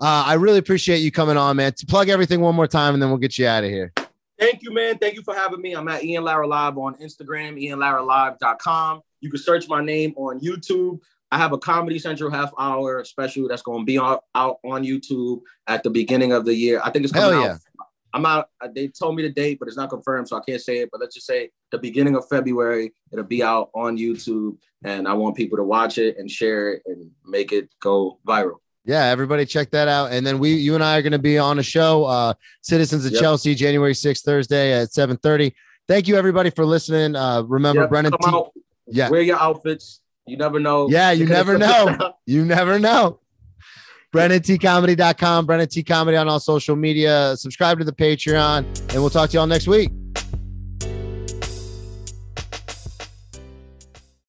Uh, 0.00 0.24
I 0.26 0.34
really 0.34 0.58
appreciate 0.58 0.98
you 0.98 1.10
coming 1.10 1.36
on, 1.36 1.56
man. 1.56 1.72
To 1.72 1.86
plug 1.86 2.08
everything 2.08 2.40
one 2.40 2.54
more 2.54 2.66
time, 2.66 2.94
and 2.94 3.02
then 3.02 3.10
we'll 3.10 3.18
get 3.18 3.38
you 3.38 3.46
out 3.46 3.64
of 3.64 3.70
here. 3.70 3.92
Thank 4.38 4.62
you, 4.62 4.72
man. 4.72 4.98
Thank 4.98 5.14
you 5.14 5.22
for 5.22 5.34
having 5.34 5.60
me. 5.60 5.74
I'm 5.74 5.86
at 5.86 6.02
Ian 6.02 6.24
Lara 6.24 6.46
Live 6.46 6.76
on 6.76 6.96
Instagram, 6.96 7.62
ianlaralive.com. 7.62 9.00
You 9.20 9.30
can 9.30 9.38
search 9.38 9.68
my 9.68 9.84
name 9.84 10.14
on 10.16 10.40
YouTube. 10.40 10.98
I 11.32 11.38
have 11.38 11.52
a 11.52 11.58
Comedy 11.58 11.98
Central 11.98 12.30
half 12.30 12.52
hour 12.58 13.02
special 13.04 13.48
that's 13.48 13.62
going 13.62 13.80
to 13.80 13.84
be 13.86 13.98
out, 13.98 14.22
out 14.34 14.58
on 14.64 14.84
YouTube 14.84 15.40
at 15.66 15.82
the 15.82 15.88
beginning 15.88 16.30
of 16.32 16.44
the 16.44 16.54
year. 16.54 16.78
I 16.84 16.90
think 16.90 17.04
it's 17.04 17.12
coming 17.12 17.30
Hell 17.40 17.42
out. 17.52 17.58
yeah. 17.76 17.84
I'm 18.12 18.26
out. 18.26 18.50
uh, 18.60 18.68
They 18.72 18.88
told 18.88 19.16
me 19.16 19.22
the 19.22 19.30
date, 19.30 19.58
but 19.58 19.66
it's 19.66 19.76
not 19.78 19.88
confirmed, 19.88 20.28
so 20.28 20.36
I 20.36 20.40
can't 20.46 20.60
say 20.60 20.80
it. 20.80 20.90
But 20.92 21.00
let's 21.00 21.14
just 21.14 21.26
say 21.26 21.48
the 21.70 21.78
beginning 21.78 22.16
of 22.16 22.28
February, 22.28 22.92
it'll 23.10 23.24
be 23.24 23.42
out 23.42 23.70
on 23.74 23.96
YouTube, 23.96 24.58
and 24.84 25.08
I 25.08 25.14
want 25.14 25.34
people 25.34 25.56
to 25.56 25.64
watch 25.64 25.96
it 25.96 26.18
and 26.18 26.30
share 26.30 26.74
it 26.74 26.82
and 26.84 27.10
make 27.24 27.50
it 27.50 27.70
go 27.80 28.18
viral. 28.28 28.56
Yeah, 28.84 29.06
everybody 29.06 29.46
check 29.46 29.70
that 29.70 29.88
out. 29.88 30.12
And 30.12 30.26
then 30.26 30.38
we, 30.38 30.52
you 30.52 30.74
and 30.74 30.84
I 30.84 30.98
are 30.98 31.02
going 31.02 31.12
to 31.12 31.18
be 31.18 31.38
on 31.38 31.58
a 31.58 31.62
show, 31.62 32.04
uh, 32.04 32.34
Citizens 32.60 33.06
of 33.06 33.12
Yep. 33.12 33.20
Chelsea, 33.22 33.54
January 33.54 33.94
6th, 33.94 34.20
Thursday 34.22 34.74
at 34.74 34.88
7:30. 34.90 35.54
Thank 35.88 36.08
you 36.08 36.16
everybody 36.16 36.50
for 36.50 36.66
listening. 36.66 37.16
Uh, 37.16 37.40
remember 37.44 37.82
Yep, 37.82 37.90
Brennan. 37.90 38.12
T- 38.12 38.18
out, 38.26 38.50
yeah, 38.88 39.08
wear 39.08 39.22
your 39.22 39.38
outfits. 39.38 40.01
You 40.26 40.36
never 40.36 40.60
know. 40.60 40.88
Yeah, 40.88 41.10
you 41.12 41.26
never 41.38 41.58
know. 41.58 42.14
you 42.26 42.44
never 42.44 42.78
know. 42.78 43.18
BrennanTComedy.com, 44.12 45.46
Brennan 45.46 45.68
T 45.68 45.82
Comedy 45.82 46.16
on 46.18 46.28
all 46.28 46.38
social 46.38 46.76
media. 46.76 47.34
Subscribe 47.36 47.78
to 47.78 47.84
the 47.84 47.92
Patreon, 47.92 48.58
and 48.90 48.94
we'll 48.94 49.10
talk 49.10 49.30
to 49.30 49.36
y'all 49.36 49.46
next 49.46 49.66
week. 49.66 49.90